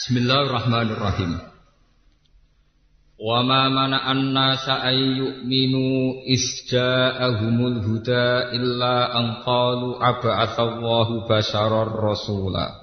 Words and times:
Bismillahirrahmanirrahim. 0.00 1.44
Wa 3.20 3.44
ma 3.44 3.68
mana'an 3.68 4.32
nasa 4.32 4.80
ay 4.80 4.96
yu'minu 4.96 6.24
isja'ahumul 6.24 7.84
huda 7.84 8.48
illa 8.48 9.12
an 9.12 9.44
qalu 9.44 10.00
aba'athallahu 10.00 11.28
basharar 11.28 11.92
rasula. 11.92 12.80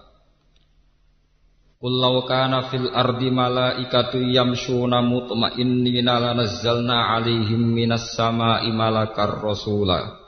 Qul 1.81 1.89
law 1.97 2.21
kana 2.29 2.69
fil 2.69 2.85
ardi 2.93 3.34
malaikatu 3.34 4.22
yamshuna 4.22 5.02
mutma'innina 5.02 6.22
lanazzalna 6.22 7.18
'alaihim 7.18 7.65
minas 7.65 8.13
sama'i 8.13 8.70
malakar 8.70 9.42
rasula. 9.42 10.22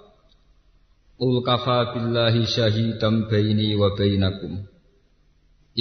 Qul 1.22 1.46
kafa 1.46 1.94
billahi 1.94 2.50
syahidan 2.50 3.30
baini 3.30 3.78
wa 3.78 3.94
bainakum. 3.94 4.79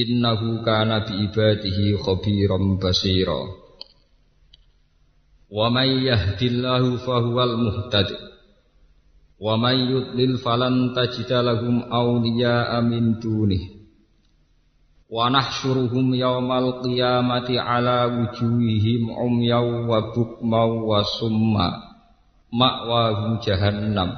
Innahu 0.05 0.63
kana 0.63 1.03
bi 1.03 1.27
ibadihi 1.27 1.99
khabiran 1.99 2.79
basira. 2.79 3.43
Wa 5.49 5.73
may 5.73 6.07
yahdillahu 6.07 7.01
fahuwal 7.03 7.57
muhtad. 7.59 8.09
Wa 9.41 9.59
may 9.59 9.79
yudlil 9.91 10.37
falan 10.39 10.93
tajida 10.95 11.43
lahum 11.43 11.89
awliya'a 11.89 12.79
min 12.85 13.19
dunih. 13.19 13.79
Wa 15.09 15.33
nahsyuruhum 15.33 16.13
yawmal 16.13 16.85
qiyamati 16.85 17.57
ala 17.57 18.13
wujuhihim 18.13 19.09
umyaw 19.09 19.89
wa 19.89 20.13
bukmaw 20.13 20.69
wa 20.85 21.01
summa 21.01 21.89
ma'wahum 22.53 23.41
jahannam 23.45 24.17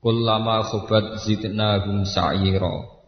kullama 0.00 0.64
khubat 0.64 1.20
zidnahum 1.20 2.08
sa'ira 2.08 2.99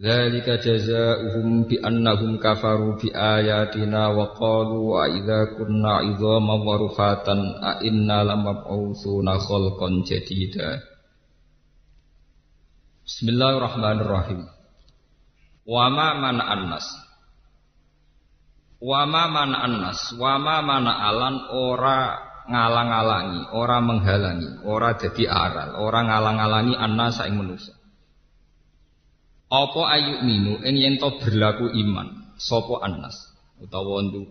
Dzalika 0.00 0.56
jazaohum 0.56 1.68
bi 1.68 1.76
annahum 1.76 2.40
kafaru 2.40 2.96
bi 2.96 3.12
ayatina 3.12 4.08
wa 4.08 4.32
qalu 4.32 4.96
wa 4.96 5.04
idza 5.04 5.60
kunna 5.60 6.00
idzaman 6.08 6.64
wa 6.64 6.74
rufatan 6.80 7.60
a 7.60 7.84
inna 7.84 8.24
lamab'utsuna 8.24 9.36
khalqan 9.36 10.00
jadida. 10.08 10.80
Bismillahirrahmanirrahim. 13.04 14.40
Wa 15.68 15.92
ma 15.92 16.16
man 16.16 16.36
annas. 16.48 16.86
Wa 18.80 19.04
ma 19.04 19.28
man 19.28 19.52
annas, 19.52 20.16
wa 20.16 20.40
ma 20.40 20.64
mana 20.64 20.96
alan 20.96 21.36
ora 21.52 22.16
ngalang-alangi, 22.48 23.52
ora 23.52 23.76
menghalangi, 23.84 24.64
ora 24.64 24.96
dadi 24.96 25.28
aral, 25.28 25.76
ora 25.76 26.00
ngalang-alangi 26.08 26.72
annas 26.72 27.20
ing 27.28 27.36
manusa. 27.36 27.79
Apa 29.50 29.82
ayu 29.98 30.22
minu 30.22 30.62
ing 30.62 30.78
yen 30.78 30.94
to 31.02 31.10
berlaku 31.18 31.74
iman 31.74 32.38
sapa 32.38 32.86
annas 32.86 33.34
utawa 33.58 33.98
ndu 34.06 34.30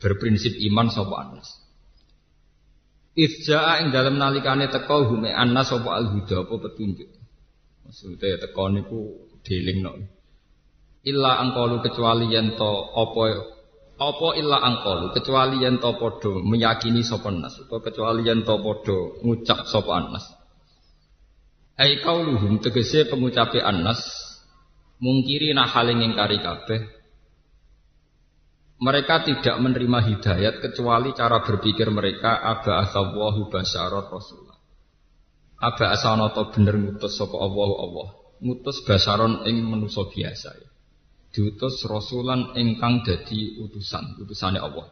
berprinsip 0.00 0.56
iman 0.72 0.88
sapa 0.88 1.14
annas. 1.20 1.48
Ifjaa 3.12 3.84
ing 3.84 3.92
dalam 3.92 4.16
nalikane 4.16 4.72
teko 4.72 5.12
hume 5.12 5.28
annas 5.28 5.68
sapa 5.68 6.00
al-huda 6.00 6.48
apa 6.48 6.54
petunjuk. 6.64 7.12
Maksudnya 7.84 8.40
teko 8.40 8.64
niku 8.72 9.00
delingno. 9.44 10.00
Illa 11.04 11.44
angkalu 11.44 11.84
kecuali 11.84 12.32
yen 12.32 12.56
to 12.56 12.72
apa 12.96 13.52
apa 14.00 14.28
illa 14.40 14.64
angkalu 14.64 15.12
kecuali 15.12 15.60
yen 15.60 15.76
to 15.76 15.92
padha 16.00 16.40
meyakini 16.40 17.04
sapa 17.04 17.28
annas 17.28 17.60
utawa 17.60 17.84
kecuali 17.84 18.24
yen 18.24 18.48
to 18.48 18.56
padha 18.64 18.96
ngucap 19.20 19.68
sapa 19.68 19.92
annas. 19.92 20.24
Ai 21.76 22.00
kauluhum 22.00 22.64
tegese 22.64 23.04
pengucape 23.12 23.60
annas 23.60 24.23
mungkiri 25.02 25.54
nahaling 25.54 26.02
ingkari 26.04 26.38
kabeh. 26.42 26.80
Mereka 28.84 29.24
tidak 29.24 29.56
menerima 29.62 29.98
hidayat 30.02 30.60
kecuali 30.60 31.14
cara 31.14 31.40
berpikir 31.40 31.88
mereka 31.88 32.42
aba 32.42 32.84
asawahu 32.84 33.48
basyarot 33.48 34.10
rasulullah. 34.10 34.58
Aba 35.62 35.94
asanoto 35.94 36.52
bener 36.52 36.76
ngutus 36.76 37.16
sapa 37.16 37.38
Allah 37.38 37.70
Allah? 37.80 38.08
Ngutus 38.44 38.84
basaron 38.84 39.46
ing 39.48 39.62
manusa 39.64 40.04
biasa 40.10 40.50
ya. 40.58 40.68
diutus 41.34 41.82
rasulan 41.90 42.54
ingkang 42.54 43.02
dadi 43.02 43.58
utusan 43.62 44.20
utusane 44.22 44.58
Allah. 44.60 44.86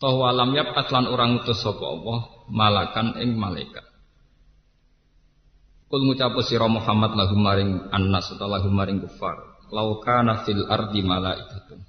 Toh 0.00 0.14
walam 0.16 0.56
yap 0.56 0.72
atlan 0.74 1.06
orang 1.06 1.44
utus 1.44 1.60
sapa 1.60 1.84
Allah 1.84 2.20
malakan 2.48 3.20
ing 3.20 3.36
malaikat 3.36 3.89
Kul 5.90 6.06
ngucapu 6.06 6.38
sira 6.46 6.70
Muhammad 6.70 7.18
lahum 7.18 7.42
maring 7.42 7.90
annas 7.90 8.30
utawa 8.30 8.62
lahum 8.62 8.70
maring 8.70 9.02
kufar. 9.02 9.42
Lau 9.74 9.98
kana 9.98 10.46
fil 10.46 10.62
ardi 10.70 11.02
malaikatun. 11.02 11.82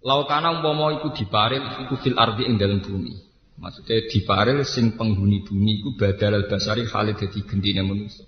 Lau 0.00 0.24
kana 0.24 0.56
umpama 0.56 0.96
iku 0.96 1.12
diparil 1.12 1.60
iku 1.84 2.00
fil 2.00 2.16
ardi 2.16 2.48
ing 2.48 2.56
dalam 2.56 2.80
bumi. 2.80 3.12
Maksudnya 3.60 4.08
diparil 4.08 4.64
sing 4.64 4.96
penghuni 4.96 5.44
bumi 5.44 5.84
iku 5.84 5.92
badal 5.92 6.48
basari 6.48 6.88
khalid 6.88 7.20
dadi 7.20 7.44
gendine 7.44 7.84
manusia. 7.84 8.24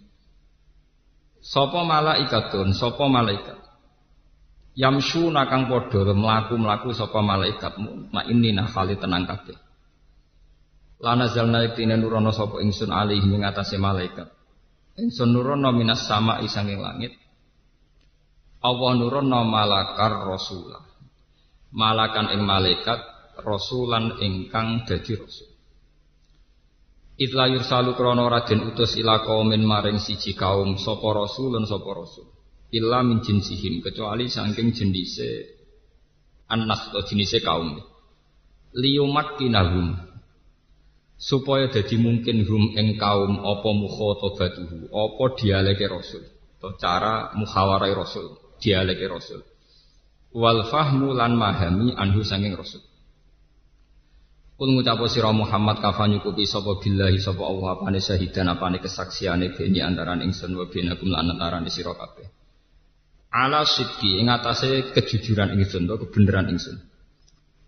Sapa 1.41 1.81
malaikatun, 1.89 2.77
sapa 2.77 3.09
malaikat. 3.09 3.57
Yamsu 4.77 5.33
nakang 5.33 5.65
padha 5.65 6.13
mlaku-mlaku 6.13 6.93
sapa 6.93 7.25
malaikat 7.25 7.73
mak 8.13 8.29
ini 8.29 8.53
nah 8.53 8.69
khalid 8.69 9.01
tenang 9.01 9.25
kabeh. 9.25 9.57
Lana 11.01 11.25
zalna 11.33 11.65
iktine 11.65 11.97
nurono 11.97 12.37
sapa 12.37 12.61
ingsun 12.61 12.93
alih 12.93 13.17
ing 13.17 13.49
atase 13.49 13.81
malaikat. 13.81 14.42
Ingsun 14.93 15.33
nurono 15.33 15.73
minas 15.73 16.05
sama 16.05 16.45
isanging 16.45 16.81
langit. 16.85 17.17
Allah 18.61 18.93
nurono 18.93 19.41
malakar 19.49 20.29
rasulah. 20.29 20.85
Malakan 21.73 22.37
ing 22.37 22.45
malaikat 22.45 23.01
rasulan 23.41 24.21
ingkang 24.21 24.85
dadi 24.85 25.17
rasul. 25.17 25.49
Itla 27.17 27.49
yursalu 27.49 27.97
krono 27.97 28.29
raden 28.29 28.69
utus 28.69 28.97
ila 29.01 29.25
kaumin 29.25 29.65
maring 29.65 29.97
siji 29.97 30.37
kaum 30.37 30.77
sapa 30.77 31.09
rasulun 31.17 31.65
sapa 31.65 31.91
rasul. 31.97 32.29
Illa 32.73 33.01
min 33.01 33.25
jinsihim 33.25 33.81
kecuali 33.85 34.29
saking 34.29 34.73
jenise 34.77 35.61
anas 36.49 36.93
atau 36.93 37.05
jenise 37.09 37.41
kaum. 37.41 37.81
Liyumat 38.77 39.41
kinahum 39.41 39.97
supaya 41.23 41.71
jadi 41.71 41.95
mungkin 42.03 42.43
hum 42.43 42.75
ing 42.75 42.99
kaum 42.99 43.39
apa 43.47 43.69
mukhatabatuhu 43.71 44.91
apa 44.91 45.25
dialeke 45.39 45.87
rasul? 45.87 46.27
Atau 46.59 46.75
cara 46.83 47.31
muhawarai 47.39 47.95
rasul? 47.95 48.43
Dialeke 48.59 49.07
rasul. 49.07 49.47
Wal 50.35 50.67
fahmu 50.67 51.15
lan 51.15 51.39
mahami 51.39 51.95
anhu 51.95 52.27
sanging 52.27 52.59
rasul. 52.59 52.83
Kul 54.59 54.75
ngucapo 54.75 55.07
sira 55.07 55.31
Muhammad 55.31 55.79
kafa 55.79 56.11
nyukupi 56.11 56.47
sapa 56.47 56.79
billahi 56.79 57.19
sapa 57.19 57.43
Allah 57.43 57.79
apane 57.79 57.99
syahidan 58.03 58.51
apane 58.51 58.79
kesaksiane 58.83 59.55
beni 59.55 59.83
antaran 59.83 60.23
ingsun 60.23 60.55
wa 60.55 60.67
benakum 60.71 61.11
lan 61.11 61.35
antaran 61.35 61.67
sira 61.71 61.95
kabeh. 61.95 62.27
Ala 63.31 63.63
sidqi 63.63 64.23
ing 64.23 64.31
atase 64.31 64.91
kejujuran 64.91 65.55
ingsun 65.55 65.87
to 65.87 65.95
kebenaran 66.03 66.51
ingsun 66.51 66.92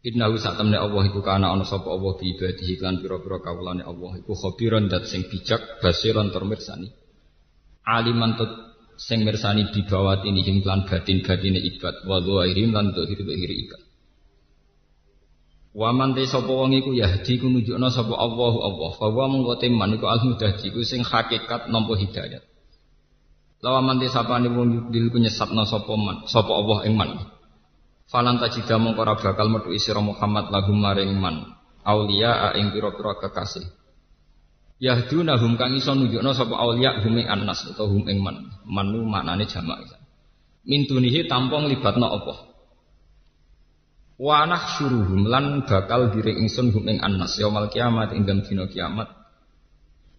Innahu 0.05 0.37
sak 0.37 0.61
temne 0.61 0.77
Allah 0.77 1.01
iku 1.09 1.25
kana 1.25 1.49
ana 1.49 1.65
sapa 1.65 1.89
Allah 1.89 2.13
bi 2.21 2.37
ibadihi 2.37 2.77
lan 2.85 3.01
pira-pira 3.01 3.41
kawulane 3.41 3.81
Allah 3.89 4.21
iku 4.21 4.37
khabiran 4.37 4.93
dat 4.93 5.09
sing 5.09 5.25
bijak 5.33 5.81
basiran 5.81 6.29
tur 6.29 6.45
mirsani. 6.45 6.93
Aliman 7.89 8.37
tut 8.37 8.53
sing 9.01 9.25
mirsani 9.25 9.73
di 9.73 9.81
bawah 9.89 10.21
ini 10.29 10.45
him 10.45 10.61
lan 10.61 10.85
batin-batine 10.85 11.57
ibad 11.57 12.05
wa 12.05 12.21
dhairim 12.21 12.77
lan 12.77 12.93
dhahir 12.93 13.49
ibad. 13.49 13.81
Wa 15.73 15.89
man 15.97 16.13
te 16.13 16.29
sapa 16.29 16.53
wong 16.53 16.77
iku 16.77 16.93
yahdi 16.93 17.41
ku 17.41 17.49
nunjukna 17.49 17.89
sapa 17.89 18.13
Allahu 18.13 18.59
Allah. 18.61 18.91
Fa 19.01 19.09
wa 19.09 19.25
mung 19.25 19.49
teman 19.57 19.89
iku 19.97 20.05
al-mudahdi 20.05 20.69
ku 20.69 20.85
sing 20.85 21.01
hakikat 21.01 21.73
nampa 21.73 21.97
hidayat. 21.97 22.45
Lawan 23.65 23.89
man 23.89 23.97
te 23.97 24.13
sapane 24.13 24.53
wong 24.53 24.69
yudil 24.69 25.09
ku 25.09 25.17
nyesatna 25.17 25.65
sapa 25.65 25.97
man 25.97 26.29
sapa 26.29 26.53
Allah 26.53 26.85
ing 26.85 26.93
man. 26.93 27.34
Falan 28.15 28.39
tajida 28.39 28.79
mongko 28.79 29.03
bakal 29.19 29.51
metu 29.51 29.75
sira 29.75 29.99
Muhammad 29.99 30.47
lahum 30.55 30.79
maring 30.79 31.19
man 31.19 31.51
aulia 31.83 32.55
ing 32.55 32.71
pira-pira 32.71 33.19
kekasih. 33.19 33.67
Yahdunahum 34.79 35.59
kang 35.59 35.75
iso 35.75 35.99
nunjukno 35.99 36.31
sapa 36.31 36.55
aulia 36.55 37.03
hum 37.03 37.15
ing 37.19 37.27
annas 37.27 37.67
hum 37.75 38.07
ing 38.07 38.23
man. 38.23 38.55
Manu 38.71 39.03
maknane 39.03 39.51
jamak. 39.51 39.83
Min 40.63 40.87
dunihi 40.87 41.27
tampung 41.27 41.67
libatna 41.67 42.07
apa? 42.07 42.55
Wa 44.15 44.47
nahsyuruhum 44.47 45.27
lan 45.27 45.67
bakal 45.67 46.15
giring 46.15 46.47
ingsun 46.47 46.71
hum 46.71 46.87
ing 46.87 47.03
annas 47.03 47.35
yaumul 47.43 47.67
kiamat 47.67 48.15
ing 48.15 48.31
dina 48.31 48.71
kiamat. 48.71 49.11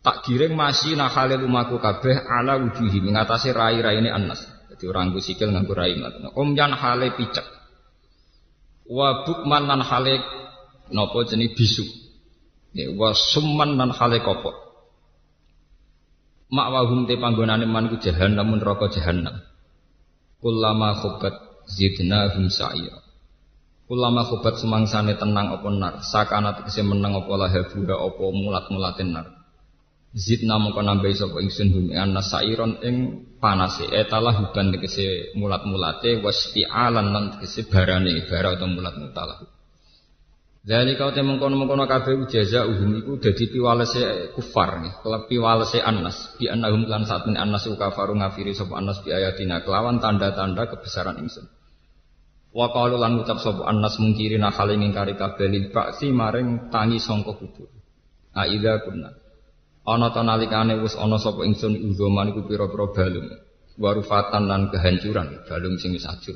Tak 0.04 0.28
giring 0.28 0.52
masih 0.52 1.00
nakhalil 1.00 1.48
umaku 1.48 1.80
kabeh 1.80 2.28
ala 2.28 2.60
wujuhi 2.60 3.00
mengatasi 3.00 3.56
rai-raine 3.56 4.12
annas. 4.12 4.44
Jadi 4.76 4.84
orang 4.92 5.16
sikil 5.16 5.56
nganggo 5.56 5.72
rai 5.72 5.96
Om 6.36 6.60
jan 6.60 6.76
hale 6.76 7.16
picek 7.16 7.64
wa 8.90 9.26
bukman 9.26 9.66
lan 9.66 9.82
hale 9.82 10.22
napa 10.94 11.18
jenis 11.26 11.54
bisu 11.58 11.86
ya 12.78 12.94
wa 12.94 13.14
summan 13.14 13.78
lan 13.78 13.90
hale 13.94 14.22
kopok 14.22 14.56
mak 16.54 16.68
wahum 16.70 17.10
te 17.10 17.18
panggonane 17.18 17.66
man 17.66 17.90
ku 17.90 17.98
jahannam 17.98 18.54
neraka 18.54 18.90
jahannam 18.94 19.42
kullama 20.46 20.94
khobat 21.02 21.34
zidnahum 21.66 22.54
sa'ira. 22.54 23.02
Ulama 23.86 24.26
khobat 24.26 24.58
semangsane 24.58 25.14
tenang 25.18 25.54
apa 25.54 25.70
nar, 25.70 25.94
sakana 26.02 26.58
tegese 26.58 26.82
menang 26.82 27.22
apa 27.22 27.30
lahabuha 27.38 27.96
apa 27.98 28.24
mulat-mulatin 28.34 29.14
nar. 29.14 29.26
Zidna 30.16 30.56
mongko 30.56 30.80
nambahi 30.80 31.12
sapa 31.12 31.44
ingsun 31.44 31.76
bumi 31.76 31.92
ana 32.00 32.24
sairon 32.24 32.80
ing 32.80 33.28
panase 33.44 33.84
etalah 33.92 34.32
huban 34.32 34.72
tegese 34.72 35.36
mulat-mulate 35.36 36.24
wasti'alan 36.24 37.12
lan 37.12 37.24
tegese 37.36 37.68
barane 37.68 38.24
bara 38.24 38.56
atau 38.56 38.72
mulat-mutalah. 38.72 39.44
Dari 40.66 40.98
kau 40.98 41.12
temung 41.14 41.38
kono 41.38 41.60
mengkono 41.60 41.86
kabeh 41.86 42.26
jaza 42.32 42.66
uhum 42.66 42.98
iku 42.98 43.22
dadi 43.22 43.54
piwalese 43.54 44.34
kufar 44.34 44.82
nih, 44.82 44.98
kelep 45.04 45.30
piwalese 45.30 45.78
anas, 45.78 46.34
bi 46.40 46.50
annahum 46.50 46.88
lan 46.90 47.06
saat 47.06 47.30
min 47.30 47.38
anas 47.38 47.70
kafaru 47.70 48.18
ngafiri 48.18 48.56
sapa 48.56 48.80
anas 48.80 49.04
bi 49.04 49.14
ayatina 49.14 49.62
kelawan 49.62 50.02
tanda-tanda 50.02 50.66
kebesaran 50.72 51.22
ingsun. 51.22 51.46
Wa 52.56 52.72
qalu 52.72 52.96
lan 52.96 53.20
ucap 53.20 53.44
sapa 53.44 53.68
Anas 53.68 54.00
mungkiri 54.00 54.40
hale 54.40 54.80
ngingkari 54.80 55.20
kabeh 55.20 55.52
lil 55.52 55.76
baksi 55.76 56.08
maring 56.16 56.72
tangi 56.72 57.04
sangka 57.04 57.36
kubur. 57.36 57.68
Aida 58.32 58.80
kunna. 58.80 59.25
Ana 59.86 60.10
ta 60.10 60.26
nalikane 60.26 60.82
wis 60.82 60.98
ana 60.98 61.22
sapa 61.22 61.46
ingsun 61.46 61.78
uzoman 61.94 62.34
iku 62.34 62.50
pira-pira 62.50 62.90
balung. 62.90 63.30
Warufatan 63.78 64.50
lan 64.50 64.74
kehancuran 64.74 65.46
balung 65.46 65.78
sing 65.78 65.94
wis 65.94 66.10
ajur. 66.10 66.36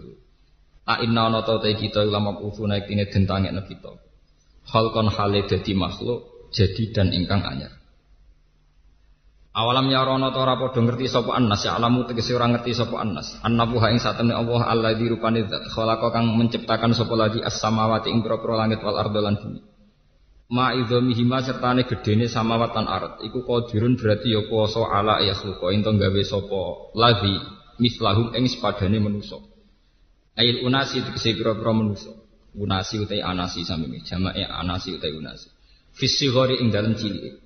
A 0.86 1.02
inna 1.02 1.34
ana 1.34 1.42
ta 1.42 1.58
kita 1.58 2.06
ulama 2.06 2.38
kufu 2.38 2.70
naik 2.70 2.86
ini 2.94 3.10
dentangekno 3.10 3.66
kita. 3.66 3.92
Hal 4.70 4.94
kon 4.94 5.10
hale 5.10 5.50
dadi 5.50 5.74
makhluk 5.74 6.54
jadi 6.54 6.94
dan 6.94 7.10
ingkang 7.10 7.42
anyar. 7.42 7.74
Awalam 9.50 9.90
ya 9.90 10.06
rono 10.06 10.30
ora 10.30 10.62
padha 10.62 10.78
ngerti 10.78 11.10
sapa 11.10 11.34
annas 11.34 11.66
ya 11.66 11.74
alamu 11.74 12.06
tegese 12.06 12.38
ora 12.38 12.54
ngerti 12.54 12.70
sapa 12.78 13.02
annas. 13.02 13.34
Annabu 13.42 13.82
ha 13.82 13.90
ing 13.90 13.98
satene 13.98 14.38
Allah 14.38 14.62
alladzi 14.70 15.10
rupane 15.10 15.42
zat 15.50 15.74
khalaqa 15.74 16.14
kang 16.14 16.38
menciptakan 16.38 16.94
sapa 16.94 17.18
lagi 17.18 17.42
as-samawati 17.42 18.14
ing 18.14 18.22
pira 18.22 18.38
langit 18.38 18.78
wal 18.86 19.02
ardo 19.02 19.20
lan 19.20 19.42
bumi. 19.42 19.60
Ma 20.50 20.74
idzamihima 20.74 21.46
sertane 21.46 21.86
gedene 21.86 22.26
samawat 22.26 22.74
lan 22.74 22.90
ard 22.90 23.14
iku 23.22 23.46
qadirun 23.46 23.94
berarti 24.02 24.34
ya 24.34 24.42
kuwasa 24.50 24.82
ala 24.82 25.22
yakhluqa 25.22 25.70
ento 25.70 25.94
gawe 25.94 26.22
sapa 26.26 26.90
lagi 26.98 27.38
mislahum 27.78 28.34
ing 28.34 28.50
sepadane 28.50 28.98
manusa. 28.98 29.38
Ail 30.34 30.66
unasi 30.66 31.06
tegese 31.06 31.38
pira-pira 31.38 31.70
manusa. 31.70 32.10
Unasi 32.58 32.98
utai 32.98 33.22
anasi 33.22 33.62
sami 33.62 34.02
jamae 34.02 34.42
anasi 34.42 34.98
utai 34.98 35.14
unasi. 35.14 35.54
Fisi 35.94 36.34
ing 36.34 36.74
dalem 36.74 36.98
cilik. 36.98 37.38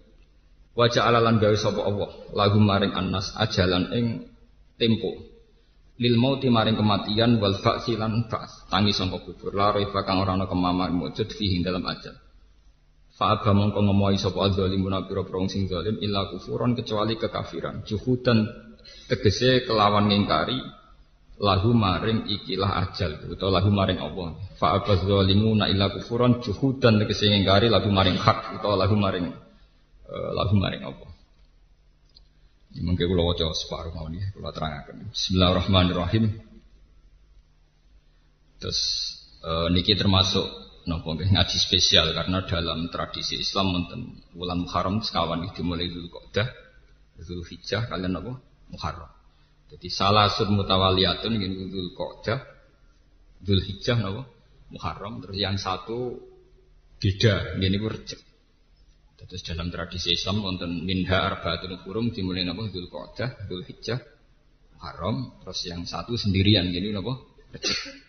Wajah 0.80 1.04
alalan 1.04 1.44
gawe 1.44 1.58
sapa 1.60 1.84
Allah 1.84 2.08
lagu 2.32 2.58
maring 2.64 2.96
annas 2.96 3.36
ajalan 3.36 3.92
ing 3.92 4.06
tempo 4.80 5.12
lil 6.00 6.16
mauti 6.18 6.48
maring 6.50 6.80
kematian 6.80 7.38
wal 7.38 7.60
ba'si 7.62 8.00
lan 8.00 8.26
ba's 8.32 8.66
tangi 8.72 8.96
sangka 8.96 9.22
kubur 9.22 9.54
la 9.54 9.76
raiba 9.76 10.02
kang 10.02 10.18
ora 10.24 10.34
ana 10.34 10.50
kemamar 10.50 10.90
mujud 10.90 11.30
fihi 11.30 11.62
dalam 11.62 11.86
ajal 11.86 12.18
fa 13.14 13.38
aba 13.38 13.52
mongko 13.54 13.80
ngomohi 13.80 14.18
sapa 14.18 14.50
zalimuna 14.54 15.06
pira-pira 15.06 15.46
sing 15.50 15.70
zalim 15.70 16.02
illa 16.02 16.34
kufuran 16.34 16.74
kecuali 16.74 17.14
kekafiran 17.18 17.86
juhudan 17.86 18.50
tegese 19.10 19.64
kelawan 19.70 20.10
ngingkari 20.10 20.58
lahu 21.38 21.74
maring 21.74 22.30
ikilah 22.30 22.90
ajal 22.90 23.30
utawa 23.30 23.62
lahu 23.62 23.70
maring 23.70 24.00
Allah 24.02 24.38
fa 24.58 24.78
aba 24.82 24.98
zalimuna 24.98 25.70
illa 25.70 25.94
kufuran 25.94 26.42
juhudan 26.42 26.98
tegese 27.02 27.30
ngingkari 27.30 27.70
lahu 27.70 27.90
maring 27.94 28.18
hak 28.18 28.58
utawa 28.58 28.76
lahu 28.82 28.98
maring 28.98 29.44
Eh, 30.14 30.32
lagu 30.38 30.54
maring 30.54 30.86
apa. 30.86 31.08
Mungkin 32.74 33.06
kalau 33.06 33.34
wajah 33.34 33.50
separuh 33.54 33.94
mau 33.98 34.06
nih, 34.14 34.22
kalau 34.34 34.54
terangkan. 34.54 35.10
Bismillahirrahmanirrahim. 35.10 36.38
Terus 38.62 38.82
uh, 39.42 39.68
niki 39.74 39.98
termasuk 39.98 40.46
nopo 40.86 41.16
ngaji 41.16 41.58
spesial 41.60 42.12
karena 42.12 42.44
dalam 42.44 42.92
tradisi 42.92 43.40
Islam 43.40 43.72
wonten 43.72 44.02
bulan 44.36 44.68
Muharram 44.68 45.00
sekawan 45.00 45.48
iki 45.48 45.64
dimulai 45.64 45.88
dulu 45.88 46.12
Qa'dah, 46.12 46.48
Zulhijjah 47.24 47.88
kalian 47.88 48.20
apa? 48.20 48.34
Muharram. 48.74 49.12
Jadi 49.74 49.88
salah 49.90 50.30
sud 50.30 50.54
mutawaliyatun 50.54 51.34
ini 51.34 51.72
Dzul 51.72 51.96
Qa'dah, 51.96 52.40
Zulhijjah 53.42 53.98
napa? 54.04 54.28
Muharram. 54.74 55.24
Terus 55.24 55.38
yang 55.40 55.56
satu 55.58 56.20
beda, 57.00 57.58
ini 57.58 57.78
ku 57.80 57.88
Rejab. 57.90 58.20
Terus 59.24 59.40
dalam 59.48 59.72
tradisi 59.72 60.12
Islam 60.12 60.44
wonten 60.44 60.84
minha 60.84 61.16
arba'atul 61.16 61.80
hurum 61.88 62.12
dimulai 62.12 62.44
napa 62.44 62.68
Dzulqa'dah, 62.68 63.48
Dzulhijjah, 63.48 64.00
Haram, 64.84 65.40
terus 65.40 65.64
yang 65.64 65.88
satu 65.88 66.20
sendirian 66.20 66.68
gini 66.76 66.92
napa? 66.92 67.24
Rejab. 67.56 68.03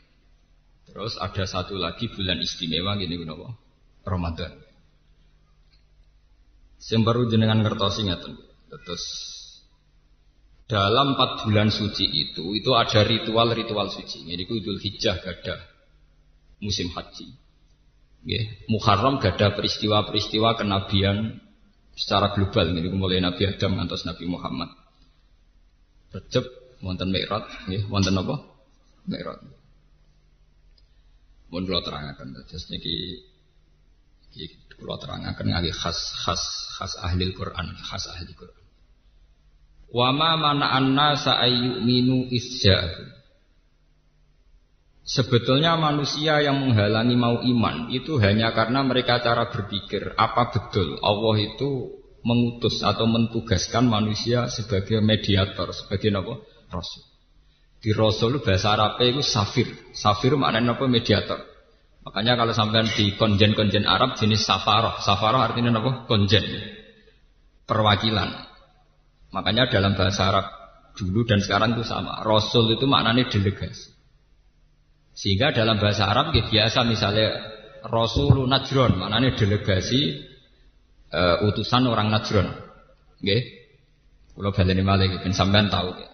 Terus 0.95 1.19
ada 1.19 1.43
satu 1.43 1.75
lagi 1.75 2.07
bulan 2.07 2.39
istimewa 2.39 2.95
gini 2.95 3.19
napa? 3.27 3.51
Ramadan. 4.07 4.55
Sing 6.79 7.03
baru 7.03 7.27
jenengan 7.27 7.67
ngertosi 7.67 8.07
ngaten. 8.07 8.39
Terus 8.71 9.05
dalam 10.71 11.19
empat 11.19 11.45
bulan 11.45 11.75
suci 11.75 12.07
itu 12.07 12.55
itu 12.55 12.71
ada 12.79 13.03
ritual-ritual 13.03 13.91
suci. 13.91 14.23
Jadi 14.23 14.43
itu 14.47 14.55
Idul 14.55 14.79
Hijjah 14.79 15.19
gada 15.19 15.59
musim 16.63 16.95
haji. 16.95 17.43
Ya, 18.25 18.41
Muharram 18.73 19.21
gada 19.21 19.53
peristiwa-peristiwa 19.53 20.57
kenabian 20.57 21.43
secara 21.93 22.33
global 22.33 22.73
ini 22.73 22.89
mulai 22.95 23.21
Nabi 23.21 23.51
Adam 23.51 23.77
ngantos 23.77 24.07
Nabi 24.07 24.25
Muhammad. 24.31 24.71
Recep 26.15 26.47
wonten 26.81 27.11
Mi'raj, 27.11 27.69
nggih, 27.69 27.91
wonten 27.91 28.15
apa? 28.17 28.37
Mi'raj. 29.11 29.64
Mun 31.55 31.71
kula 31.71 31.87
terangaken 31.87 32.35
terus 32.51 32.67
niki 32.67 33.23
iki 34.35 34.75
kula 34.75 34.99
terangaken 34.99 35.55
ngagi 35.55 35.71
khas 35.71 36.19
khas 36.27 36.43
khas 36.75 36.99
ahli 36.99 37.31
Quran, 37.31 37.79
khas 37.79 38.11
ahli 38.11 38.35
Quran. 38.35 38.59
Wa 39.95 40.11
ma 40.11 40.35
mana 40.35 40.75
anna 40.75 41.15
sa'ayyuminu 41.15 42.27
isja'u 42.35 43.23
Sebetulnya 45.05 45.79
manusia 45.79 46.43
yang 46.43 46.59
menghalangi 46.65 47.15
mau 47.15 47.39
iman 47.39 47.93
itu 47.95 48.19
hanya 48.19 48.51
karena 48.51 48.83
mereka 48.83 49.23
cara 49.23 49.47
berpikir 49.53 50.17
apa 50.19 50.51
betul 50.51 50.99
Allah 51.05 51.39
itu 51.39 52.03
mengutus 52.25 52.81
atau 52.83 53.05
mentugaskan 53.07 53.85
manusia 53.87 54.49
sebagai 54.49 55.05
mediator, 55.05 55.71
sebagai 55.77 56.09
apa? 56.09 56.41
Rasul. 56.73 57.14
Di 57.85 57.93
Rasul 57.93 58.41
bahasa 58.41 58.73
Arab 58.73 58.97
itu 59.05 59.21
safir. 59.21 59.69
Safir 59.93 60.33
maknanya 60.41 60.73
apa? 60.73 60.89
Mediator. 60.89 61.37
Makanya 62.09 62.41
kalau 62.41 62.57
sampai 62.57 62.89
di 62.97 63.13
konjen-konjen 63.21 63.85
Arab 63.85 64.17
jenis 64.17 64.41
safaroh. 64.41 65.05
Safaroh 65.05 65.45
artinya 65.45 65.77
apa? 65.77 66.09
Konjen. 66.09 66.49
Perwakilan. 67.69 68.33
Makanya 69.37 69.69
dalam 69.69 69.93
bahasa 70.01 70.33
Arab 70.33 70.47
dulu 70.97 71.29
dan 71.29 71.45
sekarang 71.45 71.77
itu 71.77 71.85
sama. 71.85 72.25
Rasul 72.25 72.73
itu 72.73 72.89
maknanya 72.89 73.29
delegasi. 73.29 73.93
Sehingga 75.13 75.53
dalam 75.53 75.77
bahasa 75.77 76.09
Arab 76.09 76.33
ya 76.33 76.49
biasa 76.49 76.89
misalnya 76.89 77.37
Rasulun 77.85 78.49
Najron, 78.49 78.97
maknanya 78.97 79.37
delegasi 79.37 80.25
uh, 81.13 81.45
utusan 81.53 81.85
orang 81.85 82.09
Najron. 82.09 82.49
Nggih. 83.21 83.43
Kula 84.33 84.57
baleni 84.57 84.81
malih 84.81 85.21
ben 85.21 85.37
sampean 85.37 85.69
tahu. 85.69 86.14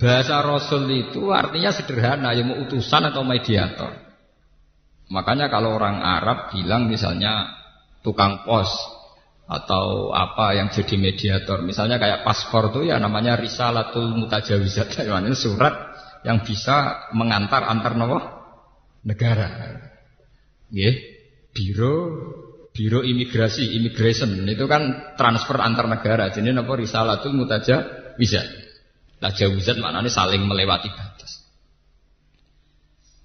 Bahasa 0.00 0.42
Rasul 0.42 0.88
itu 0.90 1.30
artinya 1.30 1.70
sederhana, 1.70 2.34
ya 2.34 2.42
mau 2.42 2.58
utusan 2.58 3.12
atau 3.12 3.22
mediator. 3.22 3.92
Makanya 5.12 5.52
kalau 5.52 5.76
orang 5.76 6.00
Arab 6.00 6.50
bilang 6.50 6.88
misalnya 6.88 7.52
tukang 8.00 8.42
pos 8.42 8.72
atau 9.46 10.10
apa 10.10 10.56
yang 10.56 10.72
jadi 10.72 10.96
mediator, 10.96 11.60
misalnya 11.62 12.00
kayak 12.00 12.24
paspor 12.24 12.72
tuh 12.72 12.88
ya 12.88 12.96
namanya 12.96 13.36
risalatul 13.36 14.16
mutajawizat, 14.16 14.90
surat 15.38 15.74
yang 16.24 16.42
bisa 16.42 17.08
mengantar 17.12 17.68
antar 17.68 17.94
negara. 19.04 19.48
Nggih, 20.72 20.94
biro 21.52 21.96
biro 22.72 23.04
imigrasi, 23.04 23.76
immigration 23.76 24.48
itu 24.48 24.64
kan 24.64 25.14
transfer 25.20 25.60
antar 25.60 25.86
negara. 25.86 26.32
Jadi 26.32 26.50
nopo 26.50 26.72
risalatul 26.74 27.36
mutaja 27.36 27.84
jawizat 29.30 29.78
maknanya 29.78 30.10
saling 30.10 30.42
melewati 30.42 30.90
batas. 30.90 31.46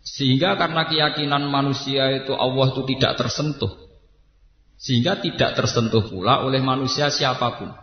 Sehingga 0.05 0.53
karena 0.57 0.85
keyakinan 0.85 1.49
manusia 1.49 2.13
itu 2.13 2.37
Allah 2.37 2.69
itu 2.69 2.85
tidak 2.93 3.17
tersentuh. 3.17 3.73
Sehingga 4.77 5.17
tidak 5.17 5.57
tersentuh 5.57 6.05
pula 6.05 6.45
oleh 6.45 6.61
manusia 6.61 7.09
siapa 7.09 7.57
pun. 7.57 7.73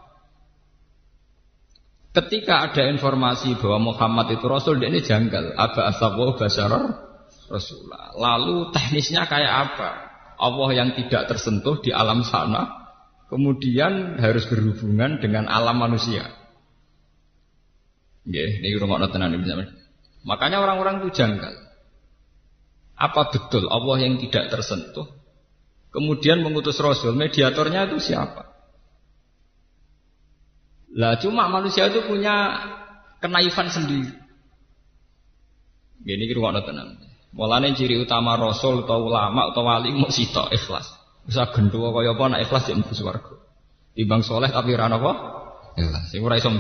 Ketika 2.15 2.71
ada 2.71 2.87
informasi 2.87 3.59
bahwa 3.59 3.91
Muhammad 3.91 4.39
itu 4.39 4.47
Rasul, 4.47 4.79
dia 4.79 4.87
ini 4.87 5.03
janggal. 5.03 5.59
Aba 5.59 5.91
asawu 5.91 6.39
basyaror 6.39 6.95
Rasulullah. 7.51 8.15
Lalu 8.15 8.71
teknisnya 8.71 9.27
kayak 9.27 9.55
apa? 9.71 9.91
Allah 10.39 10.71
yang 10.75 10.95
tidak 10.95 11.27
tersentuh 11.27 11.83
di 11.83 11.91
alam 11.91 12.23
sana, 12.23 12.91
kemudian 13.27 14.19
harus 14.23 14.47
berhubungan 14.47 15.19
dengan 15.19 15.51
alam 15.51 15.75
manusia. 15.79 16.44
Ya, 18.25 18.45
ini 18.49 18.73
rumah 18.81 19.05
tenan 19.13 19.37
Makanya 20.25 20.65
orang-orang 20.65 21.05
itu 21.05 21.13
janggal. 21.13 21.53
Apa 22.97 23.29
betul 23.29 23.69
Allah 23.69 23.97
yang 24.01 24.17
tidak 24.17 24.49
tersentuh? 24.49 25.05
Kemudian 25.93 26.41
mengutus 26.41 26.81
Rasul, 26.81 27.15
mediatornya 27.15 27.87
itu 27.93 28.01
siapa? 28.01 28.51
Lah 30.95 31.19
cuma 31.19 31.51
manusia 31.51 31.91
itu 31.91 32.07
punya 32.07 32.55
kenaifan 33.19 33.71
sendiri. 33.71 34.11
Gini 36.03 36.25
kira 36.31 36.63
tenang. 36.63 36.99
Mulane 37.35 37.75
ciri 37.75 37.99
utama 37.99 38.39
Rasul 38.39 38.87
atau 38.87 39.11
ulama 39.11 39.51
atau 39.51 39.67
wali 39.67 39.91
mau 39.91 40.07
sito 40.07 40.47
ikhlas. 40.55 40.87
Bisa 41.27 41.51
gendua 41.51 41.91
kaya 41.91 42.15
apa 42.15 42.25
nak 42.31 42.41
ikhlas 42.47 42.71
jadi 42.71 42.79
mlebu 42.79 42.95
swarga. 42.95 43.35
Timbang 43.99 44.23
soleh 44.23 44.55
tapi 44.55 44.71
ora 44.71 44.87
napa? 44.87 45.13
Ikhlas. 45.75 46.15
Sing 46.15 46.23
ora 46.23 46.39
iso. 46.39 46.55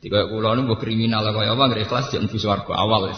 Tiga 0.00 0.32
kula 0.32 0.56
niku 0.56 0.80
kriminal 0.80 1.28
kaya 1.28 1.52
apa 1.52 1.62
nggak 1.68 1.84
ikhlas 1.84 2.08
jadi 2.08 2.24
mlebu 2.24 2.40
swarga 2.40 2.72
awal. 2.72 3.12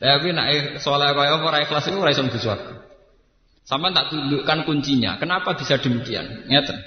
Tapi 0.00 0.28
nak 0.32 0.80
soleh 0.80 1.12
kaya 1.12 1.36
apa 1.36 1.44
ora 1.44 1.58
ikhlas 1.60 1.84
iku 1.92 2.00
ora 2.00 2.10
iso 2.16 2.24
mlebu 2.24 2.40
swarga. 2.40 2.72
Sama 3.68 3.92
tak 3.92 4.08
tunjukkan 4.10 4.64
kuncinya. 4.64 5.20
Kenapa 5.20 5.52
bisa 5.54 5.76
demikian? 5.76 6.48
Ngeten. 6.48 6.80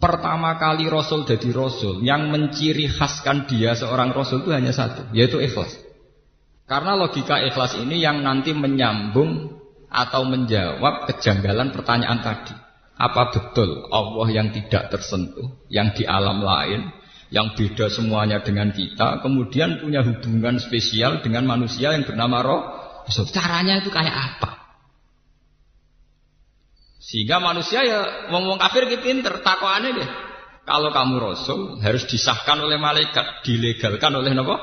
Pertama 0.00 0.56
kali 0.56 0.88
Rasul 0.88 1.28
jadi 1.28 1.52
Rasul 1.52 2.00
Yang 2.00 2.22
menciri 2.32 2.88
khaskan 2.88 3.44
dia 3.44 3.76
seorang 3.76 4.16
Rasul 4.16 4.40
itu 4.40 4.50
hanya 4.56 4.72
satu 4.72 5.12
Yaitu 5.12 5.36
ikhlas 5.44 5.76
Karena 6.64 6.96
logika 6.96 7.36
ikhlas 7.44 7.76
ini 7.76 8.00
yang 8.00 8.24
nanti 8.24 8.56
menyambung 8.56 9.60
Atau 9.92 10.24
menjawab 10.24 11.04
kejanggalan 11.04 11.76
pertanyaan 11.76 12.24
tadi 12.24 12.56
Apa 12.96 13.28
betul 13.28 13.92
Allah 13.92 14.28
yang 14.32 14.48
tidak 14.56 14.88
tersentuh 14.88 15.68
Yang 15.68 16.00
di 16.00 16.04
alam 16.08 16.40
lain 16.40 16.99
Yang 17.30 17.46
beda 17.54 17.86
semuanya 17.94 18.42
dengan 18.42 18.74
kita 18.74 19.22
Kemudian 19.22 19.78
punya 19.78 20.02
hubungan 20.02 20.58
spesial 20.58 21.22
dengan 21.22 21.46
manusia 21.46 21.94
yang 21.94 22.02
bernama 22.02 22.42
Roh 22.42 22.62
Caranya 23.10 23.82
itu 23.82 23.90
kayak 23.90 24.14
apa? 24.14 24.60
Sehingga 27.00 27.42
manusia 27.42 27.82
ya 27.82 28.00
ngomong 28.30 28.60
kafir 28.62 28.86
gitu 28.86 29.02
pinter, 29.02 29.42
deh. 29.42 30.10
Kalau 30.62 30.94
kamu 30.94 31.16
rasul 31.18 31.82
harus 31.82 32.06
disahkan 32.06 32.62
oleh 32.62 32.78
malaikat, 32.78 33.42
dilegalkan 33.42 34.14
oleh 34.14 34.30
nopo 34.30 34.54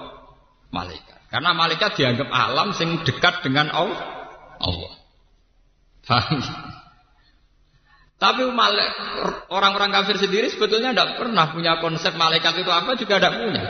malaikat. 0.72 1.28
Karena 1.28 1.52
malaikat 1.52 2.00
dianggap 2.00 2.32
alam 2.32 2.72
sing 2.72 3.04
dekat 3.04 3.44
dengan 3.44 3.68
Allah. 3.68 4.00
Allah. 4.64 4.94
Tapi 8.18 8.50
orang-orang 9.54 9.92
kafir 9.94 10.18
sendiri 10.18 10.50
sebetulnya 10.50 10.90
tidak 10.90 11.22
pernah 11.22 11.54
punya 11.54 11.78
konsep 11.78 12.18
malaikat 12.18 12.66
itu 12.66 12.72
apa 12.74 12.98
juga 12.98 13.22
tidak 13.22 13.34
punya. 13.46 13.64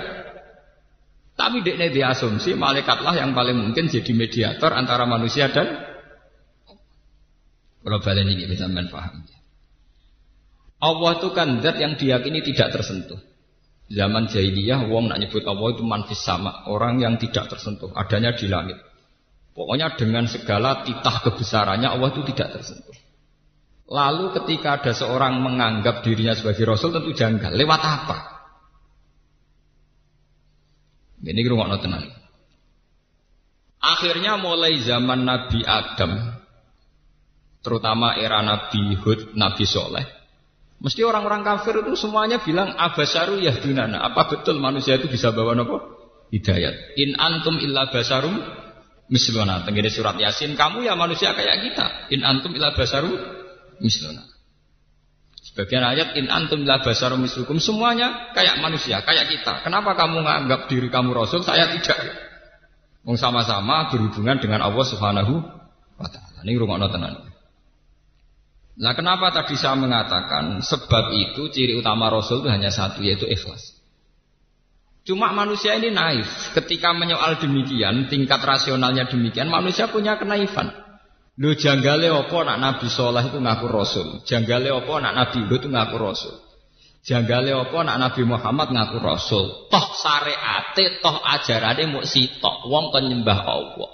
Tapi 1.38 1.62
dia 1.62 1.92
diasumsi 1.92 2.56
malaikatlah 2.56 3.14
yang 3.14 3.36
paling 3.36 3.60
mungkin 3.60 3.92
jadi 3.92 4.12
mediator 4.16 4.72
antara 4.72 5.04
manusia 5.06 5.52
dan 5.52 5.68
kalau 7.84 8.00
balen 8.00 8.28
ini 8.28 8.48
bisa 8.48 8.68
paham. 8.68 9.24
Allah 10.78 11.12
itu 11.18 11.30
kan 11.34 11.60
zat 11.62 11.78
yang 11.80 12.00
diyakini 12.00 12.44
tidak 12.44 12.80
tersentuh. 12.80 13.20
Zaman 13.88 14.28
jahiliyah, 14.28 14.92
wong 14.92 15.08
nak 15.08 15.24
nyebut 15.24 15.48
Allah 15.48 15.72
itu 15.72 15.84
manfis 15.88 16.20
sama, 16.20 16.68
orang 16.68 17.00
yang 17.00 17.16
tidak 17.16 17.48
tersentuh, 17.48 17.88
adanya 17.96 18.36
di 18.36 18.52
langit. 18.52 18.76
Pokoknya 19.56 19.96
dengan 19.96 20.28
segala 20.28 20.84
titah 20.84 21.24
kebesarannya 21.24 21.88
Allah 21.88 22.12
itu 22.12 22.22
tidak 22.28 22.60
tersentuh. 22.60 23.07
Lalu 23.88 24.36
ketika 24.36 24.84
ada 24.84 24.92
seorang 24.92 25.40
menganggap 25.40 26.04
dirinya 26.04 26.36
sebagai 26.36 26.68
Rasul 26.68 26.92
tentu 26.92 27.16
janggal. 27.16 27.56
Lewat 27.56 27.82
apa? 27.82 28.18
Ini 31.24 31.42
rumah 31.48 31.80
tenang. 31.80 32.04
Akhirnya 33.80 34.36
mulai 34.36 34.76
zaman 34.84 35.24
Nabi 35.24 35.64
Adam 35.64 36.36
terutama 37.64 38.20
era 38.20 38.44
Nabi 38.44 39.00
Hud, 39.00 39.36
Nabi 39.40 39.64
Soleh. 39.64 40.06
Mesti 40.78 41.02
orang-orang 41.02 41.42
kafir 41.42 41.82
itu 41.82 41.98
semuanya 41.98 42.44
bilang 42.44 42.76
abasaru 42.76 43.40
yahdunana. 43.42 44.04
Apa 44.04 44.30
betul 44.30 44.62
manusia 44.62 45.00
itu 45.00 45.10
bisa 45.10 45.34
bawa 45.34 45.58
nopo? 45.58 45.80
Hidayat. 46.30 47.00
In 47.00 47.16
antum 47.18 47.58
illa 47.58 47.90
basarum 47.90 48.36
misluna. 49.10 49.64
Tenggine 49.64 49.90
surat 49.90 50.20
Yasin, 50.20 50.54
kamu 50.54 50.86
ya 50.86 50.94
manusia 50.94 51.34
kayak 51.34 51.66
kita. 51.66 51.86
In 52.14 52.22
antum 52.22 52.54
illa 52.54 52.76
basarum 52.78 53.37
misluna. 53.84 54.24
Sebagian 55.42 55.82
ayat 55.82 56.14
in 56.20 56.30
antum 56.30 56.62
illa 56.62 56.84
basarum 56.84 57.24
mislukum 57.24 57.58
semuanya 57.58 58.30
kayak 58.38 58.62
manusia, 58.62 59.02
kayak 59.02 59.32
kita. 59.32 59.66
Kenapa 59.66 59.98
kamu 59.98 60.22
menganggap 60.22 60.70
diri 60.70 60.92
kamu 60.92 61.18
rasul, 61.18 61.42
saya 61.42 61.72
tidak? 61.74 61.98
Wong 63.08 63.16
sama-sama 63.16 63.88
berhubungan 63.90 64.38
dengan 64.38 64.62
Allah 64.62 64.86
Subhanahu 64.86 65.34
wa 65.98 66.08
taala. 66.12 66.44
Ini 66.44 66.60
rumah 66.60 66.78
tenan. 66.92 67.28
Nah 68.78 68.94
kenapa 68.94 69.34
tadi 69.34 69.58
saya 69.58 69.74
mengatakan 69.74 70.62
sebab 70.62 71.10
itu 71.18 71.50
ciri 71.50 71.74
utama 71.74 72.14
Rasul 72.14 72.46
itu 72.46 72.50
hanya 72.54 72.70
satu 72.70 73.02
yaitu 73.02 73.26
ikhlas. 73.26 73.74
Cuma 75.02 75.34
manusia 75.34 75.74
ini 75.74 75.90
naif. 75.90 76.28
Ketika 76.54 76.94
menyoal 76.94 77.42
demikian, 77.42 78.12
tingkat 78.12 78.44
rasionalnya 78.44 79.10
demikian, 79.10 79.50
manusia 79.50 79.90
punya 79.90 80.20
kenaifan. 80.20 80.70
Lu 81.38 81.54
janggale 81.54 82.10
opo 82.10 82.42
nak 82.42 82.58
Nabi 82.58 82.90
Soleh 82.90 83.30
itu 83.30 83.38
ngaku 83.38 83.66
Rasul. 83.70 84.08
Janggale 84.26 84.74
opo 84.74 84.98
nak 84.98 85.14
Nabi 85.14 85.46
Hud 85.46 85.62
itu 85.62 85.70
ngaku 85.70 85.96
Rasul. 86.02 86.36
Janggale 87.06 87.54
opo 87.54 87.86
nak 87.86 88.02
Nabi 88.02 88.26
Muhammad 88.26 88.74
ngaku 88.74 88.98
Rasul. 88.98 89.70
Toh 89.70 89.88
syariate, 89.94 90.98
toh 90.98 91.14
ajarane 91.22 91.84
mau 91.94 92.02
sitok. 92.02 92.66
Wong 92.66 92.90
penyembah 92.90 93.40
Allah. 93.46 93.92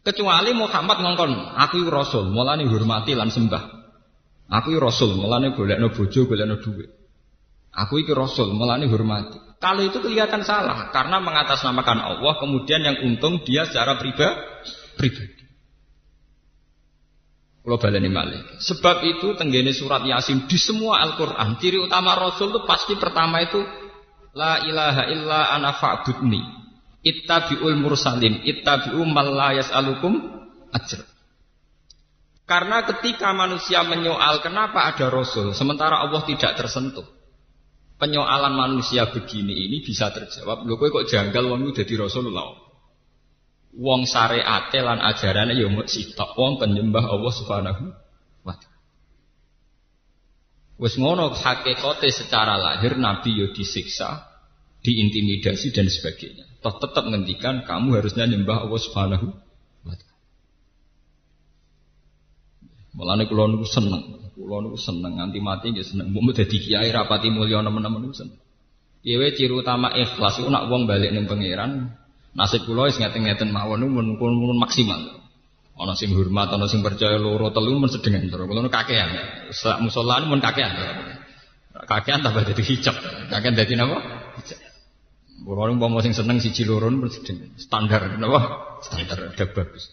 Kecuali 0.00 0.56
Muhammad 0.56 0.96
ngongkon, 1.04 1.32
aku 1.60 1.84
rasul, 1.92 2.32
mulane 2.32 2.64
hormati 2.64 3.12
lan 3.12 3.28
sembah. 3.28 3.62
Aku 4.48 4.72
rasul, 4.80 5.12
mulane 5.12 5.52
golekno 5.52 5.92
bojo, 5.92 6.24
golekno 6.24 6.56
duit. 6.56 6.88
Aku 7.76 8.00
itu 8.00 8.16
rasul, 8.16 8.56
mulane 8.56 8.88
hormati. 8.88 9.36
Kalau 9.60 9.84
itu 9.84 10.00
kelihatan 10.00 10.40
salah 10.40 10.88
karena 10.88 11.20
mengatasnamakan 11.20 12.00
Allah, 12.00 12.32
kemudian 12.40 12.80
yang 12.80 12.96
untung 13.04 13.44
dia 13.44 13.68
secara 13.68 14.00
pribadi. 14.00 14.40
pribadi. 14.96 15.39
Kalau 17.70 17.86
baleni 17.86 18.10
malik. 18.10 18.58
Sebab 18.58 18.98
itu 19.06 19.38
tenggene 19.38 19.70
surat 19.70 20.02
Yasin 20.02 20.50
di 20.50 20.58
semua 20.58 21.06
Al-Qur'an, 21.06 21.54
ciri 21.62 21.78
utama 21.78 22.18
rasul 22.18 22.50
itu 22.50 22.66
pasti 22.66 22.98
pertama 22.98 23.38
itu 23.46 23.62
la 24.34 24.66
ilaha 24.66 25.06
illa 25.06 25.54
ana 25.54 25.70
fa'budni. 25.70 26.42
Ittabi'ul 26.98 27.78
mursalin, 27.78 28.42
ittabi'u 28.42 29.06
mal 29.06 29.30
la 29.30 29.54
yas'alukum 29.54 30.18
ajr. 30.74 30.98
Karena 32.42 32.82
ketika 32.90 33.30
manusia 33.30 33.86
menyoal 33.86 34.42
kenapa 34.42 34.90
ada 34.90 35.06
rasul 35.06 35.54
sementara 35.54 36.02
Allah 36.02 36.26
tidak 36.26 36.58
tersentuh. 36.58 37.06
Penyoalan 38.02 38.50
manusia 38.50 39.06
begini 39.14 39.70
ini 39.70 39.78
bisa 39.78 40.10
terjawab. 40.10 40.66
Lho 40.66 40.74
kok 40.74 41.06
janggal 41.06 41.46
wong 41.46 41.70
jadi 41.70 42.02
Rasulullah. 42.02 42.50
Wong 43.70 44.02
syariate 44.02 44.82
lan 44.82 44.98
ajarane 44.98 45.54
ya 45.54 45.70
mung 45.70 45.86
sitok 45.86 46.34
wong 46.34 46.58
penyembah 46.58 47.06
Allah 47.06 47.32
Subhanahu 47.32 47.84
wa 48.42 48.54
taala. 48.58 48.78
Wis 50.82 50.98
ngono 50.98 51.30
hakikate 51.30 52.10
secara 52.10 52.58
lahir 52.58 52.98
nabi 52.98 53.38
yo 53.38 53.54
disiksa, 53.54 54.26
diintimidasi 54.82 55.70
dan 55.70 55.86
sebagainya 55.86 56.50
toh 56.60 56.76
tetap 56.76 57.08
ngendikan 57.08 57.64
kamu 57.64 58.00
harusnya 58.00 58.28
nyembah 58.28 58.68
Allah 58.68 58.80
Subhanahu 58.80 59.26
wa 59.84 59.94
taala. 59.96 60.18
Mulane 62.90 63.24
kula 63.30 63.48
niku 63.48 63.66
seneng, 63.70 64.34
kula 64.36 64.66
niku 64.68 64.76
seneng 64.76 65.12
nganti 65.16 65.38
mati 65.40 65.66
nggih 65.72 65.86
seneng. 65.86 66.12
Mbok 66.12 66.36
dadi 66.36 66.56
kiai 66.60 66.92
rapati 66.92 67.32
mulya 67.32 67.64
nemen-nemen 67.64 68.12
seneng. 68.12 68.38
Dewe 69.00 69.32
ciri 69.32 69.56
utama 69.56 69.88
ikhlas 69.96 70.36
iku 70.44 70.52
nak 70.52 70.68
wong 70.68 70.84
balik 70.84 71.16
ning 71.16 71.24
pangeran, 71.24 71.96
nasib 72.36 72.66
kula 72.66 72.90
wis 72.90 72.98
ngeten-ngeten 73.00 73.50
mawon 73.50 73.86
mun 73.90 74.58
maksimal. 74.58 75.20
Ana 75.80 75.96
sing 75.96 76.12
hormat, 76.12 76.52
ana 76.52 76.68
sing 76.68 76.84
percaya 76.84 77.16
loro 77.16 77.48
telu 77.48 77.80
men 77.80 77.88
sedengan 77.88 78.28
terus. 78.28 78.44
Kula 78.44 78.68
kakean. 78.68 79.08
Sak 79.50 79.80
musala 79.80 80.20
mun 80.28 80.44
kakean. 80.44 80.76
Kakean 81.72 82.20
tambah 82.20 82.44
dadi 82.44 82.60
hijab. 82.60 82.92
Kakean 83.32 83.56
dadi 83.56 83.74
napa? 83.80 83.96
Hijab. 84.36 84.60
Orang 85.48 85.80
mau 85.80 85.96
seneng 86.04 86.36
siji 86.36 86.68
lorun 86.68 87.00
standar 87.56 88.20
napa? 88.20 88.40
Standar 88.84 89.32
ada 89.32 89.44
bagus. 89.48 89.88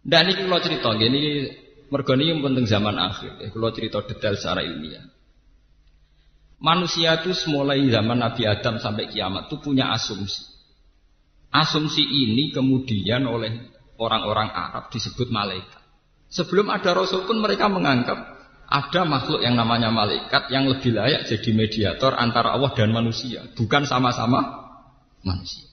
Dan 0.00 0.32
ini 0.32 0.48
kalau 0.48 0.62
cerita 0.64 0.88
gini 0.96 1.50
mergo 1.92 2.16
yang 2.16 2.40
penting 2.40 2.64
zaman 2.64 2.96
akhir. 2.96 3.52
Kalau 3.52 3.68
cerita 3.76 4.00
detail 4.00 4.34
secara 4.40 4.64
ilmiah. 4.64 5.04
Manusia 6.56 7.20
itu 7.20 7.36
mulai 7.52 7.84
zaman 7.92 8.16
Nabi 8.16 8.48
Adam 8.48 8.80
sampai 8.80 9.12
kiamat 9.12 9.52
itu 9.52 9.60
punya 9.60 9.92
asumsi. 9.92 10.55
Asumsi 11.56 12.04
ini 12.04 12.52
kemudian 12.52 13.24
oleh 13.24 13.72
orang-orang 13.96 14.52
Arab 14.52 14.92
disebut 14.92 15.32
malaikat. 15.32 15.80
Sebelum 16.28 16.68
ada 16.68 16.92
Rasul 16.92 17.24
pun 17.24 17.40
mereka 17.40 17.72
menganggap 17.72 18.36
ada 18.66 19.06
makhluk 19.08 19.40
yang 19.40 19.56
namanya 19.56 19.88
malaikat 19.88 20.52
yang 20.52 20.68
lebih 20.68 20.92
layak 20.92 21.24
jadi 21.24 21.50
mediator 21.56 22.12
antara 22.18 22.52
Allah 22.52 22.74
dan 22.76 22.92
manusia, 22.92 23.46
bukan 23.56 23.88
sama-sama 23.88 24.68
manusia. 25.24 25.64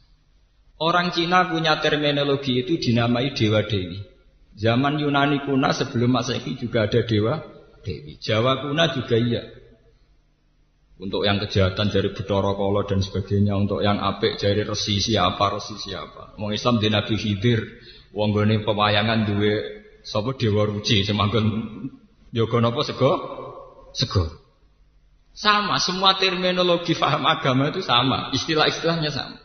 Orang 0.80 1.12
Cina 1.12 1.52
punya 1.52 1.82
terminologi 1.84 2.64
itu 2.64 2.80
dinamai 2.80 3.36
dewa 3.36 3.66
dewi. 3.66 4.08
Zaman 4.54 5.02
Yunani 5.02 5.44
kuna 5.44 5.74
sebelum 5.74 6.14
Masehi 6.14 6.56
juga 6.56 6.86
ada 6.86 7.02
dewa 7.02 7.42
dewi. 7.82 8.22
Jawa 8.22 8.62
kuna 8.62 8.94
juga 8.94 9.18
iya. 9.18 9.42
Untuk 11.02 11.26
yang 11.26 11.42
kejahatan 11.42 11.90
dari 11.90 12.14
Bedoro 12.14 12.54
Kolo 12.54 12.86
dan 12.86 13.02
sebagainya, 13.02 13.58
untuk 13.58 13.82
yang 13.82 13.98
apik 13.98 14.38
dari 14.38 14.62
resi 14.62 15.02
siapa, 15.02 15.42
resi 15.58 15.76
siapa. 15.76 16.38
Wong 16.38 16.54
Islam 16.54 16.78
di 16.78 16.88
Nabi 16.94 17.18
Khidir, 17.18 17.60
wong 18.14 18.30
gone 18.30 18.62
pewayangan 18.62 19.26
duwe 19.26 19.54
sapa 20.06 20.38
dewa 20.38 20.70
ruci 20.70 21.02
semanggon 21.02 21.46
yoga 22.30 22.58
napa 22.62 22.86
sego? 22.86 23.12
Sego. 23.98 24.44
Sama, 25.34 25.82
semua 25.82 26.14
terminologi 26.22 26.94
faham 26.94 27.26
agama 27.26 27.74
itu 27.74 27.82
sama, 27.82 28.30
istilah-istilahnya 28.38 29.10
sama. 29.10 29.42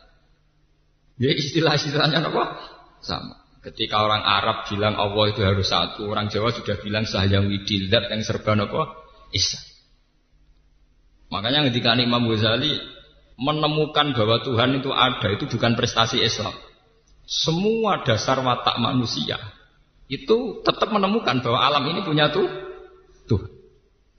Ya 1.17 1.33
istilah-istilahnya 1.33 2.29
apa? 2.29 2.45
Sama. 3.01 3.41
Ketika 3.65 4.05
orang 4.05 4.21
Arab 4.23 4.69
bilang 4.69 4.95
Allah 5.01 5.25
itu 5.33 5.41
harus 5.43 5.67
satu, 5.67 6.13
orang 6.13 6.29
Jawa 6.29 6.53
sudah 6.53 6.77
bilang 6.79 7.09
sahyang 7.09 7.49
widilat 7.49 8.13
yang 8.13 8.21
serba 8.21 8.53
apa? 8.55 9.01
Isa. 9.33 9.57
Makanya 11.29 11.69
ketika 11.69 11.93
Imam 12.01 12.25
Ghazali 12.25 12.81
menemukan 13.39 14.17
bahwa 14.17 14.41
Tuhan 14.43 14.81
itu 14.81 14.91
ada, 14.91 15.29
itu 15.31 15.45
bukan 15.47 15.77
prestasi 15.77 16.25
Islam. 16.25 16.53
Semua 17.29 18.01
dasar 18.03 18.41
watak 18.41 18.81
manusia 18.81 19.37
itu 20.09 20.65
tetap 20.65 20.89
menemukan 20.89 21.45
bahwa 21.45 21.61
alam 21.61 21.85
ini 21.93 22.01
punya 22.01 22.33
tuh 22.33 22.49
tuh. 23.29 23.45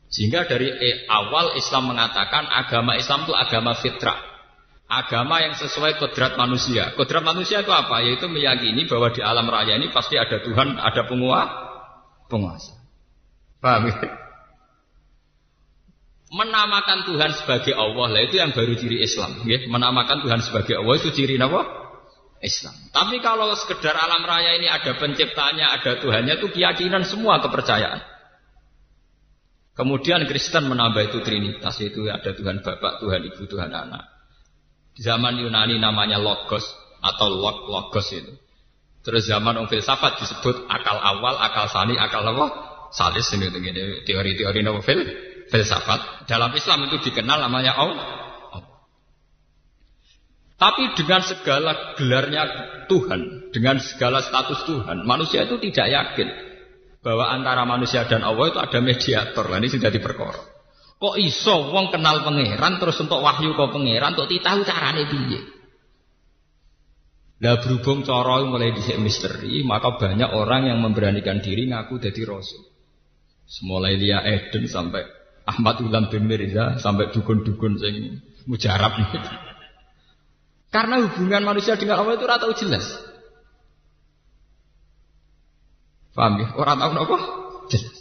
Sehingga 0.10 0.46
dari 0.46 0.70
awal 1.10 1.58
Islam 1.58 1.89
mengatakan 1.89 2.46
agama 2.46 2.94
Islam 2.98 3.25
itu 3.25 3.34
agama 3.34 3.74
fitrah. 3.78 4.30
Agama 4.89 5.38
yang 5.42 5.54
sesuai 5.54 6.01
kodrat 6.01 6.34
manusia. 6.34 6.98
Kodrat 6.98 7.22
manusia 7.22 7.62
itu 7.62 7.70
apa? 7.70 8.01
Yaitu 8.01 8.25
meyakini 8.25 8.89
bahwa 8.89 9.13
di 9.13 9.22
alam 9.22 9.46
raya 9.46 9.78
ini 9.78 9.94
pasti 9.94 10.18
ada 10.18 10.42
Tuhan, 10.42 10.82
ada 10.82 11.06
penguasa. 11.06 11.54
penguasa. 12.25 12.74
Paham 13.62 13.89
ya? 13.89 13.98
Menamakan 16.29 17.09
Tuhan 17.09 17.33
sebagai 17.33 17.74
Allah 17.74 18.07
lah 18.13 18.21
itu 18.21 18.38
yang 18.38 18.53
baru 18.53 18.77
ciri 18.77 19.01
Islam. 19.01 19.41
Ya? 19.50 19.65
Menamakan 19.65 20.21
Tuhan 20.21 20.45
sebagai 20.45 20.77
Allah 20.77 20.95
itu 21.01 21.09
ciri 21.09 21.41
apa? 21.41 21.62
Islam. 22.39 22.71
Tapi 22.95 23.19
kalau 23.19 23.51
sekedar 23.57 23.98
alam 23.98 24.24
raya 24.24 24.55
ini 24.55 24.69
ada 24.71 24.95
penciptanya, 24.95 25.75
ada 25.75 26.00
Tuhannya 26.00 26.39
itu 26.39 26.48
keyakinan 26.53 27.03
semua 27.03 27.43
kepercayaan. 27.43 28.00
Kemudian 29.75 30.24
Kristen 30.29 30.69
menambah 30.69 31.12
itu 31.12 31.19
Trinitas 31.25 31.81
itu 31.83 32.07
ada 32.07 32.31
Tuhan 32.31 32.63
Bapak, 32.63 33.03
Tuhan 33.03 33.21
Ibu, 33.27 33.43
Tuhan 33.48 33.71
Anak 33.71 34.19
zaman 35.00 35.39
Yunani 35.39 35.79
namanya 35.79 36.19
logos 36.19 36.67
atau 37.00 37.31
log 37.31 37.71
logos 37.71 38.12
itu. 38.12 38.36
Terus 39.00 39.31
zaman 39.31 39.55
orang 39.55 39.71
filsafat 39.71 40.19
disebut 40.19 40.67
akal 40.67 41.00
awal, 41.00 41.39
akal 41.39 41.71
sani, 41.71 41.95
akal 41.95 42.19
apa? 42.19 42.67
Salis 42.91 43.31
ini 43.31 43.48
teori-teori 44.03 44.59
fil 44.83 45.01
filsafat. 45.50 46.29
Dalam 46.29 46.53
Islam 46.53 46.88
itu 46.88 47.01
dikenal 47.10 47.41
namanya 47.41 47.74
Allah. 47.75 48.08
Tapi 50.60 50.91
dengan 50.91 51.24
segala 51.24 51.96
gelarnya 51.96 52.44
Tuhan, 52.91 53.51
dengan 53.56 53.79
segala 53.79 54.20
status 54.20 54.68
Tuhan, 54.68 55.08
manusia 55.08 55.48
itu 55.48 55.56
tidak 55.56 55.88
yakin 55.88 56.27
bahwa 57.00 57.32
antara 57.32 57.63
manusia 57.63 58.03
dan 58.03 58.27
Allah 58.27 58.51
itu 58.51 58.60
ada 58.60 58.79
mediator. 58.84 59.46
Nah, 59.48 59.58
ini 59.63 59.72
sudah 59.72 59.88
diperkor. 59.88 60.36
Kok 61.00 61.15
iso 61.15 61.72
wong 61.72 61.96
kenal 61.96 62.27
pangeran 62.27 62.75
terus 62.75 63.00
untuk 63.00 63.24
wahyu 63.24 63.56
kok 63.56 63.72
pangeran 63.72 64.20
untuk 64.20 64.27
ditahu 64.27 64.68
carane 64.68 65.08
piye? 65.08 65.39
Lah 67.39 67.56
berhubung 67.63 68.03
cara 68.03 68.44
mulai 68.44 68.75
dhisik 68.75 69.00
misteri, 69.00 69.63
maka 69.63 69.96
banyak 69.96 70.27
orang 70.27 70.75
yang 70.75 70.84
memberanikan 70.84 71.40
diri 71.40 71.72
ngaku 71.72 72.03
jadi 72.03 72.27
rasul. 72.27 72.68
Semulai 73.48 73.96
dia 73.96 74.20
Eden 74.27 74.68
sampai 74.68 75.07
Ahmad 75.50 75.81
Ulam 75.81 76.14
bin 76.14 76.29
Mirza 76.29 76.77
sampai 76.77 77.09
dukun-dukun 77.09 77.81
sing 77.81 78.22
mujarab 78.46 78.94
Karena 80.70 81.01
hubungan 81.01 81.42
manusia 81.42 81.74
dengan 81.74 82.05
Allah 82.05 82.14
itu 82.22 82.25
ratau 82.29 82.53
jelas. 82.53 82.85
Paham 86.14 86.38
ya? 86.38 86.53
Orang 86.53 86.77
tahu 86.77 86.94
apa? 86.94 87.18
Jelas. 87.74 87.98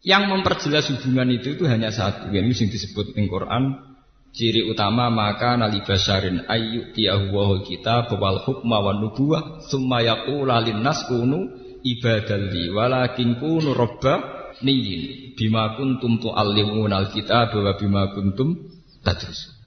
Yang 0.00 0.22
memperjelas 0.32 0.84
hubungan 0.96 1.28
itu 1.28 1.60
itu 1.60 1.68
hanya 1.68 1.92
satu. 1.92 2.32
Yang 2.32 2.56
ini 2.56 2.72
disebut 2.72 3.12
di 3.12 3.28
Quran. 3.28 3.92
Ciri 4.30 4.62
utama 4.70 5.10
maka 5.10 5.58
nali 5.58 5.82
basarin 5.82 6.46
ayu 6.46 6.94
tiahu 6.94 7.66
kita 7.66 8.06
bawal 8.06 8.46
hukma 8.46 8.78
wa 8.78 8.94
nubuwah 8.94 9.58
summa 9.66 10.06
yaqula 10.06 10.62
nas 10.78 11.02
kunu 11.10 11.50
ibadalli 11.82 12.70
walakin 12.70 13.42
kunu 13.42 13.74
robba 13.74 14.39
niyin 14.62 15.34
bima 15.36 15.76
kuntum 15.76 16.20
tu'allimuna 16.20 17.06
alkitab 17.06 17.56
wa 17.56 17.72
bima 17.76 18.12
kuntum 18.12 18.56
tadrusun 19.04 19.60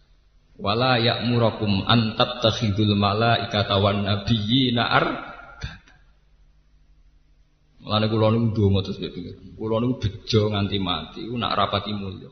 wala 0.58 1.02
ya'murakum 1.02 1.84
an 1.90 2.14
tattakhidul 2.16 2.94
malaikata 2.96 3.82
wan 3.82 4.06
nabiyyina 4.06 4.84
ar 4.86 5.06
Mulane 7.84 8.08
kula 8.08 8.32
niku 8.32 8.48
ndonga 8.56 8.80
terus 8.88 8.96
pikir. 8.96 9.36
Kula 9.60 9.84
niku 9.84 10.00
bejo 10.00 10.42
nganti 10.56 10.80
mati, 10.80 11.28
ku 11.28 11.36
nak 11.36 11.52
rapati 11.52 11.92
mulya. 11.92 12.32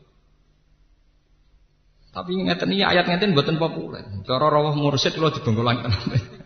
Tapi 2.12 2.40
ngeten 2.40 2.72
iki 2.72 2.84
ayat 2.84 3.04
ngeten 3.04 3.36
mboten 3.36 3.60
populer. 3.60 4.00
Cara 4.24 4.48
rawuh 4.48 4.72
mursyid 4.72 5.12
kula 5.12 5.28
dibengkolang 5.32 5.84
tenan. 5.84 6.02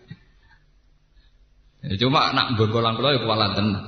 Ya, 1.87 1.95
cuma 2.03 2.35
nak 2.35 2.59
bengkolang 2.59 2.99
kula 2.99 3.15
ya 3.15 3.23
kuwalan 3.23 3.55
tenan. 3.55 3.83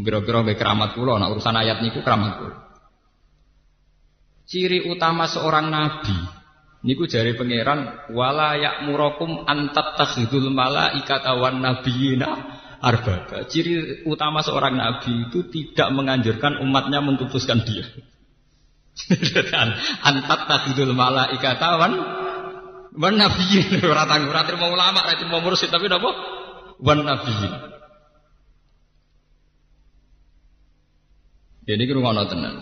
Kira-kira 0.00 0.40
be 0.40 0.56
keramat 0.56 0.96
kula 0.96 1.20
nak 1.20 1.36
urusan 1.36 1.52
ayat 1.52 1.84
niku 1.84 2.00
keramat 2.00 2.32
kula. 2.40 2.56
Ciri 4.48 4.88
utama 4.88 5.28
seorang 5.28 5.68
nabi 5.68 6.16
niku 6.82 7.04
jari 7.04 7.36
pangeran 7.36 8.10
wala 8.16 8.56
ya'murakum 8.58 9.44
an 9.44 9.70
tattakhidul 9.76 10.48
malaikata 10.48 11.36
wan 11.36 11.60
nabiyina 11.60 12.28
arbaba. 12.80 13.44
Ciri 13.46 14.04
utama 14.08 14.40
seorang 14.40 14.74
nabi 14.74 15.28
itu 15.30 15.46
tidak 15.52 15.88
menganjurkan 15.92 16.58
umatnya 16.64 17.04
mentutuskan 17.04 17.62
dia. 17.62 17.86
Antat 20.08 20.40
takidul 20.52 20.92
malaikatawan 20.92 21.92
wan 22.92 23.14
nabiyyin 23.16 23.80
ora 23.88 24.04
tanggung 24.04 24.28
ora 24.28 24.44
mau 24.60 24.68
ulama 24.68 25.00
ora 25.08 25.24
mau 25.32 25.40
mursyid 25.40 25.72
tapi 25.72 25.88
napa 25.88 26.12
wan 26.76 27.00
nabiyyin. 27.00 27.71
Jadi 31.62 31.82
ngono 31.86 32.26
tenan. 32.26 32.54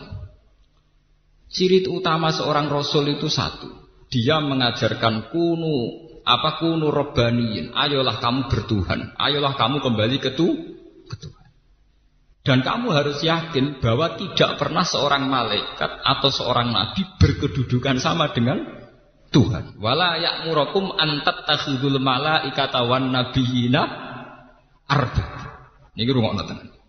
Ciri 1.50 1.82
utama 1.88 2.30
seorang 2.30 2.68
rasul 2.70 3.10
itu 3.10 3.26
satu. 3.26 3.66
Dia 4.12 4.38
mengajarkan 4.38 5.32
kunu 5.32 5.76
apa 6.22 6.60
kunu 6.60 6.92
robbaniin 6.92 7.72
ayolah 7.72 8.20
kamu 8.20 8.46
bertuhan. 8.52 9.16
Ayolah 9.16 9.56
kamu 9.56 9.80
kembali 9.80 10.16
ke, 10.20 10.36
tu, 10.36 10.46
ke 11.08 11.16
Tuhan. 11.16 11.48
Dan 12.44 12.58
kamu 12.60 12.92
harus 12.92 13.18
yakin 13.24 13.82
bahwa 13.82 14.14
tidak 14.20 14.60
pernah 14.60 14.84
seorang 14.84 15.26
malaikat 15.26 15.90
atau 16.04 16.30
seorang 16.30 16.70
nabi 16.70 17.02
berkedudukan 17.18 17.98
sama 17.98 18.30
dengan 18.30 18.62
Tuhan. 19.30 19.78
Wala 19.80 20.18
ya'murakum 20.18 20.92
an 20.92 21.24
tattakhidul 21.24 21.98
malaikata 22.02 22.84
wan 22.84 23.14
nabiyina 23.14 23.82
arba. 24.86 25.26
Ini 25.94 26.06
rungokno 26.10 26.42
tenan 26.46 26.80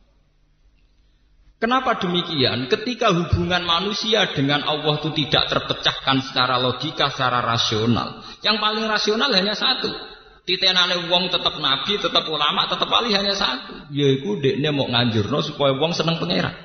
Kenapa 1.61 2.01
demikian? 2.01 2.65
Ketika 2.73 3.13
hubungan 3.13 3.61
manusia 3.61 4.25
dengan 4.33 4.65
Allah 4.65 4.97
itu 4.97 5.13
tidak 5.13 5.45
terpecahkan 5.45 6.25
secara 6.25 6.57
logika, 6.57 7.13
secara 7.13 7.37
rasional. 7.45 8.25
Yang 8.41 8.57
paling 8.57 8.85
rasional 8.89 9.29
hanya 9.29 9.53
satu. 9.53 9.93
Titenane 10.41 11.05
wong 11.05 11.29
tetap 11.29 11.53
nabi, 11.61 12.01
tetap 12.01 12.25
ulama, 12.25 12.65
tetap 12.65 12.89
wali 12.89 13.13
hanya 13.13 13.37
satu. 13.37 13.93
Yaiku 13.93 14.41
dekne 14.41 14.73
mau 14.73 14.89
nganjurno 14.89 15.45
supaya 15.45 15.77
wong 15.77 15.93
seneng 15.93 16.17
pangeran. 16.17 16.57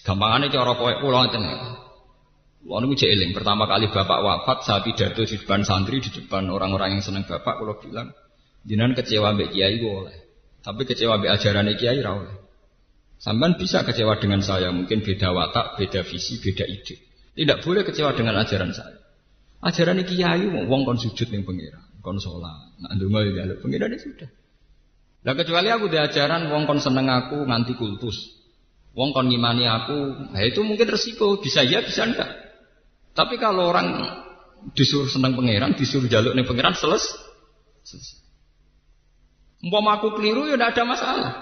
Gampangane 0.00 0.48
cara 0.48 0.72
kowe 0.72 0.92
kula 0.96 1.28
ngeten. 1.28 1.44
Wong 2.64 2.88
niku 2.88 3.04
jek 3.04 3.20
eling 3.20 3.36
pertama 3.36 3.68
kali 3.68 3.92
bapak 3.92 4.16
wafat 4.24 4.64
saya 4.64 4.80
pidato 4.80 5.28
di 5.28 5.36
depan 5.36 5.60
santri 5.60 6.00
di 6.00 6.08
depan 6.08 6.48
orang-orang 6.48 6.96
yang 6.98 7.04
seneng 7.04 7.28
bapak 7.28 7.60
kula 7.60 7.76
bilang 7.84 8.16
jenengan 8.64 8.96
kecewa 8.96 9.36
mbek 9.36 9.52
kiai 9.52 9.76
boleh. 9.76 10.16
Tapi 10.64 10.88
kecewa 10.88 11.20
mbek 11.20 11.36
ajaran 11.36 11.68
kiai 11.76 12.00
ra 12.00 12.16
oleh. 12.16 12.45
Sampai 13.16 13.56
bisa 13.56 13.80
kecewa 13.80 14.20
dengan 14.20 14.44
saya, 14.44 14.68
mungkin 14.68 15.00
beda 15.00 15.32
watak, 15.32 15.80
beda 15.80 16.04
visi, 16.04 16.36
beda 16.36 16.68
ide. 16.68 17.00
Tidak 17.32 17.64
boleh 17.64 17.82
kecewa 17.84 18.12
dengan 18.12 18.36
ajaran 18.40 18.72
saya. 18.76 18.96
Ajaran 19.64 20.00
ini 20.00 20.04
kiai, 20.04 20.44
wong 20.68 20.84
kon 20.84 21.00
sujud 21.00 21.32
ning 21.32 21.48
pengira, 21.48 21.80
kon 22.04 22.20
sholat, 22.20 22.76
nak 22.76 22.92
ya 23.00 23.56
pengira 23.56 23.88
ini 23.88 23.96
sudah. 23.96 24.28
Lah 25.24 25.34
kecuali 25.34 25.72
aku 25.72 25.88
di 25.88 25.98
ajaran 25.98 26.52
wong 26.52 26.68
kon 26.68 26.78
seneng 26.78 27.08
aku 27.08 27.48
nganti 27.48 27.72
kultus. 27.74 28.36
Wong 28.92 29.16
kon 29.16 29.32
ngimani 29.32 29.64
aku, 29.64 30.32
nah 30.32 30.40
itu 30.44 30.60
mungkin 30.60 30.88
resiko, 30.88 31.40
bisa 31.40 31.64
ya 31.64 31.80
bisa 31.84 32.04
enggak. 32.04 32.30
Tapi 33.16 33.40
kalau 33.40 33.72
orang 33.72 34.12
disuruh 34.76 35.08
seneng 35.08 35.36
pangeran, 35.36 35.72
disuruh 35.72 36.08
jaluk 36.08 36.36
nih 36.36 36.44
pangeran 36.44 36.76
selesai. 36.76 37.16
selesai. 37.80 38.18
Umpama 39.64 40.00
aku 40.00 40.20
keliru 40.20 40.52
ya 40.52 40.60
tidak 40.60 40.76
ada 40.76 40.82
masalah. 40.84 41.32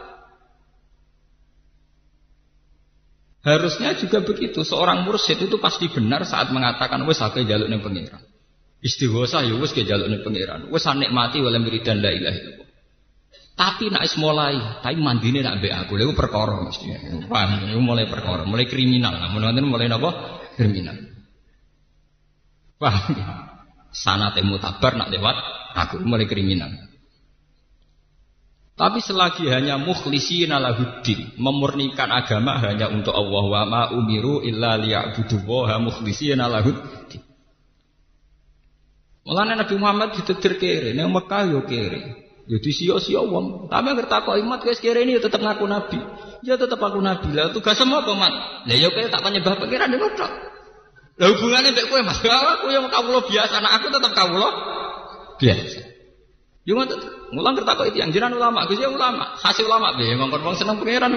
Harusnya 3.45 3.93
juga 4.01 4.25
begitu. 4.25 4.65
Seorang 4.65 5.05
mursyid 5.05 5.37
itu 5.37 5.61
pasti 5.61 5.93
benar 5.93 6.25
saat 6.25 6.49
mengatakan 6.49 7.05
wes 7.05 7.21
aku 7.21 7.45
jaluk 7.45 7.69
ning 7.69 7.85
pangeran. 7.85 8.25
Istighosa 8.81 9.45
ya 9.45 9.53
wes 9.61 9.77
ke 9.77 9.85
jaluk 9.85 10.09
ning 10.09 10.25
pangeran. 10.25 10.73
Wes 10.73 10.89
nikmati 10.89 11.45
wala 11.45 11.61
miridan 11.61 12.01
la 12.01 12.09
ilaha 12.09 12.37
illallah. 12.41 12.69
Tapi 13.55 13.87
nak 13.87 14.03
is 14.03 14.19
mulai, 14.19 14.59
tapi 14.83 14.99
mandine 14.99 15.39
nak 15.39 15.63
mbek 15.63 15.87
aku, 15.87 15.95
lha 15.95 16.11
perkara 16.11 16.59
mesti. 16.67 16.91
Paham, 17.31 17.71
mulai 17.79 18.11
perkara, 18.11 18.43
mulai 18.43 18.67
kriminal. 18.67 19.15
Namun 19.15 19.47
nanti 19.47 19.63
mulai 19.63 19.87
napa? 19.87 20.11
Kriminal. 20.59 20.99
Paham? 22.83 23.15
Sana 23.95 24.35
temu 24.35 24.59
tabar 24.59 24.99
nak 24.99 25.07
lewat 25.07 25.37
aku 25.79 26.03
mulai 26.03 26.27
kriminal. 26.27 26.67
Tapi 28.75 28.99
selagi 28.99 29.47
hanya 29.55 29.79
mukhlisi 29.79 30.51
lahuddin, 30.51 31.39
memurnikan 31.39 32.11
agama 32.11 32.59
hanya 32.59 32.91
untuk 32.91 33.15
Allah 33.15 33.45
wa 33.47 33.63
ma 33.63 33.83
umiru 33.95 34.43
illa 34.43 34.75
liya'budullaha 34.75 35.79
mukhlisina 35.79 36.51
lahuddin. 36.51 37.23
Mulane 39.25 39.55
Nabi 39.55 39.75
Muhammad 39.79 40.19
ditetir 40.19 40.59
kere, 40.59 40.91
ning 40.91 41.07
Mekah 41.07 41.55
yo 41.55 41.63
kere. 41.63 42.27
Ya 42.45 42.61
disia-sia 42.61 43.25
wong. 43.25 43.73
Tapi 43.73 43.95
ngerti 43.95 44.11
takok 44.11 44.37
imat 44.43 44.61
guys 44.61 44.83
kere 44.83 45.01
ini 45.07 45.17
ya 45.17 45.21
tetep 45.25 45.41
ngaku 45.41 45.65
nabi. 45.65 45.97
Ya 46.45 46.61
tetep 46.61 46.77
aku 46.77 47.01
nabi. 47.01 47.33
Lah 47.33 47.55
tugas 47.57 47.79
apa, 47.81 48.13
Mat? 48.13 48.35
Lah 48.69 48.77
ya 48.77 48.93
kowe 48.93 49.01
tak 49.09 49.25
penyembah 49.25 49.57
pangeran 49.57 49.89
ngono 49.97 50.13
tok. 50.13 50.33
Lah 51.25 51.27
hubungannya 51.31 51.73
mbek 51.73 51.87
kowe 51.89 52.01
Mas. 52.05 52.21
Aku 52.59 52.69
yang 52.69 52.91
kawula 52.93 53.25
biasa, 53.25 53.65
anak 53.65 53.73
aku 53.81 53.87
tetep 53.97 54.13
kawula 54.13 54.49
biasa. 55.41 55.94
Yo 56.65 56.81
ngoten. 56.81 57.01
Mulang 57.37 57.55
kertak 57.61 57.93
itu 57.93 58.01
yang 58.01 58.11
jiran 58.15 58.33
ulama, 58.33 58.65
Gus 58.65 58.81
ya 58.81 58.89
ulama. 58.89 59.37
Hasil 59.41 59.69
ulama 59.69 59.97
be 60.01 60.09
ngongkon 60.17 60.41
wong 60.41 60.57
seneng 60.57 60.81
pangeran. 60.81 61.13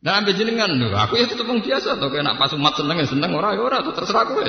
Dan 0.00 0.12
ambil 0.24 0.32
jenengan 0.32 0.72
aku 0.96 1.20
ya 1.20 1.28
tetep 1.28 1.44
wong 1.44 1.60
biasa 1.60 2.00
to, 2.00 2.08
kena 2.08 2.40
pas 2.40 2.48
umat 2.56 2.72
seneng 2.72 2.96
ya 3.04 3.06
seneng 3.10 3.36
ora 3.36 3.52
ya 3.52 3.60
ora 3.60 3.84
terserah 3.84 4.24
kowe. 4.24 4.44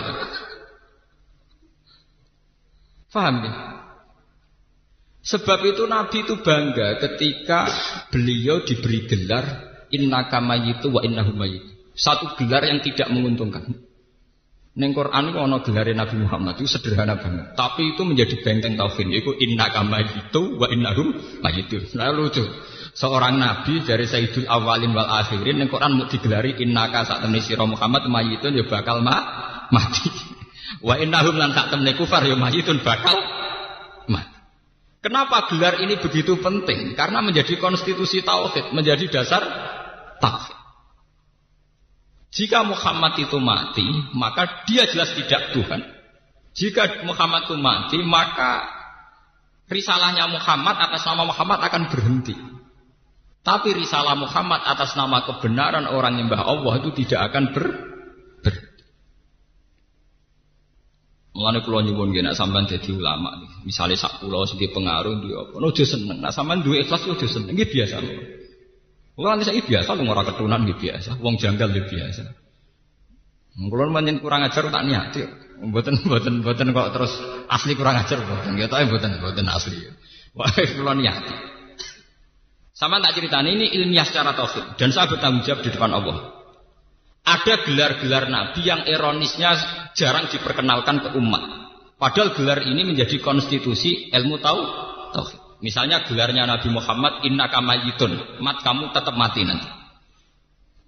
Paham 3.12 3.36
ya? 3.44 3.54
Sebab 5.22 5.60
itu 5.68 5.84
Nabi 5.92 6.24
itu 6.24 6.40
bangga 6.40 7.04
ketika 7.04 7.68
beliau 8.10 8.64
diberi 8.64 9.06
gelar 9.12 9.46
innaka 9.92 10.40
mayyitu 10.40 10.88
wa 10.88 11.04
mayyit. 11.04 11.68
Satu 12.00 12.32
gelar 12.40 12.64
yang 12.64 12.80
tidak 12.80 13.12
menguntungkan. 13.12 13.76
Neng 14.72 14.96
Quran 14.96 15.36
itu 15.36 15.40
ono 15.40 15.60
gelare 15.68 15.92
Nabi 15.92 16.16
Muhammad 16.24 16.56
itu 16.56 16.72
sederhana 16.72 17.20
banget. 17.20 17.60
Tapi 17.60 17.92
itu 17.92 18.08
menjadi 18.08 18.40
benteng 18.40 18.80
taufin. 18.80 19.12
Itu 19.12 19.36
inna 19.36 19.68
kama 19.68 20.00
itu 20.00 20.56
wa 20.56 20.72
innahum 20.72 21.12
mayitu. 21.44 21.92
Nah 22.00 22.16
lucu. 22.16 22.40
Seorang 22.96 23.40
nabi 23.40 23.84
dari 23.84 24.04
Sayyidul 24.08 24.48
Awalin 24.48 24.96
wal 24.96 25.08
Akhirin 25.08 25.60
neng 25.60 25.68
Quran 25.72 25.96
mau 26.00 26.08
digelari 26.08 26.56
inna 26.60 26.88
ka 26.88 27.04
saat 27.04 27.24
siro 27.44 27.68
Muhammad 27.68 28.08
mayitun 28.08 28.56
ya 28.56 28.64
bakal 28.64 29.04
ma 29.04 29.16
mati. 29.76 30.08
Wa 30.88 30.96
innahum 31.04 31.36
lan 31.36 31.52
tak 31.52 31.76
temani 31.76 31.92
kufar 32.00 32.24
ya 32.24 32.40
mayitun 32.40 32.80
bakal 32.80 33.20
mati. 34.08 34.40
Kenapa 35.04 35.52
gelar 35.52 35.84
ini 35.84 36.00
begitu 36.00 36.40
penting? 36.40 36.96
Karena 36.96 37.20
menjadi 37.20 37.60
konstitusi 37.60 38.24
tauhid, 38.24 38.72
menjadi 38.72 39.20
dasar 39.20 39.44
tauhid. 40.24 40.61
Jika 42.32 42.64
Muhammad 42.64 43.20
itu 43.20 43.38
mati, 43.44 43.84
maka 44.16 44.64
dia 44.64 44.88
jelas 44.88 45.12
tidak 45.20 45.52
Tuhan. 45.52 45.84
Jika 46.56 47.04
Muhammad 47.04 47.52
itu 47.52 47.56
mati, 47.60 48.00
maka 48.08 48.72
risalahnya 49.68 50.32
Muhammad 50.32 50.80
atas 50.80 51.04
nama 51.04 51.28
Muhammad 51.28 51.60
akan 51.60 51.92
berhenti. 51.92 52.36
Tapi 53.44 53.76
risalah 53.76 54.16
Muhammad 54.16 54.64
atas 54.64 54.96
nama 54.96 55.28
kebenaran 55.28 55.92
orang 55.92 56.16
yang 56.16 56.32
nyembah 56.32 56.46
Allah 56.46 56.74
itu 56.80 57.04
tidak 57.04 57.32
akan 57.32 57.44
ber 57.52 57.66
berhenti. 58.48 58.84
Mulane 61.36 61.60
kula 61.68 61.84
nyuwun 61.84 62.16
nggih 62.16 62.24
nek 62.28 62.36
sampean 62.38 62.68
dadi 62.68 62.92
ulama 62.92 63.40
Misalnya 63.68 63.98
sak 63.98 64.24
kula 64.24 64.46
sing 64.48 64.62
pengaruh 64.62 65.20
ndi 65.20 65.36
apa, 65.36 65.56
ojo 65.58 65.84
seneng. 65.84 66.24
Nek 66.24 66.32
sampean 66.32 66.64
duwe 66.64 66.86
ikhlas 66.86 67.04
ojo 67.04 67.28
seneng. 67.28 67.60
Nggih 67.60 67.68
biasa 67.68 67.96
lho. 68.00 68.41
Wong 69.20 69.28
nanti 69.28 69.44
saya 69.44 69.60
biasa, 69.60 69.90
lu 70.00 70.08
ora 70.08 70.24
ketunan 70.24 70.64
gitu 70.64 70.88
biasa, 70.88 71.20
wong 71.20 71.36
janggal 71.36 71.70
gitu 71.76 72.00
biasa. 72.00 72.24
Kulo 73.52 73.92
manjen 73.92 74.24
kurang 74.24 74.48
ajar 74.48 74.72
tak 74.72 74.84
niat, 74.88 75.12
Mboten 75.62 75.94
mboten 76.02 76.42
mboten 76.42 76.74
kok 76.74 76.90
terus 76.90 77.14
asli 77.46 77.78
kurang 77.78 78.00
ajar 78.02 78.18
mboten. 78.24 78.58
Ya 78.58 78.66
tapi 78.66 78.90
mboten 78.90 79.22
mboten 79.22 79.46
asli. 79.46 79.78
Wah, 80.34 80.50
kulo 80.80 80.94
niat. 80.98 81.22
Sama 82.74 82.98
tak 82.98 83.14
cerita 83.14 83.46
ini 83.46 83.70
ilmiah 83.78 84.08
secara 84.08 84.34
tauhid 84.34 84.74
dan 84.80 84.90
saya 84.90 85.06
bertanggung 85.06 85.46
jawab 85.46 85.62
di 85.62 85.70
depan 85.70 85.92
Allah. 85.94 86.34
Ada 87.22 87.62
gelar-gelar 87.70 88.26
nabi 88.26 88.66
yang 88.66 88.82
ironisnya 88.90 89.54
jarang 89.94 90.34
diperkenalkan 90.34 91.06
ke 91.06 91.10
umat. 91.14 91.44
Padahal 92.02 92.34
gelar 92.34 92.66
ini 92.66 92.82
menjadi 92.82 93.22
konstitusi 93.22 94.10
ilmu 94.10 94.42
tahu 94.42 94.60
tauhid. 95.14 95.41
Misalnya 95.62 96.10
gelarnya 96.10 96.50
Nabi 96.50 96.74
Muhammad 96.74 97.22
inna 97.22 97.46
kamayitun, 97.46 98.42
mat 98.42 98.66
kamu 98.66 98.90
tetap 98.98 99.14
mati 99.14 99.46
nanti. 99.46 99.70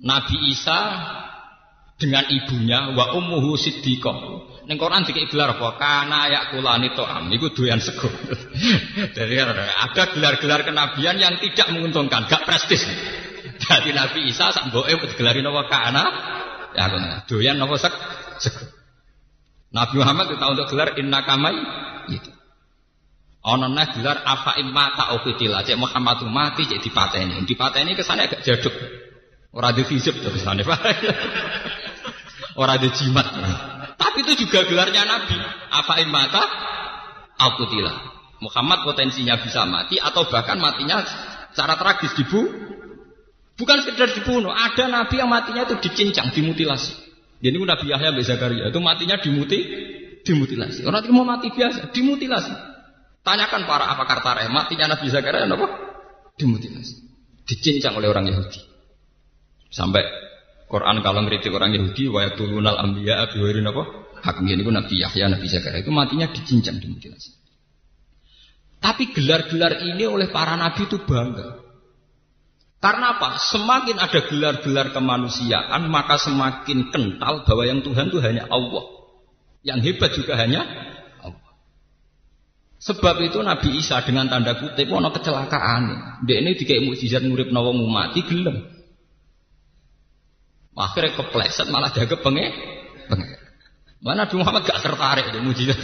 Nabi 0.02 0.50
Isa 0.50 0.80
dengan 2.02 2.26
ibunya 2.26 2.92
wa 2.98 3.14
ummuhu 3.14 3.54
siddiqah. 3.54 4.18
Ning 4.66 4.82
Quran 4.82 5.06
dikek 5.06 5.30
gelar 5.30 5.54
apa? 5.54 5.78
Kana 5.78 6.26
yakulani 6.28 6.92
to'am. 6.98 7.30
Iku 7.30 7.54
doyan 7.54 7.78
sego. 7.78 8.10
Jadi 9.18 9.34
ada 9.38 10.04
gelar-gelar 10.10 10.66
kenabian 10.66 11.22
yang 11.22 11.38
tidak 11.38 11.70
menguntungkan, 11.70 12.26
gak 12.26 12.44
prestis. 12.48 12.82
Jadi 13.62 13.94
Nabi 13.94 14.26
Isa 14.28 14.50
sak 14.50 14.74
mboke 14.74 14.90
digelarin 15.14 15.46
apa 15.48 15.62
kana 15.70 16.04
ya 16.74 16.90
doyan 17.30 17.62
apa 17.62 17.76
sego. 18.42 18.66
Nabi 19.70 19.94
Muhammad 20.02 20.34
itu 20.34 20.42
untuk 20.42 20.68
gelar 20.74 20.98
inna 20.98 21.22
kamai 21.22 21.56
itu. 22.10 22.33
Ana 23.44 23.68
gelar 23.92 24.24
afa 24.24 24.56
imma 24.56 24.96
ta 24.96 25.12
ufitila. 25.20 25.68
Cek 25.68 25.76
Muhammad 25.76 26.24
mati 26.32 26.64
cek 26.64 26.80
dipateni. 26.80 27.44
Dipateni 27.44 27.92
kesane 27.92 28.32
agak 28.32 28.40
jaduk. 28.40 28.72
Ora 29.52 29.76
di 29.76 29.84
fisik 29.84 30.16
to 30.24 30.32
kesane. 30.32 30.64
Ora 32.62 32.80
di 32.80 32.88
jimat. 32.96 33.28
Tapi 34.00 34.24
itu 34.24 34.48
juga 34.48 34.64
gelarnya 34.64 35.04
Nabi. 35.04 35.36
Afa 35.76 36.00
imma 36.00 36.24
ta 36.32 36.44
ufitila. 37.52 37.92
Muhammad 38.40 38.88
potensinya 38.88 39.36
bisa 39.36 39.68
mati 39.68 40.00
atau 40.00 40.24
bahkan 40.32 40.56
matinya 40.56 41.04
secara 41.52 41.76
tragis 41.76 42.16
dibu. 42.16 42.48
Bukan 43.60 43.78
sekedar 43.84 44.08
dibunuh. 44.16 44.56
Ada 44.56 44.88
Nabi 44.88 45.20
yang 45.20 45.28
matinya 45.28 45.68
itu 45.68 45.78
dicincang, 45.84 46.32
dimutilasi. 46.32 46.96
Jadi 47.44 47.60
Nabi 47.60 47.86
Yahya 47.92 48.16
bin 48.16 48.24
Zakaria 48.24 48.72
itu 48.72 48.80
matinya 48.80 49.20
dimuti, 49.20 49.60
dimutilasi. 50.24 50.88
Orang 50.88 51.04
itu 51.04 51.12
mau 51.12 51.28
mati 51.28 51.52
biasa, 51.52 51.92
dimutilasi. 51.92 52.73
Tanyakan 53.24 53.64
para 53.64 53.88
apa 53.88 54.04
tareh 54.20 54.52
matinya 54.52 54.92
Nabi 54.92 55.08
Zakaria 55.08 55.48
apa? 55.48 55.68
Dimutilasi. 56.36 56.96
Dicincang 57.48 57.96
oleh 57.96 58.12
orang 58.12 58.28
Yahudi. 58.28 58.60
Sampai 59.72 60.04
Quran 60.68 61.00
kalau 61.00 61.24
ngeritik 61.24 61.56
orang 61.56 61.72
Yahudi 61.72 62.12
wa 62.12 62.20
yaqulunal 62.28 62.76
anbiya 62.76 63.24
abi 63.24 63.40
wairin 63.40 63.68
apa? 63.72 64.04
Ini 64.24 64.64
Nabi 64.64 65.04
Yahya, 65.04 65.32
Nabi 65.32 65.48
Zakaria 65.52 65.84
itu 65.84 65.92
matinya 65.92 66.32
dicincang 66.32 66.80
dimutilasi. 66.80 67.44
Tapi 68.84 69.16
gelar-gelar 69.16 69.80
ini 69.84 70.04
oleh 70.04 70.28
para 70.28 70.60
nabi 70.60 70.84
itu 70.88 71.00
bangga. 71.08 71.64
Karena 72.84 73.16
apa? 73.16 73.40
Semakin 73.40 73.96
ada 73.96 74.20
gelar-gelar 74.28 74.92
kemanusiaan, 74.92 75.88
maka 75.88 76.20
semakin 76.20 76.92
kental 76.92 77.48
bahwa 77.48 77.64
yang 77.64 77.80
Tuhan 77.80 78.12
itu 78.12 78.20
hanya 78.20 78.44
Allah. 78.52 78.84
Yang 79.64 79.80
hebat 79.88 80.12
juga 80.20 80.36
hanya 80.36 80.68
Sebab 82.84 83.16
itu 83.24 83.40
Nabi 83.40 83.80
Isa 83.80 84.04
dengan 84.04 84.28
tanda 84.28 84.60
kutip 84.60 84.92
ono 84.92 85.08
kecelakaan. 85.16 85.84
Dia 86.28 86.44
ini 86.44 86.52
dikai 86.52 86.84
mukjizat 86.84 87.24
ngurip 87.24 87.48
nawang 87.48 87.80
mati 87.88 88.28
gelem. 88.28 88.60
Akhirnya 90.76 91.16
kepleset 91.16 91.72
malah 91.72 91.96
jaga 91.96 92.20
penge. 92.20 92.52
penge. 93.08 93.28
Mana 94.04 94.28
Nabi 94.28 94.36
Muhammad 94.36 94.68
gak 94.68 94.84
tertarik 94.84 95.32
dengan 95.32 95.48
mukjizat. 95.48 95.80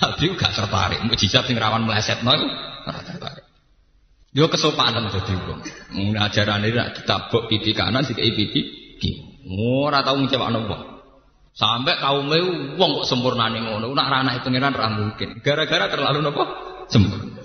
Nabi 0.00 0.24
gak 0.40 0.52
tertarik 0.56 1.04
mukjizat 1.04 1.44
yang 1.52 1.60
rawan 1.60 1.84
meleset 1.84 2.24
no 2.24 2.32
tertarik. 2.88 3.44
Dia 4.32 4.48
kesopanan 4.48 5.12
jadi 5.12 5.36
wong. 5.36 5.60
Ajaran 6.16 6.64
ini 6.64 6.80
ditabuk 6.96 7.52
pipi 7.52 7.76
kanan 7.76 8.08
dikai 8.08 8.32
pipi 8.32 8.60
kiri. 8.96 9.52
Ora 9.52 10.00
tau 10.00 10.16
ngecewakno. 10.16 10.95
Sampai 11.56 11.96
kaum 11.96 12.28
meu 12.28 12.76
wong 12.76 13.00
kok 13.00 13.08
nih 13.16 13.60
ngono, 13.64 13.88
nak 13.96 14.12
ra 14.12 14.20
itu 14.36 14.44
pangeran 14.44 14.76
ra 14.76 14.92
mungkin. 14.92 15.40
Gara-gara 15.40 15.88
terlalu 15.88 16.20
nopo? 16.20 16.44
Sempurna. 16.92 17.40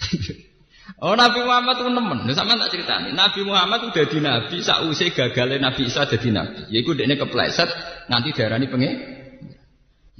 oh 1.04 1.16
Nabi 1.16 1.40
Muhammad 1.48 1.80
itu 1.80 1.88
nemen. 1.88 2.18
Nah, 2.28 2.36
sama 2.36 2.60
tak 2.60 2.76
ceritani. 2.76 3.16
Nabi 3.16 3.40
Muhammad 3.48 3.88
udah 3.88 4.04
di 4.04 4.18
nabi 4.20 4.60
sausi 4.60 5.08
gagalnya 5.16 5.72
Nabi 5.72 5.88
Isa 5.88 6.04
jadi 6.04 6.28
nabi. 6.28 6.68
Yaiku 6.68 6.92
dekne 6.92 7.16
kepleset 7.16 7.72
Nanti 8.12 8.36
darani 8.36 8.68
pengen. 8.68 8.92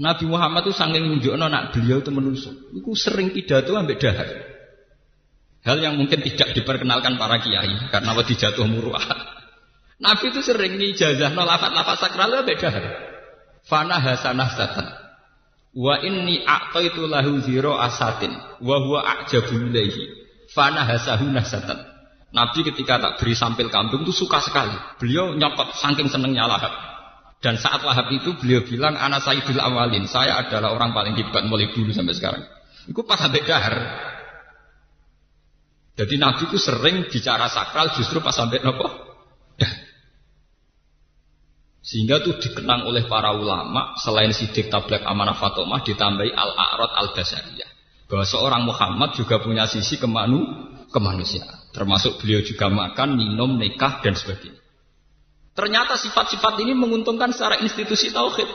Nabi 0.00 0.24
Muhammad 0.24 0.64
itu 0.64 0.72
saking 0.72 1.04
nunjukno 1.04 1.44
nak 1.52 1.76
beliau 1.76 2.00
itu 2.00 2.08
menusuk. 2.08 2.56
Iku 2.72 2.96
sering 2.96 3.36
pidato 3.36 3.76
ambek 3.76 4.00
dahar. 4.00 4.28
Hal 5.60 5.76
yang 5.76 6.00
mungkin 6.00 6.24
tidak 6.24 6.56
diperkenalkan 6.56 7.20
para 7.20 7.36
kiai 7.44 7.92
karena 7.92 8.16
wedi 8.16 8.32
jatuh 8.32 8.64
muruah. 8.64 9.04
Nabi 10.08 10.32
itu 10.32 10.40
sering 10.40 10.80
ijazah 10.80 11.36
no 11.36 11.44
lafat-lafat 11.44 12.00
sakral 12.00 12.32
ambek 12.32 12.56
dahar. 12.56 13.09
Fana 13.66 14.00
hasanah 14.00 14.50
satan. 14.54 14.86
Wa 15.70 16.02
inni 16.02 16.42
a'taitu 16.42 17.06
lahu 17.06 17.38
ziro 17.46 17.78
asatin 17.78 18.34
wa 18.58 18.76
huwa 18.82 19.00
a'jabu 19.06 19.70
ilaihi. 19.70 20.20
Fana 20.50 20.82
hasahu 20.82 21.30
nasatan. 21.30 21.78
Nabi 22.30 22.62
ketika 22.62 22.98
tak 22.98 23.12
beri 23.22 23.34
sampil 23.34 23.70
kambing 23.70 24.02
itu 24.06 24.14
suka 24.14 24.38
sekali. 24.42 24.74
Beliau 24.98 25.34
nyokot 25.34 25.74
saking 25.78 26.10
senengnya 26.10 26.46
lahap. 26.46 26.70
Dan 27.40 27.56
saat 27.56 27.82
lahap 27.82 28.10
itu 28.12 28.36
beliau 28.36 28.62
bilang 28.62 28.94
anak 28.94 29.24
sayyidul 29.24 29.58
awalin. 29.58 30.06
Saya 30.06 30.38
adalah 30.38 30.74
orang 30.74 30.92
paling 30.92 31.14
hebat 31.18 31.46
mulai 31.46 31.72
dulu 31.72 31.90
sampai 31.90 32.14
sekarang. 32.14 32.42
Itu 32.86 33.02
pas 33.02 33.18
sampai 33.18 33.42
dahar. 33.42 33.74
Jadi 35.98 36.14
Nabi 36.20 36.42
itu 36.50 36.58
sering 36.58 37.08
bicara 37.10 37.50
sakral 37.50 37.94
justru 37.96 38.22
pas 38.22 38.34
sampai 38.34 38.62
nopo. 38.62 38.88
Sehingga 41.80 42.20
itu 42.20 42.36
dikenang 42.36 42.84
oleh 42.84 43.08
para 43.08 43.32
ulama 43.32 43.96
selain 43.96 44.36
sidik 44.36 44.68
tablek 44.68 45.00
amanah 45.00 45.32
fatomah 45.32 45.80
ditambahi 45.80 46.28
al-a'rad 46.28 46.92
al-basariyah. 46.92 47.70
Bahwa 48.04 48.24
seorang 48.28 48.62
Muhammad 48.68 49.16
juga 49.16 49.40
punya 49.40 49.64
sisi 49.64 49.96
kemanu, 49.96 50.44
kemanusiaan. 50.92 51.72
Termasuk 51.72 52.20
beliau 52.20 52.44
juga 52.44 52.68
makan, 52.68 53.16
minum, 53.16 53.56
nikah, 53.56 54.02
dan 54.04 54.12
sebagainya. 54.12 54.60
Ternyata 55.54 55.96
sifat-sifat 55.96 56.60
ini 56.60 56.76
menguntungkan 56.76 57.32
secara 57.32 57.62
institusi 57.62 58.12
tauhid. 58.12 58.48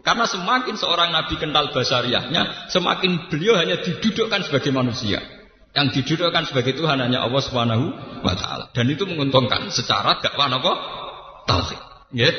Karena 0.00 0.24
semakin 0.24 0.76
seorang 0.80 1.12
nabi 1.12 1.36
kental 1.36 1.72
basariahnya, 1.74 2.72
semakin 2.72 3.28
beliau 3.28 3.58
hanya 3.60 3.82
didudukkan 3.84 4.48
sebagai 4.48 4.72
manusia. 4.72 5.20
Yang 5.76 6.02
didudukkan 6.02 6.48
sebagai 6.50 6.74
Tuhan 6.76 6.98
hanya 7.02 7.24
Allah 7.24 7.42
Subhanahu 7.44 7.84
wa. 8.24 8.32
Dan 8.72 8.86
itu 8.90 9.04
menguntungkan 9.04 9.68
secara 9.70 10.18
dakwah 10.22 10.48
apa? 10.48 10.72
Tauhid. 11.46 11.89
Ya. 12.10 12.30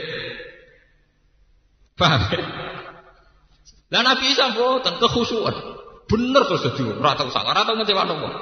Paham? 1.96 2.22
Dan 3.92 4.04
Nabi 4.08 4.26
Isa 4.32 4.56
boten 4.56 5.00
kekhusyuan. 5.00 5.56
Bener 6.08 6.44
terus 6.44 6.64
dadi 6.68 6.84
ora 6.84 7.16
tau 7.16 7.32
salah, 7.32 7.56
ora 7.56 7.64
tau 7.64 7.76
ngecewano 7.80 8.14
wong. 8.20 8.36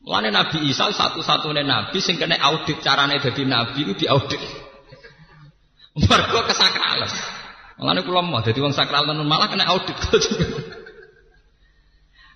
Mulane 0.00 0.32
Nabi 0.32 0.64
Isa 0.68 0.88
satu-satunya 0.88 1.60
nabi 1.60 2.00
sing 2.00 2.16
kena 2.16 2.40
audit 2.40 2.80
carane 2.80 3.20
dadi 3.20 3.44
nabi 3.44 3.84
itu 3.84 4.04
diaudit. 4.04 4.40
Mergo 6.08 6.40
kesakralan. 6.48 7.12
Mulane 7.76 8.00
kula 8.04 8.24
mau 8.24 8.40
dadi 8.40 8.60
wong 8.64 8.72
sakral 8.72 9.04
malah 9.12 9.48
kena 9.52 9.68
audit. 9.68 9.96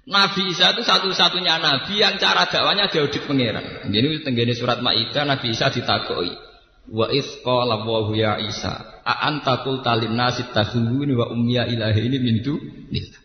Nabi 0.04 0.52
Isa 0.52 0.76
itu 0.76 0.84
satu-satunya 0.84 1.64
nabi 1.64 1.96
yang 1.96 2.20
cara 2.20 2.44
dakwanya 2.44 2.92
diaudit 2.92 3.24
pangeran. 3.24 3.88
Ini 3.88 4.20
tenggene 4.20 4.52
surat 4.52 4.84
Maidah 4.84 5.24
Nabi 5.24 5.56
Isa 5.56 5.72
ditakoi. 5.72 6.43
Wa 6.85 7.09
iz 7.09 7.40
qala 7.40 7.81
wa 7.81 8.12
ya 8.12 8.37
Isa, 8.44 9.01
a 9.01 9.12
anta 9.25 9.64
qulta 9.64 9.97
lin 9.97 10.12
nasi 10.12 10.44
takhuduni 10.53 11.16
wa 11.16 11.33
ummiya 11.33 11.64
ilahi 11.73 12.01
ini 12.12 12.18
min 12.20 12.44
dunillah. 12.44 13.20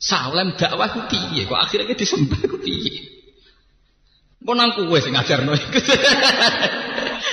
Salam 0.00 0.56
dakwah 0.56 0.88
ku 0.90 1.00
piye? 1.06 1.44
Kok 1.44 1.60
akhirnya 1.60 1.94
disembah 1.94 2.40
ku 2.48 2.56
piye? 2.58 3.12
Kok 4.42 4.54
nang 4.56 4.72
kowe 4.74 4.98
sing 4.98 5.14
ngajarno 5.14 5.52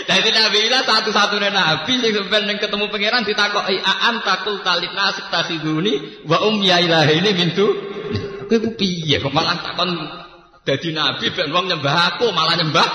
Nabi 0.10 0.60
Isa 0.66 0.82
satu-satunya 0.86 1.50
nabi 1.54 2.02
sing 2.02 2.14
sampeyan 2.14 2.58
ketemu 2.58 2.90
pangeran 2.90 3.26
ditakoki 3.26 3.78
a 3.82 3.94
anta 4.14 4.46
qulta 4.46 4.78
lin 4.78 4.94
nasi 4.94 5.24
takhuduni 5.34 6.26
wa 6.30 6.38
ummiya 6.46 6.84
ilahi 6.84 7.24
ini 7.24 7.32
min 7.34 7.50
Kowe 7.56 8.58
ku 8.60 8.70
piye? 8.76 9.18
Kok 9.24 9.34
malah 9.34 9.58
takon 9.64 9.90
dadi 10.68 10.94
nabi 10.94 11.32
ben 11.34 11.50
wong 11.50 11.66
nyembah 11.72 11.96
aku 12.14 12.30
malah 12.36 12.54
nyembah 12.60 12.88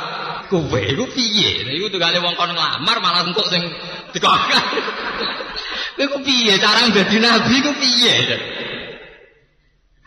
kowe 0.50 0.80
iku 0.80 1.04
piye? 1.10 1.64
Iku 1.74 1.88
tunggale 1.92 2.20
wong 2.20 2.34
kon 2.36 2.52
nglamar 2.52 2.96
malah 3.00 3.28
entuk 3.28 3.46
sing 3.48 3.62
dikokak. 4.12 4.64
Kowe 5.96 6.06
ku 6.12 6.18
piye 6.24 6.56
cara 6.60 6.88
dadi 6.88 7.18
nabi 7.20 7.56
ku 7.64 7.72
piye? 7.76 8.14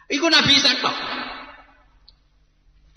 Iku 0.08 0.26
nabi 0.32 0.52
Isa 0.56 0.72
tok. 0.80 0.98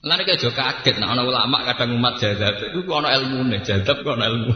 Lan 0.00 0.16
iki 0.24 0.32
aja 0.32 0.48
kaget 0.48 0.96
nek 0.96 1.12
ana 1.12 1.28
ulama 1.28 1.60
kadang 1.68 1.92
umat 2.00 2.16
jadab 2.16 2.56
iku 2.72 2.88
ana 2.88 3.20
ilmune, 3.20 3.60
jadab 3.60 4.00
kok 4.00 4.16
ana 4.16 4.32
ilmu. 4.32 4.52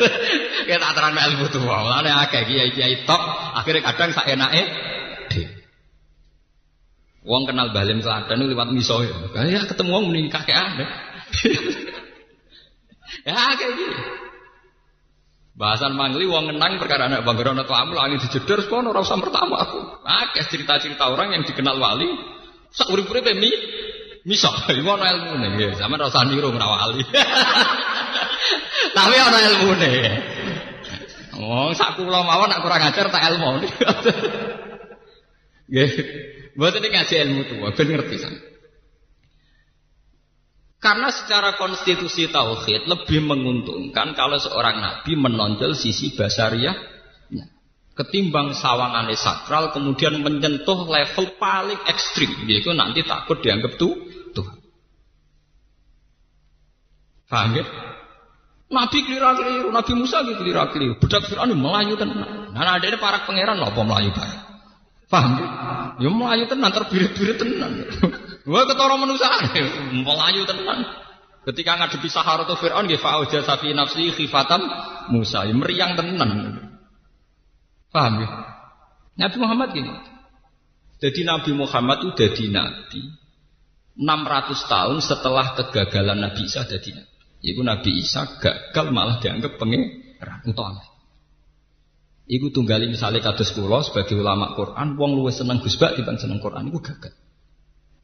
Kayak 0.68 0.80
tak 0.80 0.92
terang 0.92 1.16
ilmu 1.16 1.44
tuh, 1.48 1.64
lan 1.64 2.04
akeh 2.04 2.44
kiai-kiai 2.44 3.08
tok 3.08 3.22
akhirnya 3.56 3.80
kadang 3.80 4.12
sak 4.12 4.28
enake 4.28 4.92
Wong 7.24 7.48
kenal 7.48 7.72
Balim 7.72 8.04
Selatan 8.04 8.44
lewat 8.44 8.68
miso 8.76 9.00
ya. 9.00 9.16
Ya 9.48 9.64
ketemu 9.64 9.96
wong 9.96 10.04
muni 10.12 10.28
kakek 10.28 10.52
aneh. 10.52 10.84
ya 13.22 13.54
kayak 13.54 13.72
gini. 13.78 13.96
Bahasan 15.54 15.94
mangli 15.94 16.26
wong 16.26 16.50
ngenang 16.50 16.82
perkara 16.82 17.06
anak 17.06 17.22
bangga 17.22 17.54
ana 17.54 17.62
tamu 17.62 17.94
angin 17.94 18.18
dijeder 18.18 18.66
kono 18.66 18.90
ora 18.90 19.06
usah 19.06 19.22
pertama 19.22 19.62
aku. 19.62 19.78
Akeh 20.02 20.42
cerita-cerita 20.50 21.14
orang 21.14 21.30
yang 21.30 21.46
dikenal 21.46 21.78
wali 21.78 22.10
sak 22.74 22.90
urip-uripe 22.90 23.38
mi 23.38 23.54
miso. 24.26 24.50
Iku 24.78 24.90
ana 24.90 25.14
ilmune 25.14 25.54
nggih. 25.54 25.78
Sampeyan 25.78 26.02
ora 26.02 26.10
usah 26.10 26.26
niru 26.26 26.50
wali. 26.50 27.06
Tapi 28.98 29.14
ana 29.14 29.38
ilmune. 29.54 29.92
Oh, 31.38 31.70
sak 31.70 32.02
kula 32.02 32.26
mawon 32.26 32.50
nak 32.50 32.58
kurang 32.58 32.82
ajar 32.82 33.06
tak 33.14 33.22
ilmu. 33.30 33.62
Nggih. 35.70 35.90
Buat 36.58 36.78
ini 36.78 36.86
ngaji 36.86 37.14
ilmu 37.18 37.42
tua, 37.50 37.74
ben 37.74 37.86
ngerti 37.90 38.14
sana. 38.14 38.53
Karena 40.84 41.08
secara 41.08 41.56
konstitusi 41.56 42.28
tauhid 42.28 42.84
lebih 42.84 43.24
menguntungkan 43.24 44.12
kalau 44.12 44.36
seorang 44.36 44.84
nabi 44.84 45.16
menonjol 45.16 45.72
sisi 45.72 46.12
basariah 46.12 46.76
ketimbang 47.96 48.52
sawangan 48.52 49.08
sakral 49.16 49.72
kemudian 49.72 50.20
menyentuh 50.20 50.84
level 50.84 51.40
paling 51.40 51.80
ekstrim 51.88 52.36
yaitu 52.44 52.68
nanti 52.76 53.00
takut 53.00 53.40
dianggap 53.40 53.80
tuh 53.80 53.96
Tuhan. 54.36 54.60
Paham 57.32 57.56
ya? 57.56 57.64
Nabi 58.68 58.98
keliru-keliru, 59.08 59.72
Nabi 59.72 59.92
Musa 59.96 60.20
gitu 60.20 60.36
keliru-keliru. 60.36 61.00
Budak 61.00 61.24
Fir'aun 61.32 61.56
melayu 61.56 61.96
tenan. 61.96 62.52
Nah, 62.52 62.76
ada 62.76 62.84
ini 62.84 63.00
para 63.00 63.24
pangeran 63.24 63.56
loh 63.56 63.72
melayu 63.72 64.12
bareng. 64.12 64.42
Paham 65.08 65.32
ya? 65.40 65.48
Ya 65.96 66.08
melayu 66.12 66.44
tenan 66.44 66.76
terbirit-birit 66.76 67.40
tenan. 67.40 67.72
Wah 68.44 68.64
ketara 68.68 69.00
manusia 69.00 69.28
melayu 69.92 70.44
tenan. 70.44 70.84
Ketika 71.44 71.76
ngadepi 71.76 72.08
Sahara 72.08 72.48
atau 72.48 72.56
Fir'aun 72.56 72.88
nggih 72.88 73.00
fa'auja 73.00 73.44
safi 73.44 73.76
nafsi 73.76 74.12
khifatam 74.16 74.64
Musa, 75.12 75.44
ya 75.44 75.52
meriang 75.52 75.92
tenan. 75.96 76.30
Paham 77.92 78.24
ya? 78.24 78.28
Nabi 79.20 79.36
Muhammad 79.40 79.68
gini. 79.76 79.92
Jadi 81.04 81.20
Nabi 81.28 81.52
Muhammad 81.52 82.00
itu 82.00 82.10
jadi 82.16 82.44
nabi 82.48 83.02
600 84.00 84.72
tahun 84.72 84.98
setelah 85.04 85.52
kegagalan 85.52 86.18
Nabi 86.24 86.48
Isa 86.48 86.64
jadi 86.64 86.96
nabi. 86.96 87.14
Iku 87.44 87.60
Nabi 87.60 87.90
Isa 88.00 88.24
gagal 88.40 88.88
malah 88.88 89.20
dianggap 89.20 89.60
pengeran 89.60 90.40
utama. 90.48 90.80
Iku 92.24 92.48
tunggali 92.56 92.88
misalnya 92.88 93.20
kados 93.20 93.52
kula 93.52 93.84
sebagai 93.84 94.16
ulama 94.16 94.56
Quran, 94.56 94.96
wong 94.96 95.12
luwih 95.12 95.34
seneng 95.36 95.60
Gus 95.60 95.76
Bak 95.76 96.00
dibanding 96.00 96.24
seneng 96.24 96.40
Quran 96.40 96.72
iku 96.72 96.80
gagal. 96.80 97.12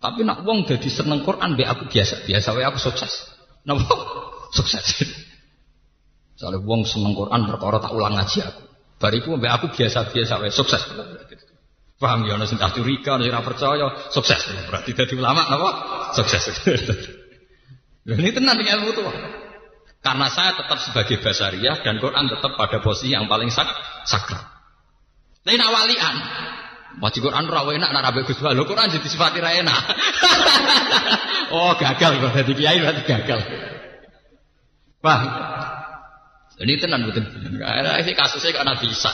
Tapi 0.00 0.24
nak 0.24 0.48
wong 0.48 0.64
jadi 0.64 0.88
seneng 0.88 1.20
Quran 1.20 1.60
be 1.60 1.68
aku 1.68 1.84
biasa, 1.92 2.24
biasa 2.24 2.48
wae 2.56 2.64
aku 2.64 2.80
sukses. 2.80 3.12
Napa? 3.68 3.84
sukses. 4.56 5.04
Soalnya 6.40 6.64
wong 6.64 6.88
seneng 6.88 7.12
Quran 7.12 7.44
perkara 7.44 7.84
tak 7.84 7.92
ulang 7.92 8.16
ngaji 8.16 8.40
aku. 8.40 8.62
Bariku 8.96 9.36
be 9.36 9.48
aku 9.52 9.68
biasa-biasa 9.76 10.40
wae 10.40 10.48
sukses. 10.48 10.80
Paham 12.00 12.24
ya 12.24 12.40
ana 12.40 12.48
sing 12.48 12.56
tak 12.56 12.72
curiga, 12.72 13.20
percaya, 13.44 14.08
sukses. 14.08 14.40
Berarti 14.72 14.96
dadi 14.96 15.14
ulama 15.20 15.44
napa? 15.52 15.70
Sukses. 16.16 16.48
Ini 18.08 18.32
tenan 18.32 18.56
ilmu 18.56 18.96
tuh. 18.96 19.04
Karena 20.00 20.32
saya 20.32 20.56
tetap 20.56 20.80
sebagai 20.80 21.20
basariah 21.20 21.76
dan 21.84 22.00
Quran 22.00 22.24
tetap 22.32 22.56
pada 22.56 22.80
posisi 22.80 23.12
yang 23.12 23.28
paling 23.28 23.52
sak 23.52 23.68
sakral. 24.08 24.40
Lain 25.44 25.60
awalian. 25.60 26.16
Wajib 26.98 27.30
Quran 27.30 27.46
rawa 27.46 27.70
enak 27.70 27.94
nak 27.94 28.02
rabe 28.02 28.26
Gus 28.26 28.42
Lo 28.42 28.66
Quran 28.66 28.90
jadi 28.90 29.06
enak. 29.62 29.80
oh 31.54 31.78
gagal 31.78 32.18
kok 32.18 32.34
jadi 32.42 32.52
kiai 32.58 32.78
berarti 32.82 33.02
gagal. 33.06 33.40
Wah. 35.06 35.20
Ini 36.60 36.76
tenan 36.76 37.06
betul. 37.08 37.24
Karena 37.56 37.96
ini 38.02 38.12
kasusnya 38.12 38.52
karena 38.52 38.74
bisa. 38.76 39.08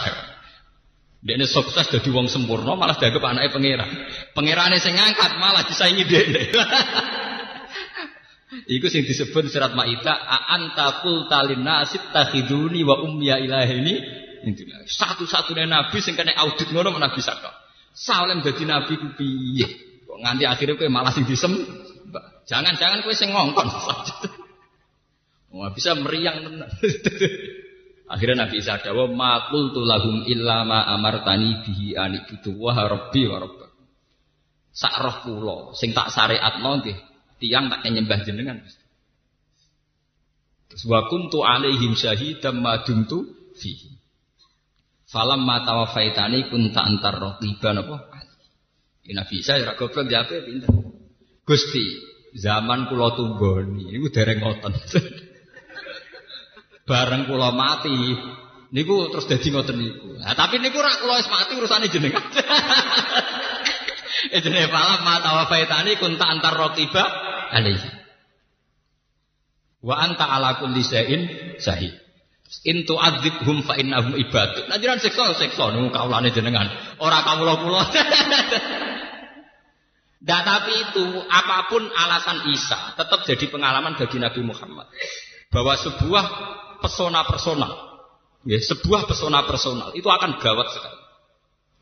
Dia 1.22 1.36
ini 1.36 1.46
sukses 1.46 1.86
jadi 1.92 2.08
wong 2.10 2.26
sempurna 2.32 2.74
malah 2.74 2.96
dianggap 2.96 3.22
anaknya 3.22 3.50
pangeran. 3.52 3.90
Pangerannya 4.34 4.78
saya 4.80 4.94
ngangkat 4.96 5.30
malah 5.38 5.62
disaingi 5.68 6.02
dia. 6.08 6.22
Iku 8.78 8.86
sing 8.90 9.04
disebut 9.04 9.52
surat 9.52 9.74
Maidah 9.76 10.16
anta 10.50 11.02
qulta 11.04 11.44
nasit 11.54 12.02
takhiduni 12.10 12.82
wa 12.82 13.04
ummiya 13.04 13.42
ilahini 13.42 14.24
satu-satunya 14.86 15.66
nabi 15.66 15.98
sing 15.98 16.14
kena 16.14 16.30
audit 16.38 16.70
ngono 16.70 16.94
Nabi 16.94 17.18
Saka. 17.18 17.65
Salem 17.96 18.44
dadi 18.44 18.68
nabi 18.68 19.00
ku 19.00 19.08
piye? 19.16 19.64
Kok 20.04 20.20
nganti 20.20 20.44
akhirnya 20.44 20.76
kowe 20.76 20.92
malah 20.92 21.16
sing 21.16 21.24
disem. 21.24 21.56
Jangan-jangan 22.44 23.00
kowe 23.00 23.16
sing 23.16 23.32
ngongkon. 23.32 23.68
Wah 25.56 25.72
bisa 25.72 25.96
meriang 25.96 26.44
tenan. 26.44 26.68
Akhirnya 28.12 28.46
Nabi 28.46 28.62
Isa 28.62 28.78
dawa 28.78 29.10
makul 29.10 29.74
tulahum 29.74 30.22
illa 30.30 30.62
ma 30.62 30.86
amartani 30.94 31.66
bihi 31.66 31.98
anibudu 31.98 32.54
wa 32.54 32.76
rabbi 32.76 33.26
wa 33.26 33.42
rabbak. 33.42 33.70
Sak 34.70 34.94
roh 35.00 35.16
kula 35.24 35.58
sing 35.74 35.90
tak 35.90 36.12
syariatno 36.14 36.84
nggih 36.84 36.94
tiang 37.42 37.66
tak 37.66 37.82
nyembah 37.82 38.20
jenengan. 38.22 38.62
Terus 40.70 40.84
wa 40.86 41.08
kuntu 41.10 41.42
alaihim 41.42 41.98
syahidam 41.98 42.62
ma 42.62 42.84
dumtu 42.86 43.26
fihi. 43.58 43.95
Falam 45.06 45.46
ma 45.46 45.62
tawafaitani 45.62 46.50
kunta 46.50 46.82
antar 46.82 47.14
raqiban 47.14 47.78
apa? 47.78 47.96
Ya 49.06 49.22
Nabi 49.22 49.38
Isa 49.38 49.54
ya 49.54 49.78
goblok 49.78 50.10
ya 50.10 50.26
pinter. 50.26 50.66
Gusti, 51.46 51.84
zaman 52.34 52.90
kula 52.90 53.14
tunggoni 53.14 53.94
niku 53.94 54.10
dereng 54.10 54.42
ngoten. 54.42 54.74
Bareng 56.90 57.30
kula 57.30 57.54
mati 57.54 57.94
niku 58.74 59.06
terus 59.14 59.30
dadi 59.30 59.54
ngoten 59.54 59.78
niku. 59.78 60.18
Nah, 60.18 60.34
tapi 60.34 60.58
niku 60.58 60.82
rak 60.82 60.98
kula 60.98 61.22
wis 61.22 61.30
mati 61.30 61.54
urusane 61.54 61.86
jenengan. 61.86 62.22
Eh 64.26 64.42
jenenge 64.42 64.72
falam 64.72 65.06
ma 65.06 65.22
tawafaitani 65.22 66.02
kunta 66.02 66.26
antar 66.26 66.58
raqiba 66.58 67.04
alaihi. 67.54 67.90
Wa 69.86 70.02
anta 70.02 70.26
ala 70.26 70.58
kulli 70.58 70.82
syahid. 70.82 71.94
In 72.66 72.86
tu'adzibhum 72.86 73.66
fa 73.66 73.74
innahum 73.78 74.14
ibadu. 74.14 74.70
Nah 74.70 74.78
jiran 74.78 75.02
siksa 75.02 75.34
siksa 75.34 75.70
kaulane 75.90 76.30
jenengan. 76.30 76.70
Ora 77.02 77.22
kawula 77.26 77.54
kula. 77.58 77.82
Nah, 80.26 80.42
tapi 80.42 80.74
itu 80.74 81.06
apa 81.30 81.70
pun 81.70 81.86
alasan 81.86 82.50
Isa 82.50 82.98
tetap 82.98 83.22
jadi 83.22 83.46
pengalaman 83.46 83.94
bagi 83.94 84.18
Nabi 84.18 84.42
Muhammad 84.42 84.90
bahwa 85.54 85.78
sebuah 85.78 86.24
pesona 86.82 87.22
personal, 87.22 87.70
ya, 88.42 88.58
sebuah 88.58 89.06
pesona 89.06 89.46
personal 89.46 89.94
itu 89.94 90.10
akan 90.10 90.42
gawat 90.42 90.66
sekali. 90.74 90.98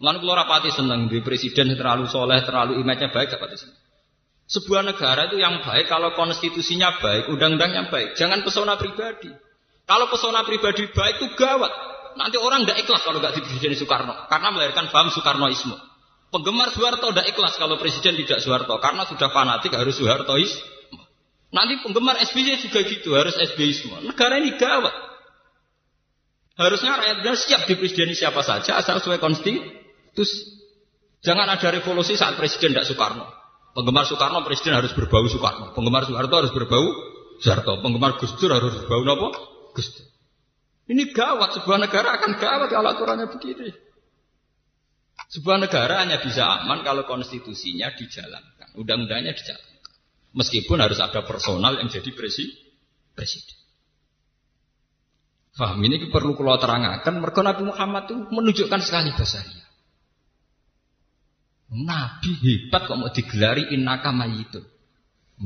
Lalu 0.04 0.18
kalau 0.26 0.34
rapati 0.36 0.70
senang 0.76 1.08
di 1.08 1.24
presiden 1.24 1.72
terlalu 1.72 2.04
soleh, 2.04 2.44
terlalu 2.44 2.84
image-nya 2.84 3.08
baik, 3.08 3.32
rapati 3.32 3.56
senang. 3.56 3.80
Sebuah 4.44 4.82
negara 4.84 5.32
itu 5.32 5.40
yang 5.40 5.64
baik 5.64 5.88
kalau 5.88 6.12
konstitusinya 6.12 7.00
baik, 7.00 7.32
undang-undangnya 7.32 7.88
baik. 7.88 8.12
Jangan 8.12 8.44
pesona 8.44 8.76
pribadi. 8.76 9.32
Kalau 9.84 10.08
pesona 10.08 10.44
pribadi 10.48 10.88
baik 10.88 11.20
itu 11.20 11.28
gawat. 11.36 11.72
Nanti 12.14 12.38
orang 12.38 12.62
tidak 12.64 12.86
ikhlas 12.86 13.02
kalau 13.02 13.18
nggak 13.18 13.34
di 13.36 13.40
Presiden 13.42 13.74
Soekarno, 13.74 14.14
karena 14.30 14.48
melahirkan 14.54 14.86
paham 14.88 15.10
Soekarnoisme. 15.10 15.74
Penggemar 16.30 16.70
Soeharto 16.70 17.10
tidak 17.10 17.26
ikhlas 17.34 17.58
kalau 17.58 17.74
Presiden 17.74 18.14
tidak 18.14 18.38
Soeharto, 18.38 18.78
karena 18.78 19.02
sudah 19.02 19.28
fanatik 19.34 19.74
harus 19.74 19.98
Soehartoisme. 19.98 20.62
Nanti 21.54 21.78
penggemar 21.86 22.18
SBY 22.18 22.66
juga 22.66 22.82
gitu, 22.82 23.14
harus 23.14 23.34
SBYisme. 23.38 24.10
Negara 24.10 24.42
ini 24.42 24.58
gawat. 24.58 24.94
Harusnya 26.54 26.98
rakyat 26.98 27.18
siap 27.34 27.66
di 27.66 27.74
presiden 27.74 28.14
siapa 28.14 28.42
saja 28.46 28.78
asal 28.78 29.02
sesuai 29.02 29.18
konstitusi. 29.18 30.38
Jangan 31.22 31.50
ada 31.50 31.66
revolusi 31.74 32.14
saat 32.14 32.38
presiden 32.38 32.74
tidak 32.74 32.86
Soekarno. 32.86 33.26
Penggemar 33.74 34.06
Soekarno 34.06 34.46
presiden 34.46 34.78
harus 34.78 34.94
berbau 34.94 35.26
Soekarno. 35.26 35.74
Penggemar 35.74 36.06
Soeharto 36.06 36.34
harus 36.46 36.54
berbau 36.54 36.86
Soeharto. 37.42 37.82
Penggemar 37.82 38.22
Gus 38.22 38.34
Dur 38.38 38.54
harus 38.54 38.70
berbau 38.86 39.02
apa? 39.02 39.53
Gus 39.74 39.90
Dur. 39.90 40.06
Ini 40.94 41.10
gawat. 41.10 41.58
Sebuah 41.60 41.78
negara 41.82 42.16
akan 42.20 42.38
gawat 42.38 42.68
kalau 42.70 42.88
aturannya 42.94 43.26
begini. 43.28 43.68
Sebuah 45.34 45.58
negara 45.58 46.04
hanya 46.04 46.22
bisa 46.22 46.46
aman 46.62 46.86
kalau 46.86 47.02
konstitusinya 47.08 47.90
dijalankan. 47.98 48.78
Undang-undangnya 48.78 49.34
dijalankan. 49.34 49.82
Meskipun 50.34 50.78
harus 50.78 50.98
ada 51.02 51.26
personal 51.26 51.78
yang 51.82 51.90
jadi 51.90 52.10
presiden. 52.14 53.56
Faham 55.54 55.78
ini 55.86 56.10
perlu 56.10 56.34
kalau 56.34 56.58
terangkan. 56.58 57.22
Mereka 57.22 57.40
Nabi 57.42 57.62
Muhammad 57.70 58.02
itu 58.10 58.14
menunjukkan 58.30 58.80
sekali 58.82 59.14
basaria. 59.14 59.64
Nabi 61.74 62.30
hebat 62.38 62.86
kok 62.86 62.98
mau 62.98 63.10
digelari 63.10 63.70
innaka 63.74 64.10
mayitun. 64.10 64.66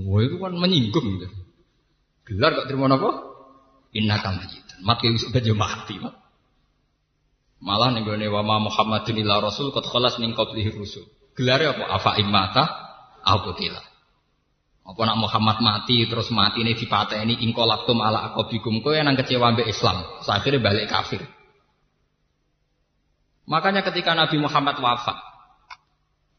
Wah 0.04 0.20
itu 0.24 0.36
kan 0.40 0.52
menyinggung. 0.56 1.24
Gelar 2.24 2.50
kok 2.56 2.66
terima 2.68 2.88
apa? 2.92 3.27
Innaka 3.96 4.36
mayitun. 4.36 4.78
Mati 4.84 5.06
wis 5.08 5.24
udah 5.24 5.42
mati. 5.56 5.96
Malah 7.58 7.90
nih 7.90 8.06
gue 8.06 8.28
wa 8.30 8.42
Muhammadin 8.62 9.18
illa 9.18 9.42
rasul 9.42 9.74
kot 9.74 9.88
khalas 9.88 10.20
ning 10.22 10.36
qablihi 10.36 10.70
rusul. 10.76 11.08
Gelar 11.34 11.62
apa? 11.62 11.84
Afa 11.90 12.10
imata 12.20 12.64
aku 13.22 13.54
tila. 13.58 13.82
Apa 14.88 15.00
nak 15.04 15.20
Muhammad 15.20 15.60
mati 15.60 16.08
terus 16.08 16.32
mati 16.32 16.64
ini 16.64 16.72
dipateni 16.72 17.44
ingkolaktum 17.44 18.00
ala 18.00 18.32
akobikum 18.32 18.80
kowe 18.80 18.96
yang 18.96 19.12
kecewa 19.18 19.52
mbek 19.52 19.68
Islam. 19.68 20.00
Akhirnya 20.24 20.64
balik 20.64 20.88
kafir. 20.88 21.20
Makanya 23.48 23.84
ketika 23.84 24.12
Nabi 24.12 24.36
Muhammad 24.40 24.76
wafat, 24.80 25.16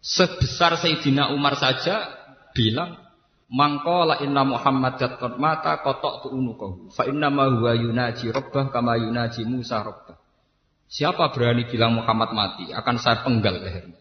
sebesar 0.01 0.77
Sayyidina 0.77 1.33
Umar 1.33 1.57
saja 1.57 2.05
bilang 2.53 3.08
Mangkola 3.49 4.21
inna 4.21 4.45
Muhammad 4.45 5.01
qad 5.01 5.41
mata 5.41 5.81
kotok 5.81 6.21
tu 6.21 6.27
unukahu. 6.37 6.93
Fa 6.93 7.09
inna 7.09 7.33
ma 7.33 7.49
huwa 7.49 7.73
yunaji 7.73 8.29
rabbah 8.29 8.69
kama 8.69 9.01
yunaji 9.01 9.41
Musa 9.49 9.81
rabbah. 9.81 10.21
Siapa 10.85 11.33
berani 11.33 11.65
bilang 11.65 11.97
Muhammad 11.97 12.29
mati 12.33 12.69
akan 12.69 12.95
saya 13.01 13.25
penggal 13.25 13.57
lehernya. 13.57 13.97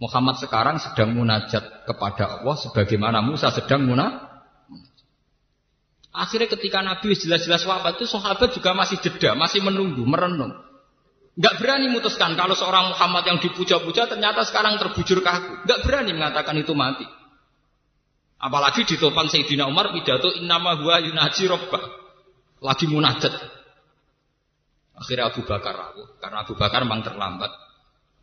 Muhammad 0.00 0.40
sekarang 0.40 0.80
sedang 0.80 1.12
munajat 1.12 1.84
kepada 1.84 2.40
Allah 2.40 2.56
sebagaimana 2.58 3.20
Musa 3.20 3.52
sedang 3.52 3.84
munajat. 3.84 4.32
Akhirnya 6.12 6.48
ketika 6.52 6.84
Nabi 6.84 7.16
jelas-jelas 7.16 7.64
wafat 7.64 7.96
itu 7.96 8.04
sahabat 8.04 8.52
juga 8.52 8.76
masih 8.76 9.00
jeda, 9.00 9.32
masih 9.32 9.64
menunggu, 9.64 10.04
merenung. 10.04 10.52
Gak 11.40 11.56
berani 11.56 11.88
memutuskan 11.88 12.36
kalau 12.36 12.52
seorang 12.52 12.92
Muhammad 12.92 13.24
yang 13.24 13.38
dipuja-puja 13.40 14.04
ternyata 14.04 14.44
sekarang 14.44 14.76
terbujur 14.76 15.24
kaku. 15.24 15.64
Gak 15.64 15.80
berani 15.88 16.12
mengatakan 16.12 16.60
itu 16.60 16.76
mati. 16.76 17.08
Apalagi 18.42 18.82
di 18.82 18.98
topan 18.98 19.30
Sayyidina 19.30 19.70
Umar 19.70 19.94
pidato 19.94 20.34
innama 20.34 20.74
huwa 20.74 20.98
yunaji 20.98 21.46
robbah. 21.46 21.82
Lagi 22.58 22.90
munajat. 22.90 23.30
Akhirnya 24.98 25.30
Abu 25.30 25.46
Bakar 25.46 25.78
rawuh. 25.78 26.18
Karena 26.18 26.42
Abu 26.42 26.58
Bakar 26.58 26.82
memang 26.82 27.06
terlambat. 27.06 27.54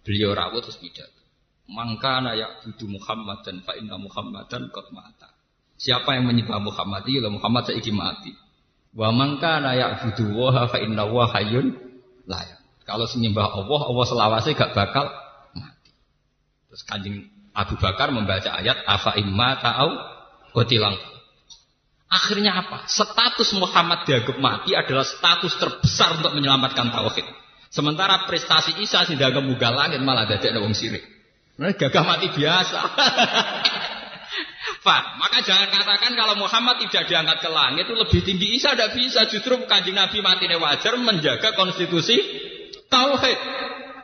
Beliau 0.04 0.36
rawuh 0.36 0.60
terus 0.60 0.76
pidato. 0.76 1.24
Mangkana 1.72 2.36
budu 2.68 3.00
Muhammad 3.00 3.48
dan 3.48 3.64
fa 3.64 3.80
inna 3.80 3.96
Muhammadan 3.96 4.68
qad 4.68 4.88
mata. 4.92 5.32
Siapa 5.80 6.20
yang 6.20 6.28
menyembah 6.28 6.60
Muhammad 6.60 7.08
ya 7.08 7.32
Muhammad 7.32 7.72
saiki 7.72 7.96
mati. 7.96 8.36
Wa 8.92 9.16
mangkana 9.16 9.72
budu 10.04 10.36
wa 10.36 10.68
fa 10.68 10.84
inna 10.84 11.08
wa 11.08 11.32
hayyun 11.32 11.80
layak. 12.28 12.60
Kalau 12.84 13.08
menyembah 13.16 13.54
Allah, 13.54 13.82
Allah 13.86 14.06
selawase 14.10 14.52
gak 14.58 14.76
bakal 14.76 15.08
mati. 15.56 15.94
Terus 16.68 16.84
kanjeng 16.84 17.39
Abu 17.54 17.76
Bakar 17.82 18.14
membaca 18.14 18.56
ayat 18.58 18.86
afa 18.86 19.18
imma 19.18 19.58
ta'au 19.60 19.90
kotilang. 20.54 20.96
Akhirnya 22.10 22.58
apa? 22.58 22.90
Status 22.90 23.54
Muhammad 23.54 24.10
dianggap 24.10 24.38
mati 24.42 24.74
adalah 24.74 25.06
status 25.06 25.54
terbesar 25.62 26.18
untuk 26.18 26.34
menyelamatkan 26.34 26.90
tauhid. 26.90 27.26
Sementara 27.70 28.26
prestasi 28.26 28.82
Isa 28.82 29.06
sih 29.06 29.14
dianggap 29.14 29.46
muga 29.46 29.70
langit 29.70 30.02
malah 30.02 30.26
dadek 30.26 30.58
wong 30.58 30.74
sirik. 30.74 31.06
Nah, 31.62 31.76
gagah 31.78 32.02
mati 32.02 32.34
biasa. 32.34 32.80
Pak, 34.80 35.04
maka 35.20 35.44
jangan 35.44 35.70
katakan 35.70 36.16
kalau 36.16 36.40
Muhammad 36.40 36.80
tidak 36.88 37.12
diangkat 37.12 37.44
ke 37.44 37.50
langit 37.52 37.84
itu 37.86 37.94
lebih 38.00 38.22
tinggi 38.26 38.48
Isa 38.58 38.74
tidak 38.74 38.98
bisa. 38.98 39.30
Justru 39.30 39.60
kanjeng 39.70 39.94
Nabi 39.94 40.24
mati 40.24 40.50
wajar 40.50 40.98
menjaga 40.98 41.54
konstitusi 41.54 42.18
tauhid. 42.90 43.40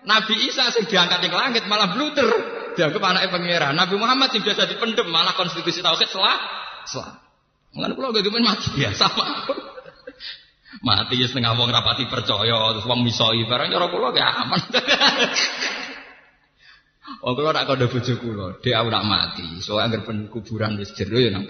Nabi 0.05 0.35
Isa 0.45 0.69
yang 0.69 0.85
diangkat 0.85 1.25
ke 1.25 1.33
langit 1.33 1.63
malah 1.65 1.95
bluter. 1.95 2.29
Dianggap 2.75 3.01
anaknya 3.01 3.31
pangeran. 3.31 3.73
Nabi 3.73 3.95
Muhammad 3.95 4.29
yang 4.35 4.43
biasa 4.43 4.67
dipendem 4.67 5.07
malah 5.07 5.33
konstitusi 5.33 5.79
tauhid 5.79 6.11
selah 6.11 6.37
selah. 6.85 7.23
Mengenai 7.75 7.95
pulau 7.95 8.15
gak 8.15 8.23
mati 8.39 8.67
biasa 8.71 9.05
pak. 9.11 9.27
mati 10.83 11.15
ya 11.19 11.27
setengah 11.27 11.55
wong 11.55 11.71
rapati 11.71 12.07
percaya 12.11 12.75
terus 12.75 12.87
wong 12.87 13.03
misoi 13.03 13.47
barang 13.47 13.67
cara 13.71 13.87
pulau 13.87 14.11
gak 14.11 14.31
aman. 14.43 14.61
Oh 17.25 17.37
kula 17.37 17.53
nak 17.53 17.69
kandha 17.69 17.85
bojo 17.85 18.13
dhek 18.61 18.75
aku 18.75 18.89
nak 18.89 19.05
mati. 19.05 19.45
So 19.61 19.77
anggere 19.77 20.05
pen 20.05 20.29
kuburan 20.29 20.77
wis 20.81 20.93
ya 20.97 21.05
nang. 21.33 21.45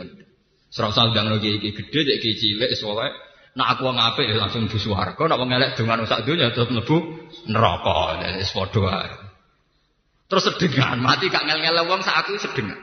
Serau 0.68 0.92
sandang 0.92 1.32
iki 1.40 1.62
iki 1.62 1.72
gedhe 1.78 2.04
cek 2.04 2.18
iki 2.20 2.32
cilik 2.36 2.72
soalé 2.76 3.12
nak 3.56 3.80
aku 3.80 3.88
wong 3.88 3.96
ya 3.96 4.36
langsung 4.36 4.68
di 4.68 4.76
swarga, 4.76 5.16
nak 5.16 5.40
wong 5.40 5.48
elek 5.56 5.80
dongan 5.80 6.04
sak 6.04 6.28
donya 6.28 6.52
terus 6.52 6.68
mlebu 6.72 6.98
neraka. 7.48 8.20
Wis 8.36 8.52
padha. 8.52 9.26
Terus 10.26 10.44
sedengan, 10.50 10.98
mati 10.98 11.30
gak 11.30 11.46
ngel-ngel 11.46 11.86
wong 11.86 12.02
sak 12.02 12.26
aku 12.26 12.42
sedengan. 12.42 12.78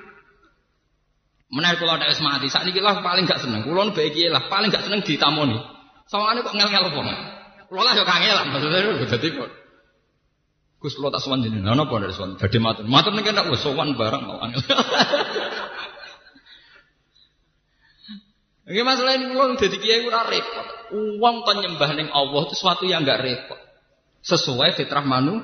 Menaik 1.52 1.82
kalau 1.82 1.98
ada 1.98 2.08
mati, 2.22 2.46
saat 2.48 2.64
ini 2.70 2.78
lah 2.78 3.02
paling 3.02 3.26
gak 3.26 3.42
seneng. 3.42 3.66
Kulo 3.66 3.90
baik 3.90 4.14
lah, 4.30 4.46
paling 4.46 4.70
gak 4.70 4.86
seneng 4.86 5.02
ditamoni. 5.02 5.58
Sama 6.06 6.38
kok 6.38 6.54
ngel-ngel 6.54 6.86
apa? 6.92 7.02
Kulo 7.66 7.80
lah 7.82 7.92
yo 7.98 8.04
kangelan, 8.06 8.46
maksudnya 8.54 8.80
jadi 9.16 9.28
kok. 9.32 9.50
Gus 10.82 10.98
kulo 10.98 11.14
tak 11.14 11.22
sowan 11.22 11.46
jenengan, 11.46 11.78
napa 11.78 11.94
dari 12.02 12.10
sowan? 12.10 12.34
Badhe 12.34 12.58
matur. 12.58 12.82
Matur 12.90 13.14
nek 13.14 13.30
ndak 13.30 13.46
wis 13.54 13.62
sowan 13.62 13.94
bareng 13.94 14.22
mau 14.26 14.38
angel. 14.44 14.62
Ini 18.66 18.82
masalah 18.82 19.14
ini 19.14 19.30
kulo 19.30 19.54
dadi 19.58 19.78
kiai 19.78 20.02
ora 20.02 20.26
repot. 20.26 20.66
Uang 20.94 21.46
kan 21.46 21.62
nyembah 21.62 21.90
ning 21.94 22.10
Allah 22.10 22.42
itu 22.46 22.54
sesuatu 22.58 22.82
yang 22.86 23.06
enggak 23.06 23.22
repot. 23.22 23.58
Sesuai 24.26 24.74
fitrah 24.74 25.06
manu 25.06 25.38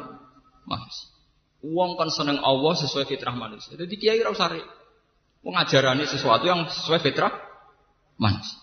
manusia. 0.67 1.18
Uang 1.59 1.99
kan 1.99 2.07
seneng 2.11 2.39
Allah 2.39 2.75
sesuai 2.79 3.11
fitrah 3.11 3.35
manusia. 3.35 3.75
Jadi 3.75 3.95
kiai 3.99 4.23
ora 4.23 4.31
usah 4.31 4.47
repot. 4.47 4.79
Pengajarannya 5.43 6.07
sesuatu 6.07 6.45
yang 6.47 6.67
sesuai 6.71 7.01
fitrah 7.03 7.35
manusia. 8.19 8.59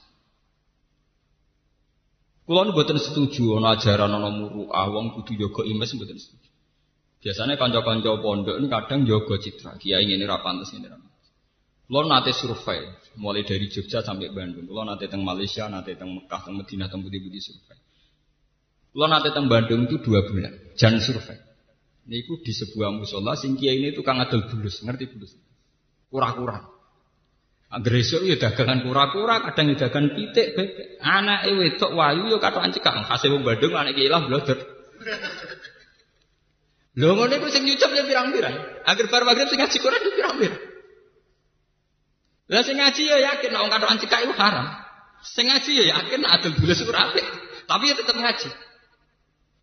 Kulo 2.45 2.61
mboten 2.69 3.01
setuju 3.01 3.57
ana 3.57 3.73
ajaran 3.73 4.11
ana 4.11 4.29
muru 4.29 4.69
awang 4.69 5.17
kudu 5.17 5.33
jaga 5.33 5.65
imes 5.65 5.91
mboten 5.97 6.15
setuju. 6.21 6.49
Biasanya 7.25 7.57
kanca-kanca 7.57 8.21
pondok 8.21 8.61
ini 8.61 8.69
kadang 8.69 9.01
jaga 9.03 9.35
citra. 9.41 9.81
Kiai 9.81 10.05
ini 10.05 10.21
ra 10.29 10.45
pantes 10.45 10.69
ini 10.77 10.85
ra. 10.85 10.95
Nate 11.85 12.31
survei 12.33 12.81
mulai 13.17 13.45
dari 13.45 13.65
Jogja 13.69 14.05
sampai 14.05 14.29
Bandung. 14.29 14.69
Kulo 14.69 14.85
nate 14.85 15.09
teng 15.09 15.25
Malaysia, 15.25 15.65
nate 15.69 15.97
teng 15.97 16.13
Mekah, 16.17 16.41
teng 16.45 16.53
Madinah, 16.57 16.87
teng 16.89 17.01
Budi-budi 17.01 17.41
survei. 17.41 17.77
Kulo 18.93 19.05
nate 19.09 19.33
teng 19.33 19.49
Bandung 19.49 19.89
itu 19.89 20.01
dua 20.01 20.25
bulan, 20.25 20.53
jangan 20.77 21.01
survei. 21.01 21.44
Niku 22.06 22.38
di 22.45 22.53
sebuah 22.53 22.93
musola 22.93 23.34
sing 23.34 23.58
kiai 23.58 23.82
ini 23.82 23.89
tukang 23.89 24.22
adol 24.22 24.45
bulus, 24.45 24.86
ngerti 24.86 25.10
bulus? 25.10 25.34
Kura-kura. 26.14 26.62
Agresor 27.74 28.22
ya 28.30 28.38
dagangan 28.38 28.86
kura-kura, 28.86 29.41
kadang 29.41 29.74
ya 29.74 29.89
dagangan 29.89 30.14
pitik, 30.14 30.53
bebek. 30.53 31.01
Anak 31.01 31.49
wedok 31.49 31.91
wayu 31.97 32.30
ya 32.30 32.38
katokan 32.38 32.70
cekak. 32.70 33.10
Hasil 33.10 33.34
wong 33.34 33.41
Bandung 33.41 33.74
anak 33.74 33.97
kiai 33.97 34.06
lah 34.06 34.22
blodor. 34.22 34.58
Lho 36.95 37.12
ngono 37.12 37.34
iku 37.36 37.49
sing 37.49 37.66
nyucup 37.66 37.91
ya 37.91 38.06
pirang-pirang. 38.06 38.56
Agar 38.86 39.06
bar 39.10 39.24
magrib 39.26 39.49
sing 39.49 39.60
ngaji 39.60 39.78
ya 39.82 40.12
pirang-pirang. 40.16 40.62
Lah 42.53 42.62
sing 42.62 42.78
ngaji 42.78 43.01
ya 43.01 43.18
yakin 43.34 43.49
nek 43.49 43.62
wong 43.66 43.72
katokan 43.74 43.97
cekak 43.97 44.20
itu 44.30 44.34
haram. 44.38 44.68
Sing 45.26 45.49
ngaji 45.49 45.72
ya 45.74 45.86
yakin 45.89 46.22
adol 46.22 46.53
bulus 46.53 46.86
apik. 46.86 47.26
Tapi 47.66 47.84
ya 47.89 47.95
tetap 47.97 48.14
ngaji. 48.14 48.49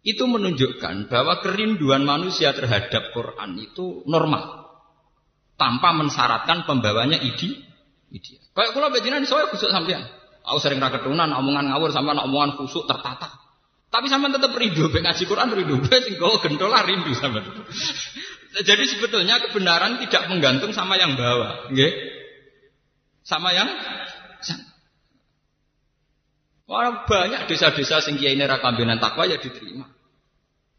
Itu 0.02 0.26
menunjukkan 0.26 1.06
bahwa 1.06 1.38
kerinduan 1.46 2.02
manusia 2.02 2.50
terhadap 2.50 3.14
Quran 3.14 3.54
itu 3.62 4.02
normal. 4.10 4.66
Tanpa 5.54 5.94
mensyaratkan 5.94 6.66
pembawanya 6.66 7.22
ide 7.22 7.62
ideal. 8.10 8.42
Kayak 8.50 8.70
kula 8.74 8.90
bejinan 8.90 9.22
soalnya 9.22 9.54
khusuk 9.54 9.70
sampean. 9.70 10.02
Aku 10.42 10.58
sering 10.58 10.82
ra 10.82 10.90
ketunan 10.90 11.30
omongan 11.30 11.70
ngawur 11.70 11.94
sampean 11.94 12.18
omongan 12.18 12.58
khusuk 12.58 12.90
tertata. 12.90 13.30
Tapi 13.94 14.10
sampean 14.10 14.34
tetap 14.34 14.50
rindu 14.58 14.90
ben 14.90 15.06
Quran 15.06 15.48
rindu 15.54 15.78
ben 15.86 16.02
sing 16.02 16.18
gendola 16.18 16.82
rindu 16.82 17.14
sampean. 17.14 17.46
Jadi 18.68 18.84
sebetulnya 18.84 19.40
kebenaran 19.48 20.02
tidak 20.02 20.28
menggantung 20.28 20.76
sama 20.76 21.00
yang 21.00 21.16
bawa, 21.16 21.72
nggih. 21.72 21.92
Sama 23.22 23.54
yang 23.54 23.70
Orang 26.70 27.04
banyak 27.10 27.50
desa-desa 27.50 27.98
sing 28.00 28.16
kiai 28.16 28.38
ini 28.38 28.46
rakambinan 28.46 29.02
takwa 29.02 29.26
ya 29.26 29.36
diterima. 29.36 29.86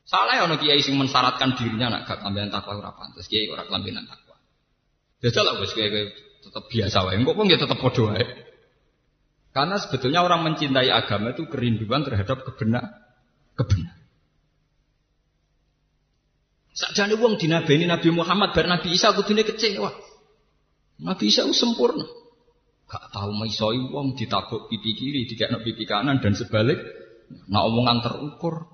Salah 0.03 0.39
ya 0.39 0.47
kiai 0.55 0.79
sing 0.79 0.95
mensyaratkan 0.95 1.55
dirinya 1.59 1.91
nak 1.91 2.01
gak 2.07 2.19
kambinan 2.23 2.51
takwa 2.51 2.79
ora 2.79 2.91
pantes, 2.95 3.27
kiai 3.27 3.51
ora 3.51 3.67
kambinan 3.67 4.07
takwa. 4.07 4.35
Jajal 5.23 5.43
lah 5.43 5.55
wis 5.59 5.75
kiai 5.75 5.91
tetap 6.43 6.67
biasa 6.67 6.97
wae. 7.07 7.15
Engkau 7.19 7.35
pun 7.35 7.47
ya 7.47 7.59
tetap 7.59 7.79
podo 7.79 8.11
wae. 8.11 8.23
Karena 9.53 9.77
sebetulnya 9.77 10.25
orang 10.25 10.41
mencintai 10.49 10.89
agama 10.89 11.31
itu 11.31 11.45
kerinduan 11.45 12.01
terhadap 12.01 12.41
kebenar, 12.41 12.89
kebenar. 13.53 13.95
Sakjane 16.73 17.13
wong 17.21 17.37
dinabeni 17.37 17.85
Nabi 17.85 18.09
Muhammad 18.09 18.57
bar 18.57 18.65
Nabi 18.65 18.97
Isa 18.97 19.13
kudune 19.13 19.45
kecewa. 19.45 19.93
Nabi 21.05 21.29
Isa 21.29 21.45
itu 21.45 21.53
sempurna. 21.53 22.22
Gak 22.93 23.09
tahu 23.09 23.33
maisoi 23.33 23.89
wong 23.89 24.13
ditabuk 24.13 24.69
pipi 24.69 24.93
kiri, 24.93 25.25
dikekno 25.25 25.65
pipi 25.65 25.89
kanan 25.89 26.21
dan 26.21 26.37
sebalik. 26.37 26.77
Nah 27.49 27.65
omongan 27.65 28.05
terukur. 28.05 28.69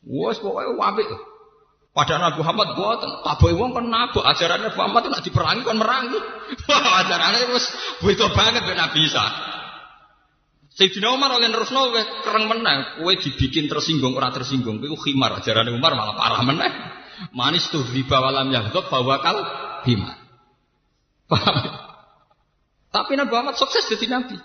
Wes 0.00 0.40
pokoknya 0.40 0.72
apik. 0.80 1.12
Padahal 1.94 2.32
Nabi 2.32 2.40
Muhammad 2.40 2.68
buatan, 2.74 3.10
taboy 3.22 3.52
wong 3.54 3.70
kan 3.76 3.86
nabok 3.86 4.24
ajarannya 4.24 4.72
Muhammad 4.72 5.00
itu 5.04 5.10
nak 5.12 5.22
diperangi 5.28 5.62
kan 5.62 5.76
merangi. 5.78 6.18
Ajarannya 7.04 7.54
wis 7.54 7.70
butuh 8.02 8.34
banget 8.34 8.66
ben 8.66 8.80
Nabi 8.80 9.04
Isa. 9.04 9.22
Sayyidina 10.74 11.14
Umar 11.14 11.30
oleh 11.38 11.46
nerusno 11.54 11.94
kereng 12.26 12.50
meneh, 12.50 12.98
kowe 12.98 13.12
dibikin 13.14 13.70
tersinggung 13.70 14.18
ora 14.18 14.34
tersinggung, 14.34 14.82
kowe 14.82 14.98
khimar 15.06 15.38
ajaran 15.38 15.70
Umar 15.70 15.94
malah 15.94 16.18
parah 16.18 16.42
meneh. 16.42 16.72
Manis 17.30 17.70
tuh 17.70 17.86
riba 17.86 18.18
walam 18.18 18.50
yaghdab 18.50 18.90
bahwa 18.90 19.22
kal 19.22 19.38
himar. 19.86 20.18
Tapi 22.94 23.18
Nabi 23.18 23.34
Muhammad 23.34 23.58
sukses 23.58 23.90
jadi 23.90 24.06
nabi. 24.06 24.38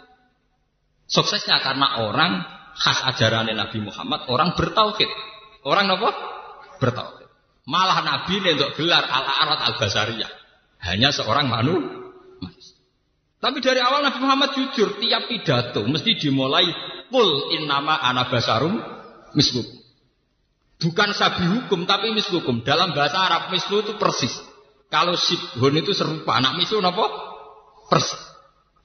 Suksesnya 1.05 1.61
karena 1.61 2.01
orang 2.01 2.41
khas 2.73 3.05
ajaran 3.13 3.45
Nabi 3.45 3.77
Muhammad, 3.77 4.25
orang 4.25 4.57
bertauhid. 4.57 5.09
Orang 5.61 5.85
apa? 5.93 6.09
Bertauhid. 6.81 7.29
Malah 7.69 8.01
Nabi 8.01 8.41
untuk 8.41 8.73
gelar 8.73 9.05
ala 9.05 9.31
arat 9.45 9.59
al 9.69 9.75
basariyah. 9.77 10.31
Hanya 10.81 11.13
seorang 11.13 11.45
manu. 11.45 11.77
Tapi 13.37 13.57
dari 13.61 13.85
awal 13.85 14.01
Nabi 14.01 14.17
Muhammad 14.17 14.57
jujur, 14.57 14.97
tiap 14.97 15.29
pidato 15.29 15.85
mesti 15.85 16.17
dimulai 16.17 16.65
kul 17.13 17.53
innama 17.53 18.01
ana 18.01 18.25
basarum 18.33 18.81
mislukum. 19.37 19.77
Bukan 20.79 21.09
sabi 21.11 21.43
hukum 21.45 21.83
tapi 21.85 22.15
mislukum. 22.15 22.65
Dalam 22.65 22.95
bahasa 22.97 23.19
Arab 23.19 23.51
mislu 23.51 23.83
itu 23.83 23.99
persis. 23.99 24.31
Kalau 24.87 25.13
sibhun 25.19 25.75
itu 25.75 25.91
serupa. 25.91 26.39
Anak 26.39 26.55
mislu 26.55 26.79
apa? 26.79 27.05
Persis. 27.91 28.28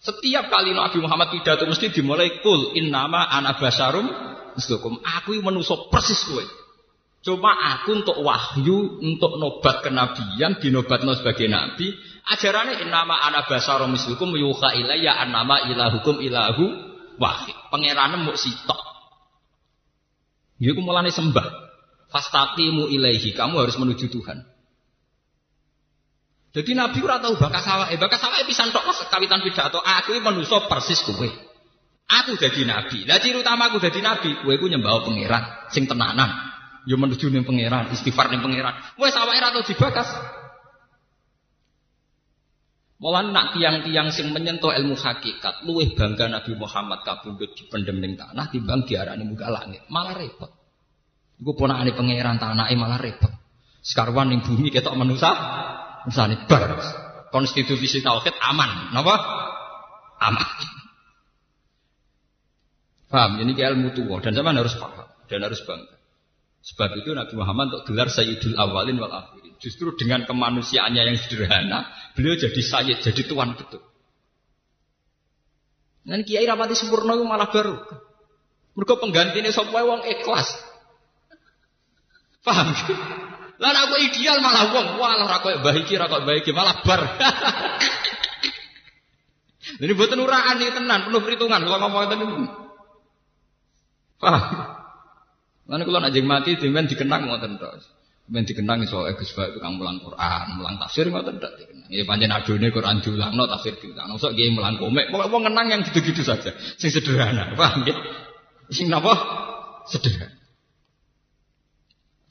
Setiap 0.05 0.53
kali 0.53 0.77
Nabi 0.77 1.01
Muhammad 1.01 1.33
pidato 1.33 1.65
mesti 1.65 1.89
dimulai 1.89 2.45
kul 2.45 2.77
innama 2.77 3.25
ana 3.25 3.57
basarum 3.57 4.05
mislukum. 4.53 5.01
Aku 5.01 5.33
menusuk 5.41 5.89
persis 5.89 6.29
kowe. 6.29 6.45
Cuma 7.25 7.57
aku 7.57 8.05
untuk 8.05 8.21
wahyu, 8.21 9.01
untuk 9.01 9.41
nobat 9.41 9.81
kenabian, 9.81 10.61
dinobatno 10.61 11.17
sebagai 11.17 11.49
nabi. 11.49 11.89
Ajarannya 12.29 12.85
nama 12.93 13.17
anak 13.33 13.49
basarum 13.49 13.97
mislukum 13.97 14.37
yuha 14.37 14.77
ilayya 14.77 15.25
nama 15.33 15.65
ilahukum 15.73 16.21
ilahu 16.21 16.69
wahid. 17.17 17.57
Pangerannya 17.73 18.29
mau 18.29 18.37
sitok. 18.37 18.77
Iku 20.61 20.85
mulane 20.85 21.09
sembah. 21.09 21.65
Fastaqimu 22.13 22.93
ilaihi, 22.93 23.33
kamu 23.33 23.57
harus 23.57 23.81
menuju 23.81 24.13
Tuhan. 24.13 24.45
Jadi 26.55 26.71
Nabi 26.79 27.03
ora 27.03 27.19
tahu 27.19 27.35
bakas 27.35 27.67
sawah, 27.67 27.91
eh 27.91 27.99
bakas 27.99 28.23
sawah 28.23 28.39
pisan 28.47 28.71
tok 28.71 28.87
kawitan 29.11 29.43
pidato. 29.43 29.83
Aku 29.83 30.15
manusia 30.23 30.63
persis 30.71 31.03
kowe. 31.03 31.27
Aku 32.05 32.39
jadi 32.39 32.63
nabi. 32.69 33.03
Lah 33.09 33.19
ciri 33.19 33.43
utama 33.43 33.73
aku 33.73 33.83
jadi 33.83 33.99
nabi, 33.99 34.39
kowe 34.39 34.55
ku 34.55 34.71
nyembah 34.71 35.03
pangeran 35.03 35.43
sing 35.75 35.91
tenanan. 35.91 36.31
Yo 36.87 36.95
menuju 37.01 37.33
ning 37.33 37.43
pangeran, 37.43 37.91
istighfar 37.91 38.31
ning 38.31 38.39
pangeran. 38.39 38.77
Wes 39.01 39.17
awake 39.19 39.41
ra 39.41 39.51
tau 39.51 39.65
dibakas. 39.67 40.09
Malah 43.03 43.35
nak 43.35 43.47
tiang-tiang 43.59 44.15
sing 44.15 44.31
menyentuh 44.31 44.71
ilmu 44.71 44.95
hakikat, 44.95 45.67
luwih 45.67 45.93
bangga 45.99 46.31
Nabi 46.31 46.55
Muhammad 46.55 47.03
kabundut 47.03 47.53
dipendem 47.59 47.99
ning 47.99 48.15
tanah 48.15 48.47
timbang 48.49 48.87
diarani 48.87 49.27
muka 49.27 49.51
langit. 49.51 49.83
Malah 49.91 50.15
repot. 50.15 50.53
Iku 51.41 51.51
ponakane 51.59 51.97
pangeran 51.99 52.39
tanake 52.39 52.79
malah 52.79 53.01
repot. 53.01 53.33
Sekarwan 53.85 54.33
ning 54.33 54.41
bumi 54.41 54.73
ketok 54.73 54.97
manusa, 54.97 55.33
misale 56.07 56.39
bar. 56.49 56.77
Konstitusi 57.35 57.99
tauhid 57.99 58.37
aman, 58.47 58.95
napa? 58.95 59.15
Aman. 60.23 60.47
Paham? 63.11 63.43
Ini 63.43 63.53
ilmu 63.55 63.91
tua 63.95 64.23
dan 64.23 64.39
zaman 64.39 64.55
harus 64.55 64.79
paham 64.79 65.07
dan 65.27 65.41
harus 65.43 65.63
bangga. 65.67 65.95
Sebab 66.65 66.91
itu 66.97 67.13
Nabi 67.13 67.35
Muhammad 67.37 67.67
untuk 67.77 67.93
gelar 67.93 68.09
Sayyidul 68.09 68.57
Awalin 68.57 68.97
wal 68.97 69.13
Akhirin. 69.13 69.53
Justru 69.61 69.93
dengan 70.01 70.25
kemanusiaannya 70.25 71.03
yang 71.13 71.19
sederhana, 71.21 71.91
beliau 72.17 72.41
jadi 72.41 72.57
sayyid, 72.57 73.05
jadi 73.05 73.23
tuan 73.29 73.53
betul. 73.53 73.85
Dan 76.05 76.25
kiai 76.25 76.45
rapati 76.49 76.77
sempurna 76.77 77.17
itu 77.17 77.25
malah 77.25 77.49
baru. 77.53 77.77
Mereka 78.77 78.95
penggantinya 78.97 79.53
sapa 79.53 79.77
wong 79.77 80.05
ikhlas. 80.05 80.49
Paham? 82.45 82.73
Lah 83.63 83.71
aku 83.71 83.95
ideal 84.03 84.43
malah 84.43 84.75
wong, 84.75 84.99
walah 84.99 85.27
ra 85.31 85.39
koyo 85.39 85.63
mbah 85.63 85.75
iki 85.79 85.95
ra 85.95 86.11
koyo 86.11 86.27
malah 86.51 86.77
bar. 86.83 87.01
Ini 89.65 89.93
buatan 89.97 90.21
uraan 90.21 90.61
nih 90.61 90.71
tenan, 90.71 91.09
penuh 91.09 91.25
perhitungan 91.25 91.65
kalau 91.65 91.79
ngomong 91.83 92.03
itu. 92.07 92.47
Paham? 94.21 94.43
Mana 95.65 95.83
kalau 95.89 96.01
najeng 96.05 96.29
mati 96.29 96.61
dengan 96.61 96.85
dikenang 96.85 97.27
ngoten 97.27 97.57
terus. 97.57 97.85
Men 98.25 98.49
dikenang 98.49 98.85
iso 98.85 99.05
Gus 99.17 99.37
Bak 99.37 99.53
tukang 99.57 99.77
mulang 99.77 100.01
Quran, 100.01 100.61
mulang 100.61 100.77
tafsir 100.81 101.09
ngoten 101.09 101.41
ndak 101.41 101.53
dikenang. 101.61 101.89
Ya 101.93 102.05
pancen 102.05 102.33
adone 102.33 102.69
Quran 102.73 103.01
diulangno, 103.01 103.45
tafsir 103.49 103.77
diulangno. 103.81 104.21
Sok 104.21 104.37
nggih 104.37 104.53
mulang 104.53 104.77
komik, 104.77 105.09
pokoke 105.13 105.29
wong 105.33 105.43
kenang 105.49 105.67
yang 105.73 105.81
gitu-gitu 105.85 106.25
saja. 106.25 106.53
Sing 106.77 106.93
sederhana, 106.93 107.57
paham 107.57 107.85
nggih? 107.85 107.97
Sing 108.73 108.89
napa? 108.93 109.13
Sederhana. 109.89 110.37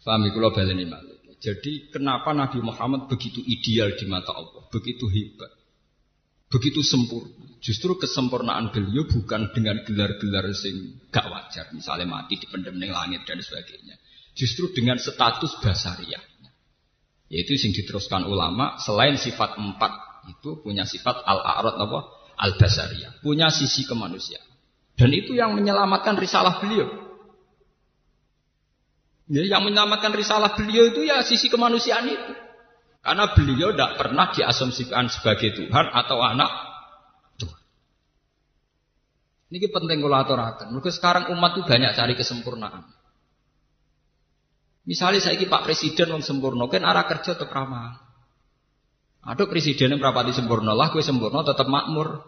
Paham 0.06 0.28
kula 0.34 0.50
baleni 0.54 0.86
malih. 0.86 1.13
Jadi 1.44 1.92
kenapa 1.92 2.32
Nabi 2.32 2.64
Muhammad 2.64 3.12
begitu 3.12 3.44
ideal 3.44 4.00
di 4.00 4.08
mata 4.08 4.32
Allah, 4.32 4.64
begitu 4.72 5.12
hebat, 5.12 5.52
begitu 6.48 6.80
sempurna. 6.80 7.52
Justru 7.60 8.00
kesempurnaan 8.00 8.72
beliau 8.72 9.04
bukan 9.12 9.52
dengan 9.52 9.84
gelar-gelar 9.84 10.48
sing 10.56 11.04
gak 11.12 11.28
wajar, 11.28 11.68
misalnya 11.76 12.08
mati 12.08 12.40
di 12.40 12.48
pendem 12.48 12.80
langit 12.80 13.28
dan 13.28 13.44
sebagainya. 13.44 14.00
Justru 14.32 14.72
dengan 14.72 14.96
status 14.96 15.60
basariah. 15.60 16.24
Yaitu 17.28 17.60
yang 17.60 17.76
diteruskan 17.76 18.24
ulama 18.24 18.80
selain 18.80 19.20
sifat 19.20 19.60
empat 19.60 19.92
itu 20.32 20.64
punya 20.64 20.88
sifat 20.88 21.28
al-a'rad 21.28 21.76
apa? 21.76 22.00
Al-basariyah. 22.40 23.20
Punya 23.20 23.52
sisi 23.52 23.84
kemanusiaan. 23.84 24.48
Dan 24.96 25.12
itu 25.12 25.36
yang 25.36 25.58
menyelamatkan 25.58 26.16
risalah 26.16 26.64
beliau. 26.64 27.03
Ya, 29.34 29.42
yang 29.50 29.66
menyelamatkan 29.66 30.14
risalah 30.14 30.54
beliau 30.54 30.94
itu 30.94 31.10
ya 31.10 31.26
sisi 31.26 31.50
kemanusiaan 31.50 32.06
itu. 32.06 32.34
Karena 33.02 33.34
beliau 33.34 33.74
tidak 33.74 33.98
pernah 33.98 34.30
diasumsikan 34.30 35.10
sebagai 35.10 35.58
Tuhan 35.58 35.90
atau 35.90 36.22
anak 36.22 36.74
ini 39.54 39.70
penting 39.70 40.02
kalau 40.02 40.18
aturakan. 40.18 40.74
Mereka 40.74 40.90
sekarang 40.90 41.30
umat 41.38 41.54
itu 41.54 41.62
banyak 41.62 41.94
cari 41.94 42.18
kesempurnaan. 42.18 42.90
Misalnya 44.90 45.22
saya 45.22 45.38
ini 45.38 45.46
Pak 45.46 45.62
Presiden 45.70 46.10
yang 46.10 46.26
sempurna, 46.26 46.66
kan 46.74 46.82
arah 46.82 47.06
kerja 47.06 47.38
tetap 47.38 47.54
ramah. 47.54 48.02
Ada 49.24 49.48
presiden 49.48 49.96
yang 49.96 50.04
di 50.04 50.34
sempurna 50.36 50.76
lah, 50.76 50.92
gue 50.92 51.00
sempurna 51.00 51.48
tetap 51.48 51.70
makmur. 51.72 52.20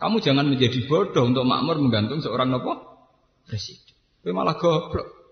Kamu 0.00 0.18
jangan 0.18 0.42
menjadi 0.48 0.90
bodoh 0.90 1.22
untuk 1.22 1.46
makmur 1.46 1.78
menggantung 1.78 2.18
seorang 2.18 2.50
nopo 2.50 2.82
presiden. 3.46 3.94
Gue 4.24 4.34
malah 4.34 4.58
goblok. 4.58 5.23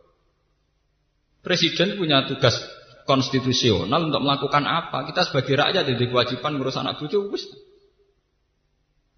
Presiden 1.42 1.98
punya 1.98 2.24
tugas 2.30 2.54
konstitusional 3.02 4.08
untuk 4.08 4.22
melakukan 4.22 4.62
apa? 4.62 5.10
Kita 5.10 5.26
sebagai 5.26 5.58
rakyat 5.58 5.82
jadi 5.90 6.04
kewajiban 6.06 6.54
ngurus 6.54 6.78
anak 6.78 7.02
cucu, 7.02 7.18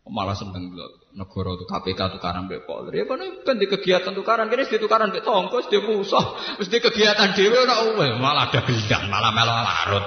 malah 0.04 0.36
seneng 0.36 0.76
loh 0.76 1.00
negara 1.16 1.56
itu 1.56 1.64
KPK 1.64 2.00
tukaran 2.18 2.44
mbek 2.44 2.68
Polri. 2.68 3.00
Ya 3.00 3.04
kono 3.08 3.24
ben 3.40 3.56
di 3.56 3.64
kegiatan 3.64 4.12
tukaran 4.12 4.52
kene 4.52 4.68
di 4.68 4.76
tukaran 4.76 5.08
mbek 5.08 5.24
tongko 5.24 5.64
di 5.64 5.80
musuh, 5.80 6.24
mesti 6.60 6.76
kegiatan 6.76 7.32
dhewe 7.32 7.56
ora 7.56 7.88
uwe, 7.88 8.08
malah 8.20 8.52
ada 8.52 8.60
bidang, 8.68 9.08
malah 9.08 9.32
melo 9.32 9.54
larut. 9.64 10.04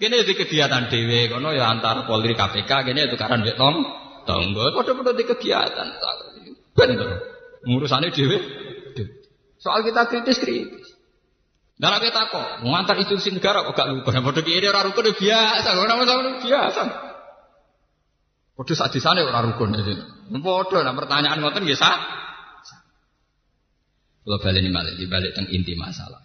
Kene 0.00 0.24
di 0.24 0.32
kegiatan 0.32 0.88
dhewe 0.88 1.28
kono 1.28 1.52
ya 1.52 1.68
antar 1.68 2.08
Polri 2.08 2.32
KPK 2.32 2.70
kene 2.88 3.12
tukaran 3.12 3.44
mbek 3.44 3.60
tong 3.60 3.84
tonggo. 4.24 4.64
Padha-padha 4.72 5.12
di 5.12 5.24
kegiatan. 5.28 5.88
Ben. 6.72 6.90
Ngurusane 7.68 8.08
dhewe. 8.16 8.36
Soal 9.60 9.84
kita 9.84 10.08
kritis 10.08 10.40
kritis. 10.40 10.83
Dalam 11.74 11.98
kita 11.98 12.30
kok, 12.30 12.62
mengantar 12.62 12.94
institusi 13.02 13.34
negara 13.34 13.66
kok 13.66 13.74
gak 13.74 13.90
rukun. 13.90 14.14
Padha 14.22 14.42
kiri 14.46 14.70
ora 14.70 14.86
rukun 14.86 15.10
biasa, 15.10 15.74
ora 15.74 15.94
biasa. 16.38 16.82
Padha 18.54 18.74
sadisane 18.78 19.26
ora 19.26 19.42
rukun 19.42 19.74
iki. 19.74 19.94
Padha 20.38 20.78
nah 20.86 20.94
pertanyaan 20.94 21.42
ngoten 21.42 21.66
sah. 21.74 21.98
Kalau 24.24 24.40
balik 24.40 24.64
ini 24.64 24.72
balik, 24.72 24.94
dibalik 24.96 25.36
tentang 25.36 25.52
inti 25.52 25.76
masalah. 25.76 26.24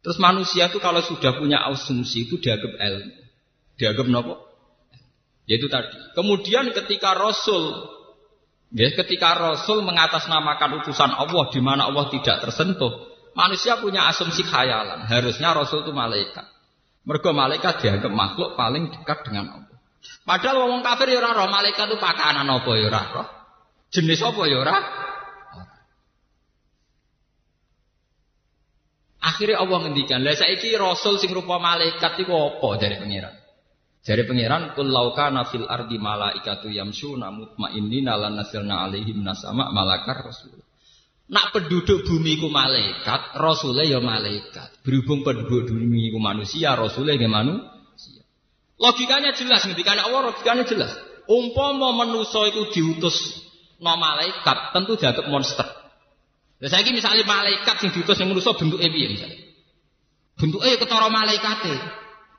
Terus 0.00 0.16
manusia 0.16 0.72
itu 0.72 0.80
kalau 0.80 1.04
sudah 1.04 1.36
punya 1.36 1.60
asumsi 1.68 2.24
itu 2.24 2.40
dianggap 2.40 2.72
ilmu. 2.72 3.12
Dianggap 3.76 4.06
nopo? 4.08 4.34
Yaitu 5.44 5.68
tadi. 5.68 5.92
Kemudian 6.16 6.72
ketika 6.72 7.12
Rasul, 7.12 7.84
ya, 8.72 8.88
ketika 8.96 9.36
Rasul 9.36 9.84
mengatasnamakan 9.84 10.80
utusan 10.80 11.12
Allah 11.12 11.44
di 11.52 11.60
mana 11.60 11.92
Allah 11.92 12.08
tidak 12.08 12.48
tersentuh, 12.48 13.17
manusia 13.38 13.78
punya 13.78 14.10
asumsi 14.10 14.42
khayalan. 14.42 15.06
Harusnya 15.06 15.54
Rasul 15.54 15.86
itu 15.86 15.94
malaikat. 15.94 16.42
Mergo 17.06 17.30
malaikat 17.30 17.78
dianggap 17.78 18.10
makhluk 18.10 18.58
paling 18.58 18.90
dekat 18.90 19.22
dengan 19.22 19.62
Allah. 19.62 19.78
Padahal 20.26 20.66
wong 20.66 20.82
kafir 20.82 21.14
ya 21.14 21.22
roh 21.22 21.46
malaikat 21.46 21.86
itu 21.86 21.96
pakanan 22.02 22.50
apa 22.50 22.70
ya 22.74 22.88
roh. 22.90 23.28
Jenis 23.94 24.20
apa 24.20 24.42
ya 24.44 24.58
ora? 24.60 24.76
Akhirnya 29.18 29.60
Allah 29.60 29.78
ngendikan, 29.88 30.22
"Lah 30.22 30.36
saiki 30.36 30.76
rasul 30.78 31.18
sing 31.18 31.32
rupa 31.32 31.58
malaikat 31.58 32.20
iku 32.22 32.32
apa?" 32.32 32.68
dari 32.78 32.96
pangeran. 33.00 33.34
Dari 34.04 34.22
pangeran, 34.24 34.62
"Qul 34.76 34.88
law 34.88 35.16
fil 35.48 35.66
ardi 35.66 35.96
malaikatu 35.98 36.70
yamshuna 36.70 37.32
mutmainnina 37.32 38.14
lan 38.14 38.38
nasilna 38.38 38.86
alaihim 38.86 39.24
nasama 39.24 39.72
malakar 39.74 40.22
rasul." 40.22 40.67
Nak 41.28 41.52
penduduk 41.52 42.08
bumi 42.08 42.40
ku 42.40 42.48
malaikat, 42.48 43.36
rasulnya 43.36 43.84
ya 43.84 44.00
malaikat. 44.00 44.80
Berhubung 44.80 45.20
penduduk 45.20 45.68
bumi 45.68 46.08
ku 46.08 46.16
manusia, 46.16 46.72
rasulnya 46.72 47.20
ya 47.20 47.28
manusia. 47.28 48.24
Logikanya 48.80 49.36
jelas, 49.36 49.60
ngendikane 49.68 50.00
Allah 50.00 50.32
logikanya 50.32 50.64
jelas. 50.64 50.96
Umpama 51.28 51.92
manusa 51.92 52.48
iku 52.48 52.72
diutus 52.72 53.44
no 53.76 53.92
malaikat, 54.00 54.72
tentu 54.72 54.96
dianggap 54.96 55.28
monster. 55.28 55.68
Lah 56.58 56.70
saiki 56.72 56.96
misalnya 56.96 57.22
malaikat 57.28 57.76
sing 57.76 57.92
diutus 57.92 58.16
ning 58.18 58.32
manusa 58.32 58.56
bentuke 58.56 58.88
piye 58.88 59.06
misalnya? 59.12 59.38
Bentuke 60.40 60.80
ketara 60.80 61.12
malaikate. 61.12 61.76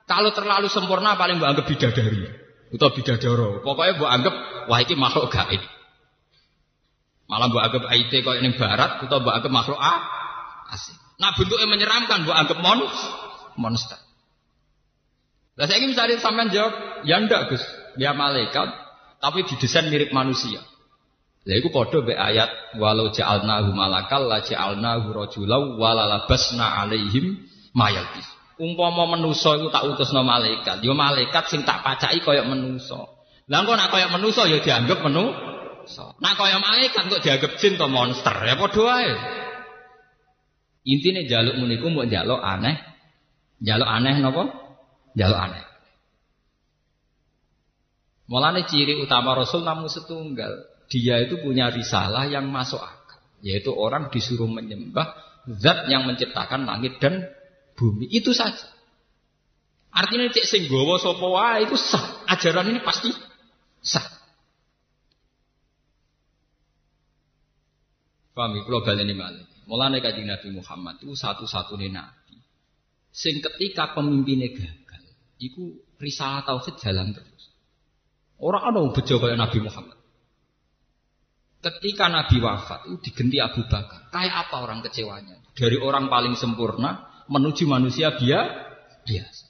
Kalau 0.10 0.34
terlalu 0.34 0.66
sempurna 0.66 1.14
paling 1.14 1.38
mbok 1.38 1.50
anggap 1.54 1.66
bidadari 1.70 2.26
atau 2.74 2.90
bidadara. 2.90 3.62
Pokoknya 3.62 3.94
mbok 4.02 4.10
anggap 4.10 4.36
wah 4.66 4.80
iki 4.82 4.98
makhluk 4.98 5.30
gaib. 5.30 5.62
Malah 7.30 7.46
mbok 7.54 7.62
anggap 7.62 7.84
IT 7.94 8.26
koyo 8.26 8.42
ning 8.42 8.58
barat 8.58 9.06
atau 9.06 9.22
mbok 9.22 9.34
anggap 9.38 9.54
makhluk 9.54 9.78
A 9.78 9.94
asing. 10.74 10.98
Nah 11.22 11.38
bentuknya 11.38 11.70
menyeramkan 11.70 12.26
mbok 12.26 12.34
anggap 12.34 12.58
monster. 13.54 14.02
Lah 15.54 15.68
saya 15.68 15.78
ingin 15.84 15.94
misalnya 15.94 16.24
sampean 16.24 16.50
jawab, 16.50 17.04
ya 17.04 17.20
ndak 17.20 17.52
Gus, 17.52 17.60
dia 18.00 18.16
malaikat, 18.16 18.72
tapi 19.20 19.44
didesain 19.44 19.92
mirip 19.92 20.16
manusia. 20.16 20.64
Lah 21.44 21.56
iku 21.60 21.68
padha 21.70 22.00
be 22.00 22.16
ayat 22.16 22.80
walau 22.80 23.12
ja'alnahu 23.12 23.76
malakal 23.76 24.24
la 24.24 24.40
ja'alnahu 24.40 25.12
rajulau 25.12 25.76
walalabasna 25.76 26.64
alaihim 26.80 27.44
mayalbis. 27.76 28.24
Umpama 28.56 29.20
manusa 29.20 29.60
iku 29.60 29.68
tak 29.68 29.84
utusno 29.86 30.24
malaikat, 30.24 30.80
ya 30.80 30.94
malaikat 30.96 31.52
sing 31.52 31.68
tak 31.68 31.84
pacaki 31.84 32.24
kaya 32.24 32.48
manusa. 32.48 33.12
Lah 33.52 33.60
kok 33.68 33.76
nak 33.76 33.92
kaya 33.92 34.08
manusa 34.08 34.48
ya 34.48 34.64
dianggap 34.64 35.04
manusa. 35.90 36.16
Nak 36.22 36.34
kaya 36.38 36.58
malaikat 36.62 37.04
kok 37.10 37.22
dianggap 37.26 37.52
jin 37.58 37.74
atau 37.76 37.90
monster, 37.90 38.36
ya 38.46 38.56
padha 38.56 38.82
wae. 38.86 39.12
Intine 40.86 41.26
jaluk 41.26 41.58
muniku 41.58 41.90
mbok 41.90 42.08
jaluk 42.08 42.40
aneh. 42.40 42.78
Jaluk 43.60 43.90
aneh 43.90 44.14
napa? 44.22 44.44
jaluk 45.18 45.40
aneh. 45.42 45.64
Mulane 48.30 48.64
ciri 48.70 49.02
utama 49.02 49.34
Rasul 49.34 49.66
namun 49.66 49.90
setunggal. 49.90 50.70
Dia 50.90 51.22
itu 51.22 51.42
punya 51.42 51.74
risalah 51.74 52.30
yang 52.30 52.50
masuk 52.50 52.82
akal. 52.82 53.22
Yaitu 53.42 53.74
orang 53.74 54.14
disuruh 54.14 54.50
menyembah 54.50 55.18
zat 55.58 55.90
yang 55.90 56.06
menciptakan 56.06 56.66
langit 56.66 57.02
dan 57.02 57.26
bumi. 57.74 58.06
Itu 58.10 58.34
saja. 58.34 58.70
Artinya 59.90 60.30
cek 60.30 60.46
sing 60.46 60.62
gawa 60.70 61.02
sapa 61.02 61.26
wae 61.26 61.66
sah. 61.74 62.06
Ajaran 62.30 62.70
ini 62.70 62.80
pasti 62.86 63.10
sah. 63.82 64.19
Paham 68.40 68.56
ya? 68.56 68.62
Kalau 68.64 68.80
baleni 68.88 69.12
malih. 69.12 69.44
Mulane 69.68 70.00
kanjeng 70.00 70.32
Nabi 70.32 70.56
Muhammad 70.56 70.96
itu 71.04 71.12
satu-satunya 71.12 71.92
nabi. 71.92 72.40
Sing 73.12 73.44
ketika 73.44 73.92
pemimpinnya 73.92 74.50
gagal 74.56 74.80
Iku 75.40 75.76
risalah 76.00 76.48
tauhid 76.48 76.76
jalan 76.80 77.16
terus. 77.16 77.44
Orang 78.40 78.64
ada 78.72 78.80
yang 78.80 78.92
bejo 78.96 79.16
kayak 79.20 79.40
Nabi 79.40 79.60
Muhammad. 79.64 80.00
Ketika 81.60 82.08
Nabi 82.08 82.40
wafat 82.40 82.88
itu 82.88 83.12
digenti 83.12 83.40
Abu 83.40 83.68
Bakar. 83.68 84.12
Kayak 84.12 84.48
apa 84.48 84.56
orang 84.64 84.80
kecewanya? 84.84 85.40
Dari 85.56 85.76
orang 85.80 86.08
paling 86.08 86.40
sempurna 86.40 87.24
menuju 87.28 87.68
manusia 87.68 88.16
dia 88.16 88.48
biasa. 89.04 89.46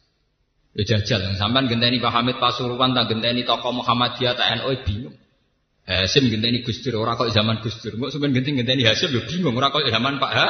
Ya 0.77 0.83
jajal, 0.85 1.33
sampai 1.37 1.65
genteni 1.65 1.97
Pak 1.97 2.13
Hamid 2.13 2.37
Pasuruan, 2.37 2.93
tak 2.93 3.09
genteni 3.09 3.41
tokoh 3.41 3.73
Muhammadiyah, 3.73 4.37
tak 4.37 4.61
NU 4.61 4.69
bingung. 4.85 5.17
Hasim 5.89 6.29
genteni 6.29 6.61
Gus 6.61 6.85
Dur, 6.85 7.01
orang 7.01 7.17
kok 7.17 7.33
zaman 7.33 7.65
Gus 7.65 7.81
Dur. 7.81 7.97
Kok 7.97 8.13
sampean 8.13 8.37
genteni 8.37 8.85
Hasim 8.85 9.09
ya 9.09 9.25
bingung, 9.25 9.57
orang 9.57 9.73
kok 9.73 9.81
zaman 9.89 10.21
Pak 10.21 10.31
Ha? 10.37 10.47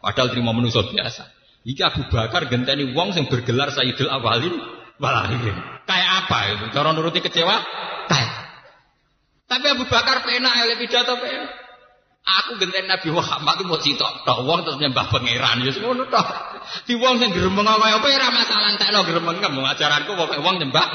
Padahal 0.00 0.32
terima 0.32 0.56
manusia 0.56 0.80
biasa. 0.88 1.28
Iki 1.68 1.82
Abu 1.84 2.02
Bakar 2.08 2.48
genteni 2.48 2.90
wong 2.96 3.12
sing 3.12 3.28
bergelar 3.28 3.70
Sayyidul 3.70 4.08
Awalin 4.08 4.56
walahin. 4.98 5.54
Kayak 5.84 6.10
apa 6.24 6.38
itu? 6.58 6.64
Cara 6.72 6.96
nuruti 6.96 7.20
kecewa? 7.20 7.60
Kayak. 8.08 8.32
Tapi 9.46 9.66
Abu 9.68 9.84
Bakar 9.86 10.24
penak 10.24 10.52
oleh 10.64 10.80
pidato 10.80 11.12
penak. 11.20 11.52
Aku 12.22 12.54
genteni 12.56 12.86
Nabi 12.86 13.12
Muhammad 13.12 13.58
itu 13.58 13.64
mau 13.66 13.82
citok 13.82 14.22
tok 14.22 14.46
wong 14.46 14.62
terus 14.62 14.78
nyembah 14.78 15.10
pangeran 15.10 15.58
ya 15.66 15.74
ngono 15.74 16.06
tok. 16.06 16.26
Di 16.86 16.94
wong 16.94 17.18
sing 17.18 17.34
gremeng 17.34 17.66
kaya 17.66 17.98
apa 17.98 18.06
ora 18.06 18.28
masalah 18.30 18.68
entekno 18.78 19.02
gremeng 19.02 19.42
kamu 19.42 19.60
ajaranku 19.76 20.14
pokoke 20.14 20.38
wong 20.38 20.62
nyembah. 20.62 20.86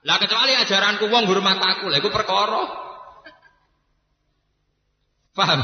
Lah 0.00 0.16
kecuali 0.16 0.56
ajaranku 0.56 1.12
wong 1.12 1.28
hormat 1.28 1.60
aku, 1.60 1.92
lha 1.92 2.00
iku 2.00 2.08
perkara. 2.08 2.62
Paham? 5.36 5.60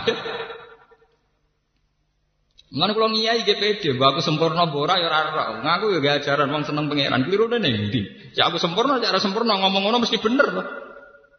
Mulane 2.77 2.93
kula 2.93 3.09
ngiyai 3.09 3.47
pede, 3.47 3.97
mbak 3.97 4.19
aku 4.19 4.21
sempurna 4.21 4.69
mbok 4.69 4.85
ora 4.85 5.01
ya 5.01 5.09
ora. 5.09 5.65
Ngaku 5.65 6.03
ya 6.03 6.21
ajaran 6.21 6.53
wong 6.53 6.69
seneng 6.69 6.93
pangeran. 6.93 7.25
Klirune 7.25 7.57
ning 7.63 7.89
ndi? 7.89 8.01
Ya 8.37 8.53
aku 8.53 8.61
sempurna, 8.61 9.01
cara 9.01 9.17
sempurna 9.17 9.57
ngomong 9.57 9.89
ngono 9.89 10.05
mesti 10.05 10.21
bener 10.21 10.47
loh. 10.53 10.67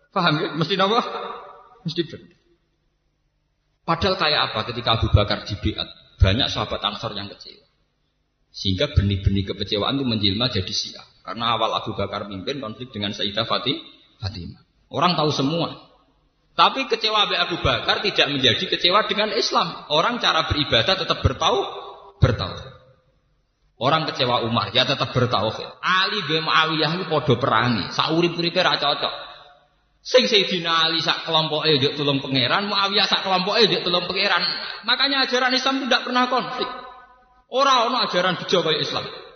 Paham 0.10 0.34
ya? 0.42 0.48
Mesti 0.58 0.74
napa? 0.74 1.04
Mesti 1.86 2.02
bener. 2.10 2.34
Padahal 3.86 4.16
kayak 4.20 4.42
apa 4.52 4.60
ketika 4.74 5.00
Abu 5.00 5.08
Bakar 5.14 5.46
dibiat? 5.46 5.88
Banyak 6.18 6.50
sahabat 6.50 6.82
Ansor 6.82 7.14
yang 7.14 7.30
kecewa. 7.30 7.64
Sehingga 8.50 8.90
benih-benih 8.92 9.54
kekecewaan 9.54 10.02
itu 10.02 10.06
menjelma 10.10 10.50
jadi 10.50 10.74
Syiah. 10.74 11.06
Karena 11.28 11.60
awal 11.60 11.76
Abu 11.76 11.92
Bakar 11.92 12.24
mimpin 12.32 12.64
konflik 12.64 12.88
dengan 12.96 13.12
Sayyidah 13.12 13.44
Fatih, 13.44 13.76
Fatimah. 14.24 14.64
Orang 14.88 15.20
tahu 15.20 15.36
semua. 15.36 15.76
Tapi 16.56 16.88
kecewa 16.88 17.28
Abu 17.28 17.60
Bakar 17.60 18.00
tidak 18.00 18.32
menjadi 18.32 18.64
kecewa 18.64 19.04
dengan 19.12 19.36
Islam. 19.36 19.92
Orang 19.92 20.24
cara 20.24 20.48
beribadah 20.48 20.96
tetap 20.96 21.20
bertau, 21.20 21.68
bertau. 22.24 22.56
Orang 23.76 24.08
kecewa 24.08 24.48
Umar 24.48 24.72
ya 24.72 24.88
tetap 24.88 25.12
bertauhid. 25.12 25.68
Ali 25.84 26.24
bin 26.26 26.48
Muawiyah 26.48 26.96
itu 26.96 27.06
podo 27.12 27.36
perangi. 27.36 27.92
Saurip-uripe 27.92 28.64
ra 28.64 28.80
cocok. 28.80 29.14
Sing 30.02 30.32
Sayyidina 30.32 30.88
Ali 30.88 31.04
sak 31.04 31.28
kelompoke 31.28 31.68
njuk 31.68 32.00
tulung 32.00 32.24
pangeran, 32.24 32.72
Muawiyah 32.72 33.06
sak 33.06 33.28
kelompoke 33.28 33.68
tulung 33.84 34.08
pangeran. 34.08 34.48
Makanya 34.88 35.28
ajaran 35.28 35.52
Islam 35.52 35.84
tidak 35.84 36.08
pernah 36.08 36.32
konflik. 36.32 36.72
Orang 37.52 37.92
ono 37.92 38.08
ajaran 38.08 38.40
kaya 38.40 38.80
Islam. 38.80 39.27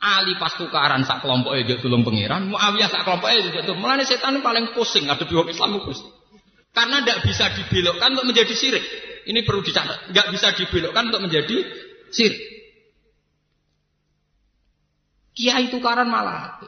Ali 0.00 0.32
pas 0.40 0.56
tukaran 0.56 1.04
sak 1.04 1.20
kelompoke 1.20 1.60
njuk 1.60 1.84
tulung 1.84 2.00
pangeran, 2.00 2.48
Muawiyah 2.48 2.88
sak 2.88 3.04
kelompoke 3.04 3.36
njuk 3.36 3.68
tulung. 3.68 3.84
Mulane 3.84 4.08
setan 4.08 4.40
paling 4.40 4.72
pusing 4.72 5.04
ada 5.12 5.20
wong 5.28 5.52
Islam 5.52 5.76
pusing. 5.84 6.08
Karena 6.72 7.04
tidak 7.04 7.28
bisa 7.28 7.52
dibelokkan 7.52 8.16
untuk 8.16 8.32
menjadi 8.32 8.54
sirik. 8.56 8.84
Ini 9.28 9.44
perlu 9.44 9.60
dicatat. 9.60 10.08
Tidak 10.08 10.26
bisa 10.32 10.56
dibelokkan 10.56 11.12
untuk 11.12 11.28
menjadi 11.28 11.56
sirik. 12.08 12.40
Kiai 15.36 15.68
tukaran 15.68 16.08
malah. 16.08 16.64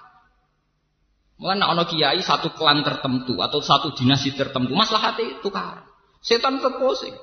Mulai 1.41 1.59
nak 1.59 1.69
ono 1.75 1.83
kiai 1.89 2.21
satu 2.23 2.55
klan 2.55 2.85
tertentu 2.87 3.41
atau 3.41 3.59
satu 3.59 3.97
dinasti 3.99 4.31
tertentu, 4.37 4.79
masalah 4.79 5.11
hati 5.11 5.43
tukaran. 5.43 5.83
Setan 6.23 6.63
terpusing. 6.63 7.17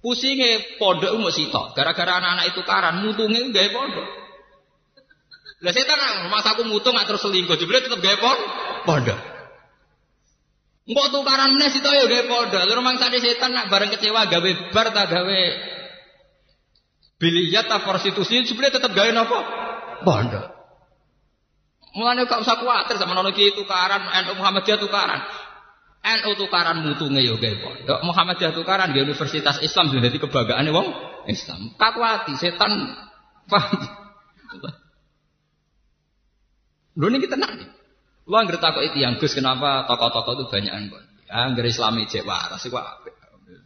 Pusingnya 0.00 0.80
pondok 0.80 1.12
mau 1.20 1.28
sitok. 1.28 1.76
Gara-gara 1.76 2.18
anak-anak 2.18 2.56
itu 2.56 2.60
karan, 2.64 3.04
mutungnya 3.04 3.44
gaya 3.52 3.70
pondok. 3.70 4.19
Lah 5.60 5.72
setan 5.76 6.00
masa 6.32 6.56
aku 6.56 6.64
mutung 6.64 6.96
terus 6.96 7.20
selingkuh, 7.20 7.56
jadi 7.60 7.84
tetap 7.84 8.00
gaya 8.00 8.16
pondok. 8.88 9.20
Engkau 10.90 11.22
tukaran 11.22 11.54
meneh 11.54 11.70
sito 11.70 11.86
ya 11.86 12.02
gawe. 12.02 12.66
Lho 12.66 12.74
rumang 12.74 12.98
tadi 12.98 13.22
setan 13.22 13.54
nak 13.54 13.70
bareng 13.70 13.94
kecewa 13.94 14.26
gawe 14.26 14.50
bar 14.74 14.88
ta 14.90 15.06
gawe 15.06 15.42
biliyat 17.20 17.70
ta 17.70 17.78
prostitusi 17.84 18.42
sebenarnya 18.42 18.82
tetap 18.82 18.90
gawe 18.96 19.10
napa? 19.14 19.38
Padha. 20.02 20.42
Mulane 21.94 22.26
gak 22.26 22.42
usah 22.42 22.58
kuatir 22.58 22.98
sama 22.98 23.14
nono 23.14 23.30
ki 23.30 23.54
tukaran 23.54 24.02
NU 24.02 24.32
Muhammadiyah 24.40 24.78
tukaran. 24.82 25.20
NU 26.00 26.30
tukaran 26.34 26.82
mutunge 26.82 27.22
ya 27.22 27.38
gawe 27.38 27.56
padha. 27.62 27.94
Muhammadiyah 28.02 28.50
tukaran 28.50 28.90
gawe 28.90 29.04
Universitas 29.06 29.62
Islam 29.62 29.94
dadi 29.94 30.18
kebanggaane 30.18 30.74
wong 30.74 30.88
Islam. 31.30 31.70
Kakuati 31.78 32.34
setan 32.34 32.98
paham. 33.46 33.78
Lho 36.98 37.06
niki. 37.10 37.26
Lu 38.30 38.34
anggere 38.38 38.62
takok 38.62 38.86
itu 38.86 39.02
yang 39.02 39.18
Gus 39.18 39.34
kenapa 39.34 39.90
tokoh-tokoh 39.90 40.32
itu 40.38 40.44
banyak 40.46 40.72
kok. 40.94 41.02
Angger 41.30 41.66
Islami 41.66 42.06
cek 42.06 42.22
waras 42.22 42.62
iku 42.62 42.78
apik. 42.78 43.14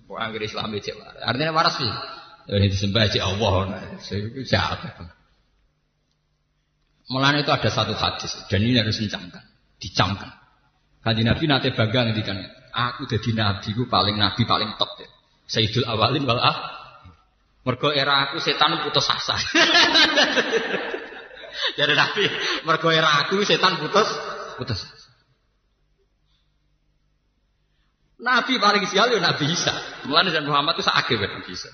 Kok 0.09 0.17
angger 0.17 0.43
Islami 0.45 0.81
cek 0.81 0.97
waras. 0.97 1.21
Artinya 1.21 1.53
waras 1.53 1.75
sih. 1.77 1.91
Ini 2.49 2.67
disembah 2.73 3.05
cek 3.09 3.23
Allah. 3.25 3.53
Siapa? 4.01 4.89
Mulanya 7.13 7.45
itu 7.45 7.53
ada 7.53 7.69
satu 7.69 7.93
hadis 7.93 8.33
dan 8.49 8.65
ini 8.65 8.81
harus 8.81 8.97
dicamkan, 8.97 9.45
dicamkan. 9.77 10.33
Kanji 11.05 11.21
Nabi 11.21 11.45
nate 11.45 11.77
bangga 11.77 12.09
ngendikan, 12.09 12.41
aku 12.73 13.05
jadi 13.05 13.37
nabi, 13.37 13.77
aku 13.77 13.85
paling 13.93 14.17
nabi 14.17 14.49
paling 14.49 14.73
top 14.81 14.89
deh. 14.97 15.11
Sayyidul 15.45 15.85
awalin 15.85 16.25
wal 16.25 16.41
ah. 16.41 16.57
Mergo 17.69 17.93
era 17.93 18.29
aku 18.29 18.41
setan 18.41 18.81
putus 18.81 19.05
asa. 19.05 19.37
jadi 21.79 21.93
nabi, 21.95 22.25
mergo 22.67 22.89
era 22.91 23.27
aku 23.27 23.43
setan 23.47 23.79
putus 23.79 24.09
putus 24.59 25.05
Nabi 28.25 28.57
paling 28.57 28.89
sial 28.89 29.13
ya 29.13 29.21
Nabi 29.21 29.53
Isa. 29.53 29.75
Mulane 30.09 30.33
dan 30.33 30.49
Muhammad 30.49 30.81
itu 30.81 30.89
sakit 30.89 31.17
Nabi 31.21 31.53
Isa. 31.53 31.69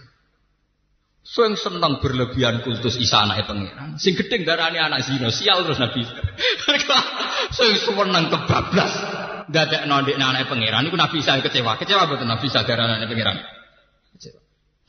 Sing 1.23 1.55
seneng 1.55 2.03
berlebihan 2.03 2.67
kultus 2.67 2.99
Isa 2.99 3.23
anaknya 3.23 3.47
pangeran. 3.47 3.89
Sing 4.03 4.19
gedeng 4.19 4.43
darahnya 4.43 4.91
anak 4.91 5.07
zina, 5.07 5.31
sial 5.31 5.63
terus 5.63 5.79
Nabi 5.79 6.03
Isa. 6.03 6.19
Sing 7.59 7.71
seneng 7.79 8.35
kebablas. 8.35 8.93
Dadak 9.51 9.87
nondik 9.87 10.19
anaknya 10.19 10.51
pangeran 10.51 10.91
itu 10.91 10.99
Nabi 10.99 11.17
Isa 11.23 11.39
kecewa. 11.39 11.79
Kecewa 11.79 12.11
betul 12.11 12.27
Nabi 12.27 12.51
Isa 12.51 12.67
darah 12.67 12.89
anaknya 12.89 13.07
pangeran. 13.07 13.37
Kecewa. 14.19 14.41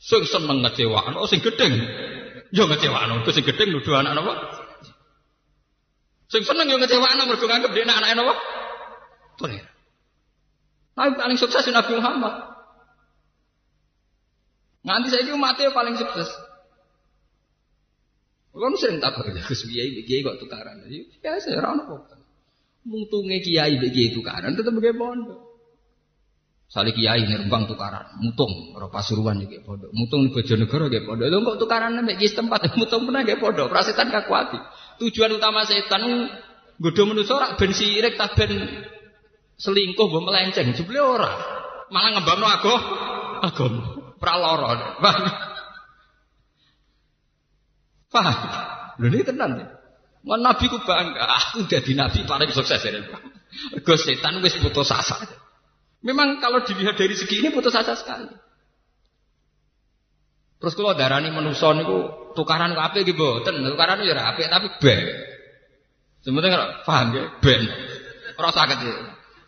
Sing 0.02 0.22
seneng 0.26 0.66
ngecewaan, 0.66 1.14
oh 1.14 1.30
sing 1.30 1.38
gedeng. 1.44 1.78
Yo 2.50 2.66
ngecewaan, 2.66 3.22
sing 3.30 3.46
gedeng 3.46 3.70
nuduh 3.70 4.02
anak 4.02 4.18
apa? 4.18 4.34
Sing 6.32 6.48
seneng 6.48 6.64
yo 6.64 6.80
ngecewakno 6.80 7.28
mergo 7.28 7.44
nganggep 7.44 7.76
dia 7.76 7.84
anak 7.84 8.16
napa? 8.16 8.34
Pangeran. 9.36 9.76
Nabi 10.96 11.12
paling 11.20 11.36
sukses 11.36 11.68
Nabi 11.68 11.92
Muhammad. 12.00 12.34
Nganti 14.82 15.08
saya 15.12 15.22
itu 15.28 15.36
mati 15.36 15.68
paling 15.68 16.00
sukses. 16.00 16.28
Kan 18.52 18.74
sering 18.76 19.00
tak 19.00 19.16
kerja 19.16 19.40
ke 19.44 19.54
kiai, 19.56 20.04
kiai 20.04 20.20
kok 20.24 20.40
tukaran. 20.40 20.84
Biasa, 21.24 21.56
orang 21.56 21.88
apa? 21.88 22.20
Mutunge 22.84 23.40
kiai, 23.40 23.80
kiai 23.80 24.12
tukaran, 24.12 24.52
tetap 24.52 24.72
begitu 24.76 25.00
pondok. 25.00 25.40
Sali 26.68 26.92
kiai 26.96 27.28
nerbang 27.28 27.68
tukaran, 27.68 28.16
mutung, 28.24 28.72
orang 28.76 28.88
pasuruan 28.88 29.36
juga 29.40 29.60
pondok, 29.64 29.92
mutung 29.92 30.24
di 30.24 30.32
Bojonegoro 30.32 30.88
juga 30.88 31.04
pondok. 31.04 31.26
Lo 31.28 31.36
kok 31.44 31.58
tukaran 31.64 32.00
nih 32.00 32.16
di 32.16 32.28
tempat, 32.32 32.76
mutung 32.80 33.08
pernah 33.08 33.24
juga 33.24 33.36
pondok. 33.40 33.66
Prasetan 33.72 34.08
kakuati. 34.08 34.60
Tujuan 35.02 35.34
utama 35.34 35.66
setan 35.66 36.30
godho 36.78 37.02
manusa 37.10 37.34
ora 37.34 37.58
ben 37.58 37.74
sirik 37.74 38.14
ta 38.14 38.30
ben 38.30 38.54
selingkuh 39.58 40.06
mbok 40.06 40.22
melenceng. 40.30 40.78
Jebule 40.78 41.02
ora. 41.02 41.30
Malah 41.90 42.10
ngembangno 42.14 42.46
ago 42.46 42.74
agama. 43.42 43.82
Pra 44.22 44.38
lara. 44.38 44.70
Paham? 48.14 48.38
Lho 49.02 49.06
ini 49.10 49.26
tenan. 49.26 49.52
Mau 50.22 50.38
nabi 50.38 50.70
ku 50.70 50.78
bangga, 50.86 51.26
aku 51.26 51.66
jadi 51.66 51.98
nabi 51.98 52.22
paling 52.22 52.54
sukses 52.54 52.78
ya. 52.78 52.94
Gue 53.82 53.96
setan 53.98 54.38
wis 54.38 54.54
putus 54.62 54.94
asa. 54.94 55.18
Memang 56.06 56.38
kalau 56.38 56.62
dilihat 56.62 56.94
dari 56.94 57.18
segi 57.18 57.42
ini 57.42 57.50
putus 57.50 57.74
asa 57.74 57.98
sekali. 57.98 58.30
Terus 60.62 60.78
kalau 60.78 60.94
darani 60.94 61.34
manusa 61.34 61.74
niku 61.74 62.21
tukaran 62.34 62.74
kok 62.76 62.84
apik 62.92 63.06
iki 63.06 63.14
mboten, 63.16 63.62
tukaran 63.64 64.02
ya 64.02 64.12
ora 64.16 64.34
tapi 64.36 64.68
ben. 64.80 65.00
Sementing 66.22 66.52
paham 66.86 67.06
ya, 67.14 67.24
ben. 67.42 67.62
Ora 68.38 68.50
sakit 68.54 68.78
ya. 68.82 68.94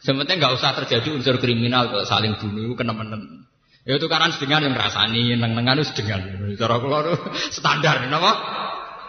Sementing 0.05 0.37
enggak 0.37 0.59
usah 0.59 0.77
terjadi 0.77 1.17
unsur 1.17 1.41
kriminal 1.41 1.89
kalau 1.89 2.05
saling 2.05 2.37
bunuh 2.37 2.77
menen. 2.77 3.49
Ya 3.85 4.01
tukaran 4.01 4.33
sedengan 4.33 4.65
yang 4.65 4.73
rasani, 4.73 5.37
neng-nengan 5.37 5.77
itu 5.77 5.93
sedengan. 5.93 6.25
Cara 6.57 6.81
kula 6.81 7.21
standar 7.53 8.09
napa? 8.09 8.33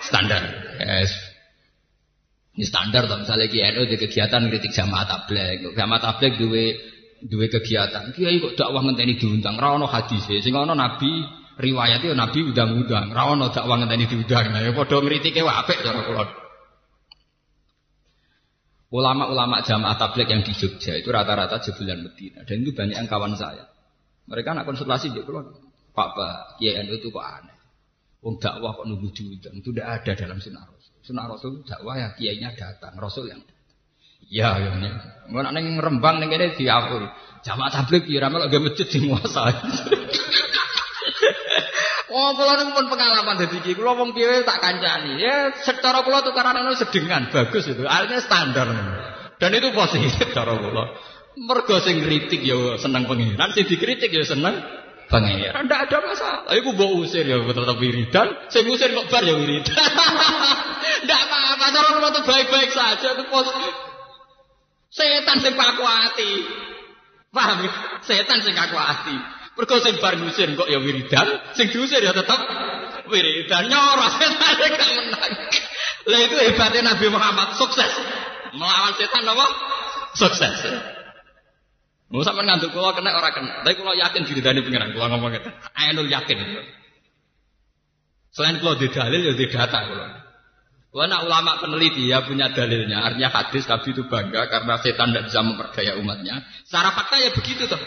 Standar. 0.04 0.44
Yes. 0.84 1.16
Ini 2.56 2.64
standar 2.68 3.08
toh 3.08 3.20
misalnya 3.20 3.52
KNU 3.52 3.84
di 3.88 3.96
kegiatan 4.00 4.48
kritik 4.48 4.72
jamaah 4.72 5.08
tabligh. 5.08 5.76
Jamaah 5.76 6.00
tabligh 6.00 6.40
duwe 6.40 6.76
duwe 7.24 7.48
kegiatan. 7.52 8.16
Kiai 8.16 8.40
kok 8.40 8.56
dakwah 8.56 8.84
ngenteni 8.84 9.20
diundang 9.20 9.60
ra 9.60 9.76
ono 9.76 9.88
hadis. 9.88 10.24
Sing 10.28 10.56
ono 10.56 10.72
nabi 10.72 11.24
riwayat 11.56 12.04
itu 12.04 12.12
Nabi 12.12 12.40
udang-udang, 12.52 13.12
rawon 13.16 13.40
ono 13.40 13.48
dakwah 13.52 13.80
ngenteni 13.80 14.06
diundang. 14.08 14.52
Nah, 14.52 14.62
ya 14.64 14.72
padha 14.76 14.98
ngritike 15.00 15.42
wae 15.44 15.56
apik 15.56 15.80
cara 15.84 16.04
kula. 16.04 16.26
Ulama-ulama 18.96 19.60
jamaah 19.66 19.98
tabligh 20.00 20.30
yang 20.30 20.42
di 20.46 20.56
Jogja 20.56 20.96
itu 20.96 21.12
rata-rata 21.12 21.60
jebulan 21.60 22.06
Medina 22.06 22.48
dan 22.48 22.64
itu 22.64 22.72
banyak 22.72 22.96
yang 22.96 23.10
kawan 23.10 23.36
saya. 23.36 23.68
Mereka 24.30 24.56
nak 24.56 24.68
konsultasi 24.68 25.12
di 25.12 25.20
kula, 25.24 25.44
Pak 25.92 26.10
Pak 26.16 26.36
Kiai 26.60 26.86
itu 26.88 27.12
kok 27.12 27.24
aneh. 27.24 27.56
Wong 28.24 28.40
dakwah 28.40 28.76
kok 28.76 28.86
nunggu 28.88 29.12
diundang 29.12 29.56
itu 29.60 29.70
tidak 29.76 30.02
ada 30.02 30.12
dalam 30.16 30.38
sunnah 30.40 30.64
Rasul. 30.64 30.96
Sunnah 31.04 31.26
Rasul 31.28 31.52
dakwah 31.68 31.96
ya 32.00 32.08
kiainya 32.16 32.56
datang, 32.56 32.96
Rasul 33.00 33.32
yang 33.32 33.42
Ya, 34.26 34.58
ya. 34.58 34.74
Mau 35.30 35.46
nak 35.46 35.54
neng 35.54 35.78
Rembang 35.78 36.18
ini 36.18 36.58
diatur. 36.58 37.06
Jamaah 37.46 37.70
tabligh 37.70 38.10
kira 38.10 38.34
malah 38.34 38.50
gak 38.50 38.58
masjid 38.58 38.90
sing 38.90 39.06
Oh, 42.16 42.32
kula 42.32 42.56
niku 42.64 42.72
pun 42.80 42.88
pengalaman 42.88 43.36
dadi 43.44 43.60
iki. 43.60 43.76
Kula 43.76 43.92
wong 44.00 44.16
piye 44.16 44.48
tak 44.48 44.64
kancani. 44.64 45.20
Ya 45.20 45.52
secara 45.60 46.00
kula 46.00 46.24
tukaran 46.24 46.56
ono 46.64 46.72
sedengan 46.80 47.28
bagus 47.28 47.68
itu. 47.68 47.84
Artinya 47.84 48.24
standar. 48.24 48.68
Dan 49.36 49.52
itu 49.52 49.76
positif 49.76 50.32
cara 50.38 50.56
kula. 50.56 50.96
Mergo 51.36 51.84
sing 51.84 52.00
kritik 52.00 52.40
ya 52.48 52.80
seneng 52.80 53.04
pengiran, 53.12 53.52
sing 53.52 53.68
dikritik 53.68 54.08
ya 54.08 54.24
seneng 54.24 54.64
pangeran. 55.12 55.68
Ndak 55.68 55.92
ada 55.92 55.98
masalah. 56.08 56.56
Iku 56.56 56.72
mbok 56.72 57.04
usir 57.04 57.28
ya 57.28 57.44
tetep 57.44 57.76
wiridan, 57.84 58.28
sing 58.48 58.64
usir 58.72 58.96
kok 58.96 59.12
bar 59.12 59.20
ya 59.28 59.36
wiridan. 59.36 59.76
Ndak 61.06 61.20
apa-apa, 61.28 61.66
cara 61.76 61.90
kula 62.00 62.10
tuh 62.16 62.24
baik-baik 62.24 62.72
saja 62.72 63.20
itu 63.20 63.28
positif. 63.28 63.74
Setan 64.88 65.44
sing 65.44 65.60
hati. 65.60 66.32
Paham 67.36 67.68
ya? 67.68 67.72
Setan 68.08 68.40
sing 68.40 68.56
hati. 68.56 69.35
Mergo 69.56 69.76
sing 69.80 69.96
bar 70.04 70.20
kok 70.20 70.68
ya 70.68 70.80
wiridan, 70.84 71.28
sing 71.56 71.72
diusir 71.72 72.04
ya 72.04 72.12
tetep 72.12 72.40
wiridan 73.08 73.72
nyoros 73.72 74.14
setan 74.20 74.56
gak 74.60 74.90
menang. 75.00 75.34
Lah 76.06 76.20
itu 76.22 76.36
hebatnya 76.38 76.82
Nabi 76.94 77.08
Muhammad 77.10 77.56
sukses. 77.58 77.92
Melawan 78.52 78.94
setan 79.00 79.26
apa? 79.26 79.46
Sukses. 80.14 80.60
Mau 82.14 82.22
sampe 82.22 82.46
ngantuk 82.46 82.70
kula 82.70 82.94
kena 82.94 83.18
ora 83.18 83.34
kena. 83.34 83.66
Tapi 83.66 83.74
kula 83.80 83.98
yakin 83.98 84.30
diridani 84.30 84.62
pengiran 84.62 84.94
kula 84.94 85.10
ngomong 85.10 85.34
ngeten. 85.34 85.52
Ainul 85.74 86.12
yakin. 86.12 86.38
Selain 88.30 88.62
kula 88.62 88.78
di 88.78 88.88
dalil 88.94 89.22
ya 89.26 89.34
di 89.34 89.46
data 89.50 89.80
kula. 89.90 90.08
Kula 90.94 91.06
nak 91.10 91.22
ulama 91.26 91.58
peneliti 91.58 92.06
ya 92.06 92.22
punya 92.22 92.54
dalilnya. 92.54 93.02
Artinya 93.02 93.34
hadis 93.34 93.66
Nabi 93.66 93.90
itu 93.98 94.04
bangga 94.06 94.46
karena 94.52 94.74
setan 94.78 95.10
tidak 95.10 95.24
bisa 95.34 95.40
memperdaya 95.42 95.92
umatnya. 95.98 96.46
Secara 96.70 96.94
fakta 96.94 97.18
ya 97.18 97.34
begitu 97.34 97.66
toh. 97.66 97.82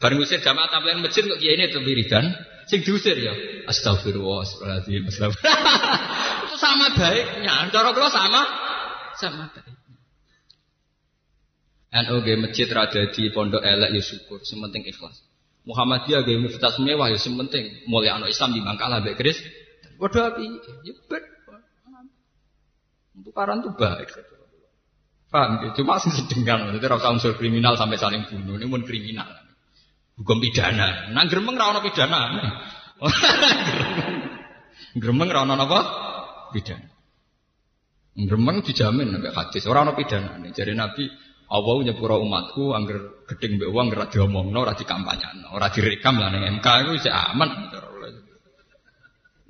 Bareng 0.00 0.24
usir 0.24 0.40
jamaah 0.40 0.72
tabligh 0.72 0.96
masjid 1.04 1.28
kok 1.28 1.36
kiai 1.36 1.60
ini 1.60 1.68
itu 1.68 1.76
wiridan, 1.84 2.32
sing 2.64 2.80
diusir 2.80 3.20
ya. 3.20 3.36
Astagfirullah, 3.68 4.48
astagfirullah, 4.48 5.08
astagfirullah. 5.12 5.96
itu 6.48 6.56
sama 6.56 6.86
baiknya. 6.96 7.68
Cara 7.68 7.92
kula 7.92 8.08
sama 8.08 8.42
sama 9.20 9.44
baik. 9.52 9.76
NU 11.90 12.16
ge 12.24 12.34
masjid 12.40 12.68
rada 12.72 13.12
di 13.12 13.28
pondok 13.28 13.60
elek 13.60 13.92
ya 13.92 14.00
syukur, 14.00 14.40
sementing 14.40 14.88
ikhlas. 14.88 15.20
Muhammadiyah 15.68 16.24
ge 16.24 16.32
universitas 16.32 16.80
mewah 16.80 17.12
ya 17.12 17.20
sementing 17.20 17.84
mulai 17.84 18.08
anak 18.08 18.32
Islam 18.32 18.56
di 18.56 18.64
Bangkalan 18.64 19.04
mbek 19.04 19.20
Kris. 19.20 19.36
Padha 20.00 20.32
api, 20.32 20.48
ya. 20.88 20.96
Untuk 23.20 23.36
karan 23.36 23.60
tuh 23.60 23.76
baik. 23.76 24.08
Paham? 25.28 25.76
Cuma 25.76 26.00
sih 26.00 26.08
sedengan, 26.08 26.72
itu 26.72 26.86
rasa 26.88 27.12
unsur 27.12 27.36
kriminal 27.36 27.76
sampai 27.76 28.00
saling 28.00 28.24
bunuh, 28.32 28.56
ini 28.56 28.64
pun 28.64 28.82
kriminal. 28.82 29.28
Hukum 30.20 30.36
pidana. 30.36 31.08
Nah 31.16 31.24
gremeng 31.24 31.56
ra 31.56 31.72
ono 31.72 31.80
pidana. 31.80 32.20
gremeng 35.00 35.30
ra 35.32 35.48
ono 35.48 35.56
apa? 35.56 35.80
Pidana. 36.52 36.88
Gremeng 38.20 38.60
dijamin 38.60 39.16
sampai 39.16 39.32
hadis, 39.32 39.64
ora 39.64 39.80
ono 39.80 39.96
pidana. 39.96 40.36
Jadi 40.52 40.76
Nabi 40.76 41.08
Allah 41.50 41.76
nyepura 41.82 42.20
umatku 42.20 42.76
angger 42.76 43.24
gedeng 43.32 43.58
mbek 43.58 43.70
wong 43.72 43.96
ora 43.96 44.06
diomongno, 44.12 44.60
ora 44.60 44.76
dikampanyano, 44.76 45.56
ora 45.56 45.72
direkam 45.72 46.20
lah 46.20 46.28
ning 46.30 46.60
MK 46.60 46.66
iku 46.84 46.90
wis 46.94 47.08
aman. 47.08 47.50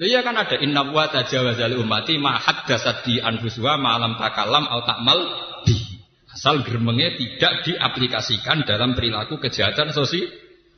Iya 0.01 0.25
kan 0.25 0.33
ada 0.33 0.57
inna 0.57 0.97
wa 0.97 1.13
tajawaza 1.13 1.69
li 1.69 1.77
ummati 1.77 2.17
ma 2.17 2.41
haddatsat 2.41 3.05
di 3.05 3.21
anfusuha 3.21 3.77
ma 3.77 4.01
lam 4.01 4.17
takalam 4.17 4.65
au 4.65 4.81
takmal 4.89 5.21
bi. 5.69 5.77
Asal 6.33 6.65
geremenge 6.65 7.21
tidak 7.21 7.69
diaplikasikan 7.69 8.65
dalam 8.65 8.97
perilaku 8.97 9.37
kejahatan 9.37 9.93
sosi 9.93 10.25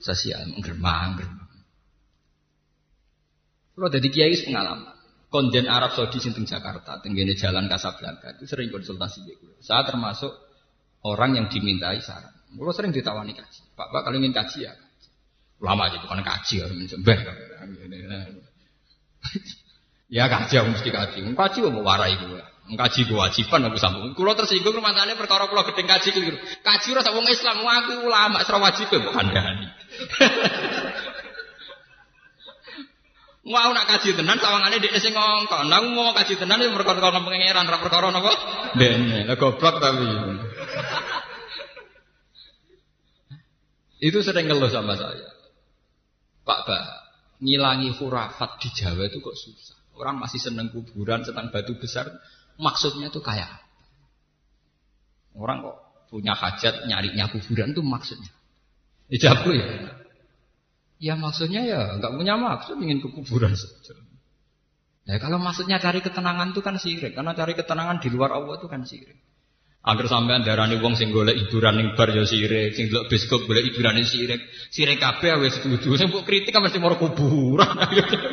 sosial 0.03 0.45
geremang 0.59 1.17
geremang. 1.17 1.51
Kalau 3.73 3.89
dari 3.89 4.09
kiai 4.13 4.37
pengalaman. 4.37 4.93
Konden 5.33 5.65
Arab 5.65 5.97
Saudi 5.97 6.21
sinting 6.21 6.45
Jakarta, 6.45 7.01
tenggene 7.01 7.33
jalan 7.33 7.65
Kasablanka 7.65 8.37
itu 8.37 8.45
sering 8.45 8.69
konsultasi 8.69 9.25
Saya 9.65 9.81
termasuk 9.89 10.29
orang 11.09 11.41
yang 11.41 11.47
dimintai 11.49 12.05
saran. 12.05 12.37
Kalau 12.53 12.73
sering 12.77 12.93
ditawani 12.93 13.33
kaji. 13.33 13.61
Pak, 13.73 13.89
Pak 13.97 14.01
kalau 14.05 14.21
ingin 14.21 14.37
kaji 14.37 14.69
ya. 14.69 14.77
Lama 15.65 15.89
aja 15.89 16.05
bukan 16.05 16.21
kaji 16.21 16.55
ya, 16.61 16.67
sembah. 16.69 17.19
Ya 20.13 20.29
kaji 20.29 20.55
aku 20.61 20.69
mesti 20.77 20.91
kaji. 20.93 21.19
Kaji 21.33 21.59
mau 21.73 21.81
warai 21.81 22.13
gue. 22.21 22.43
Kaji 22.77 23.01
kewajiban 23.09 23.73
aku 23.73 23.81
sambung. 23.81 24.13
Kalau 24.13 24.37
tersinggung 24.37 24.77
rumah 24.77 24.93
tanya 24.93 25.17
perkara 25.17 25.49
kalau 25.49 25.65
gedeng 25.73 25.89
kaji 25.89 26.09
keliru. 26.13 26.37
Kaji 26.61 26.89
rasa 26.93 27.17
wong 27.17 27.25
Islam, 27.25 27.65
aku 27.65 28.05
ulama, 28.05 28.45
serah 28.45 28.61
wajib 28.61 28.93
ya 28.93 29.01
bukan 29.01 29.33
dani. 29.33 29.67
Mau 33.43 33.75
nak 33.75 33.91
kaji 33.91 34.15
tenan 34.15 34.39
sawangane 34.39 34.79
di 34.79 34.87
sing 35.03 35.19
ngongkon. 35.19 35.67
Nah, 35.67 35.83
mau 35.83 36.15
kaji 36.15 36.39
tenan 36.39 36.63
ya 36.63 36.71
perkara 36.71 37.03
ngomong 37.03 37.27
pangeran, 37.27 37.67
ora 37.67 37.83
perkara 37.83 38.15
napa? 38.15 38.31
Dene, 38.79 39.27
lah 39.27 39.35
goblok 39.35 39.83
tapi. 39.83 40.07
Itu 44.07 44.23
sering 44.23 44.47
ngeluh 44.47 44.71
sama 44.71 44.95
saya. 44.95 45.43
Pak 46.43 46.61
Bah, 46.67 46.87
ngilangi 47.39 47.95
hurafat 47.99 48.59
di 48.59 48.69
Jawa 48.75 49.07
itu 49.07 49.23
kok 49.23 49.39
susah. 49.39 49.79
Orang 49.95 50.19
masih 50.19 50.43
seneng 50.43 50.75
kuburan, 50.75 51.23
senang 51.23 51.55
batu 51.55 51.79
besar. 51.79 52.11
Maksudnya 52.59 53.15
itu 53.15 53.23
kayak 53.23 53.47
apa? 53.47 53.67
Orang 55.39 55.63
kok 55.63 55.79
punya 56.11 56.35
hajat 56.35 56.91
nyarinya 56.91 57.31
kuburan 57.31 57.75
itu 57.75 57.83
maksudnya. 57.83 58.31
Ijabku 59.13 59.51
ya. 59.53 59.67
Ya 61.03 61.15
maksudnya 61.19 61.67
ya 61.67 61.99
nggak 61.99 62.13
punya 62.17 62.35
maksud 62.41 62.81
ingin 62.81 63.05
ke 63.05 63.09
kuburan 63.13 63.53
saja. 63.53 63.99
Ya 65.03 65.19
kalau 65.19 65.37
maksudnya 65.43 65.83
cari 65.83 65.99
ketenangan 65.99 66.55
itu 66.55 66.63
kan 66.63 66.79
sirik, 66.79 67.13
karena 67.13 67.35
cari 67.35 67.59
ketenangan 67.59 67.99
di 67.99 68.09
luar 68.09 68.39
Allah 68.39 68.55
itu 68.57 68.71
kan 68.71 68.87
sirik. 68.87 69.19
Agar 69.83 70.07
sampean 70.07 70.47
darani 70.47 70.79
wong 70.79 70.95
sing 70.95 71.11
golek 71.11 71.35
hiburan 71.35 71.75
ning 71.75 71.89
bar 71.99 72.07
ya 72.15 72.23
sirik, 72.23 72.79
sing 72.79 72.87
delok 72.87 73.11
bioskop 73.11 73.51
golek 73.51 73.67
hiburan 73.67 73.99
ning 73.99 74.07
sirik. 74.07 74.39
Sirik 74.71 75.03
kabeh 75.03 75.43
wis 75.43 75.59
setuju. 75.59 75.99
Sing 75.99 76.07
mbok 76.07 76.23
kritik 76.23 76.55
kan 76.55 76.63
mesti 76.63 76.79
mau 76.79 76.95
kuburan. 76.95 77.67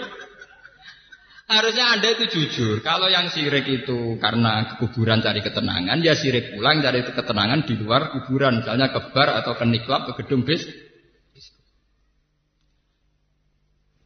Harusnya 1.50 1.97
Anda 1.97 2.14
itu 2.14 2.30
jujur. 2.30 2.86
Kalau 2.86 3.10
yang 3.10 3.34
sirik 3.34 3.66
itu 3.66 4.22
karena 4.22 4.78
kuburan 4.78 5.18
cari 5.18 5.41
ketenangan, 5.41 5.97
ya 6.06 6.14
sirik 6.14 6.54
pulang 6.54 6.78
cari 6.78 7.02
ketenangan 7.02 7.66
di 7.66 7.74
luar 7.74 8.14
kuburan. 8.14 8.62
Misalnya 8.62 8.93
ke 8.93 9.10
bar 9.10 9.34
atau 9.41 9.58
ke 9.58 9.66
niklab, 9.66 10.14
ke 10.14 10.22
gedung 10.22 10.45
bis. 10.45 10.62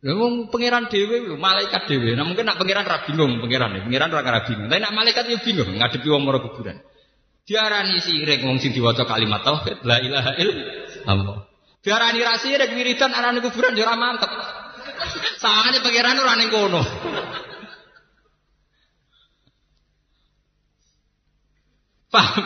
Wong 0.08 0.48
pangeran 0.48 0.88
lho, 0.88 1.36
malaikat 1.36 1.84
dhewe. 1.92 2.16
Nah 2.16 2.24
mungkin 2.24 2.48
nak 2.48 2.60
pangeran 2.64 2.88
ra 2.88 3.04
bingung, 3.04 3.44
pangeran, 3.44 3.76
pangeran 3.76 4.10
ra 4.12 4.42
bingung. 4.48 4.68
Tapi 4.72 4.80
nak 4.80 4.96
malaikat 4.96 5.24
yo 5.28 5.40
bingung 5.44 5.68
ngadepi 5.68 6.08
wong 6.08 6.24
mara 6.24 6.40
kuburan. 6.40 6.80
Diarani 7.44 8.00
sirik 8.00 8.40
wong 8.48 8.64
sing 8.64 8.72
diwaca 8.72 9.04
kalimat 9.04 9.44
tauhid 9.44 9.84
la 9.84 10.00
ilaha 10.00 10.32
illallah. 10.40 11.38
Diarani 11.84 12.20
ra 12.24 12.40
sirik 12.40 12.72
wiridan 12.72 13.12
arane 13.12 13.44
kuburan 13.44 13.76
yo 13.76 13.84
mantep. 14.00 14.63
Sawangane 15.42 15.80
pangeran 15.84 16.20
ora 16.20 16.34
ning 16.40 16.50
kono. 16.50 16.82
Paham? 22.14 22.46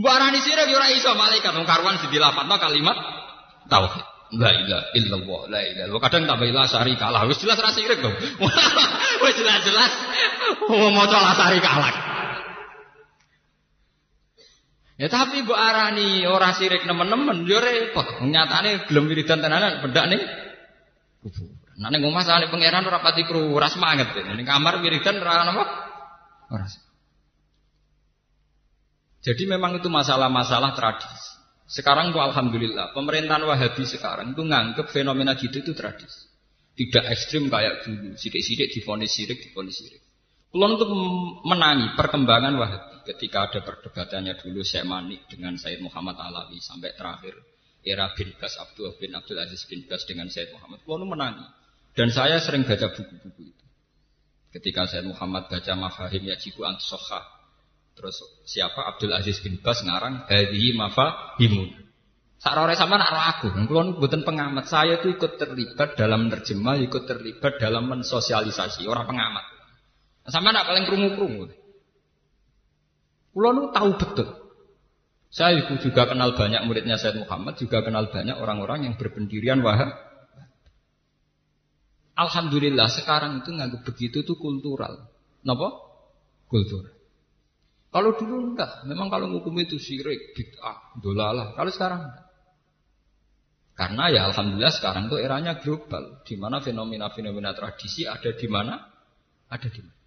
Mbok 0.00 0.12
arani 0.12 0.40
yo 0.40 0.76
ora 0.76 0.88
iso 0.92 1.12
malaikat 1.16 1.52
wong 1.56 1.68
karuan 1.68 2.00
dilafadzno 2.08 2.56
kalimat 2.56 2.96
tauhid. 3.68 4.04
La 4.30 4.54
ilaha 4.54 4.94
illallah, 4.94 5.40
la 5.50 5.60
ilaha 5.66 5.98
Kadang 6.06 6.22
tambah 6.30 6.46
ilah 6.46 6.62
sari 6.70 6.94
kalah. 6.94 7.26
Wis 7.26 7.42
jelas 7.42 7.58
ra 7.58 7.74
sirik 7.74 7.98
dong. 7.98 8.14
Wis 9.26 9.34
jelas-jelas 9.34 9.92
wong 10.70 10.94
maca 10.94 11.18
lasari 11.18 11.58
kalah. 11.58 11.90
Ya 15.00 15.08
tapi 15.10 15.42
bu 15.42 15.56
arani 15.56 16.28
ora 16.30 16.54
sirik 16.54 16.86
nemen-nemen 16.86 17.42
yo 17.48 17.58
repot. 17.58 18.22
Nyatane 18.22 18.86
gelem 18.86 19.10
wiridan 19.10 19.42
tenanan 19.42 19.82
bedak 19.82 20.06
nih 20.14 20.22
kubur. 21.20 21.52
Nah 21.80 21.88
ning 21.92 22.04
omah 22.04 22.24
sane 22.24 22.48
pangeran 22.48 22.84
ora 22.84 23.00
pati 23.00 23.24
kru, 23.24 23.52
ora 23.52 23.68
semangat. 23.68 24.12
Ning 24.16 24.44
kamar 24.44 24.80
wiridan 24.80 25.20
ora 25.20 25.44
napa? 25.44 25.64
Ora. 26.52 26.66
Jadi 29.20 29.44
memang 29.44 29.76
itu 29.76 29.92
masalah-masalah 29.92 30.72
tradisi. 30.72 31.40
Sekarang 31.70 32.10
tuh 32.10 32.18
alhamdulillah 32.24 32.96
pemerintahan 32.96 33.46
Wahabi 33.46 33.86
sekarang 33.86 34.34
itu 34.34 34.42
nganggep 34.42 34.90
fenomena 34.90 35.36
gitu 35.38 35.60
itu 35.60 35.76
tradisi. 35.76 36.26
Tidak 36.74 37.04
ekstrim 37.12 37.52
kayak 37.52 37.84
dulu. 37.84 38.16
Sidik-sidik 38.16 38.72
difonis 38.72 39.12
sirik, 39.12 39.38
difonis 39.38 39.76
sirik. 39.76 40.02
Kulon 40.50 40.74
untuk 40.74 40.90
menangi 41.46 41.94
perkembangan 41.94 42.58
Wahabi 42.58 42.96
ketika 43.12 43.46
ada 43.46 43.60
perdebatannya 43.62 44.34
dulu 44.40 44.66
Syekh 44.66 44.88
Manik 44.88 45.28
dengan 45.30 45.54
Said 45.54 45.78
Muhammad 45.78 46.18
Alawi 46.18 46.58
sampai 46.58 46.90
terakhir 46.96 47.38
era 47.80 48.12
bin 48.12 48.32
Bas 48.36 48.56
Abdul 48.60 48.92
bin 49.00 49.16
Abdul 49.16 49.40
Aziz 49.40 49.64
bin 49.64 49.84
Bas 49.88 50.04
dengan 50.04 50.28
Said 50.28 50.52
Muhammad. 50.52 50.84
Kulon 50.84 51.08
menangi. 51.08 51.44
Dan 51.96 52.12
saya 52.12 52.38
sering 52.38 52.68
baca 52.68 52.92
buku-buku 52.92 53.42
itu. 53.50 53.66
Ketika 54.52 54.86
Said 54.86 55.06
Muhammad 55.08 55.48
baca 55.48 55.72
Mafahim 55.76 56.28
Yajibu 56.28 56.66
Antusoha. 56.66 57.24
Terus 57.96 58.16
siapa 58.48 58.96
Abdul 58.96 59.12
Aziz 59.12 59.40
bin 59.44 59.60
Bas 59.60 59.80
ngarang 59.84 60.28
Hadihi 60.28 60.76
Mafahimun. 60.76 61.90
Sarore 62.40 62.72
sama 62.72 62.96
nak 62.96 63.12
aku, 63.12 63.52
kulon 63.68 64.00
buatan 64.00 64.24
pengamat. 64.24 64.64
Saya 64.64 64.96
itu 64.96 65.12
ikut 65.12 65.36
terlibat 65.36 65.92
dalam 66.00 66.32
terjemah, 66.32 66.80
ikut 66.80 67.04
terlibat 67.04 67.60
dalam 67.60 67.84
mensosialisasi 67.92 68.88
orang 68.88 69.04
pengamat. 69.04 69.44
Sama 70.24 70.48
nak 70.48 70.64
paling 70.64 70.88
kerungu-kerungu. 70.88 71.52
Kulon 73.36 73.76
tahu 73.76 73.90
betul. 73.92 74.39
Saya 75.30 75.62
juga 75.62 76.10
kenal 76.10 76.34
banyak 76.34 76.66
muridnya 76.66 76.98
Said 76.98 77.14
Muhammad, 77.22 77.54
juga 77.54 77.86
kenal 77.86 78.10
banyak 78.10 78.34
orang-orang 78.34 78.90
yang 78.90 78.94
berpendirian 78.98 79.62
wahab. 79.62 79.94
Alhamdulillah 82.18 82.90
sekarang 82.90 83.40
itu 83.40 83.54
nggak 83.54 83.86
begitu 83.86 84.26
itu 84.26 84.34
kultural. 84.34 85.06
Napa? 85.46 85.70
Kultural. 86.50 86.92
Kalau 87.90 88.10
dulu 88.14 88.54
enggak, 88.54 88.86
memang 88.86 89.10
kalau 89.10 89.30
hukum 89.38 89.54
itu 89.58 89.78
syirik, 89.78 90.34
bid'ah, 90.34 90.98
dolalah. 90.98 91.54
Kalau 91.54 91.70
sekarang 91.70 92.00
enggak. 92.10 92.26
Karena 93.78 94.04
ya 94.12 94.20
alhamdulillah 94.28 94.74
sekarang 94.76 95.08
itu 95.08 95.16
eranya 95.16 95.56
global, 95.62 96.20
di 96.26 96.36
mana 96.36 96.60
fenomena-fenomena 96.60 97.56
tradisi 97.56 98.04
ada 98.04 98.34
di 98.34 98.46
mana, 98.50 98.76
ada 99.48 99.68
di 99.70 99.80
mana. 99.80 99.99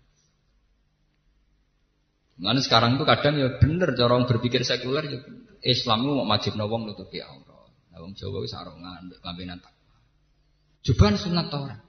Mana 2.38 2.59
sekarang 2.65 2.97
itu 2.97 3.05
kadang 3.05 3.38
ya 3.38 3.61
bener 3.61 3.93
cara 3.93 4.17
orang 4.17 4.25
berpikir 4.25 4.65
sekuler 4.65 5.05
ya. 5.05 5.19
Islam 5.63 6.03
itu 6.03 6.11
mau 6.17 6.25
wajib 6.27 6.53
nawang 6.59 6.89
nutupi 6.89 7.23
aurat. 7.23 7.71
Nawang 7.93 8.17
Jawa 8.17 8.41
itu 8.41 8.49
sarongan, 8.51 9.13
lambenan 9.21 9.61
tak. 9.61 9.71
Cobaan 10.84 11.15
sunat 11.15 11.47
orang. 11.53 11.79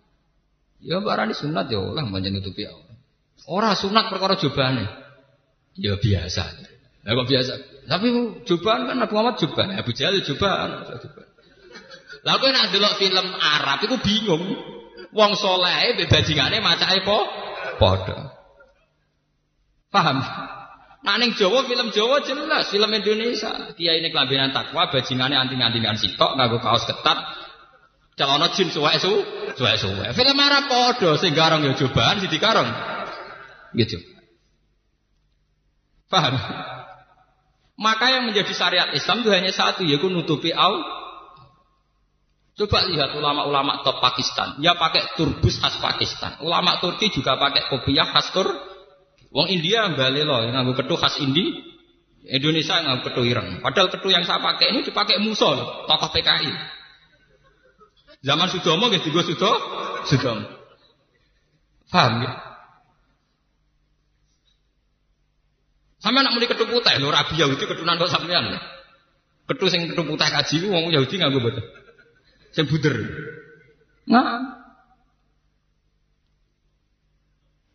Ya 0.85 1.01
barani 1.01 1.35
sunat 1.35 1.67
ya 1.73 1.81
oleh 1.81 2.05
banyak 2.05 2.31
nutupi 2.31 2.69
aurat. 2.69 2.95
Orang 3.49 3.75
sunat 3.75 4.13
perkara 4.13 4.37
cobaan 4.39 4.85
Ya 5.75 5.99
biasa. 5.99 6.45
Ya 7.05 7.11
kok 7.13 7.27
biasa. 7.27 7.53
Tapi 7.85 8.07
cobaan 8.47 8.89
kan 8.89 8.97
Nabi 8.97 9.13
Muhammad 9.13 9.37
cobaan, 9.43 9.75
Abu 9.75 9.91
Jahal 9.91 10.23
cobaan. 10.23 10.87
cobaan. 10.87 11.29
Lah 12.25 12.41
kowe 12.41 12.49
nak 12.49 12.73
delok 12.73 12.97
film 12.97 13.27
Arab 13.37 13.85
iku 13.85 13.97
bingung. 14.01 14.45
Wong 15.15 15.33
saleh 15.39 15.95
mbek 15.95 16.11
bajingane 16.11 16.59
macake 16.59 17.07
po 17.07 17.23
padha. 17.79 18.34
Paham? 19.95 20.19
Nah 21.07 21.15
ning 21.23 21.39
Jawa 21.39 21.63
film 21.71 21.95
Jawa 21.95 22.27
jelas, 22.27 22.67
film 22.75 22.91
Indonesia. 22.91 23.71
Kiai 23.79 24.03
ini 24.03 24.11
kelambinan 24.11 24.51
takwa, 24.51 24.91
bajingane 24.91 25.39
anting-antingan 25.39 25.95
sitok 25.95 26.35
nganggo 26.35 26.59
kaos 26.59 26.83
ketat. 26.83 27.19
Celana 28.19 28.51
jin 28.51 28.75
suwek 28.75 28.99
su, 28.99 29.13
suwek 29.55 29.77
suwek. 29.79 30.11
Film 30.19 30.39
Arab 30.43 30.67
padha 30.67 31.15
sing 31.15 31.31
garong 31.31 31.63
ya 31.63 31.79
cobaan 31.79 32.19
sing 32.19 32.31
dikarong. 32.31 32.67
Gitu. 33.79 34.03
Paham? 36.11 36.35
Maka 37.75 38.07
yang 38.19 38.27
menjadi 38.31 38.51
syariat 38.55 38.91
Islam 38.95 39.23
itu 39.27 39.31
hanya 39.35 39.51
satu, 39.51 39.83
yaitu 39.87 40.11
nutupi 40.11 40.51
au 40.51 40.79
Coba 42.55 42.87
lihat 42.87 43.19
ulama-ulama 43.19 43.83
top 43.83 43.99
Pakistan. 43.99 44.63
Ya 44.63 44.79
pakai 44.79 45.19
turbus 45.19 45.59
khas 45.59 45.75
Pakistan. 45.83 46.39
Ulama 46.39 46.79
Turki 46.79 47.11
juga 47.11 47.35
pakai 47.35 47.67
kopiah 47.67 48.07
khas 48.07 48.31
Tur. 48.31 48.47
Wong 49.35 49.51
India 49.51 49.91
balik 49.99 50.23
loh, 50.23 50.47
nganggo 50.47 50.79
ketu 50.79 50.95
khas 50.95 51.19
Indi. 51.19 51.75
Indonesia 52.25 52.79
nganggo 52.81 53.11
ketu 53.11 53.27
ireng. 53.27 53.59
Padahal 53.59 53.91
ketu 53.91 54.09
yang 54.15 54.23
saya 54.23 54.39
pakai 54.39 54.71
ini 54.71 54.87
dipakai 54.87 55.19
Musol, 55.19 55.59
tokoh 55.91 56.09
PKI. 56.15 56.55
Zaman 58.23 58.47
Sudomo 58.49 58.89
gitu 58.95 59.11
gue 59.11 59.27
Sudo, 59.27 59.53
Sudomo. 60.07 60.47
Paham 61.91 62.25
ya? 62.25 62.33
Sama 65.99 66.23
nak 66.23 66.39
mulai 66.39 66.49
ketu 66.49 66.65
putih, 66.71 66.95
lo 67.03 67.11
rabi 67.11 67.35
Yahudi 67.35 67.65
ketunan 67.67 67.99
kok 67.99 68.15
sampean. 68.15 68.55
Ketu 69.51 69.67
sing 69.69 69.91
ketu 69.91 70.07
putih 70.07 70.31
kaji, 70.31 70.55
wong 70.71 70.95
Yahudi 70.95 71.21
nganggo 71.21 71.43
betul. 71.43 71.65
Sing 72.55 72.71
buder. 72.71 72.97
Nah. 74.07 74.63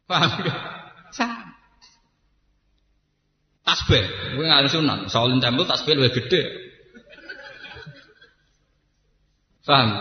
Paham 0.10 0.42
gak? 0.42 0.58
Sama. 1.14 1.39
Tasbih, 3.70 4.06
gue 4.34 4.46
nggak 4.50 4.66
sunat. 4.74 5.14
Shaolin 5.14 5.38
Temple 5.38 5.70
tasbih 5.70 5.94
lebih 5.94 6.26
gede. 6.26 6.42
Paham? 9.62 9.94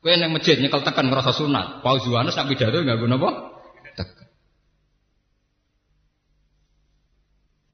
Gue 0.00 0.16
yang 0.16 0.32
masjid 0.32 0.56
nyekel 0.56 0.80
tekan 0.80 1.12
ngerasa 1.12 1.36
sunat. 1.36 1.84
Paus 1.84 2.08
Yohanes 2.08 2.32
nak 2.32 2.48
pidato 2.48 2.80
nggak 2.80 2.96
guna 2.96 3.20
apa? 3.20 3.30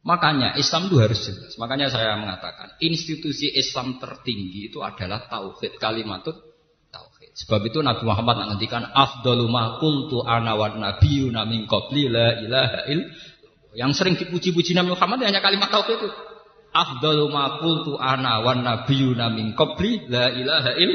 Makanya 0.03 0.59
Islam 0.59 0.91
itu 0.91 0.99
harus 0.99 1.23
jelas. 1.23 1.55
Makanya 1.62 1.87
saya 1.87 2.18
mengatakan 2.18 2.75
institusi 2.83 3.55
Islam 3.55 4.03
tertinggi 4.03 4.75
itu 4.75 4.83
adalah 4.83 5.31
tauhid 5.31 5.79
kalimatut 5.79 6.35
tauhid. 6.91 7.31
Sebab 7.39 7.62
itu 7.70 7.79
Nabi 7.79 8.03
Muhammad 8.03 8.43
menghentikan 8.43 8.83
afdalu 8.91 9.47
ma 9.47 9.79
qultu 9.79 10.27
ana 10.27 10.59
wa 10.59 10.75
nabiyyuna 10.75 11.47
min 11.47 11.70
qabli 11.70 12.11
la 12.11 12.43
ilaha 12.43 12.81
il 12.91 13.14
yang 13.73 13.97
sering 13.97 14.16
dipuji-puji 14.16 14.77
Nabi 14.77 14.93
Muhammad 14.93 15.25
hanya 15.25 15.41
kalimat 15.41 15.73
tauhid 15.73 15.99
itu. 16.01 16.09
Afdalu 16.73 17.29
ma 17.29 17.61
qultu 17.61 18.01
ana 18.01 18.41
wa 18.41 18.57
nabiyyuna 18.57 19.29
min 19.33 19.53
qabli 19.53 20.09
la 20.09 20.33
ilaha 20.33 20.73
il 20.81 20.93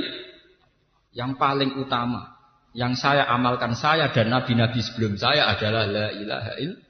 yang 1.14 1.38
paling 1.38 1.78
utama 1.78 2.34
yang 2.74 2.98
saya 2.98 3.30
amalkan 3.30 3.78
saya 3.78 4.10
dan 4.10 4.34
nabi-nabi 4.34 4.82
sebelum 4.82 5.18
saya 5.18 5.50
adalah 5.54 5.86
la 5.86 6.08
ilaha 6.14 6.54
illallah 6.58 6.88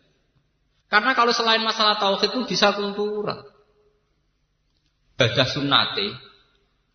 karena 0.87 1.11
kalau 1.11 1.35
selain 1.35 1.63
masalah 1.63 1.99
tauhid 1.99 2.31
itu 2.31 2.41
bisa 2.47 2.71
kultural. 2.71 3.43
Badah 5.19 5.47
sunnate 5.49 6.15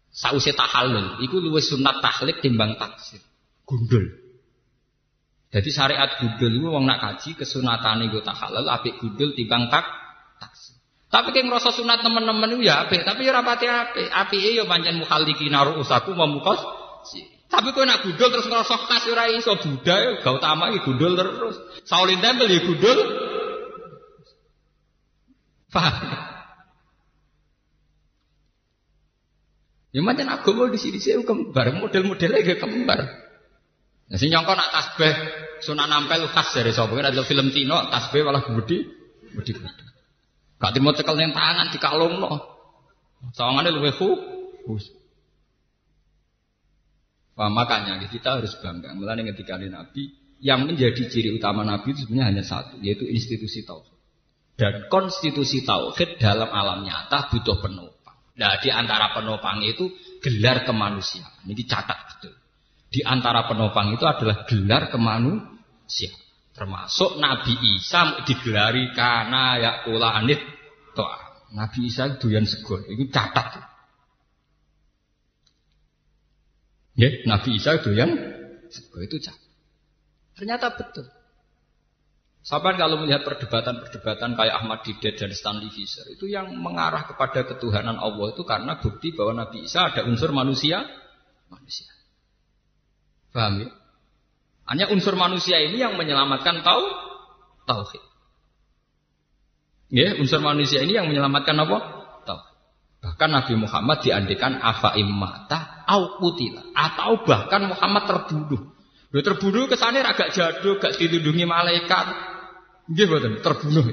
sause 0.08 0.52
tahallul 0.56 1.20
iku 1.20 1.36
luwih 1.40 1.60
sunat 1.60 2.00
tahlik 2.00 2.40
timbang 2.40 2.80
taksir. 2.80 3.20
Gundul. 3.68 4.21
Jadi 5.52 5.68
syariat 5.68 6.16
gundul 6.16 6.48
itu 6.48 6.68
wong 6.72 6.88
nak 6.88 6.98
kaji 7.04 7.36
kesunatane 7.36 8.08
go 8.08 8.24
tahallul 8.24 8.72
apik 8.72 8.96
gundul 9.04 9.36
timbang 9.36 9.68
tak 9.68 9.84
taksir. 10.40 10.80
Tapi 11.12 11.28
kayak 11.28 11.44
ngerasa 11.44 11.76
sunat 11.76 12.00
teman-teman 12.00 12.56
itu 12.56 12.72
ya 12.72 12.88
tapi 12.88 13.28
ya 13.28 13.36
rapati 13.36 13.68
apik. 13.68 14.08
Apike 14.08 14.56
ya 14.56 14.64
pancen 14.64 14.96
mukhaliki 14.96 15.52
naruh 15.52 15.76
usaku 15.76 16.16
memukos. 16.16 16.56
Tapi 17.52 17.68
kau 17.76 17.84
nak 17.84 18.00
gundul 18.00 18.32
terus 18.32 18.48
ngerasa 18.48 18.74
khas 18.88 19.04
ora 19.12 19.28
iso 19.28 19.52
budaya 19.60 20.24
gak 20.24 20.34
utama 20.40 20.72
iki 20.72 20.88
gundul 20.88 21.12
terus. 21.20 21.60
Saulin 21.84 22.24
tempel 22.24 22.48
ya 22.48 22.64
gundul 22.64 22.98
Paham? 25.72 25.96
Ya 29.92 30.00
macam 30.00 30.28
agama 30.32 30.72
di 30.72 30.80
sini 30.80 31.00
saya 31.00 31.20
kembar, 31.24 31.72
model-modelnya 31.76 32.44
kayak 32.44 32.60
kembar. 32.60 33.21
Nah, 34.12 34.20
si 34.20 34.28
nyongko 34.28 34.52
nak 34.52 34.68
tasbih 34.76 35.14
sunah 35.64 35.88
nampel 35.88 36.28
khas 36.28 36.52
dari 36.52 36.68
sapa 36.76 36.92
ada 37.00 37.24
film 37.24 37.48
Tino 37.48 37.88
tasbih 37.88 38.28
malah 38.28 38.44
gede, 38.44 38.84
gede 39.40 39.52
gede. 39.56 39.84
Gak 40.60 40.76
mau 40.84 40.92
cekel 40.92 41.16
yang 41.16 41.32
tangan 41.32 41.72
di 41.72 41.78
kalung 41.80 42.20
no. 42.20 42.36
Sawangannya 43.32 43.72
lebih 43.72 43.96
khusus. 43.96 44.92
Nah, 47.32 47.48
makanya 47.48 47.98
kita 48.06 48.38
harus 48.38 48.52
bangga. 48.60 48.92
Mulai 48.92 49.24
ketika 49.32 49.56
Nabi 49.56 50.12
yang 50.44 50.68
menjadi 50.68 51.08
ciri 51.08 51.32
utama 51.32 51.64
Nabi 51.64 51.96
itu 51.96 52.06
sebenarnya 52.06 52.26
hanya 52.28 52.44
satu, 52.44 52.78
yaitu 52.84 53.08
institusi 53.08 53.64
tauhid. 53.64 53.96
Dan 54.54 54.86
konstitusi 54.92 55.64
tauhid 55.64 56.20
dalam 56.20 56.52
alam 56.52 56.84
nyata 56.84 57.32
butuh 57.32 57.58
penopang. 57.58 58.18
Nah, 58.36 58.60
di 58.60 58.68
antara 58.68 59.16
penopang 59.16 59.64
itu 59.64 59.88
gelar 60.20 60.68
kemanusiaan. 60.68 61.48
Ini 61.48 61.54
dicatat 61.56 61.98
betul. 62.14 62.41
Di 62.92 63.00
antara 63.00 63.48
penopang 63.48 63.96
itu 63.96 64.04
adalah 64.04 64.44
gelar 64.44 64.92
kemanusiaan. 64.92 66.20
Termasuk 66.52 67.16
Nabi 67.16 67.56
Isa 67.80 68.20
digelari 68.28 68.92
karena 68.92 69.56
ya 69.56 69.72
kula 69.88 70.12
anit 70.20 70.44
toa. 70.92 71.48
Nabi 71.56 71.88
Isa 71.88 72.20
doyan 72.20 72.44
segon. 72.44 72.84
Itu 72.92 73.08
catat. 73.08 73.64
Ya, 76.92 77.08
Nabi 77.24 77.56
Isa 77.56 77.80
doyan 77.80 78.12
segon 78.68 79.00
itu 79.08 79.16
catat. 79.24 79.40
Ternyata 80.36 80.76
betul. 80.76 81.08
Sahabat 82.44 82.74
kalau 82.74 83.00
melihat 83.00 83.22
perdebatan-perdebatan 83.24 84.34
kayak 84.34 84.54
Ahmad 84.60 84.82
Didat 84.82 85.14
dan 85.14 85.30
Stanley 85.30 85.70
Fisher 85.70 86.02
itu 86.10 86.26
yang 86.26 86.50
mengarah 86.58 87.06
kepada 87.06 87.46
ketuhanan 87.46 87.96
Allah 87.96 88.34
itu 88.34 88.42
karena 88.42 88.76
bukti 88.82 89.14
bahwa 89.14 89.46
Nabi 89.46 89.64
Isa 89.64 89.88
ada 89.88 90.02
unsur 90.04 90.34
manusia, 90.34 90.82
manusia. 91.48 92.01
Paham 93.32 93.64
ya? 93.64 93.68
Hanya 94.68 94.86
unsur 94.92 95.18
manusia 95.18 95.58
ini 95.58 95.80
yang 95.82 95.98
menyelamatkan 95.98 96.62
tau, 96.62 96.84
tauhid. 97.66 98.04
Ya, 99.92 100.16
unsur 100.16 100.40
manusia 100.40 100.80
ini 100.84 100.96
yang 100.96 101.10
menyelamatkan 101.10 101.56
apa? 101.58 101.78
Tauhid. 102.24 102.54
Bahkan 103.02 103.30
Nabi 103.32 103.54
Muhammad 103.58 103.98
diandikan 104.04 104.60
afa 104.62 104.94
immata 104.96 105.82
au 105.90 106.22
kutila 106.22 106.62
atau 106.72 107.26
bahkan 107.26 107.66
Muhammad 107.66 108.06
terbunuh. 108.06 108.72
Dia 109.12 109.20
terbunuh 109.20 109.68
kesannya 109.68 110.00
agak 110.06 110.32
jadul, 110.32 110.80
gak 110.80 110.96
dilindungi 110.96 111.44
malaikat, 111.44 112.32
Nggih 112.90 113.06
mboten, 113.06 113.32
terbunuh. 113.44 113.84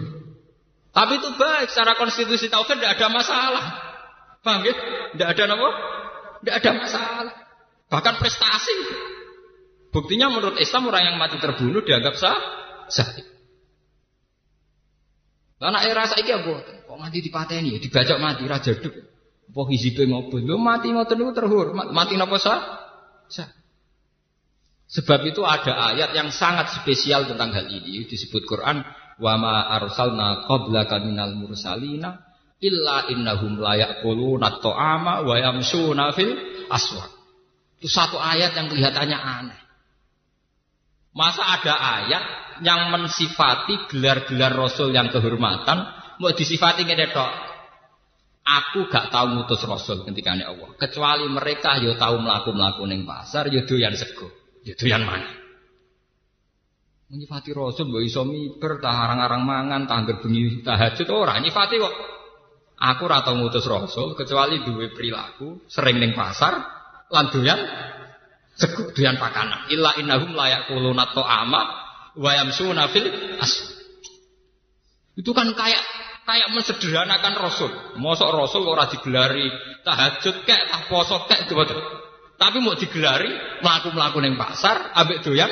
Tapi 0.90 1.14
itu 1.22 1.30
baik 1.38 1.70
secara 1.70 1.94
konstitusi 1.96 2.50
tauhid 2.50 2.82
tidak 2.82 2.98
ada 2.98 3.08
masalah. 3.14 3.66
Paham 4.42 4.66
ya? 4.66 4.74
Tidak 5.14 5.28
ada 5.28 5.44
apa? 5.54 5.70
Tidak 6.42 6.56
ada 6.56 6.72
masalah. 6.74 7.36
Bahkan 7.94 8.14
prestasi. 8.18 8.78
Buktinya 9.90 10.30
menurut 10.30 10.62
Islam 10.62 10.94
orang 10.94 11.04
yang 11.14 11.18
mati 11.18 11.42
terbunuh 11.42 11.82
dianggap 11.82 12.14
sah 12.14 12.38
sahih. 12.90 13.26
Lah 15.60 15.84
era 15.84 16.08
saiki 16.08 16.32
apa? 16.32 16.86
Kok 16.88 16.98
mati 16.98 17.20
dipateni 17.20 17.76
ya 17.76 17.80
dibacok 17.84 18.18
mati 18.22 18.44
raja 18.48 18.72
duk. 18.80 18.96
Apa 19.50 19.62
hizibe 19.74 20.06
ngopo? 20.06 20.38
Lho 20.40 20.56
mati 20.62 20.94
ngoten 20.94 21.18
niku 21.20 21.34
terhormat. 21.36 21.90
Mati 21.92 22.16
napa 22.16 22.38
sah? 22.38 22.60
Sah. 23.28 23.50
Sebab 24.90 25.22
itu 25.30 25.46
ada 25.46 25.94
ayat 25.94 26.18
yang 26.18 26.34
sangat 26.34 26.74
spesial 26.74 27.30
tentang 27.30 27.54
hal 27.54 27.70
ini 27.70 28.10
disebut 28.10 28.42
Quran 28.46 28.82
wa 29.22 29.34
ma 29.38 29.70
arsalna 29.78 30.50
qablaka 30.50 30.98
minal 31.04 31.38
mursalina 31.38 32.26
illa 32.58 33.06
innahum 33.14 33.62
la 33.62 33.78
yaquluna 33.78 34.58
ta'ama 34.58 35.28
wa 35.28 35.36
yamshuna 35.38 36.10
fil 36.16 36.34
aswaq. 36.72 37.10
Itu 37.80 37.88
satu 37.88 38.18
ayat 38.18 38.58
yang 38.58 38.68
kelihatannya 38.72 39.18
aneh. 39.20 39.60
Masa 41.14 41.42
ada 41.42 41.74
ayat 41.74 42.24
yang 42.62 42.94
mensifati 42.94 43.90
gelar-gelar 43.90 44.54
rasul 44.54 44.94
yang 44.94 45.10
kehormatan 45.10 45.78
mau 46.22 46.32
disifati 46.36 46.86
ngene 46.86 47.10
tok. 47.10 47.32
Aku 48.50 48.90
gak 48.90 49.14
tahu 49.14 49.38
ngutus 49.38 49.62
rasul 49.66 50.02
ketika 50.10 50.34
Allah. 50.34 50.74
Kecuali 50.78 51.26
mereka 51.30 51.78
yo 51.78 51.94
tahu 51.98 52.18
melaku-melaku 52.18 52.82
ning 52.90 53.06
pasar 53.06 53.50
yo 53.50 53.66
doyan 53.66 53.94
sego. 53.94 54.30
Yo 54.66 54.74
doyan 54.74 55.06
mana? 55.06 55.30
Menyifati 57.10 57.54
rasul 57.58 57.90
mbok 57.90 58.06
iso 58.06 58.22
miber 58.26 58.78
tah 58.78 59.10
arang-arang 59.10 59.42
mangan 59.42 59.82
tah 59.90 60.06
bengi 60.06 60.62
tahajud 60.62 61.10
ora 61.10 61.42
nyifati 61.42 61.76
kok. 61.82 61.96
Aku 62.80 63.02
ora 63.10 63.26
tau 63.26 63.38
ngutus 63.38 63.66
rasul 63.66 64.14
kecuali 64.14 64.62
duwe 64.62 64.94
perilaku 64.94 65.66
sering 65.66 65.98
ning 65.98 66.14
pasar 66.14 66.54
lan 67.10 67.26
sego 68.60 68.92
doyan 68.92 69.16
pakanan. 69.16 69.72
Illa 69.72 69.96
innahum 69.96 70.36
la 70.36 70.52
yaquluna 70.52 71.16
ta'ama 71.16 71.62
wa 72.20 72.32
yamsuna 72.36 72.92
fil 72.92 73.08
as. 73.40 73.80
Itu 75.16 75.32
kan 75.32 75.56
kayak 75.56 75.84
kayak 76.28 76.52
mensederhanakan 76.52 77.34
rasul. 77.40 77.72
Mosok 77.96 78.30
rasul 78.36 78.68
ora 78.68 78.92
digelari 78.92 79.48
tahajud 79.88 80.44
kek 80.44 80.62
tah 80.68 80.84
poso 80.92 81.24
kek 81.26 81.48
Tapi 82.40 82.58
mau 82.64 82.76
digelari 82.76 83.60
melaku-melaku 83.64 84.24
ning 84.24 84.40
pasar 84.40 84.96
ambek 84.96 85.24
doyan 85.24 85.52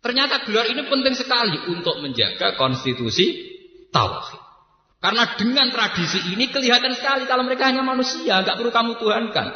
Ternyata 0.00 0.48
gelar 0.48 0.64
ini 0.72 0.88
penting 0.88 1.12
sekali 1.12 1.60
untuk 1.68 2.00
menjaga 2.00 2.56
konstitusi 2.56 3.52
tauhid. 3.92 4.40
Karena 5.00 5.36
dengan 5.36 5.68
tradisi 5.72 6.32
ini 6.32 6.48
kelihatan 6.48 6.92
sekali 6.96 7.28
kalau 7.28 7.44
mereka 7.44 7.68
hanya 7.68 7.84
manusia, 7.84 8.40
nggak 8.40 8.56
perlu 8.56 8.72
kamu 8.72 8.96
tuhankan. 8.96 9.48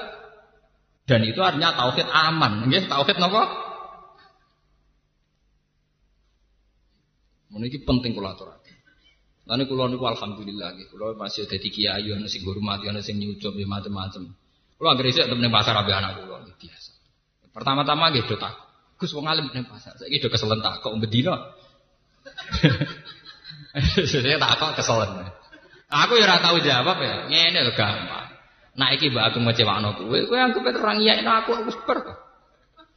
Dan 1.04 1.20
itu 1.28 1.40
artinya 1.44 1.76
tauhid 1.76 2.08
aman, 2.08 2.64
nggih, 2.68 2.88
tauhid 2.88 3.20
napa? 3.20 3.64
Ini 7.54 7.70
penting 7.86 8.16
kula 8.16 8.34
aturaken. 8.34 8.76
Lan 9.44 9.60
kula 9.68 9.92
niku 9.92 10.08
alhamdulillah 10.08 10.74
nggih, 10.74 10.88
kula 10.90 11.14
masih 11.14 11.44
dadi 11.44 11.68
kiai 11.68 12.08
ana 12.08 12.26
sing 12.26 12.42
hormati 12.42 12.88
ana 12.88 13.04
sing 13.04 13.20
nyucup 13.20 13.52
ya 13.54 13.68
macam-macam. 13.68 14.32
Kula 14.80 14.88
anggere 14.96 15.14
sik 15.14 15.28
temen 15.28 15.52
pasar 15.52 15.76
ambek 15.78 15.94
anak 15.94 16.24
kula 16.24 16.42
biasa. 16.56 16.92
Pertama-tama 17.52 18.10
nggih 18.10 18.26
do 18.26 18.34
tak. 18.40 18.56
Gus 18.98 19.12
wong 19.14 19.28
alim 19.28 19.46
ning 19.54 19.68
pasar. 19.68 19.94
Saiki 20.00 20.18
do 20.18 20.32
keselen 20.32 20.58
tak 20.64 20.82
kok 20.82 20.96
bedino. 20.98 21.36
Saya 24.10 24.40
tak 24.40 24.50
apa 24.58 24.66
keselen. 24.80 25.28
Aku 25.94 26.18
ya 26.18 26.26
ora 26.26 26.42
tahu 26.42 26.58
jawab 26.58 26.98
ya. 26.98 27.30
Ngene 27.30 27.60
lho 27.70 27.72
gampang. 27.78 28.23
Nah 28.74 28.90
iki 28.90 29.10
mbak 29.14 29.30
aku 29.30 29.38
ngecewakno 29.38 29.94
kowe, 29.94 30.18
kowe 30.26 30.38
anggap 30.38 30.66
orang 30.66 30.98
iyakno 30.98 31.30
aku 31.30 31.50
aku 31.54 31.70
super. 31.70 31.98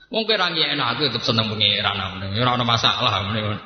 Wong 0.09 0.23
kowe 0.25 0.35
ora 0.39 0.49
ngiyakno 0.49 0.83
aku 0.83 0.99
tetep 1.11 1.21
seneng 1.21 1.51
pangeran 1.51 1.97
amene. 1.99 2.33
Ora 2.39 2.57
masalah 2.65 3.21
amene. 3.21 3.61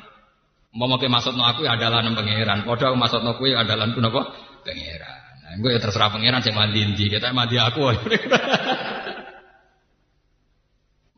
Mau 0.72 0.88
makai 0.88 1.08
maksudno 1.08 1.44
aku 1.44 1.68
ya 1.68 1.76
adalah 1.76 2.00
nang 2.00 2.16
pangeran. 2.16 2.64
Padha 2.64 2.92
aku 2.92 2.96
maksudno 3.00 3.36
kowe 3.36 3.48
adalah 3.48 3.86
napa? 3.88 4.22
Pangeran. 4.64 5.20
Nah, 5.42 5.52
gue 5.60 5.70
ya 5.76 5.80
terserah 5.80 6.08
pangeran 6.08 6.40
sing 6.40 6.56
mandi 6.56 6.80
ndi, 6.80 7.12
kita 7.12 7.28
mandi 7.32 7.56
aku. 7.60 7.92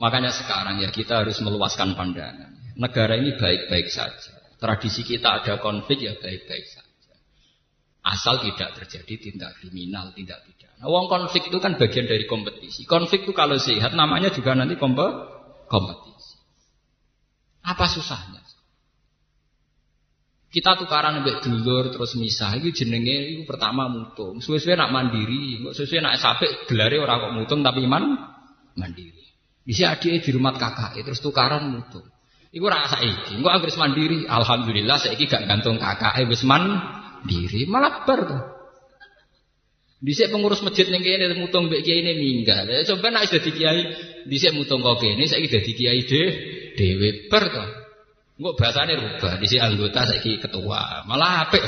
Makanya 0.03 0.35
sekarang 0.35 0.83
ya 0.83 0.91
kita 0.91 1.23
harus 1.23 1.39
meluaskan 1.39 1.95
pandangan. 1.95 2.51
Negara 2.75 3.15
ini 3.15 3.39
baik-baik 3.39 3.87
saja. 3.89 4.35
Tradisi 4.59 5.07
kita 5.07 5.39
ada 5.43 5.63
konflik 5.63 6.03
ya 6.03 6.19
baik-baik 6.19 6.67
saja. 6.67 7.15
Asal 8.05 8.43
tidak 8.43 8.75
terjadi 8.77 9.15
tindak 9.17 9.55
kriminal, 9.63 10.11
tindak. 10.13 10.43
Wong 10.83 11.07
konflik 11.07 11.47
itu 11.49 11.59
kan 11.63 11.79
bagian 11.79 12.11
dari 12.11 12.27
kompetisi. 12.27 12.83
Konflik 12.85 13.29
itu 13.29 13.33
kalau 13.37 13.55
sehat 13.55 13.95
namanya 13.95 14.35
juga 14.35 14.59
nanti 14.59 14.75
kompetisi. 14.75 16.35
Apa 17.65 17.87
susahnya? 17.87 18.43
Kita 20.55 20.79
tukaran 20.79 21.27
mbek 21.27 21.43
dulur 21.43 21.91
terus 21.91 22.15
misah 22.15 22.55
itu 22.55 22.71
jenenge 22.71 23.35
itu 23.35 23.43
pertama 23.43 23.91
mutung. 23.91 24.39
Suwe-suwe 24.39 24.79
nak 24.79 24.95
mandiri, 24.95 25.59
kok 25.67 25.75
suwe-suwe 25.75 25.99
nak 25.99 26.15
sapek 26.15 26.71
gelare 26.71 27.03
ora 27.03 27.19
kok 27.19 27.35
mutung 27.35 27.67
tapi 27.67 27.83
man 27.91 28.15
mandiri. 28.79 29.19
Bisa 29.67 29.99
adike 29.99 30.23
di 30.23 30.31
rumah 30.31 30.55
kakak 30.55 30.95
terus 31.03 31.19
tukaran 31.19 31.75
mutung. 31.75 32.07
Iku 32.55 32.71
rasa 32.71 33.03
iki. 33.03 33.35
Engko 33.35 33.51
anggere 33.51 33.75
mandiri, 33.75 34.19
alhamdulillah 34.31 34.95
saiki 35.03 35.27
gak 35.27 35.43
gantung 35.51 35.75
kakake 35.75 36.23
wis 36.31 36.47
mandiri, 36.47 37.67
malah 37.67 38.07
bar. 38.07 38.54
Dhisik 40.05 40.29
pengurus 40.29 40.61
masjid 40.61 40.85
ning 40.93 41.01
kene 41.01 41.33
mutung 41.41 41.73
mbek 41.73 41.81
kiai 41.81 42.05
ini 42.05 42.13
minggat. 42.21 42.69
Ya 42.69 42.85
coba 42.93 43.09
nek 43.09 43.25
dadi 43.25 43.51
kiai 43.57 43.81
dhisik 44.29 44.53
mutung 44.53 44.85
kok 44.85 45.01
kene 45.01 45.25
saiki 45.25 45.49
dadi 45.49 45.73
kiai 45.73 46.05
de 46.05 46.23
dhewe 46.77 47.09
bar 47.33 47.49
to. 47.49 47.65
Engko 48.37 48.53
bahasane 48.53 49.01
rubah, 49.01 49.41
dhisik 49.41 49.65
anggota 49.65 50.05
saiki 50.05 50.45
ketua. 50.45 51.09
Malah 51.09 51.49
apik. 51.49 51.65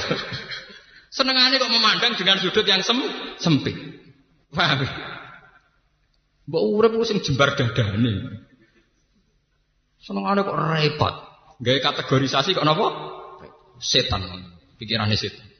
Senengane 1.16 1.56
kok 1.56 1.72
memandang 1.72 2.12
dengan 2.20 2.36
sudut 2.36 2.68
yang 2.68 2.84
sem 2.84 3.00
sempit. 3.40 3.72
Paham? 4.52 4.84
Mbok 6.44 6.62
urip 6.76 6.92
sing 7.08 7.24
jembar 7.24 7.56
dadane. 7.56 8.44
Senengane 10.04 10.44
kok 10.44 10.60
repot. 10.60 11.14
Gaya 11.64 11.80
kategorisasi 11.80 12.52
kok 12.52 12.68
napa? 12.68 12.86
Setan. 13.80 14.20
Pikirannya 14.76 15.16
setan. 15.16 15.55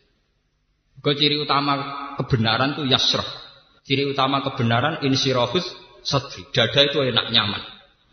Kau 1.05 1.15
ciri 1.15 1.39
utama 1.39 1.75
kebenaran 2.19 2.75
tuh 2.75 2.87
yasrah. 2.89 3.27
Ciri 3.87 4.09
utama 4.09 4.43
kebenaran 4.43 5.05
insirofus 5.07 5.63
sadri. 6.03 6.43
Dada 6.51 6.81
itu 6.83 6.99
enak 7.03 7.31
nyaman. 7.31 7.63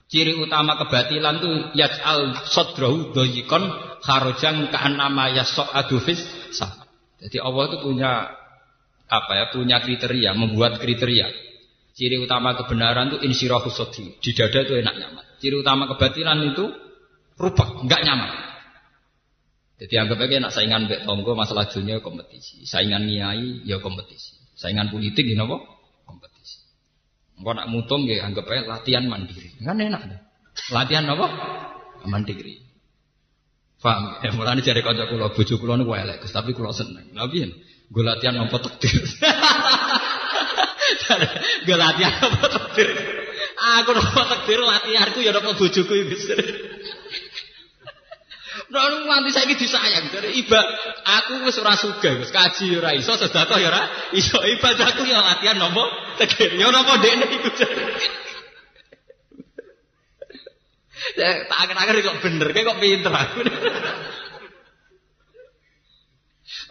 Ciri 0.05 0.37
utama 0.37 0.77
kebatilan 0.77 1.41
tuh 1.41 1.53
yas'al 1.73 2.45
sadrahu 2.45 3.17
doyikon 3.17 3.65
kharojang 4.05 4.69
ka'anama 4.69 5.33
yasok 5.33 5.73
adufis 5.73 6.21
sah. 6.53 6.69
Jadi 7.17 7.41
Allah 7.41 7.73
itu 7.73 7.77
punya 7.81 8.11
apa 9.09 9.31
ya 9.33 9.45
punya 9.49 9.81
kriteria, 9.81 10.37
membuat 10.37 10.77
kriteria. 10.77 11.31
Ciri 11.97 12.21
utama 12.21 12.53
kebenaran 12.53 13.13
itu 13.13 13.17
insirofus 13.25 13.73
sadri. 13.73 14.13
Di 14.21 14.37
dada 14.37 14.61
itu 14.61 14.77
enak 14.77 14.95
nyaman. 15.01 15.25
Ciri 15.41 15.55
utama 15.57 15.89
kebatilan 15.89 16.37
itu 16.53 16.69
rubah, 17.41 17.81
enggak 17.81 18.01
nyaman. 18.05 18.52
Jadi 19.83 19.99
anggap 19.99 20.15
aja 20.15 20.39
nak 20.39 20.55
saingan 20.55 20.87
bek 20.87 21.03
tonggo 21.03 21.35
masalah 21.35 21.67
dunia 21.67 21.99
kompetisi, 21.99 22.63
saingan 22.63 23.03
niai 23.03 23.67
ya 23.67 23.83
kompetisi, 23.83 24.39
saingan 24.55 24.87
politik 24.87 25.27
ini 25.27 25.35
apa? 25.43 25.59
Kompetisi. 26.07 26.63
Engkau 27.35 27.51
nak 27.51 27.67
mutung 27.67 28.07
ya 28.07 28.23
anggap 28.23 28.47
aja 28.47 28.63
latihan 28.63 29.03
mandiri, 29.11 29.51
kan 29.59 29.75
enak 29.75 30.01
deh. 30.07 30.19
Latihan 30.71 31.03
apa? 31.11 31.27
Mandiri. 32.07 32.63
Paham? 33.83 34.23
Ya 34.23 34.31
mulane 34.31 34.63
jare 34.63 34.79
kanca 34.79 35.03
kula 35.11 35.35
bojo 35.35 35.59
kula 35.59 35.75
niku 35.75 35.91
elek, 35.99 36.23
tapi 36.31 36.55
kula 36.55 36.71
seneng. 36.71 37.11
Piye? 37.11 37.51
Gue 37.91 38.03
latihan 38.07 38.39
nopo 38.39 38.63
takdir. 38.63 39.03
Gue 41.67 41.75
latihan 41.75 42.23
nopo 42.23 42.47
takdir. 42.47 42.87
Aku 43.83 43.91
nopo 43.91 44.21
takdir 44.31 44.63
latihanku 44.63 45.19
ya 45.19 45.35
nopo 45.35 45.59
bojoku 45.59 45.91
iki. 45.91 46.15
Nah, 48.73 48.89
nganti 48.89 49.29
saiki 49.29 49.53
disayang 49.53 50.09
dari 50.09 50.33
iba 50.41 50.57
aku 51.05 51.45
wis 51.45 51.61
ora 51.61 51.77
sugih, 51.77 52.17
wis 52.17 52.33
kaji 52.33 52.81
ora 52.81 52.97
iso, 52.97 53.13
sedekah 53.13 53.61
ya 53.61 53.69
ora 53.69 53.85
iso. 54.17 54.41
Ibadahku 54.41 55.05
ya 55.05 55.21
latihan 55.21 55.61
nopo 55.61 55.85
takdir. 56.17 56.57
Ya 56.57 56.73
nopo 56.73 56.97
dekne 56.97 57.29
iku. 57.29 57.49
Ya, 61.13 61.45
tak 61.45 61.57
akhir-akhir 61.67 61.95
kok 62.01 62.17
bener, 62.25 62.47
kok 62.49 62.79
pinter 62.81 63.13
aku. 63.13 63.39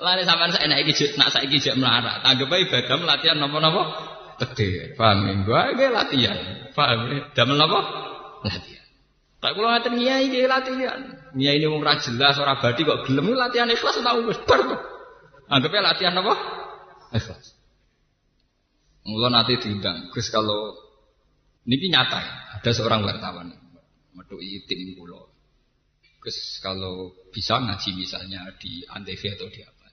Lari 0.02 0.26
sampean 0.26 0.50
saya 0.50 0.66
naik 0.66 0.90
iki 0.90 1.14
nak 1.14 1.30
saiki 1.30 1.62
jek 1.62 1.78
melarat. 1.78 2.26
Anggap 2.26 2.50
ae 2.50 2.66
ibadah 2.66 2.98
latihan 3.06 3.38
nopo-nopo 3.38 3.82
Tegir, 4.42 4.98
paham 4.98 5.22
ya? 5.22 5.32
Gua 5.46 5.62
ge 5.78 5.86
latihan. 5.86 6.38
Paham 6.74 6.98
ya? 7.14 7.18
Damel 7.30 7.62
napa? 7.62 7.80
Latihan. 8.42 8.81
Tak 9.42 9.58
kula 9.58 9.74
ngaten 9.74 9.98
ngiyai 9.98 10.30
ge 10.30 10.46
latihan. 10.46 11.02
Ngiyai 11.34 11.58
ini 11.58 11.66
wong 11.66 11.82
ra 11.82 11.98
jelas 11.98 12.38
ora 12.38 12.62
badi 12.62 12.86
kok 12.86 13.10
gelem 13.10 13.34
latihan 13.34 13.66
ikhlas 13.74 13.98
tau 13.98 14.22
wis 14.22 14.38
bar. 14.46 14.62
Anggepe 15.50 15.82
latihan 15.82 16.14
apa? 16.14 16.34
Ikhlas. 17.10 17.58
Mula 19.02 19.34
nanti 19.34 19.58
diundang. 19.58 20.14
Gus 20.14 20.30
kalau 20.30 20.78
ini 21.66 21.90
nyata 21.90 22.22
ya, 22.22 22.34
ada 22.54 22.70
seorang 22.70 23.02
wartawan 23.02 23.50
medui 24.14 24.62
tim 24.70 24.94
pulau. 24.94 25.26
Gus 26.22 26.62
kalau 26.62 27.10
bisa 27.34 27.58
ngaji 27.58 27.98
misalnya 27.98 28.46
di 28.62 28.86
Antv 28.94 29.22
atau 29.26 29.50
di 29.50 29.58
apa. 29.66 29.86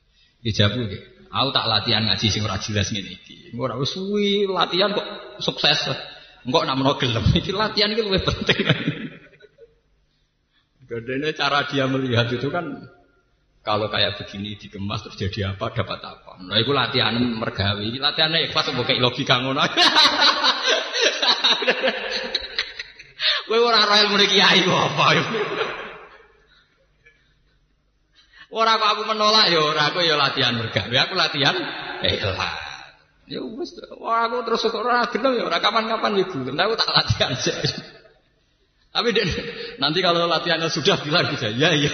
Dijawab 0.46 0.94
ya. 0.94 1.02
Aku 1.30 1.50
tak 1.50 1.66
latihan 1.66 2.06
ngaji 2.06 2.26
sing 2.30 2.46
ora 2.46 2.62
jelas 2.62 2.94
ngene 2.94 3.18
iki. 3.18 3.58
Ora 3.58 3.74
latihan 3.82 4.94
kok 4.94 5.42
sukses. 5.42 5.90
Engkok 6.46 6.70
nak 6.70 6.78
menawa 6.78 7.02
gelem 7.02 7.26
iki 7.34 7.50
latihan 7.50 7.90
iki 7.98 8.06
luwih 8.06 8.22
penting. 8.22 8.62
Gadene 10.90 11.38
cara 11.38 11.70
dia 11.70 11.86
melihat 11.86 12.34
itu 12.34 12.50
kan 12.50 12.66
kalau 13.62 13.94
kayak 13.94 14.18
begini 14.18 14.58
dikemas 14.58 15.06
terus 15.06 15.22
jadi 15.22 15.54
apa 15.54 15.70
dapat 15.70 16.02
apa. 16.02 16.42
Nah 16.42 16.58
itu 16.58 16.74
latihan 16.74 17.14
mergawi, 17.14 17.94
latihan 18.02 18.34
ikhlas 18.34 18.74
kayak 18.74 18.98
logika 18.98 19.38
ngono. 19.38 19.62
Kowe 23.50 23.58
ora 23.62 23.86
ora 23.86 24.02
ilmu 24.06 24.18
kiai 24.30 24.66
apa 24.66 25.06
yo. 25.14 25.26
Ora 28.50 28.82
kok 28.82 28.90
aku 28.98 29.04
menolak 29.06 29.54
ya 29.54 29.62
ora 29.62 29.94
aku 29.94 30.02
ya 30.02 30.18
latihan 30.18 30.58
mergawe. 30.58 30.96
Aku 31.06 31.14
latihan 31.14 31.54
ikhlas. 32.02 32.58
Ya 33.30 33.46
wis 33.46 33.78
aku 33.78 34.38
terus 34.42 34.66
ora 34.74 35.06
gelem 35.14 35.38
ya 35.38 35.46
ora 35.46 35.62
kapan-kapan 35.62 36.18
ya 36.18 36.26
gelem. 36.34 36.58
Aku 36.58 36.74
tak 36.74 36.90
latihan 36.90 37.38
sih. 37.38 37.54
Tapi 38.90 39.14
deh, 39.14 39.30
nanti 39.78 40.02
kalau 40.02 40.26
latihannya 40.26 40.70
sudah 40.70 40.98
bilang 41.06 41.30
bisa, 41.30 41.54
ya 41.54 41.70
ya. 41.78 41.94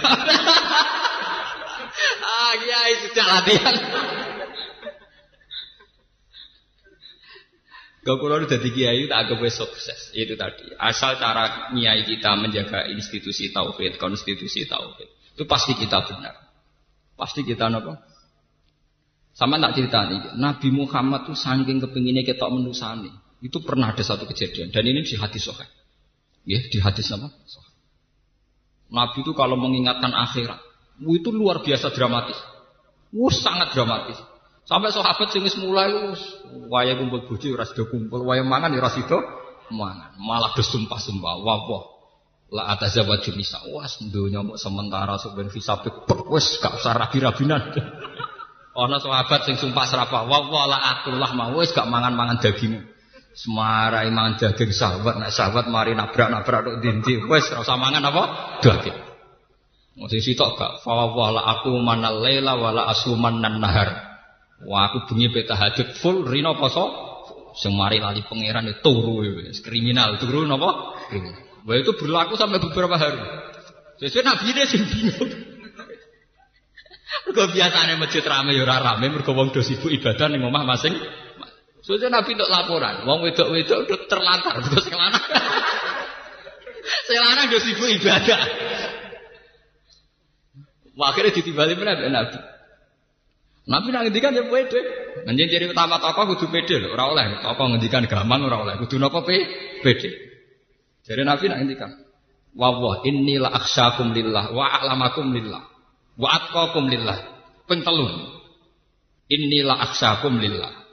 ah 2.32 2.52
kiai 2.56 2.94
sudah 3.04 3.26
latihan. 3.36 3.74
Kalau 8.06 8.22
udah 8.22 8.48
jadi 8.48 8.68
kiai 8.70 9.04
tak 9.10 9.18
agak 9.28 9.50
sukses 9.52 10.14
itu 10.16 10.38
tadi. 10.40 10.72
Asal 10.80 11.20
cara 11.20 11.68
kiai 11.74 12.06
kita 12.08 12.32
menjaga 12.38 12.88
institusi 12.88 13.52
tauhid, 13.52 14.00
konstitusi 14.00 14.64
tauhid 14.64 15.16
itu 15.36 15.44
pasti 15.44 15.76
kita 15.76 16.00
benar. 16.08 16.32
Pasti 17.12 17.44
kita 17.44 17.68
nopo. 17.68 17.92
Sama 19.36 19.60
tak 19.60 19.76
cerita 19.76 20.08
nih, 20.08 20.40
Nabi 20.40 20.72
Muhammad 20.72 21.28
tuh 21.28 21.36
saking 21.36 21.76
kepinginnya 21.76 22.24
kita 22.24 22.48
menusani. 22.48 23.12
Itu 23.44 23.60
pernah 23.60 23.92
ada 23.92 24.00
satu 24.00 24.24
kejadian 24.24 24.72
dan 24.72 24.80
ini 24.88 25.04
di 25.04 25.12
hadis 25.12 25.44
sohail. 25.44 25.68
Ya, 26.46 26.62
di 26.62 26.78
hadis 26.78 27.10
apa? 27.10 27.26
Nabi 28.86 29.26
itu 29.26 29.34
kalau 29.34 29.58
mengingatkan 29.58 30.14
akhirat, 30.14 30.62
itu 31.02 31.28
luar 31.34 31.60
biasa 31.66 31.90
dramatis. 31.90 32.38
Wuh, 33.10 33.34
sangat 33.34 33.74
dramatis. 33.74 34.14
Sampai 34.66 34.90
sahabat 34.90 35.30
sing 35.30 35.46
mulai 35.62 36.10
wis 36.10 36.22
waya 36.66 36.98
kumpul 36.98 37.22
bojo 37.22 37.54
ora 37.54 37.62
sida 37.62 37.86
kumpul, 37.86 38.26
waya 38.26 38.42
mangan 38.42 38.74
ya 38.74 38.82
ora 38.82 38.90
sida 38.90 39.18
mangan. 39.70 40.18
Malah 40.18 40.54
bersumpah-sumpah, 40.58 41.34
wah 41.42 41.60
wah 41.70 41.84
La 42.46 42.70
atazawaju 42.74 43.30
nisa. 43.34 43.58
Was 43.74 43.98
dunya 43.98 44.38
mau 44.38 44.54
sementara 44.54 45.18
sok 45.18 45.34
ben 45.34 45.50
fisabik 45.50 46.06
wis 46.30 46.62
gak 46.62 46.78
usah 46.78 46.94
rabi-rabinan. 46.94 47.74
Ana 48.76 49.02
sahabat 49.02 49.50
sing 49.50 49.58
sumpah 49.58 49.82
serapah, 49.88 50.30
wa 50.30 50.46
wala 50.46 50.78
akullah 50.78 51.30
mau 51.34 51.58
wis 51.58 51.74
gak 51.74 51.90
mangan-mangan 51.90 52.38
daging. 52.38 52.86
Semarai 53.36 54.08
mangan 54.08 54.40
daging 54.40 54.72
sahabat, 54.72 55.20
nek 55.20 55.28
sahabat 55.28 55.68
mari 55.68 55.92
nabrak-nabrak 55.92 56.60
tok 56.64 56.76
dindi, 56.80 57.20
wis 57.20 57.52
ora 57.52 57.60
usah 57.60 57.76
mangan 57.76 58.08
apa? 58.08 58.22
Daging. 58.64 58.96
Masih 60.00 60.24
sitok 60.24 60.56
gak 60.56 60.72
fa 60.80 60.92
wala 61.12 61.44
aku 61.44 61.76
manal 61.84 62.24
laila 62.24 62.56
wala 62.56 62.88
asuman 62.88 63.44
nan 63.44 63.60
nahar. 63.60 63.92
Wah 64.64 64.88
aku 64.88 65.12
bengi 65.12 65.28
peta 65.36 65.52
hajat 65.52 66.00
full 66.00 66.24
rino 66.24 66.56
poso 66.56 66.88
sing 67.60 67.76
mari 67.76 68.00
lali 68.00 68.24
pangeran 68.24 68.72
itu 68.72 68.80
turu 68.80 69.20
wis 69.20 69.60
kriminal, 69.60 70.16
turu? 70.16 70.48
Kriminal. 70.48 71.36
Wah 71.68 71.76
itu 71.76 71.92
berlaku 71.92 72.40
sampai 72.40 72.56
beberapa 72.56 72.96
hari. 72.96 73.20
Sesuai 74.00 74.24
Nabi 74.24 74.44
ini 74.48 74.62
sih 74.64 74.80
bingung. 74.80 75.32
Mergo 77.26 77.52
biasane 77.52 78.00
masjid 78.00 78.24
rame 78.24 78.56
ya 78.56 78.64
rame 78.64 79.12
mergo 79.12 79.36
wong 79.36 79.52
do 79.52 79.60
sibuk 79.60 79.92
ibadah 79.92 80.32
ning 80.32 80.40
omah 80.40 80.64
masing. 80.64 80.96
Sesuai 81.86 82.10
Nabi 82.10 82.34
untuk 82.34 82.50
laporan, 82.50 83.06
wong 83.06 83.30
wedok-wedok 83.30 83.86
udah 83.86 83.98
terlantar 84.10 84.58
terus 84.66 84.90
kelana. 84.90 85.22
Selana 87.06 87.46
do 87.46 87.62
sibuk 87.62 87.86
ibadah. 88.02 88.42
Wah, 90.98 91.14
akhirnya 91.14 91.30
ditimbali 91.30 91.78
mana 91.78 91.94
Nabi. 92.10 92.38
Nabi 93.70 93.88
nak 93.94 94.02
ngendikan 94.10 94.34
ya 94.34 94.50
pede. 94.50 94.80
Nanti 95.30 95.46
jadi 95.46 95.70
utama 95.70 96.02
tokoh 96.02 96.34
kudu 96.34 96.50
pede 96.50 96.74
lho, 96.82 96.90
ora 96.90 97.06
oleh. 97.06 97.38
Tokoh 97.38 97.78
ngendikan 97.78 98.02
gampang 98.10 98.42
ora 98.42 98.66
oleh. 98.66 98.74
Kudu 98.82 98.98
napa 98.98 99.22
pede. 99.22 100.10
Jadi 101.06 101.22
Nabi 101.22 101.44
nak 101.46 101.58
ngendikan, 101.62 101.90
"Wa 102.58 102.82
wa 102.82 103.06
inni 103.06 103.38
la 103.38 103.54
akhsyakum 103.54 104.10
lillah 104.10 104.50
wa 104.50 104.66
a'lamakum 104.74 105.30
lillah 105.30 105.62
wa 106.18 106.28
atqakum 106.34 106.90
lillah." 106.90 107.18
Ping 107.70 107.86
telu. 107.86 108.10
Inni 109.30 109.62
la 109.62 109.86
akhsyakum 109.86 110.42
lillah 110.42 110.85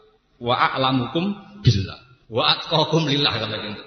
wa 0.44 0.56
a'lamukum 0.60 1.32
billah 1.64 2.00
wa 2.28 2.44
atqakum 2.52 3.08
lillah 3.08 3.32
kata 3.32 3.58
gitu. 3.64 3.84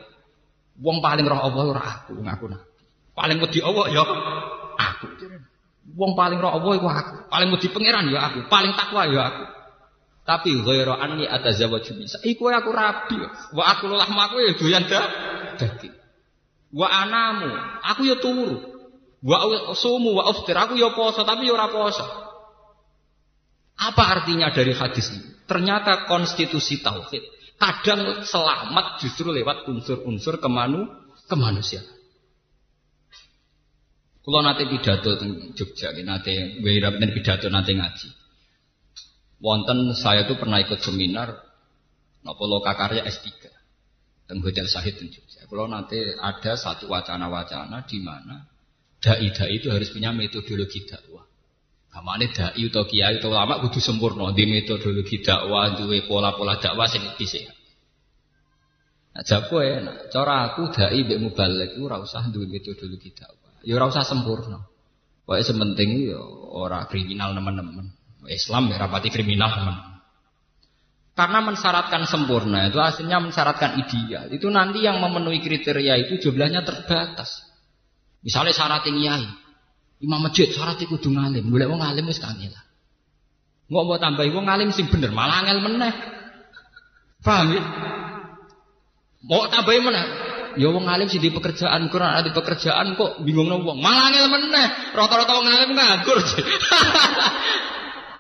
Wong 0.81 1.05
paling 1.05 1.25
roh 1.29 1.41
Allah 1.41 1.65
ora 1.73 1.83
aku 1.85 2.17
ngaku 2.17 2.45
nabi. 2.53 2.69
Paling 3.17 3.39
wedi 3.41 3.61
Allah 3.65 3.85
ya 3.93 4.05
aku. 4.77 5.07
Wong 5.97 6.13
paling 6.17 6.41
roh 6.41 6.53
Allah 6.53 6.73
iku 6.77 6.89
aku. 6.89 7.15
Paling 7.33 7.49
wedi 7.53 7.69
pangeran 7.73 8.13
ya 8.13 8.21
aku. 8.33 8.49
Paling 8.49 8.73
takwa 8.77 9.09
ya 9.09 9.23
aku. 9.29 9.45
Tapi 10.27 10.51
ghairu 10.59 10.93
anni 10.93 11.25
atazawwaju 11.25 11.93
bisa. 12.03 12.21
Iku 12.25 12.51
aku 12.53 12.71
rabi. 12.73 13.21
Wa 13.57 13.63
aku 13.73 13.89
lahmaku 13.89 14.37
ya 14.43 14.53
doyan 14.59 14.85
daging. 15.57 15.95
Wa 16.77 16.89
anamu, 16.93 17.49
aku 17.81 18.05
ya 18.05 18.21
turu. 18.21 18.61
Wa 19.25 19.73
sumu 19.73 20.13
wa 20.13 20.29
uftir, 20.29 20.53
aku 20.53 20.77
ya 20.77 20.93
poso 20.93 21.25
tapi 21.25 21.49
ya 21.49 21.57
ora 21.57 21.73
poso. 21.73 22.05
Apa 23.81 24.03
artinya 24.21 24.53
dari 24.53 24.77
hadis 24.77 25.09
ini? 25.13 25.36
Ternyata 25.47 26.11
konstitusi 26.11 26.83
tauhid 26.83 27.23
kadang 27.57 28.27
selamat 28.27 29.01
justru 29.01 29.33
lewat 29.33 29.65
unsur-unsur 29.71 30.37
kemanu 30.43 30.85
kemanusiaan. 31.31 31.97
Kalau 34.27 34.43
nanti 34.43 34.67
pidato 34.67 35.15
di 35.23 35.55
Jogja, 35.55 35.95
nanti 36.03 36.59
wirab 36.59 36.99
dan 36.99 37.15
pidato 37.15 37.47
nanti 37.47 37.79
ngaji. 37.79 38.09
Wonten 39.39 39.95
saya 39.95 40.27
tuh 40.27 40.35
pernah 40.35 40.59
ikut 40.59 40.83
seminar 40.83 41.31
nopo 42.27 42.51
lokakarya 42.51 43.07
S3 43.07 43.31
dan 44.27 44.43
Hotel 44.43 44.67
Sahid 44.67 44.99
dan 44.99 45.15
Jogja. 45.15 45.47
Kalau 45.47 45.71
nanti 45.71 46.03
ada 46.19 46.59
satu 46.59 46.91
wacana-wacana 46.91 47.87
di 47.87 48.03
mana 48.03 48.51
dai-dai 48.99 49.63
itu 49.63 49.71
harus 49.71 49.95
punya 49.95 50.11
metodologi 50.11 50.83
dakwah. 50.91 51.23
Kamane 51.97 52.29
dai 52.29 52.61
atau 52.61 52.85
kiai 52.85 53.17
atau 53.17 53.33
lama 53.33 53.57
kudu 53.65 53.81
sempurna 53.81 54.29
di 54.37 54.45
metodologi 54.45 55.25
dakwah, 55.25 55.81
duwe 55.81 56.05
pola-pola 56.05 56.61
dakwah 56.61 56.85
sing 56.85 57.01
bisa. 57.17 57.41
Nah, 59.17 59.25
jago 59.25 59.65
nah, 59.65 60.05
cara 60.13 60.53
aku 60.53 60.69
dai 60.77 61.09
mbek 61.09 61.17
mubalek 61.25 61.73
itu 61.73 61.89
ora 61.89 61.97
usah 61.97 62.29
duwe 62.29 62.53
metodologi 62.53 63.17
dakwah. 63.17 63.65
Ya 63.65 63.81
ora 63.81 63.89
usah 63.89 64.05
sempurna. 64.05 64.69
Wae 65.25 65.41
sementing 65.41 66.13
ya 66.13 66.21
ora 66.53 66.85
kriminal 66.85 67.33
teman-teman. 67.33 67.89
Islam 68.29 68.69
ya 68.69 68.77
rapati 68.77 69.09
kriminal 69.09 69.57
teman. 69.57 69.77
Karena 71.17 71.41
mensyaratkan 71.49 72.05
sempurna 72.05 72.69
itu 72.69 72.77
aslinya 72.77 73.25
mensyaratkan 73.25 73.81
ideal. 73.81 74.29
Itu 74.29 74.53
nanti 74.53 74.85
yang 74.85 75.01
memenuhi 75.01 75.41
kriteria 75.41 75.97
itu 75.97 76.21
jumlahnya 76.21 76.61
terbatas. 76.61 77.41
Misalnya 78.21 78.53
syarat 78.53 78.85
yang 78.85 79.01
yai. 79.01 79.25
Imam 79.97 80.21
masjid 80.21 80.53
syarat 80.53 80.77
itu 80.77 80.93
kudu 80.93 81.17
ngalim. 81.17 81.49
Boleh 81.49 81.65
wong 81.65 81.81
ngalim 81.81 82.05
wis 82.05 82.21
kangelan. 82.21 82.65
Nggak 83.67 83.85
mau 83.89 83.97
tambahi 83.97 84.31
wong 84.31 84.45
ngalim 84.45 84.69
sing 84.71 84.93
bener 84.93 85.11
malah 85.11 85.41
ngel 85.49 85.65
meneh. 85.65 85.93
Paham 87.25 87.57
ya? 87.57 87.63
Mau 89.25 89.49
tambahi 89.49 89.81
mana? 89.81 90.03
Ya 90.61 90.69
wong 90.69 90.85
ngalim 90.85 91.09
sih 91.09 91.17
di 91.17 91.33
pekerjaan 91.33 91.89
kurang 91.89 92.13
ada 92.13 92.29
pekerjaan 92.29 92.93
kok 92.95 93.25
bingung 93.25 93.49
wong. 93.49 93.81
Malah 93.81 94.13
ngel 94.13 94.29
meneh. 94.29 94.67
Rata-rata 94.93 95.33
wong 95.33 95.49
ngalim 95.49 95.71
nganggur. 95.73 96.21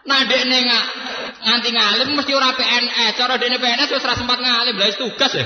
nah 0.09 0.23
dekne 0.25 0.59
nggak 0.65 0.85
nganti 1.45 1.69
ngalim 1.77 2.09
mesti 2.17 2.33
ora 2.33 2.57
PNS. 2.57 3.13
Cara 3.21 3.37
dene 3.37 3.61
PNS 3.61 3.93
wis 3.93 4.01
ora 4.01 4.17
sempat 4.17 4.41
ngalim, 4.41 4.81
lha 4.81 4.97
tugas 4.97 5.33
ya. 5.37 5.45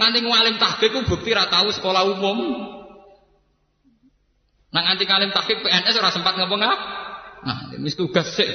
Nganti 0.00 0.18
ngalim 0.24 0.56
tahqiq 0.56 0.96
ku 0.96 1.04
bukti 1.04 1.36
tahu 1.36 1.68
sekolah 1.76 2.08
umum. 2.08 2.79
Nah 4.70 4.80
nganti 4.86 5.04
ngalim 5.06 5.30
tahqiq 5.34 5.66
PNS 5.66 5.94
ora 5.98 6.10
sempat 6.14 6.38
ngapa 6.38 6.56
ngap. 6.56 6.80
Nah, 7.40 7.58
wis 7.82 7.98
tugas 7.98 8.30
sih. 8.36 8.46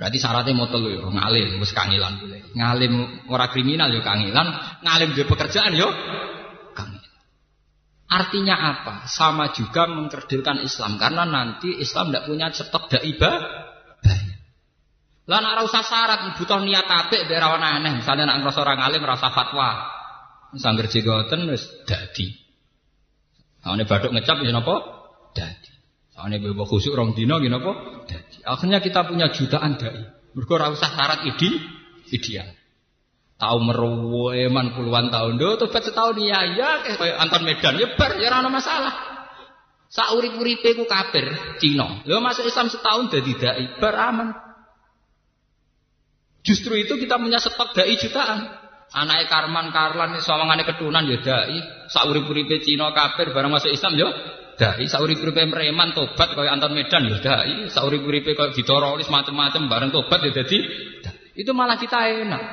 Berarti 0.00 0.16
syaratnya 0.16 0.56
mau 0.56 0.64
telu 0.72 0.88
ya, 0.88 1.04
ngalim, 1.04 1.60
wis 1.60 1.76
kangilan 1.76 2.24
boleh. 2.24 2.40
Ngalim 2.56 2.92
ora 3.28 3.52
kriminal 3.52 3.92
yo 3.92 4.00
kangilan, 4.00 4.48
ngalim 4.80 5.12
di 5.12 5.22
pekerjaan 5.28 5.76
yo 5.76 5.92
kangilan. 6.72 7.12
Artinya 8.08 8.56
apa? 8.56 8.94
Sama 9.04 9.52
juga 9.52 9.84
mengkerdilkan 9.92 10.64
Islam 10.64 10.96
karena 10.96 11.28
nanti 11.28 11.76
Islam 11.76 12.08
tidak 12.08 12.24
punya 12.32 12.46
stok 12.48 12.88
daibah 12.96 13.68
Lah 15.30 15.38
nak 15.38 15.62
usah 15.62 15.86
syarat, 15.86 16.34
butuh 16.42 16.58
niat 16.58 16.90
apik 16.90 17.30
biar 17.30 17.54
aneh. 17.54 18.02
Misalnya 18.02 18.26
nak 18.26 18.42
ngrasa 18.42 18.66
ora 18.66 18.74
ngalim 18.74 18.98
rasa 19.06 19.30
fatwa. 19.30 19.86
Sangger 20.58 20.90
jigoten 20.90 21.46
wis 21.46 21.62
dadi. 21.86 22.49
Awene 23.64 23.84
baduk 23.84 24.12
ngecap 24.16 24.40
ya 24.40 24.52
napa? 24.56 24.76
Dadi. 25.36 25.72
Awene 26.16 26.40
bebo 26.40 26.64
khusuk 26.64 26.96
rong 26.96 27.12
dina 27.12 27.36
ya 27.40 27.52
napa? 27.52 28.04
Dadi. 28.08 28.40
Akhirnya 28.44 28.80
kita 28.80 29.04
punya 29.04 29.28
jutaan 29.32 29.76
dai. 29.76 30.00
Mergo 30.32 30.52
ora 30.56 30.70
usah 30.70 30.88
syarat 30.94 31.26
ide 31.26 31.50
ideal. 32.14 32.48
Tahu 33.40 33.58
meruweman 33.64 34.76
puluhan 34.76 35.08
tahun 35.08 35.40
do 35.40 35.56
tobat 35.56 35.80
setahun 35.80 36.20
ya 36.20 36.44
ya 36.52 36.84
kayak 36.84 37.16
Anton 37.24 37.42
Medan 37.48 37.74
ya 37.80 37.88
bar 37.96 38.20
ya 38.20 38.28
ora 38.28 38.52
masalah. 38.52 38.94
Saurip-uripe 39.90 40.76
ku 40.78 40.84
kafir 40.86 41.58
Cina. 41.58 42.04
Lho 42.06 42.20
masuk 42.22 42.46
Islam 42.46 42.68
setahun 42.68 43.10
dadi 43.10 43.32
dai 43.40 43.64
bar 43.80 43.96
aman. 43.96 44.28
Justru 46.40 46.72
itu 46.76 46.96
kita 46.96 47.20
punya 47.20 47.40
stok 47.40 47.76
dai 47.76 47.96
jutaan. 47.96 48.59
Anaknya 48.90 49.30
Karman 49.30 49.70
Karlan 49.70 50.18
sawangane 50.18 50.66
keturunan 50.66 51.06
ya 51.06 51.22
dai. 51.22 51.86
Saurip-uripe 51.86 52.58
Cina 52.66 52.90
kafir 52.90 53.30
barang 53.30 53.50
masuk 53.50 53.70
Islam 53.70 53.94
ya 53.94 54.08
dai. 54.58 54.90
Saurip-uripe 54.90 55.46
Preman 55.46 55.94
tobat 55.94 56.34
kaya 56.34 56.50
Anton 56.50 56.74
Medan 56.74 57.06
ya 57.06 57.22
dai. 57.22 57.70
Saurip-uripe 57.70 58.34
kaya 58.34 58.50
ditorolis 58.50 59.06
macam-macam 59.06 59.62
bareng 59.70 59.90
tobat 59.94 60.26
ya 60.26 60.34
dadi 60.34 60.58
itu 61.38 61.50
malah 61.54 61.78
kita 61.78 62.26
enak. 62.26 62.44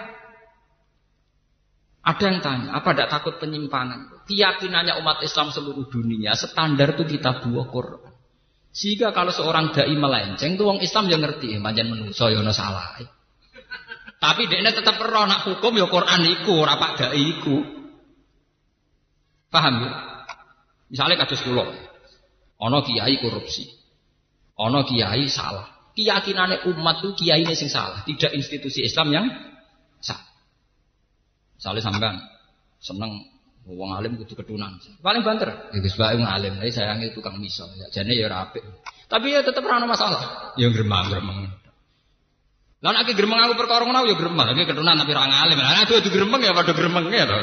Ada 2.08 2.24
yang 2.24 2.40
tanya, 2.40 2.70
apa 2.72 2.96
tidak 2.96 3.12
takut 3.12 3.36
penyimpangan? 3.36 4.24
Keyakinannya 4.24 4.96
umat 5.04 5.20
Islam 5.28 5.52
seluruh 5.52 5.92
dunia, 5.92 6.40
standar 6.40 6.96
itu 6.96 7.04
kita 7.04 7.44
buah 7.44 7.68
Quran. 7.68 8.16
Sehingga 8.72 9.12
kalau 9.12 9.36
seorang 9.36 9.76
dai 9.76 9.92
melenceng, 9.92 10.56
itu 10.56 10.64
orang 10.64 10.80
Islam 10.80 11.12
yang 11.12 11.20
ngerti, 11.20 11.60
manjan 11.60 11.92
menuso 11.92 12.32
yono 12.32 12.56
salah. 12.56 12.96
Tapi 14.18 14.50
dia 14.50 14.74
tetap 14.74 14.98
perlu 14.98 15.30
nak 15.30 15.46
hukum 15.46 15.78
ya 15.78 15.86
Quran 15.86 16.22
iku, 16.26 16.66
rapak 16.66 16.98
dai 16.98 17.22
iku. 17.22 17.62
Paham 19.54 19.86
ya? 19.86 19.92
Misalnya 20.90 21.22
kados 21.22 21.46
kula. 21.46 21.70
Ana 22.58 22.82
kiai 22.82 23.22
korupsi. 23.22 23.70
Ana 24.58 24.82
kiai 24.82 25.30
salah. 25.30 25.94
Keyakinannya 25.94 26.66
umat 26.74 27.02
itu 27.02 27.10
kiai 27.26 27.42
ini 27.42 27.58
sing 27.58 27.74
salah, 27.74 28.06
tidak 28.06 28.30
institusi 28.38 28.86
Islam 28.86 29.10
yang 29.10 29.26
salah. 29.98 30.30
Misalnya 31.58 31.82
sampean 31.82 32.16
seneng 32.78 33.26
wong 33.66 33.92
alim 33.98 34.18
kudu 34.22 34.38
ketunan. 34.38 34.78
Paling 35.02 35.26
banter. 35.26 35.74
Ya 35.74 35.80
Gus 35.82 35.98
Bae 35.98 36.18
ngalim, 36.18 36.62
tapi 36.62 36.70
sayangi 36.70 37.14
tukang 37.18 37.42
miso. 37.42 37.66
Ya 37.82 37.90
jane 37.90 38.14
ya 38.14 38.30
ora 38.30 38.50
apik. 38.50 38.62
Tapi 39.10 39.34
ya 39.34 39.42
tetep 39.42 39.66
ora 39.66 39.82
masalah. 39.86 40.54
Ya 40.58 40.70
gremeng-gremeng. 40.70 41.50
Lah 42.78 42.94
nek 42.94 43.10
gremeng 43.18 43.42
aku 43.42 43.58
perkara 43.58 43.90
ngono 43.90 44.06
ya 44.06 44.14
gremeng, 44.14 44.54
lagi 44.54 44.70
ketunan 44.70 44.94
tapi 45.02 45.12
ora 45.18 45.26
ngalim. 45.26 45.58
Lah 45.58 45.74
nek 45.82 45.90
adu 45.90 46.10
gremeng 46.14 46.42
ya 46.46 46.54
padha 46.54 46.74
gremeng 46.78 47.06
ya 47.10 47.26
to. 47.26 47.38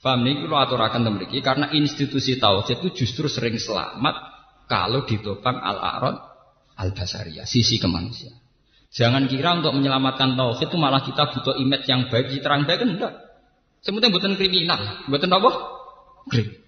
Paham 0.00 0.24
nih 0.24 0.48
kalau 0.48 0.58
aturakan 0.64 1.12
mriki 1.12 1.44
karena 1.44 1.70
institusi 1.76 2.40
tauhid 2.40 2.80
itu 2.80 3.04
justru 3.04 3.28
sering 3.28 3.60
selamat 3.60 4.16
kalau 4.64 5.04
ditopang 5.04 5.60
al-arad 5.60 6.16
al-basariyah, 6.80 7.44
sisi 7.44 7.76
kemanusiaan. 7.76 8.40
Jangan 8.90 9.28
kira 9.30 9.60
untuk 9.60 9.76
menyelamatkan 9.76 10.34
tauhid 10.34 10.72
itu 10.72 10.76
malah 10.80 11.04
kita 11.04 11.30
butuh 11.30 11.54
image 11.54 11.86
yang 11.86 12.08
baik, 12.10 12.32
terang 12.42 12.66
baik 12.66 12.82
enggak. 12.82 13.14
Semuanya 13.84 14.10
bukan 14.10 14.34
kriminal, 14.34 15.06
bukan 15.06 15.30
apa? 15.30 15.50
Kriminal. 16.32 16.59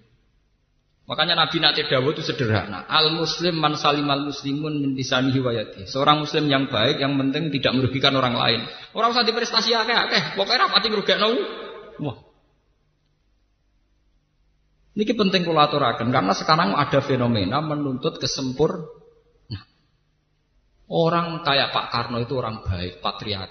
Makanya 1.03 1.35
Nabi 1.35 1.59
Nabi 1.59 1.83
Dawud 1.83 2.15
itu 2.15 2.23
sederhana. 2.23 2.87
Al 2.87 3.11
Muslim 3.11 3.59
man 3.59 3.75
salim 3.75 4.07
al 4.07 4.23
Muslimun 4.23 4.79
min 4.79 4.91
lisanihi 4.95 5.39
wayati. 5.43 5.83
Seorang 5.83 6.23
Muslim 6.23 6.47
yang 6.47 6.71
baik, 6.71 7.03
yang 7.03 7.19
penting 7.19 7.51
tidak 7.51 7.75
merugikan 7.75 8.15
orang 8.15 8.39
lain. 8.39 8.63
Orang 8.95 9.11
usah 9.11 9.27
diprestasi 9.27 9.75
akeh 9.75 9.91
akeh. 9.91 10.23
Pokoknya 10.39 10.71
rapati 10.71 10.87
ngerugekno. 10.87 11.29
Wah. 12.07 12.17
Ini 14.93 15.03
penting 15.09 15.41
kulaturakan 15.43 16.07
karena 16.13 16.33
sekarang 16.37 16.77
ada 16.77 17.01
fenomena 17.01 17.59
menuntut 17.59 18.21
kesempur 18.21 19.03
Orang 20.93 21.41
kayak 21.47 21.71
Pak 21.71 21.89
Karno 21.89 22.21
itu 22.21 22.37
orang 22.37 22.61
baik, 22.61 22.99
patriot. 22.99 23.49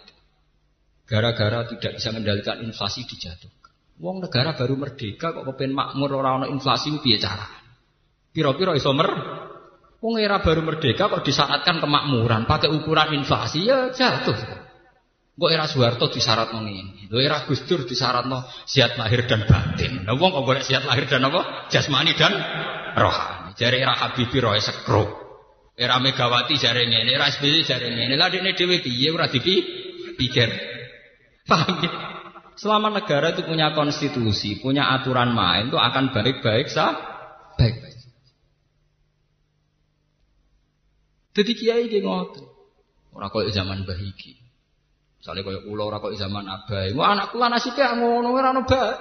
Gara-gara 1.08 1.66
tidak 1.66 1.98
bisa 1.98 2.14
mengendalikan 2.14 2.62
inflasi 2.62 3.02
dijatuhkan. 3.08 3.61
Wong 4.02 4.18
negara 4.18 4.58
baru 4.58 4.74
merdeka 4.74 5.30
kok 5.30 5.46
kepen 5.46 5.70
makmur 5.70 6.10
orang 6.18 6.42
orang 6.42 6.50
inflasi 6.50 6.90
piye 6.98 7.22
cara? 7.22 7.46
Piro-piro 8.34 8.74
iso 8.74 8.90
mer? 8.90 9.06
Wong 10.02 10.18
era 10.18 10.42
baru 10.42 10.66
merdeka 10.66 11.06
kok 11.06 11.22
disyaratkan 11.22 11.78
kemakmuran 11.78 12.50
pakai 12.50 12.74
ukuran 12.74 13.14
inflasi 13.14 13.62
ya 13.62 13.94
jatuh. 13.94 14.34
Kok 15.38 15.50
era 15.54 15.70
Soeharto 15.70 16.10
disyarat 16.10 16.50
ngene. 16.50 17.06
Lho 17.14 17.22
era 17.22 17.46
Gus 17.46 17.62
Dur 17.62 17.86
disyaratno 17.86 18.42
sihat 18.66 18.98
lahir 18.98 19.22
dan 19.30 19.46
batin. 19.46 20.02
Nah 20.02 20.18
wong 20.18 20.34
kok 20.34 20.50
golek 20.50 20.66
sihat 20.66 20.82
lahir 20.82 21.06
dan 21.06 21.22
apa? 21.22 21.70
Jasmani 21.70 22.18
dan 22.18 22.34
rohani. 22.98 23.54
Jare 23.54 23.78
era 23.78 23.94
Habibie 23.94 24.42
roe 24.42 24.58
sekro. 24.58 25.02
Era 25.78 26.02
Megawati 26.02 26.58
jare 26.58 26.90
ngene, 26.90 27.06
era 27.14 27.30
SBY 27.30 27.62
jare 27.62 27.86
ngene. 27.86 28.18
Lah 28.18 28.34
dekne 28.34 28.58
dhewe 28.58 28.82
piye 28.82 29.14
ora 29.14 29.30
dipikir. 29.30 30.50
Paham 31.46 31.86
ya? 31.86 32.11
Selama 32.52 32.92
negara 32.92 33.32
itu 33.32 33.48
punya 33.48 33.72
konstitusi, 33.72 34.60
punya 34.60 34.92
aturan 34.92 35.32
main 35.32 35.72
itu 35.72 35.78
akan 35.80 36.12
baik-baik 36.12 36.68
sah, 36.68 36.92
baik-baik. 37.56 37.96
Jadi 41.32 41.52
kiai 41.56 41.88
ki 41.88 42.04
ngoten. 42.04 42.44
Ora 43.12 43.32
koyo 43.32 43.48
zaman 43.48 43.88
bahiki. 43.88 44.36
Misalnya 45.20 45.42
koyo 45.44 45.60
ulo 45.68 45.88
ora 45.88 45.98
koyo 46.00 46.16
zaman 46.16 46.44
abai. 46.44 46.92
Wah 46.92 47.16
anak 47.16 47.32
kula 47.32 47.48
nasibe 47.48 47.80
ngono 47.80 48.28
ora 48.36 48.52
ono 48.52 48.62
bae. 48.68 48.92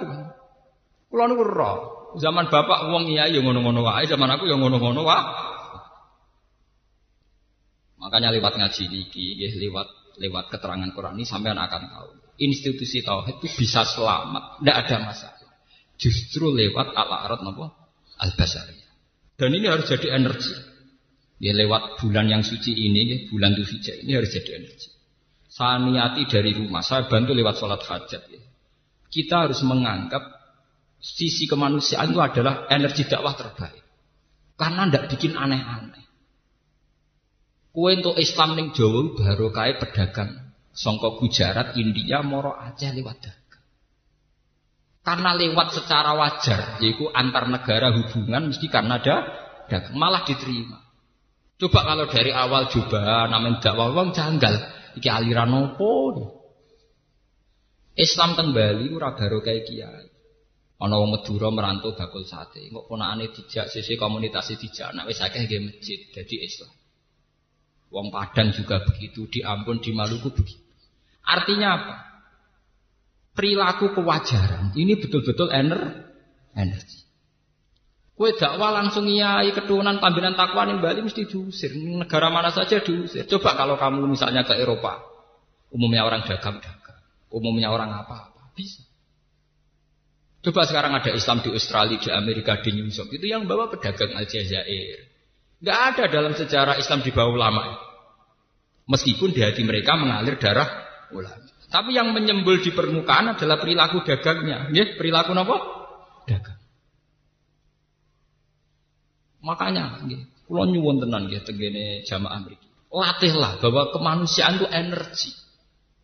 Kula 1.12 1.28
niku 1.28 1.44
ora. 1.44 1.72
Zaman 2.12 2.52
bapak 2.52 2.92
wong 2.92 3.08
iya 3.08 3.24
ya 3.28 3.40
ngono-ngono 3.40 3.80
wae, 3.84 4.04
zaman 4.04 4.28
aku 4.36 4.44
ya 4.44 4.56
ngono-ngono 4.56 5.00
wae. 5.04 5.24
Makanya 8.00 8.34
lewat 8.34 8.58
ngaji 8.58 8.84
niki, 8.92 9.40
lewat 9.60 9.88
lewat 10.20 10.52
keterangan 10.52 10.90
Quran 10.92 11.16
ini 11.16 11.24
sampean 11.24 11.56
akan 11.56 11.82
tahu. 11.88 12.21
Institusi 12.40 13.04
tauhid 13.04 13.44
itu 13.44 13.48
bisa 13.60 13.84
selamat, 13.84 14.60
tidak 14.60 14.76
ada 14.86 14.96
masalah. 15.04 15.50
Justru 16.00 16.50
lewat 16.50 16.96
al-arad 16.96 17.44
napa? 17.44 17.70
Al-basariyah. 18.18 18.90
Dan 19.36 19.50
ini 19.58 19.66
harus 19.68 19.86
jadi 19.86 20.16
energi. 20.16 20.54
Ya 21.42 21.52
lewat 21.58 21.98
bulan 21.98 22.30
yang 22.30 22.46
suci 22.46 22.70
ini, 22.70 23.00
ya, 23.02 23.16
bulan 23.26 23.58
Dzulhijjah 23.58 24.06
ini 24.06 24.14
harus 24.14 24.30
jadi 24.30 24.62
energi. 24.62 24.88
Saya 25.50 25.82
niati 25.82 26.22
dari 26.30 26.54
rumah, 26.54 26.80
saya 26.80 27.10
bantu 27.10 27.34
lewat 27.34 27.58
sholat 27.58 27.82
hajat. 27.82 28.22
Ya. 28.30 28.42
Kita 29.10 29.50
harus 29.50 29.60
menganggap 29.66 30.22
sisi 31.02 31.50
kemanusiaan 31.50 32.14
itu 32.14 32.22
adalah 32.22 32.70
energi 32.70 33.04
dakwah 33.04 33.34
terbaik. 33.34 33.82
Karena 34.54 34.86
tidak 34.86 35.04
bikin 35.10 35.34
aneh-aneh. 35.34 36.06
Kue 37.72 37.98
untuk 37.98 38.20
Islam 38.20 38.54
ning 38.54 38.70
Jawa 38.76 39.16
baru 39.16 39.48
kaya 39.50 39.80
pedagang. 39.82 40.51
Songko 40.72 41.20
Gujarat, 41.20 41.76
India, 41.76 42.24
Moro 42.24 42.56
Aceh 42.56 42.88
lewat 42.96 43.16
dagang. 43.20 43.62
Karena 45.02 45.30
lewat 45.36 45.76
secara 45.76 46.16
wajar, 46.16 46.80
yaitu 46.80 47.10
antar 47.12 47.50
negara 47.50 47.92
hubungan 47.92 48.48
mesti 48.48 48.66
karena 48.72 48.96
ada 49.02 49.16
dagang, 49.68 49.98
malah 49.98 50.24
diterima. 50.24 50.80
Coba 51.60 51.84
kalau 51.86 52.06
dari 52.08 52.32
awal 52.32 52.66
coba 52.72 53.28
namanya 53.28 53.60
dakwah 53.60 53.92
wong 53.92 54.16
janggal, 54.16 54.54
iki 54.96 55.06
aliran 55.06 55.52
opo? 55.52 55.92
Islam 57.92 58.32
kembali 58.32 58.88
ora 58.96 59.12
baru 59.12 59.44
kayak 59.44 59.68
kiai. 59.68 60.08
Ana 60.82 60.98
wong 60.98 61.14
Madura 61.14 61.46
merantau 61.54 61.94
bakul 61.94 62.26
sate, 62.26 62.66
kok 62.66 62.90
ponakane 62.90 63.30
dijak 63.30 63.70
sisi 63.70 63.94
komunitas 63.94 64.50
dijak, 64.58 64.90
nek 64.90 65.06
wis 65.06 65.22
akeh 65.22 65.46
nggih 65.46 65.62
masjid, 65.62 66.00
dadi 66.10 66.42
Islam. 66.42 66.74
Wong 67.94 68.10
Padang 68.10 68.50
juga 68.50 68.82
begitu, 68.82 69.30
di 69.30 69.46
Ambon, 69.46 69.78
di 69.78 69.94
Maluku 69.94 70.34
begitu. 70.34 70.61
Artinya 71.22 71.68
apa? 71.78 71.94
Perilaku 73.32 73.96
kewajaran 73.96 74.76
ini 74.76 75.00
betul-betul 75.00 75.48
ener 75.48 76.12
energi. 76.52 77.00
Kue 78.12 78.36
dakwah 78.36 78.76
langsung 78.76 79.08
iai 79.08 79.50
keturunan 79.56 79.96
pambinan 79.96 80.36
takwa 80.36 80.68
nih 80.68 80.76
Bali 80.78 81.00
mesti 81.00 81.24
diusir. 81.24 81.72
Negara 81.72 82.28
mana 82.28 82.52
saja 82.52 82.84
diusir. 82.84 83.24
Coba 83.24 83.56
kalau 83.56 83.80
kamu 83.80 84.04
misalnya 84.04 84.44
ke 84.44 84.52
Eropa, 84.60 85.00
umumnya 85.72 86.04
orang 86.04 86.28
dagang-dagang, 86.28 87.00
umumnya 87.32 87.72
orang 87.72 87.88
apa-apa, 87.88 88.52
bisa. 88.52 88.84
Coba 90.42 90.66
sekarang 90.66 90.92
ada 90.92 91.08
Islam 91.14 91.40
di 91.40 91.54
Australia, 91.54 92.02
di 92.02 92.10
Amerika, 92.10 92.58
di 92.60 92.74
New 92.74 92.90
York. 92.90 93.14
Itu 93.14 93.26
yang 93.30 93.46
bawa 93.46 93.70
pedagang 93.70 94.12
Aljazair. 94.18 95.08
Gak 95.62 95.78
ada 95.94 96.04
dalam 96.10 96.34
sejarah 96.34 96.74
Islam 96.82 97.06
di 97.06 97.14
bawah 97.14 97.30
ulama. 97.30 97.78
Meskipun 98.90 99.30
di 99.30 99.46
hati 99.46 99.62
mereka 99.62 99.94
mengalir 99.94 100.34
darah 100.42 100.81
ulama. 101.12 101.46
Tapi 101.72 101.96
yang 101.96 102.12
menyembul 102.12 102.60
di 102.60 102.68
permukaan 102.72 103.32
adalah 103.32 103.56
perilaku 103.56 104.04
dagangnya. 104.04 104.68
Ya, 104.76 104.92
perilaku 104.92 105.32
apa? 105.32 105.56
Dagang. 106.28 106.60
Makanya, 109.42 110.04
kalau 110.46 110.64
nyuwun 110.68 111.02
tenan 111.02 111.32
ya, 111.32 111.40
tegene 111.42 112.04
jamaah 112.06 112.38
mriki. 112.44 112.68
latihlah 112.92 113.56
bahwa 113.64 113.88
kemanusiaan 113.88 114.60
itu 114.60 114.68
energi. 114.68 115.32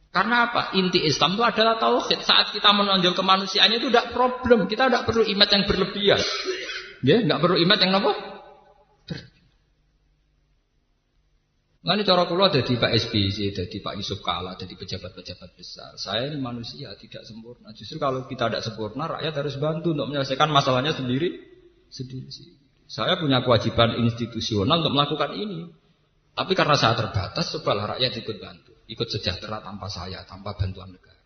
Karena 0.08 0.48
apa? 0.48 0.72
Inti 0.72 1.04
Islam 1.04 1.36
itu 1.36 1.44
adalah 1.44 1.76
tauhid. 1.76 2.24
Saat 2.24 2.56
kita 2.56 2.72
menonjol 2.72 3.12
kemanusiaannya 3.12 3.76
itu 3.76 3.92
tidak 3.92 4.16
problem. 4.16 4.64
Kita 4.64 4.88
tidak 4.88 5.04
perlu 5.04 5.20
imat 5.36 5.48
yang 5.52 5.68
berlebihan. 5.68 6.20
Ya, 7.04 7.20
nggak 7.20 7.40
perlu 7.44 7.60
imat 7.60 7.78
yang 7.84 7.92
apa? 8.00 8.37
Lalu 11.88 12.04
cara 12.04 12.28
kula 12.28 12.52
di 12.52 12.76
Pak 12.76 12.92
SBY, 12.92 13.48
di 13.56 13.78
Pak 13.80 13.96
Yusuf 13.96 14.20
Kala, 14.20 14.60
di 14.60 14.76
pejabat-pejabat 14.76 15.56
besar. 15.56 15.96
Saya 15.96 16.28
ini 16.28 16.36
manusia 16.36 16.92
tidak 17.00 17.24
sempurna. 17.24 17.72
Justru 17.72 17.96
kalau 17.96 18.28
kita 18.28 18.52
tidak 18.52 18.60
sempurna, 18.60 19.08
rakyat 19.08 19.32
harus 19.32 19.56
bantu 19.56 19.96
untuk 19.96 20.12
menyelesaikan 20.12 20.52
masalahnya 20.52 20.92
sendiri. 20.92 21.32
Sendiri. 21.88 22.28
Saya 22.84 23.16
punya 23.16 23.40
kewajiban 23.40 24.04
institusional 24.04 24.84
untuk 24.84 25.00
melakukan 25.00 25.32
ini. 25.32 25.64
Tapi 26.36 26.52
karena 26.52 26.76
saya 26.76 26.92
terbatas, 26.92 27.56
cobalah 27.56 27.96
rakyat 27.96 28.12
ikut 28.20 28.36
bantu, 28.36 28.72
ikut 28.84 29.08
sejahtera 29.08 29.64
tanpa 29.64 29.88
saya, 29.88 30.28
tanpa 30.28 30.60
bantuan 30.60 30.92
negara. 30.92 31.16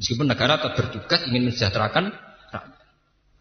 Meskipun 0.00 0.32
negara 0.32 0.56
tetap 0.56 0.80
bertugas 0.80 1.28
ingin 1.28 1.52
mensejahterakan 1.52 2.08
rakyat. 2.56 2.84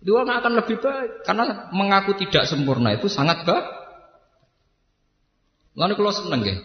Dua 0.03 0.27
akan 0.27 0.53
lebih 0.59 0.83
baik 0.83 1.23
karena 1.23 1.71
mengaku 1.71 2.19
tidak 2.19 2.51
sempurna 2.51 2.99
itu 2.99 3.07
sangat 3.07 3.47
baik. 3.47 3.84
Lalu 5.75 5.93
kalau 5.99 6.11
seneng 6.15 6.41
ya, 6.47 6.57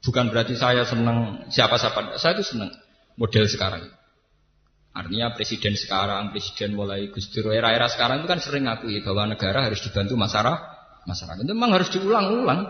bukan 0.00 0.32
berarti 0.32 0.56
saya 0.56 0.88
senang 0.88 1.46
siapa-siapa, 1.52 2.16
saya 2.16 2.32
itu 2.40 2.44
senang 2.56 2.72
model 3.20 3.44
sekarang. 3.44 3.92
Artinya 4.92 5.32
presiden 5.32 5.72
sekarang, 5.72 6.32
presiden 6.36 6.76
mulai 6.76 7.08
Gus 7.08 7.32
Dur 7.32 7.48
era-era 7.52 7.88
sekarang 7.88 8.24
itu 8.24 8.28
kan 8.28 8.40
sering 8.44 8.68
ngakui 8.68 9.00
bahwa 9.00 9.32
negara 9.32 9.68
harus 9.68 9.80
dibantu 9.80 10.20
masyarakat. 10.20 10.60
Masyarakat 11.08 11.42
itu 11.44 11.52
memang 11.56 11.72
harus 11.76 11.88
diulang-ulang. 11.88 12.60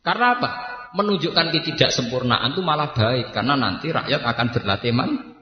Karena 0.00 0.26
apa? 0.40 0.50
Menunjukkan 0.96 1.52
ketidaksempurnaan 1.52 2.56
itu 2.56 2.64
malah 2.64 2.96
baik 2.96 3.36
karena 3.36 3.60
nanti 3.60 3.92
rakyat 3.92 4.24
akan 4.24 4.46
berlatih 4.56 4.92
man. 4.96 5.36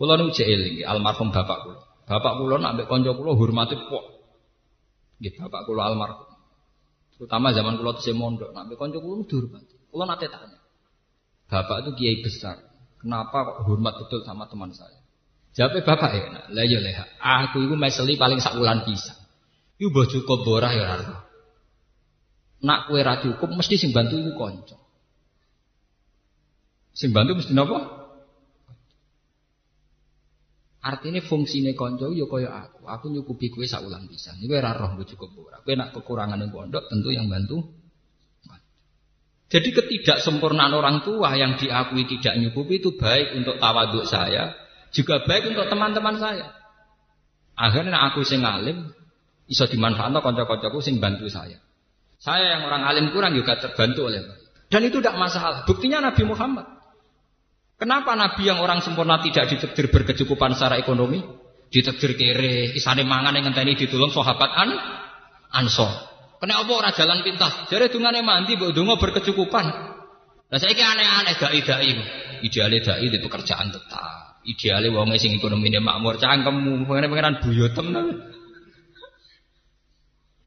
Kulo 0.00 0.16
nu 0.16 0.32
eling 0.32 0.88
almarhum 0.88 1.28
bapak 1.28 1.58
kulo. 1.62 1.78
Bapak 2.08 2.32
kulo 2.40 2.56
nak 2.56 2.74
ambek 2.74 2.88
kanca 2.88 3.12
kulo 3.12 3.36
hormati 3.36 3.76
pok. 3.76 4.04
Nggih 5.20 5.36
bapak 5.44 5.68
kulo 5.68 5.84
almarhum. 5.84 6.31
Terutama 7.22 7.54
zaman 7.54 7.78
kulo 7.78 7.94
tesih 7.94 8.18
mondok, 8.18 8.50
nak 8.50 8.66
kanca 8.74 8.98
kulo 8.98 9.22
dihormati. 9.22 9.78
Kulo 9.94 10.10
nate 10.10 10.26
tanya. 10.26 10.58
Bapak 11.46 11.86
itu 11.86 11.90
kiai 11.94 12.18
besar. 12.18 12.58
Kenapa 12.98 13.46
kok 13.46 13.56
hormat 13.62 13.94
betul 13.94 14.26
sama 14.26 14.50
teman 14.50 14.74
saya? 14.74 14.98
Jawabnya 15.54 15.86
bapak 15.86 16.10
ya, 16.18 16.24
nah, 16.34 16.44
lah 16.50 16.66
ya 16.66 16.82
leha. 16.82 17.06
Aku 17.22 17.62
itu 17.62 17.78
meseli 17.78 18.18
paling 18.18 18.42
sak 18.42 18.58
bulan 18.58 18.82
bisa. 18.82 19.14
Iku 19.78 19.94
mbok 19.94 20.10
cukup 20.10 20.42
borah 20.42 20.74
ya 20.74 20.82
ora. 20.82 21.22
Nak 22.66 22.90
kue 22.90 22.98
ra 23.06 23.22
cukup 23.22 23.54
mesti 23.54 23.78
sing 23.78 23.94
bantu 23.94 24.18
iku 24.18 24.34
kanca. 24.34 24.74
Sing 26.90 27.14
bantu 27.14 27.38
mesti 27.38 27.54
napa? 27.54 28.01
Artinya 30.82 31.22
fungsinya 31.22 31.70
konco 31.78 32.10
yo 32.10 32.26
ya 32.26 32.26
kaya 32.26 32.50
aku. 32.66 32.82
Aku 32.90 33.06
nyukupi 33.14 33.54
kue 33.54 33.70
saulang 33.70 34.10
bisa. 34.10 34.34
Ini 34.34 34.50
ora 34.50 34.74
roh 34.74 34.98
gue 34.98 35.06
cukup 35.06 35.30
ora. 35.38 35.62
Kue 35.62 35.78
nak 35.78 35.94
kekurangan 35.94 36.42
yang 36.42 36.50
pondok 36.50 36.90
tentu 36.90 37.14
yang 37.14 37.30
bantu. 37.30 37.62
Jadi 39.52 39.68
ketidaksempurnaan 39.68 40.72
orang 40.72 41.04
tua 41.04 41.36
yang 41.36 41.60
diakui 41.60 42.08
tidak 42.08 42.40
nyukupi 42.40 42.80
itu 42.80 42.96
baik 42.96 43.36
untuk 43.36 43.60
tawaduk 43.60 44.08
saya, 44.08 44.56
juga 44.96 45.20
baik 45.28 45.52
untuk 45.52 45.68
teman-teman 45.68 46.16
saya. 46.16 46.56
Akhirnya 47.52 48.00
aku 48.08 48.24
sing 48.24 48.40
alim 48.40 48.88
iso 49.44 49.68
dimanfaatkan 49.68 50.24
konco-koncoku 50.24 50.80
sing 50.80 50.98
bantu 51.04 51.28
saya. 51.28 51.60
Saya 52.16 52.56
yang 52.58 52.64
orang 52.64 52.82
alim 52.88 53.12
kurang 53.12 53.36
juga 53.36 53.60
terbantu 53.60 54.08
oleh 54.08 54.24
Dan 54.72 54.88
itu 54.88 55.04
tidak 55.04 55.20
masalah. 55.20 55.68
Buktinya 55.68 56.00
Nabi 56.00 56.24
Muhammad. 56.24 56.64
Kenapa 57.82 58.14
Nabi 58.14 58.46
yang 58.46 58.62
orang 58.62 58.78
sempurna 58.78 59.18
tidak 59.18 59.50
ditakdir 59.50 59.90
berkecukupan 59.90 60.54
secara 60.54 60.78
ekonomi? 60.78 61.18
Ditakdir 61.66 62.14
kere, 62.14 62.70
isane 62.78 63.02
mangan 63.02 63.34
yang 63.34 63.50
ngenteni 63.50 63.74
ditulung 63.74 64.14
sahabat 64.14 64.50
an 64.54 64.70
ansor. 65.50 65.90
Kena 66.38 66.62
apa 66.62 66.70
orang 66.78 66.94
jalan 66.94 67.26
pintas? 67.26 67.66
Jadi 67.66 67.90
dungane 67.90 68.22
mandi 68.22 68.54
mbok 68.54 68.70
donga 68.70 68.94
berkecukupan. 69.02 69.66
Lah 70.46 70.58
saiki 70.62 70.78
aneh-aneh 70.78 71.34
dai-dai. 71.34 71.90
Ideale 72.46 72.78
dai 72.86 73.06
di 73.10 73.18
pekerjaan 73.18 73.74
tetap. 73.74 74.46
Ideale 74.46 74.86
wong 74.94 75.18
sing 75.18 75.34
ekonomine 75.34 75.82
makmur 75.82 76.22
cangkemmu, 76.22 76.86
pengen-pengenan 76.86 77.42
buyotem 77.42 77.86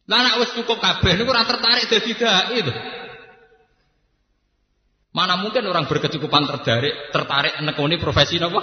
Lah 0.07 0.19
nek 0.23 0.35
wis 0.39 0.55
cukup 0.55 0.79
kabeh 0.79 1.19
niku 1.19 1.35
ora 1.35 1.43
tertarik 1.43 1.91
dadi 1.91 2.15
dai 2.15 2.63
itu. 2.63 2.71
Mana 5.15 5.39
mungkin 5.39 5.63
orang 5.63 5.87
berkecukupan 5.87 6.43
tertarik 6.43 7.15
tertarik 7.15 7.63
nekoni 7.63 7.95
profesi 7.95 8.35
apa? 8.35 8.59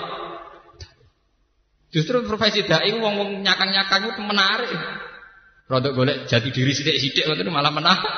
Justru 1.88 2.20
profesi 2.28 2.60
dai 2.68 2.92
wong 2.92 3.14
wong 3.16 3.30
nyakang-nyakang 3.40 4.12
itu 4.12 4.20
menarik. 4.20 4.68
Rodok 5.64 5.92
golek 5.96 6.16
jati 6.28 6.52
diri 6.52 6.76
sidik-sidik 6.76 7.24
itu 7.24 7.48
malah 7.48 7.72
menarik. 7.72 8.12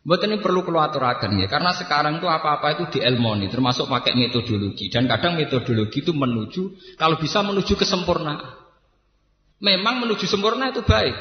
Buat 0.00 0.26
ini 0.26 0.40
perlu 0.40 0.64
keluar 0.64 0.90
aturakan 0.90 1.38
ya, 1.38 1.46
karena 1.46 1.76
sekarang 1.76 2.24
tuh 2.24 2.26
apa-apa 2.32 2.72
itu 2.72 2.98
dielmoni, 2.98 3.52
termasuk 3.52 3.84
pakai 3.84 4.16
metodologi 4.16 4.88
dan 4.88 5.04
kadang 5.04 5.36
metodologi 5.36 6.00
itu 6.00 6.16
menuju 6.16 6.96
kalau 6.96 7.20
bisa 7.20 7.44
menuju 7.44 7.76
kesempurnaan. 7.76 8.40
Memang 9.60 10.00
menuju 10.02 10.24
sempurna 10.24 10.72
itu 10.72 10.80
baik, 10.80 11.14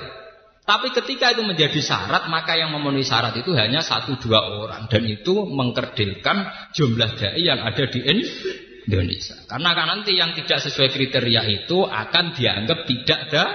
tapi 0.70 0.94
ketika 0.94 1.34
itu 1.34 1.42
menjadi 1.42 1.82
syarat, 1.82 2.30
maka 2.30 2.54
yang 2.54 2.70
memenuhi 2.70 3.02
syarat 3.02 3.34
itu 3.34 3.58
hanya 3.58 3.82
satu 3.82 4.22
dua 4.22 4.38
orang. 4.38 4.86
Dan 4.86 5.02
itu 5.10 5.50
mengkerdilkan 5.50 6.70
jumlah 6.78 7.18
dai 7.18 7.42
yang 7.42 7.58
ada 7.66 7.90
di 7.90 8.06
Indonesia. 8.06 9.50
Karena 9.50 9.74
kan 9.74 9.90
nanti 9.90 10.14
yang 10.14 10.38
tidak 10.38 10.62
sesuai 10.62 10.94
kriteria 10.94 11.42
itu 11.50 11.90
akan 11.90 12.38
dianggap 12.38 12.86
tidak 12.86 13.20
ada. 13.34 13.46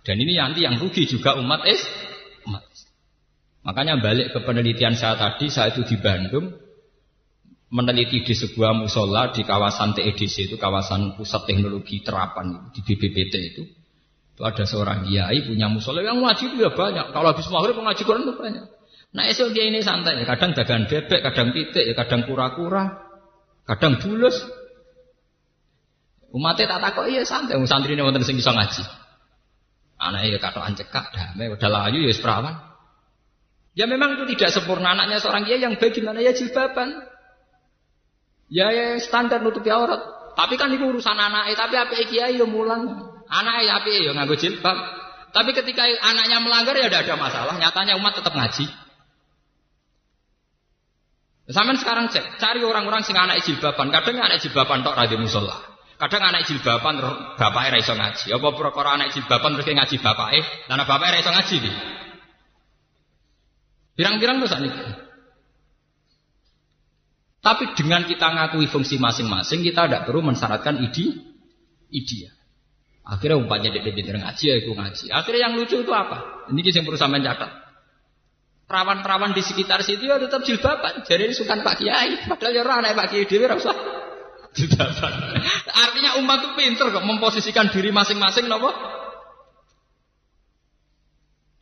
Dan 0.00 0.16
ini 0.24 0.40
nanti 0.40 0.64
yang 0.64 0.80
rugi 0.80 1.04
juga 1.04 1.36
umat. 1.36 1.68
Umat 2.48 2.64
Makanya 3.60 4.00
balik 4.00 4.32
ke 4.32 4.40
penelitian 4.40 4.96
saya 4.96 5.20
tadi, 5.20 5.52
saya 5.52 5.68
itu 5.76 5.84
di 5.84 6.00
Bandung, 6.00 6.48
meneliti 7.68 8.24
di 8.24 8.32
sebuah 8.32 8.72
musola 8.72 9.36
di 9.36 9.44
kawasan 9.44 9.92
TEDC 9.92 10.48
itu 10.48 10.56
kawasan 10.56 11.20
pusat 11.20 11.44
teknologi 11.44 12.00
terapan 12.00 12.72
di 12.72 12.80
BPPT 12.80 13.34
itu 13.52 13.79
itu 14.40 14.48
ada 14.48 14.64
seorang 14.64 15.04
kiai 15.04 15.44
punya 15.44 15.68
musola 15.68 16.00
yang 16.00 16.16
itu 16.32 16.56
ya 16.56 16.72
banyak. 16.72 17.12
Kalau 17.12 17.28
habis 17.28 17.44
maghrib 17.52 17.76
mengaji 17.76 18.08
Quran 18.08 18.24
itu 18.24 18.32
banyak. 18.40 18.64
Nah 19.12 19.28
esok 19.28 19.52
dia 19.52 19.68
ini 19.68 19.84
santai, 19.84 20.16
ya. 20.16 20.24
kadang 20.24 20.56
dagang 20.56 20.88
bebek, 20.88 21.20
kadang 21.20 21.52
titik, 21.52 21.84
ya 21.84 21.92
kadang 21.92 22.24
kura-kura, 22.24 23.04
kadang 23.68 24.00
bulus. 24.00 24.40
Umatnya 26.32 26.72
tak 26.72 26.80
takut 26.88 27.12
iya 27.12 27.20
santai, 27.28 27.60
santri 27.68 27.92
ini 27.92 28.00
wonten 28.00 28.24
sing 28.24 28.40
bisa 28.40 28.56
ngaji. 28.56 28.80
Anaknya 30.00 30.32
ya 30.32 30.38
kata 30.40 30.64
ancekak, 30.64 31.12
damai, 31.12 31.52
udah 31.52 31.68
layu 31.68 32.08
ya 32.08 32.14
seperawan. 32.16 32.56
Ya 33.76 33.84
memang 33.84 34.16
itu 34.16 34.24
tidak 34.32 34.56
sempurna 34.56 34.96
anaknya 34.96 35.20
seorang 35.20 35.44
kiai 35.44 35.60
yang 35.60 35.76
baik 35.76 36.00
gimana 36.00 36.24
ya 36.24 36.32
jilbaban. 36.32 36.96
Ya, 38.48 38.72
ya 38.72 38.96
standar 39.04 39.44
nutupi 39.44 39.68
aurat. 39.68 40.00
Tapi 40.32 40.56
kan 40.56 40.72
itu 40.72 40.88
urusan 40.88 41.18
anaknya, 41.18 41.60
tapi 41.60 41.76
apa 41.76 41.92
kiai 42.08 42.40
ya 42.40 42.48
mulang. 42.48 43.09
Anak 43.30 43.62
ya 43.62 43.72
api 43.78 44.10
ya 44.10 44.12
nganggo 44.12 44.34
jilbab. 44.34 44.76
Tapi 45.30 45.54
ketika 45.54 45.86
anaknya 45.86 46.42
melanggar 46.42 46.74
ya 46.74 46.90
tidak 46.90 47.06
ada 47.06 47.14
masalah. 47.14 47.54
Nyatanya 47.54 47.94
umat 48.02 48.18
tetap 48.18 48.34
ngaji. 48.34 48.66
Sampai 51.50 51.78
sekarang 51.82 52.10
cek, 52.10 52.38
cari 52.38 52.62
orang-orang 52.62 53.02
sing 53.02 53.14
anak 53.18 53.42
jilbaban. 53.42 53.90
Kadang 53.90 54.18
anak 54.22 54.38
jilbaban 54.42 54.86
tok 54.86 54.94
radhi 54.94 55.18
musola. 55.18 55.58
Kadang 55.98 56.22
anak 56.22 56.46
jilbaban 56.46 56.98
bapak 57.38 57.76
iso 57.78 57.94
ngaji. 57.94 58.26
Apa 58.34 58.48
perkara 58.54 58.98
anak 58.98 59.14
jilbaban 59.14 59.58
terus 59.58 59.66
ngaji 59.66 59.96
bapake, 59.98 60.40
lan 60.66 60.82
bapak 60.82 61.18
iso 61.22 61.30
ngaji 61.30 61.56
nih. 61.62 61.76
Pirang-pirang 63.98 64.40
tuh 64.40 64.48
saat. 64.48 64.64
Tapi 67.40 67.64
dengan 67.72 68.04
kita 68.04 68.32
ngakui 68.32 68.68
fungsi 68.68 69.00
masing-masing, 69.00 69.64
kita 69.64 69.88
tidak 69.88 70.04
perlu 70.04 70.20
mensyaratkan 70.20 70.80
ide, 70.84 71.20
ide. 71.88 72.39
Akhirnya 73.10 73.42
umpamanya 73.42 73.74
dia 73.74 73.90
pinter 73.90 74.14
ngaji 74.22 74.44
ya 74.46 74.54
itu 74.62 74.70
ngaji. 74.70 75.04
Akhirnya 75.10 75.50
yang 75.50 75.58
lucu 75.58 75.82
itu 75.82 75.90
apa? 75.90 76.46
Ini 76.54 76.62
yang 76.62 76.86
perlu 76.86 76.94
sampean 76.94 77.26
catat. 77.26 77.50
Perawan-perawan 78.70 79.34
di 79.34 79.42
sekitar 79.42 79.82
situ 79.82 80.06
ya 80.06 80.22
tetap 80.22 80.46
jilbaban. 80.46 81.02
Jadi 81.02 81.26
ini 81.26 81.34
sukan 81.34 81.66
Pak 81.66 81.82
Kiai. 81.82 82.30
Padahal 82.30 82.54
ya 82.54 82.62
orang 82.62 82.94
Pak 82.94 83.06
Kiai 83.10 83.26
dewi 83.26 83.50
rasa 83.50 83.74
jilbaban. 84.54 85.12
Artinya 85.90 86.22
umat 86.22 86.38
itu 86.38 86.50
pinter 86.54 86.86
kok 86.94 87.02
memposisikan 87.02 87.74
diri 87.74 87.90
masing-masing 87.90 88.46
nopo. 88.46 88.70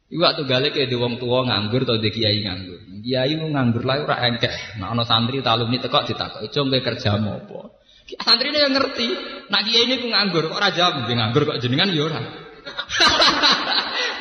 Tuh 0.08 0.44
gale 0.44 0.68
kayak 0.72 0.88
di 0.88 0.96
wong 1.00 1.16
tua 1.16 1.48
nganggur 1.48 1.84
atau 1.84 1.96
di 2.00 2.08
kiai 2.12 2.44
nganggur. 2.44 2.80
Kiai 3.04 3.40
mau 3.40 3.48
nganggur 3.52 3.88
lah 3.88 4.04
ora 4.04 4.16
engkek. 4.24 4.80
Nah 4.80 4.92
santri 5.04 5.40
talumi 5.40 5.80
tekok 5.80 6.08
ditakok, 6.08 6.44
"Cung 6.48 6.72
kerja 6.72 7.16
mau 7.20 7.40
apa?" 7.40 7.77
Santri 8.16 8.48
ini 8.48 8.58
yang 8.64 8.72
ngerti. 8.72 9.08
Nak 9.52 9.62
kiai 9.68 9.84
ini 9.84 10.00
ku 10.00 10.08
nganggur, 10.08 10.48
kok 10.48 10.60
raja 10.60 10.92
jawab 10.92 11.04
nganggur 11.04 11.44
kok 11.44 11.60
jenengan 11.60 11.92
ya 11.92 12.08
ora. 12.08 12.18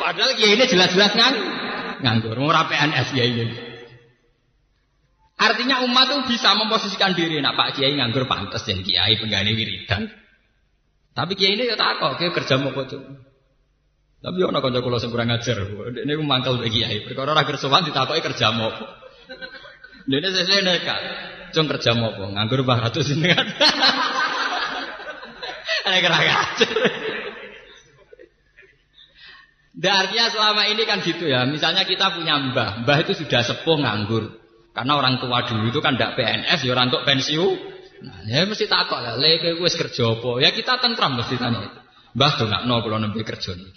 Padahal 0.03 0.31
kiai 0.35 0.59
ini 0.59 0.67
jelas-jelas 0.67 1.15
ngang 1.15 1.35
nganggur. 2.03 2.35
Mau 2.35 2.51
PNS 2.51 3.07
ya 3.15 3.23
ini. 3.23 3.67
Artinya 5.37 5.85
umat 5.85 6.09
tuh 6.09 6.19
bisa 6.25 6.57
memposisikan 6.57 7.13
diri. 7.13 7.37
Nak 7.39 7.53
Pak 7.53 7.77
Kiai 7.77 7.93
nganggur 7.93 8.25
pantas 8.25 8.65
dan 8.65 8.81
Kiai 8.81 9.21
penggani 9.21 9.53
wiridan. 9.53 10.09
Tapi 11.13 11.37
Kiai 11.37 11.53
ini 11.53 11.69
ya 11.69 11.77
tak 11.77 12.01
kok, 12.01 12.17
kerja 12.17 12.57
mau 12.57 12.73
kok 12.73 12.89
Tapi 14.17 14.37
ono 14.41 14.57
kanca 14.65 14.81
kula 14.81 14.97
sing 14.97 15.13
kurang 15.13 15.29
ajar. 15.29 15.61
Ini 15.93 16.17
mangkel 16.25 16.57
bagi 16.57 16.81
Kiai. 16.81 17.05
Perkara 17.05 17.37
ora 17.37 17.45
kersowan 17.45 17.85
ditakoki 17.85 18.25
kerja 18.25 18.49
mau. 18.49 18.73
Dene 20.09 20.29
sesuai 20.33 20.65
nekat. 20.65 21.01
Cung 21.55 21.67
kerja 21.71 21.95
apa? 21.95 22.23
Nganggur 22.27 22.63
Mbah 22.63 22.79
Ratu 22.87 22.99
jenengan. 23.03 23.47
Ana 25.87 25.97
kurang 26.03 26.19
ajar. 26.19 26.71
Dan 29.77 29.93
artinya 29.93 30.25
selama 30.33 30.65
ini 30.73 30.83
kan 30.89 31.05
gitu 31.05 31.29
ya. 31.29 31.45
Misalnya 31.45 31.85
kita 31.85 32.17
punya 32.17 32.33
mbah, 32.41 32.81
mbah 32.81 32.97
itu 33.05 33.13
sudah 33.13 33.45
sepuh 33.45 33.77
nganggur. 33.77 34.41
Karena 34.73 34.97
orang 34.97 35.21
tua 35.21 35.45
dulu 35.45 35.69
itu 35.69 35.79
kan 35.85 35.93
tidak 35.97 36.17
PNS, 36.17 36.65
ya 36.65 36.73
orang 36.73 36.89
untuk 36.89 37.05
pensiun. 37.05 37.77
Nah, 37.97 38.25
ya 38.29 38.45
mesti 38.45 38.65
takut 38.69 38.97
lah, 38.97 39.17
lek 39.17 39.57
wis 39.61 39.73
kerja 39.77 40.17
apa? 40.17 40.41
Ya 40.41 40.49
kita 40.53 40.81
tentram 40.81 41.17
mesti 41.17 41.37
tanya 41.37 41.61
itu. 41.65 41.79
Mbah 42.17 42.65
nol 42.65 42.81
kalau 42.81 42.97
nembe 42.97 43.21
kerja 43.21 43.53
nih. 43.53 43.69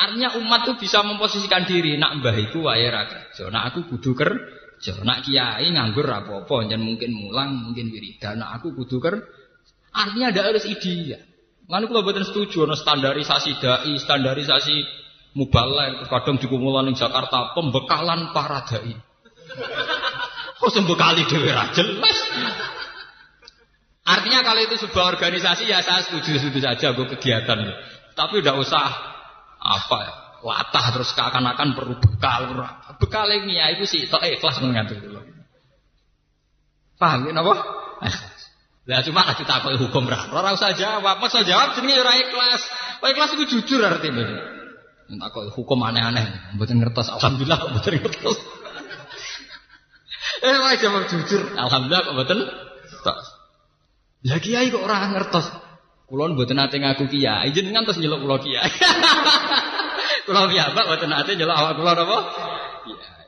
Artinya 0.00 0.36
umat 0.40 0.64
tuh 0.64 0.76
bisa 0.80 1.04
memposisikan 1.04 1.68
diri, 1.68 2.00
nak 2.00 2.24
mbah 2.24 2.36
itu 2.40 2.64
wae 2.64 2.88
kerja, 2.88 3.52
nak 3.52 3.72
aku 3.72 3.84
kudu 3.92 4.16
kerja, 4.16 4.40
nak 5.04 5.28
kiai 5.28 5.68
nganggur 5.68 6.08
apa-apa, 6.08 6.64
jangan 6.64 6.80
mungkin 6.80 7.10
mulang, 7.12 7.50
mungkin 7.68 7.92
wiridan, 7.92 8.40
nak 8.40 8.60
aku 8.60 8.72
kudu 8.72 8.96
kerja. 8.96 9.20
Artinya 9.92 10.32
ada 10.32 10.40
harus 10.48 10.64
ide. 10.64 11.20
Mana 11.68 11.86
kalau 11.86 12.02
buatan 12.02 12.24
setuju, 12.24 12.64
no 12.64 12.74
standarisasi 12.74 13.60
dai, 13.60 13.94
standarisasi 14.00 14.76
mubalek, 15.36 16.08
kadang 16.08 16.40
dikumpulan 16.40 16.88
di 16.88 16.96
Jakarta, 16.96 17.52
pembekalan 17.52 18.32
para 18.32 18.64
dai. 18.66 18.96
Oh 20.60 20.70
sembekali 20.72 21.24
dewi 21.28 21.50
jelas. 21.76 22.18
Artinya 24.04 24.40
kalau 24.42 24.60
itu 24.64 24.76
sebuah 24.80 25.16
organisasi 25.16 25.70
ya 25.70 25.80
saya 25.80 26.04
setuju 26.04 26.36
setuju 26.36 26.60
saja 26.60 26.92
gue 26.92 27.06
kegiatan. 27.16 27.58
Tapi 28.12 28.42
udah 28.42 28.54
usah 28.60 28.86
apa 29.60 29.98
ya 30.04 30.14
latah 30.40 30.86
terus 30.96 31.12
seakan-akan 31.12 31.76
perlu 31.76 31.94
bekal. 32.00 32.56
Bekal 33.00 33.28
ini 33.32 33.60
ya 33.60 33.72
itu 33.76 33.84
sih 33.84 34.08
tak 34.08 34.24
ikhlas 34.24 34.60
mengatur 34.64 34.96
dulu. 35.00 35.20
Paham 37.00 37.28
ya 37.28 37.32
apa? 37.40 37.54
Lah 38.88 39.00
cuma 39.04 39.22
lagi 39.22 39.44
takut 39.44 39.76
hukum 39.76 40.08
ra. 40.08 40.32
Ora 40.32 40.56
usah 40.56 40.72
jawab, 40.74 41.20
masa 41.20 41.44
jawab 41.44 41.76
jenenge 41.76 42.00
ora 42.00 42.16
ikhlas. 42.16 42.62
Oh 43.04 43.08
ikhlas 43.08 43.36
itu 43.36 43.44
jujur 43.56 43.80
artinya. 43.84 44.24
kok 45.10 45.44
hukum 45.58 45.78
aneh-aneh, 45.84 46.56
mboten 46.56 46.80
ngertos. 46.80 47.08
Alhamdulillah 47.12 47.70
mboten 47.70 47.94
ngertos. 48.00 48.38
Eh 50.40 50.56
wae 50.56 50.76
jawab 50.80 51.06
jujur. 51.06 51.54
Alhamdulillah 51.54 52.02
kok 52.02 52.14
mboten 52.16 52.38
tok. 53.04 53.16
Ya 54.26 54.36
kiai 54.40 54.72
kok 54.72 54.82
ora 54.82 55.06
ngertos. 55.12 55.46
Kula 56.10 56.34
mboten 56.34 56.58
nate 56.58 56.82
ngaku 56.82 57.06
kiai, 57.06 57.54
jenengan 57.54 57.86
terus 57.86 58.02
nyeluk 58.02 58.26
kula 58.26 58.42
kiai. 58.42 58.70
kula 60.30 60.46
piyambak 60.46 60.86
mboten 60.86 61.10
nate 61.10 61.34
nyeluk 61.34 61.58
awak 61.58 61.74
kula 61.74 61.92
napa? 61.98 62.18
Kiai. 62.86 63.26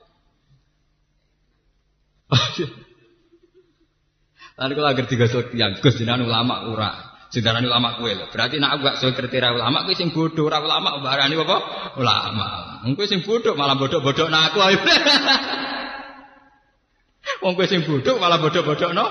Lalu 4.63 4.73
kalau 4.79 4.89
agar 4.95 5.05
tiga 5.11 5.27
yang 5.59 5.83
gus 5.83 5.99
jinan 5.99 6.23
ulama 6.23 6.71
ura, 6.71 7.19
jinan 7.35 7.67
ulama 7.67 7.99
kue 7.99 8.15
lah. 8.15 8.31
Berarti 8.31 8.63
nak 8.63 8.79
gak 8.79 9.03
soal 9.03 9.19
kriteria 9.19 9.51
ulama 9.51 9.83
kue 9.91 9.99
sing 9.99 10.15
bodoh, 10.15 10.47
ora 10.47 10.63
ulama 10.63 11.03
barani 11.03 11.35
apa? 11.35 11.57
Ulama. 11.99 12.47
Kue 12.95 13.11
sing 13.11 13.27
bodoh 13.27 13.59
malah 13.59 13.75
bodoh-bodoh 13.75 14.31
nak 14.31 14.55
aku. 14.55 14.63
Wong 17.43 17.55
kowe 17.59 17.67
sing 17.67 17.83
bodoh 17.83 18.19
malah 18.23 18.39
bodoh-bodoh 18.39 18.95
no. 18.95 19.07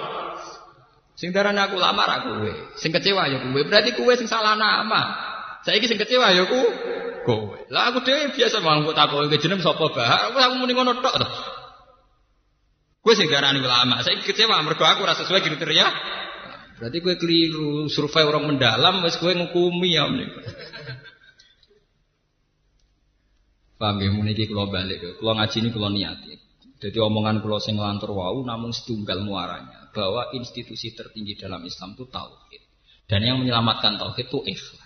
Sing 1.20 1.36
darane 1.36 1.60
aku 1.60 1.76
lama 1.76 2.04
ra 2.08 2.18
kowe. 2.24 2.52
Sing 2.80 2.96
kecewa 2.96 3.28
ya 3.28 3.44
kowe. 3.44 3.60
Berarti 3.68 3.96
kowe 3.96 4.12
sing 4.16 4.28
salah 4.28 4.56
nama. 4.56 5.31
Saiki 5.62 5.86
sing 5.86 6.02
kecewa 6.02 6.34
ya 6.34 6.50
ku 6.50 6.60
kowe. 7.26 7.58
Lah 7.70 7.94
aku 7.94 8.02
dhewe 8.02 8.34
biasa 8.34 8.58
mang 8.66 8.82
kok 8.86 8.98
takoki 8.98 9.38
jeneng 9.38 9.62
sapa 9.62 9.94
bah. 9.94 10.34
Aku 10.34 10.38
aku 10.42 10.56
muni 10.58 10.74
ngono 10.74 10.98
tok 11.00 11.16
to. 11.22 11.28
Kowe 13.06 13.14
sing 13.14 13.30
darani 13.30 13.62
ulama. 13.62 14.02
Saiki 14.02 14.26
kecewa 14.26 14.58
mergo 14.66 14.82
aku 14.82 15.06
ora 15.06 15.14
sesuai 15.14 15.46
kriteria. 15.46 15.88
Berarti 16.82 16.98
kowe 16.98 17.14
keliru 17.14 17.86
survei 17.94 18.26
orang 18.26 18.50
mendalam 18.50 19.06
wis 19.06 19.22
kowe 19.22 19.30
ngukumi 19.30 19.94
ya 19.94 20.10
menika. 20.10 20.42
Paham 23.82 23.98
ya, 23.98 24.14
muni 24.14 24.38
iki 24.38 24.46
kula 24.46 24.70
balik. 24.70 25.02
Kula 25.18 25.42
ngaji 25.42 25.58
ini 25.58 25.70
kula 25.74 25.90
niati. 25.90 26.34
Jadi 26.82 26.98
omongan 26.98 27.46
kula 27.46 27.62
sing 27.62 27.78
lantur 27.78 28.18
wau 28.18 28.42
namun 28.42 28.74
setunggal 28.74 29.22
muaranya 29.22 29.94
bahwa 29.94 30.34
institusi 30.34 30.98
tertinggi 30.98 31.38
dalam 31.38 31.62
Islam 31.62 31.94
itu 31.94 32.10
tauhid. 32.10 32.62
Dan 33.06 33.22
yang 33.22 33.38
menyelamatkan 33.42 34.02
tauhid 34.02 34.30
itu 34.30 34.40
ikhlas. 34.50 34.81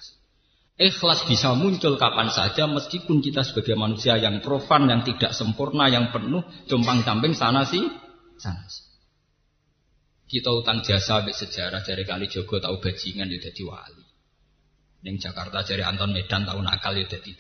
Ikhlas 0.76 1.24
bisa 1.24 1.56
muncul 1.56 1.96
kapan 1.96 2.28
saja 2.28 2.68
meskipun 2.68 3.24
kita 3.24 3.48
sebagai 3.48 3.80
manusia 3.80 4.20
yang 4.20 4.44
profan, 4.44 4.92
yang 4.92 5.08
tidak 5.08 5.32
sempurna, 5.32 5.88
yang 5.88 6.12
penuh 6.12 6.44
tumpang 6.68 7.00
camping 7.08 7.32
sana 7.32 7.64
sih, 7.64 7.88
sana 8.36 8.60
sih. 8.68 8.84
Kita 10.28 10.52
utang 10.52 10.84
jasa 10.84 11.24
sampai 11.24 11.32
sejarah 11.32 11.80
dari 11.80 12.04
kali 12.04 12.28
Jogo 12.28 12.60
tahu 12.60 12.84
bajingan 12.84 13.32
ya 13.32 13.40
jadi 13.40 13.62
wali. 13.64 14.04
Yang 15.06 15.32
Jakarta 15.32 15.64
dari 15.64 15.86
Anton 15.86 16.12
Medan 16.12 16.44
tahu 16.44 16.60
nakal 16.60 16.98
ya 16.98 17.08
jadi 17.08 17.32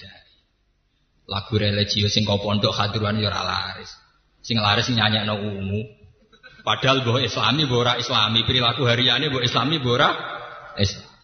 Lagu 1.25 1.57
religius 1.57 2.13
sing 2.13 2.23
kau 2.23 2.37
pondok 2.37 2.71
hadiruan 2.71 3.17
ya 3.17 3.33
laris. 3.33 3.89
Sing 4.45 4.61
laris 4.61 4.87
no 4.93 5.35
ungu. 5.41 5.81
Padahal 6.61 7.01
bahwa 7.01 7.19
islami 7.19 7.65
bora 7.65 7.97
islami 7.97 8.45
perilaku 8.45 8.85
hariannya 8.85 9.33
bahwa 9.33 9.43
islami 9.43 9.75
bora 9.81 10.09
Islam. 10.77 11.14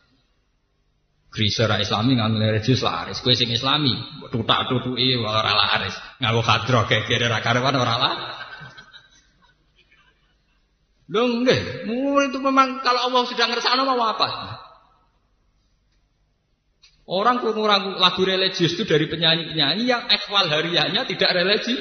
Krisa 1.31 1.63
ra 1.63 1.79
islami 1.79 2.19
nganggo 2.19 2.43
religius 2.43 2.83
laris. 2.83 3.23
Kue 3.23 3.31
sing 3.39 3.47
islami 3.55 3.95
tutak 4.27 4.67
tutuki 4.67 5.15
ora 5.15 5.55
laris. 5.55 5.95
Nganggo 6.19 6.43
kadro 6.43 6.83
gegere 6.91 7.31
ra 7.31 7.39
karuan 7.39 7.79
ora 7.79 7.95
lah. 7.95 8.15
Lho 11.11 11.43
nggih, 11.43 11.91
itu 12.31 12.39
memang 12.39 12.79
kalau 12.83 13.11
Allah 13.11 13.23
sudah 13.27 13.47
ngersakno 13.51 13.83
mau 13.83 13.99
apa? 13.99 14.27
Orang 17.03 17.43
kurang 17.43 17.99
lagu 17.99 18.23
religius 18.23 18.79
itu 18.79 18.87
dari 18.87 19.11
penyanyi-penyanyi 19.11 19.83
yang 19.83 20.07
ekwal 20.07 20.47
hariannya 20.47 21.03
tidak 21.11 21.35
religi. 21.35 21.75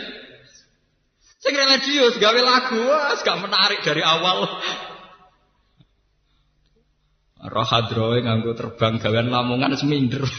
Sing 1.38 1.54
religius 1.54 2.18
gawe 2.18 2.40
lagu, 2.42 2.82
gak 3.22 3.38
menarik 3.38 3.86
dari 3.86 4.02
awal. 4.02 4.50
Roh 7.40 7.64
hadroe 7.64 8.20
nganggo 8.20 8.52
terbang 8.52 9.00
gawean 9.00 9.32
lamongan 9.32 9.72
seminder. 9.72 10.20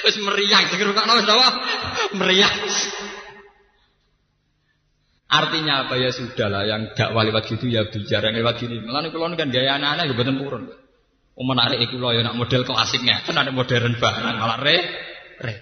Wis 0.00 0.16
meriang, 0.16 0.64
sing 0.72 0.80
rungokno 0.80 1.12
wis 1.20 1.28
apa? 1.28 1.48
Meriang. 2.16 2.56
Artinya 5.30 5.86
apa 5.86 5.94
ya 6.00 6.10
sudah 6.10 6.48
lah 6.50 6.66
yang 6.66 6.90
gak 6.96 7.14
lewat 7.14 7.46
gitu 7.46 7.70
ya 7.70 7.86
bicara 7.86 8.34
yang 8.34 8.42
lewat 8.42 8.58
gini. 8.58 8.82
Mulane 8.82 9.14
kula 9.14 9.30
kan 9.38 9.54
gaya 9.54 9.78
anak-anak 9.78 10.10
ya 10.10 10.14
mboten 10.16 10.36
purun. 10.42 10.64
Oh 11.38 11.46
menarik 11.46 11.78
iku 11.86 12.02
ya 12.10 12.26
nak 12.26 12.34
model 12.34 12.66
klasiknya, 12.66 13.22
kan 13.22 13.38
ada 13.38 13.54
modern 13.54 13.94
barang 13.94 14.36
malah 14.36 14.58
re 14.58 14.76
re. 15.38 15.54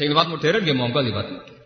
Sing 0.00 0.08
lewat 0.08 0.32
modern 0.32 0.64
nggih 0.64 0.76
monggo 0.78 1.04
lewat 1.04 1.26
modern. 1.28 1.60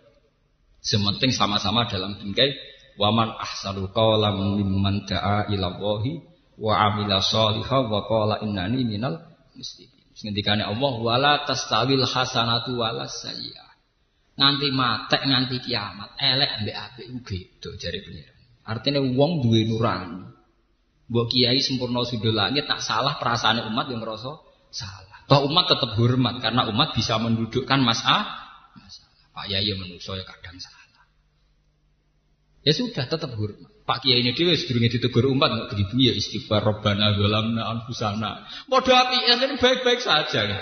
Sementing 0.82 1.30
sama-sama 1.30 1.86
dalam 1.86 2.18
bingkai 2.18 2.73
waman 3.00 3.34
ahsanu 3.38 3.90
qawlan 3.90 4.58
mimman 4.58 5.06
da'a 5.06 5.50
ila 5.50 5.66
Allahi 5.74 6.22
wa 6.58 6.72
amila 6.90 7.18
sholiha 7.18 7.78
wa 7.90 8.00
qala 8.06 8.34
innani 8.42 8.86
minal 8.86 9.18
muslimin. 9.54 10.02
Ngendikane 10.14 10.62
Allah 10.62 10.92
wala 11.02 11.32
tastawil 11.42 12.06
hasanatu 12.06 12.78
wala 12.78 13.10
sayyi'ah. 13.10 13.70
Nganti 14.34 14.68
matek 14.74 15.22
nganti 15.30 15.56
kiamat, 15.62 16.18
elek 16.18 16.50
ambek 16.58 16.76
apik 16.78 17.06
beda 17.22 17.70
jare 17.78 17.98
pengiran. 18.02 18.38
Artinya 18.66 19.00
wong 19.02 19.46
duwe 19.46 19.66
nurani. 19.66 20.34
Mbok 21.04 21.26
kiai 21.28 21.60
sempurna 21.60 22.02
sudul 22.02 22.32
langit 22.32 22.64
tak 22.64 22.80
salah 22.80 23.20
perasaan 23.20 23.62
umat 23.68 23.86
yang 23.92 24.00
ngerasa 24.00 24.32
salah. 24.72 25.18
Toh 25.28 25.44
umat 25.48 25.68
tetap 25.68 25.94
hormat 26.00 26.40
karena 26.40 26.64
umat 26.72 26.96
bisa 26.96 27.20
mendudukkan 27.20 27.80
masalah. 27.84 28.44
Pak 29.34 29.50
Yai 29.50 29.74
menungso 29.74 30.14
ya 30.14 30.22
kadang 30.22 30.56
salah. 30.62 30.83
Ya 32.64 32.72
sudah 32.72 33.04
tetap 33.04 33.28
hormat. 33.36 33.70
Pak 33.84 34.00
Kiai 34.00 34.24
ini 34.24 34.32
dia 34.32 34.56
sedurunge 34.56 34.88
ditegur 34.88 35.28
umat 35.36 35.52
nggak 35.52 35.68
begitu 35.76 36.08
ya 36.08 36.12
istighfar 36.16 36.64
Robbana 36.64 37.12
zalamna 37.12 37.62
anfusana. 37.68 38.48
Modal 38.72 38.96
api 38.96 39.28
ini 39.28 39.60
baik-baik 39.60 40.00
saja. 40.00 40.40
Ya. 40.48 40.58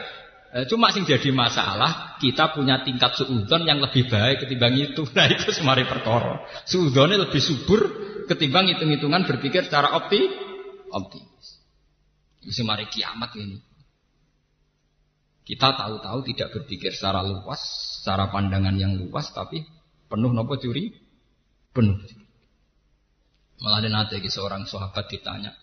Cuma 0.67 0.91
sing 0.91 1.07
jadi 1.07 1.31
masalah 1.31 2.19
kita 2.19 2.53
punya 2.53 2.83
tingkat 2.83 3.15
suudon 3.15 3.63
yang 3.63 3.79
lebih 3.79 4.11
baik 4.11 4.45
ketimbang 4.45 4.75
itu. 4.75 5.07
Nah 5.17 5.31
itu 5.31 5.55
semari 5.55 5.87
perkara. 5.87 6.43
Suudonnya 6.67 7.23
lebih 7.23 7.39
subur 7.39 7.81
ketimbang 8.27 8.67
hitung-hitungan 8.75 9.23
berpikir 9.23 9.71
secara 9.71 9.95
opti 9.95 10.27
optimis. 10.91 11.63
Semari 12.51 12.91
kiamat 12.91 13.31
ini. 13.39 13.63
Kita 15.47 15.79
tahu-tahu 15.79 16.27
tidak 16.35 16.55
berpikir 16.59 16.91
secara 16.91 17.23
luas, 17.23 17.63
secara 18.03 18.31
pandangan 18.31 18.75
yang 18.75 18.99
luas, 18.99 19.31
tapi 19.35 19.63
penuh 20.07 20.31
nopo 20.31 20.55
curi, 20.59 21.02
penuh. 21.73 21.99
Malah 23.63 23.79
ada 23.81 23.91
nanti 23.91 24.19
seorang 24.27 24.69
sahabat 24.69 25.09
ditanya, 25.09 25.55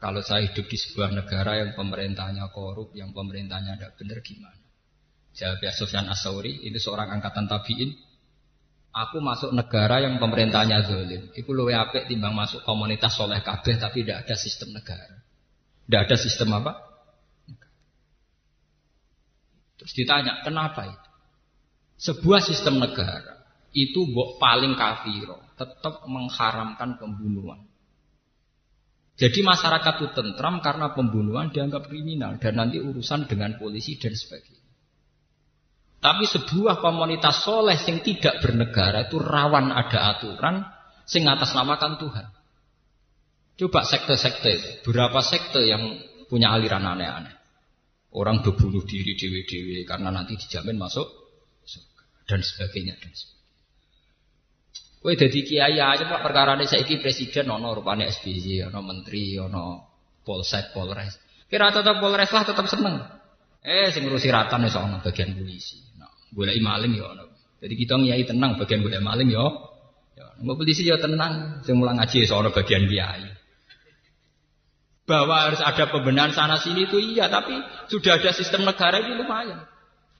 kalau 0.00 0.24
saya 0.24 0.48
hidup 0.48 0.64
di 0.64 0.76
sebuah 0.80 1.12
negara 1.12 1.60
yang 1.60 1.76
pemerintahnya 1.76 2.48
korup, 2.50 2.96
yang 2.96 3.12
pemerintahnya 3.12 3.76
tidak 3.76 3.92
benar 4.00 4.18
gimana? 4.24 4.64
Jawab 5.36 5.60
ya 5.62 5.72
Sufyan 5.76 6.08
Asauri, 6.10 6.66
ini 6.66 6.80
seorang 6.80 7.20
angkatan 7.20 7.46
tabiin. 7.46 7.92
Aku 8.90 9.22
masuk 9.22 9.54
negara 9.54 10.02
yang 10.02 10.18
pemerintahnya 10.18 10.82
zalim. 10.82 11.30
Itu 11.38 11.54
luwe 11.54 11.78
apik 11.78 12.10
timbang 12.10 12.34
masuk 12.34 12.66
komunitas 12.66 13.14
soleh 13.14 13.38
kabeh 13.38 13.78
tapi 13.78 14.02
tidak 14.02 14.26
ada 14.26 14.34
sistem 14.34 14.74
negara. 14.74 15.16
Tidak 15.86 16.00
ada 16.10 16.16
sistem 16.18 16.48
apa? 16.58 16.72
Terus 19.78 19.92
ditanya, 19.94 20.42
kenapa 20.42 20.90
itu? 20.90 21.08
Sebuah 22.10 22.42
sistem 22.42 22.82
negara 22.82 23.39
itu 23.70 24.10
paling 24.38 24.74
kafiro, 24.74 25.38
tetap 25.54 26.02
mengharamkan 26.10 26.98
pembunuhan. 26.98 27.70
Jadi 29.20 29.44
masyarakat 29.44 29.94
itu 30.00 30.08
tentram 30.16 30.64
karena 30.64 30.96
pembunuhan 30.96 31.52
dianggap 31.52 31.92
kriminal 31.92 32.40
dan 32.40 32.56
nanti 32.56 32.80
urusan 32.80 33.28
dengan 33.28 33.60
polisi 33.60 34.00
dan 34.00 34.16
sebagainya. 34.16 34.64
Tapi 36.00 36.24
sebuah 36.24 36.80
komunitas 36.80 37.44
soleh 37.44 37.76
yang 37.76 38.00
tidak 38.00 38.40
bernegara 38.40 39.04
itu 39.04 39.20
rawan 39.20 39.68
ada 39.68 40.16
aturan 40.16 40.64
sing 41.04 41.28
atas 41.28 41.52
namakan 41.52 42.00
Tuhan. 42.00 42.26
Coba 43.60 43.84
sekte-sekte, 43.84 44.80
berapa 44.88 45.20
sekte 45.20 45.60
yang 45.68 46.00
punya 46.32 46.56
aliran 46.56 46.80
aneh-aneh. 46.80 47.36
Orang 48.16 48.40
berbunuh 48.40 48.88
diri 48.88 49.12
dewi-dewi 49.12 49.84
karena 49.84 50.08
nanti 50.08 50.40
dijamin 50.40 50.80
masuk 50.80 51.04
dan 52.24 52.40
sebagainya 52.40 52.96
dan 52.96 53.12
sebagainya. 53.12 53.39
Kowe 55.00 55.16
dadi 55.16 55.40
kiai 55.48 55.80
aja 55.80 56.04
Pak 56.04 56.20
perkara 56.20 56.60
ini 56.60 56.68
saiki 56.68 57.00
presiden 57.00 57.48
ono 57.48 57.72
rupane 57.72 58.04
SBY, 58.12 58.68
ono 58.68 58.84
menteri, 58.84 59.40
ono 59.40 59.88
polsek, 60.20 60.76
polres. 60.76 61.16
Kira 61.48 61.72
tetap 61.72 62.04
polres 62.04 62.28
lah 62.28 62.44
tetap 62.44 62.68
seneng. 62.68 63.00
Eh 63.64 63.88
sing 63.88 64.04
ngurusi 64.04 64.28
ratan 64.28 64.68
wis 64.68 64.76
ono 64.76 65.00
bagian 65.00 65.32
polisi. 65.32 65.80
Nah, 65.96 66.12
golek 66.36 66.60
maling 66.60 67.00
ya 67.00 67.16
ono. 67.16 67.32
Jadi 67.60 67.74
kita 67.80 67.96
ngiyai 67.96 68.28
tenang 68.28 68.60
bagian 68.60 68.84
golek 68.84 69.00
maling 69.00 69.32
ya. 69.32 69.46
Ya, 70.20 70.26
polisi 70.44 70.84
ya 70.84 71.00
tenang, 71.00 71.64
sing 71.64 71.80
mulang 71.80 71.96
ngaji 71.96 72.28
ono 72.28 72.52
bagian 72.52 72.84
kiai 72.84 73.40
bahwa 75.10 75.50
harus 75.50 75.58
ada 75.58 75.90
pembenahan 75.90 76.30
sana 76.30 76.62
sini 76.62 76.86
itu 76.86 77.02
iya, 77.02 77.26
tapi 77.26 77.58
sudah 77.90 78.22
ada 78.22 78.30
sistem 78.30 78.62
negara 78.62 79.02
itu 79.02 79.18
lumayan. 79.18 79.66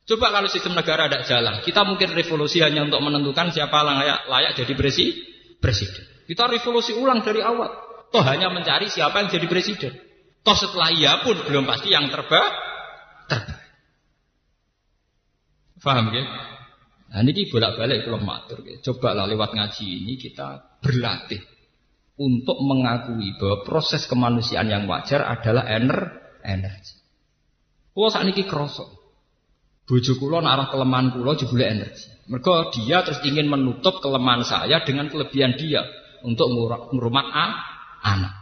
Coba 0.08 0.34
kalau 0.34 0.48
sistem 0.50 0.74
negara 0.74 1.06
ada 1.06 1.22
jalan, 1.22 1.62
kita 1.62 1.86
mungkin 1.86 2.10
revolusi 2.16 2.58
hanya 2.64 2.82
untuk 2.82 2.98
menentukan 3.04 3.54
siapa 3.54 3.78
layak, 3.84 4.26
layak 4.26 4.52
jadi 4.58 4.72
presi, 4.74 5.06
presiden. 5.62 6.02
Kita 6.26 6.50
revolusi 6.50 6.94
ulang 6.94 7.22
dari 7.22 7.42
awal. 7.42 7.70
Toh 8.10 8.24
hanya 8.26 8.50
mencari 8.50 8.90
siapa 8.90 9.22
yang 9.22 9.30
jadi 9.30 9.46
presiden. 9.46 9.92
Toh 10.42 10.56
setelah 10.58 10.90
iya 10.90 11.22
pun 11.22 11.38
belum 11.46 11.62
pasti 11.62 11.94
yang 11.94 12.10
terbaik. 12.10 12.54
Terbaik. 13.30 13.70
Faham 15.80 16.12
ya? 16.12 16.24
Nah 17.10 17.26
ini 17.26 17.48
bolak-balik 17.50 18.06
kalau 18.06 18.20
matur. 18.22 18.62
Coba 18.62 19.14
lah 19.16 19.26
lewat 19.26 19.56
ngaji 19.56 19.86
ini 19.86 20.14
kita 20.18 20.78
berlatih 20.82 21.42
untuk 22.20 22.60
mengakui 22.60 23.34
bahwa 23.40 23.64
proses 23.64 24.04
kemanusiaan 24.04 24.68
yang 24.68 24.84
wajar 24.84 25.24
adalah 25.24 25.64
ener 25.66 26.20
energi. 26.44 27.00
Kulo 27.96 28.12
sakniki 28.12 28.44
krasa. 28.44 28.99
Bojo 29.90 30.14
kula 30.22 30.38
arah 30.38 30.70
kelemahan 30.70 31.10
kula 31.10 31.34
jebule 31.34 31.66
energi. 31.66 32.06
Mergo 32.30 32.70
dia 32.70 33.02
terus 33.02 33.18
ingin 33.26 33.50
menutup 33.50 33.98
kelemahan 33.98 34.46
saya 34.46 34.86
dengan 34.86 35.10
kelebihan 35.10 35.58
dia 35.58 35.82
untuk 36.22 36.46
ngurumat 36.94 37.26
anak. 38.06 38.34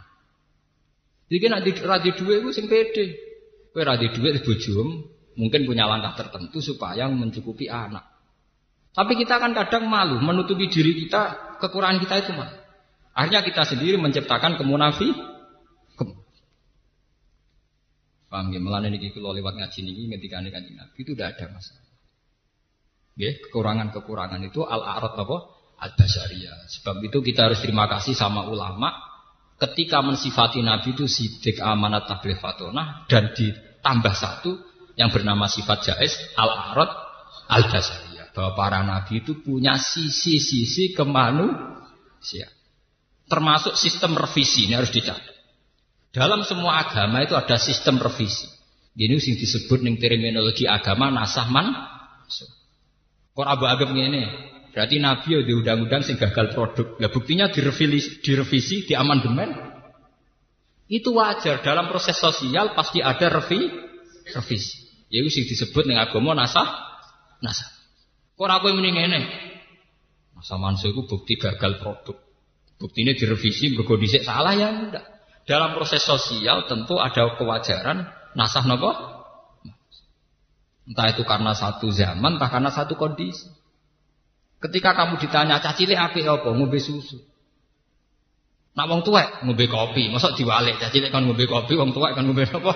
Jadi 1.25 1.45
nak 1.49 1.61
di 1.65 1.71
radio 1.81 2.13
dua 2.13 2.33
itu 2.37 2.49
sing 2.53 2.69
pede. 2.69 3.17
Kowe 3.73 3.81
ra 3.81 3.97
duit 3.97 4.45
bojomu 4.45 5.09
mungkin 5.37 5.65
punya 5.65 5.89
langkah 5.89 6.13
tertentu 6.17 6.61
supaya 6.61 7.09
mencukupi 7.09 7.65
anak. 7.65 8.05
Tapi 8.93 9.17
kita 9.17 9.41
kan 9.41 9.53
kadang 9.53 9.85
malu 9.89 10.21
menutupi 10.21 10.69
diri 10.69 10.97
kita, 10.97 11.57
kekurangan 11.61 11.97
kita 12.01 12.15
itu 12.25 12.31
malu. 12.33 12.57
Akhirnya 13.13 13.41
kita 13.41 13.65
sendiri 13.65 13.97
menciptakan 13.97 14.57
kemunafi. 14.57 15.28
Paham 18.29 18.53
ya? 18.53 18.61
Melani 18.61 18.93
ini 18.93 19.09
kalau 19.09 19.33
lewat 19.33 19.57
ngaji 19.57 19.79
ini 19.81 20.13
ketika 20.21 20.37
ini 20.39 20.53
kanjeng 20.53 20.77
Nabi 20.77 20.97
itu 21.01 21.17
tidak 21.17 21.35
ada 21.35 21.45
masalah. 21.57 21.85
Ya, 23.19 23.35
kekurangan-kekurangan 23.35 24.41
itu 24.47 24.63
al-a'rad 24.63 25.17
apa? 25.17 25.37
Al-basariyah. 25.81 26.69
Sebab 26.79 27.03
itu 27.03 27.19
kita 27.19 27.51
harus 27.51 27.59
terima 27.59 27.89
kasih 27.89 28.15
sama 28.15 28.47
ulama 28.47 28.95
ketika 29.59 29.99
mensifati 29.99 30.63
Nabi 30.63 30.95
itu 30.95 31.09
sidik 31.09 31.59
amanat 31.59 32.07
tabligh 32.07 32.39
fatonah 32.39 33.09
dan 33.11 33.35
ditambah 33.35 34.15
satu 34.15 34.55
yang 34.95 35.09
bernama 35.09 35.49
sifat 35.49 35.89
jais 35.89 36.13
al-a'rad 36.37 36.91
al-basariyah. 37.49 38.31
Bahwa 38.35 38.51
para 38.55 38.79
nabi 38.85 39.19
itu 39.25 39.41
punya 39.41 39.75
sisi-sisi 39.75 40.95
kemanusiaan. 40.95 42.55
Termasuk 43.27 43.75
sistem 43.75 44.15
revisi 44.15 44.69
ini 44.69 44.79
harus 44.79 44.93
dicatat. 44.93 45.28
Dalam 46.09 46.41
semua 46.41 46.81
agama 46.81 47.21
itu 47.21 47.37
ada 47.37 47.57
sistem 47.61 48.01
revisi. 48.01 48.49
Ini 48.97 49.15
yang 49.15 49.37
disebut 49.37 49.79
nih 49.85 49.95
terminologi 50.01 50.65
agama 50.65 51.13
nasahman. 51.13 51.69
Kok 53.37 53.47
abu 53.47 53.69
agam 53.69 53.93
ini? 53.93 54.25
Berarti 54.73 55.01
Nabi 55.01 55.29
ya 55.33 55.39
di 55.45 55.53
undang-undang 55.53 56.01
sing 56.05 56.17
gagal 56.17 56.53
produk. 56.53 56.97
Nah 57.01 57.09
buktinya 57.09 57.49
direvisi, 57.49 58.21
direvisi, 58.21 58.85
di 58.85 58.93
amandemen. 58.93 59.49
Itu 60.89 61.13
wajar 61.13 61.61
dalam 61.61 61.89
proses 61.93 62.17
sosial 62.17 62.73
pasti 62.73 63.01
ada 63.01 63.29
revi, 63.29 63.69
revisi. 64.33 64.89
Ya 65.09 65.21
itu 65.21 65.45
disebut 65.45 65.85
nih 65.89 65.97
agama 65.97 66.33
nasah, 66.37 66.65
nasah. 67.41 67.69
Kok 68.37 68.49
aku 68.49 68.73
yang 68.73 68.97
ini? 68.97 69.21
Masa 70.33 70.55
mansuh 70.55 70.95
itu 70.95 71.03
bukti 71.05 71.35
gagal 71.35 71.81
produk. 71.83 72.17
Bukti 72.79 73.03
ini 73.03 73.13
direvisi 73.13 73.75
berkondisi 73.75 74.23
salah 74.23 74.55
ya 74.55 74.71
enggak. 74.71 75.18
Dalam 75.49 75.73
proses 75.73 76.05
sosial 76.05 76.69
tentu 76.69 77.01
ada 77.01 77.33
kewajaran 77.33 78.05
nasah 78.37 78.69
nopo. 78.69 78.93
Entah 80.85 81.09
itu 81.09 81.25
karena 81.25 81.57
satu 81.57 81.89
zaman, 81.89 82.37
entah 82.37 82.53
karena 82.53 82.69
satu 82.69 82.93
kondisi. 82.93 83.49
Ketika 84.61 84.93
kamu 84.93 85.17
ditanya 85.17 85.57
cacile 85.57 85.97
api 85.97 86.21
apa 86.21 86.53
ngombe 86.53 86.77
susu. 86.77 87.17
Nak 88.77 88.85
wong 88.85 89.01
tuwek 89.01 89.41
ngombe 89.41 89.65
kopi, 89.65 90.13
mosok 90.13 90.37
diwalik 90.37 90.77
cacile 90.77 91.09
kan 91.09 91.25
ngombe 91.25 91.49
kopi, 91.49 91.73
wong 91.73 91.97
tuwek 91.97 92.13
kan 92.13 92.29
ngombe 92.29 92.45
apa? 92.45 92.73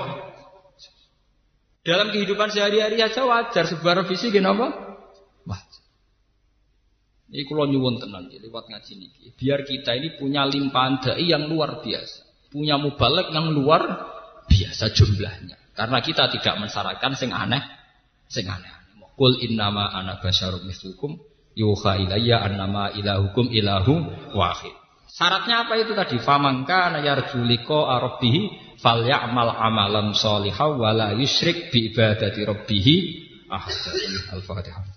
Dalam 1.85 2.09
kehidupan 2.09 2.49
sehari-hari 2.49 2.97
aja 3.05 3.21
wajar 3.21 3.69
sebuah 3.69 4.01
revisi 4.01 4.33
gini 4.33 4.49
apa? 4.49 4.97
Wajar. 5.45 5.83
Ini 7.29 7.43
kalau 7.45 7.69
nyuwun 7.69 8.01
tenan 8.01 8.33
lewat 8.33 8.65
ngaji 8.65 8.93
niki. 8.97 9.35
Biar 9.37 9.61
kita 9.61 9.93
ini 9.93 10.17
punya 10.17 10.47
limpahan 10.47 11.01
dai 11.01 11.25
yang 11.27 11.49
luar 11.49 11.83
biasa, 11.83 12.32
punya 12.53 12.77
mubalek 12.77 13.33
yang 13.33 13.49
luar 13.49 14.13
biasa 14.45 14.93
jumlahnya. 14.93 15.57
Karena 15.73 15.97
kita 16.05 16.29
tidak 16.29 16.61
mensyaratkan 16.61 17.17
sing 17.17 17.33
aneh, 17.33 17.65
sing 18.29 18.45
aneh. 18.45 18.69
Kul 19.17 19.41
innama 19.45 19.89
ana 19.93 20.21
basyarum 20.21 20.65
mislukum 20.65 21.17
yuha 21.57 22.01
ilayya 22.01 22.45
annama 22.45 22.93
ilahukum 22.93 23.49
ilahu 23.49 24.05
wahid. 24.33 24.73
Syaratnya 25.09 25.69
apa 25.69 25.77
itu 25.77 25.93
tadi? 25.93 26.17
Famangka 26.17 26.97
yarju 26.97 27.45
liqa 27.45 28.01
falyamal 28.81 29.53
amalan 29.53 30.17
sholihan 30.17 30.73
wala 30.73 31.13
yusyrik 31.13 31.69
bi 31.69 31.93
ibadati 31.93 32.41
rabbih 32.41 32.87
ahad. 33.53 33.77
Al-Fatihah. 34.33 34.93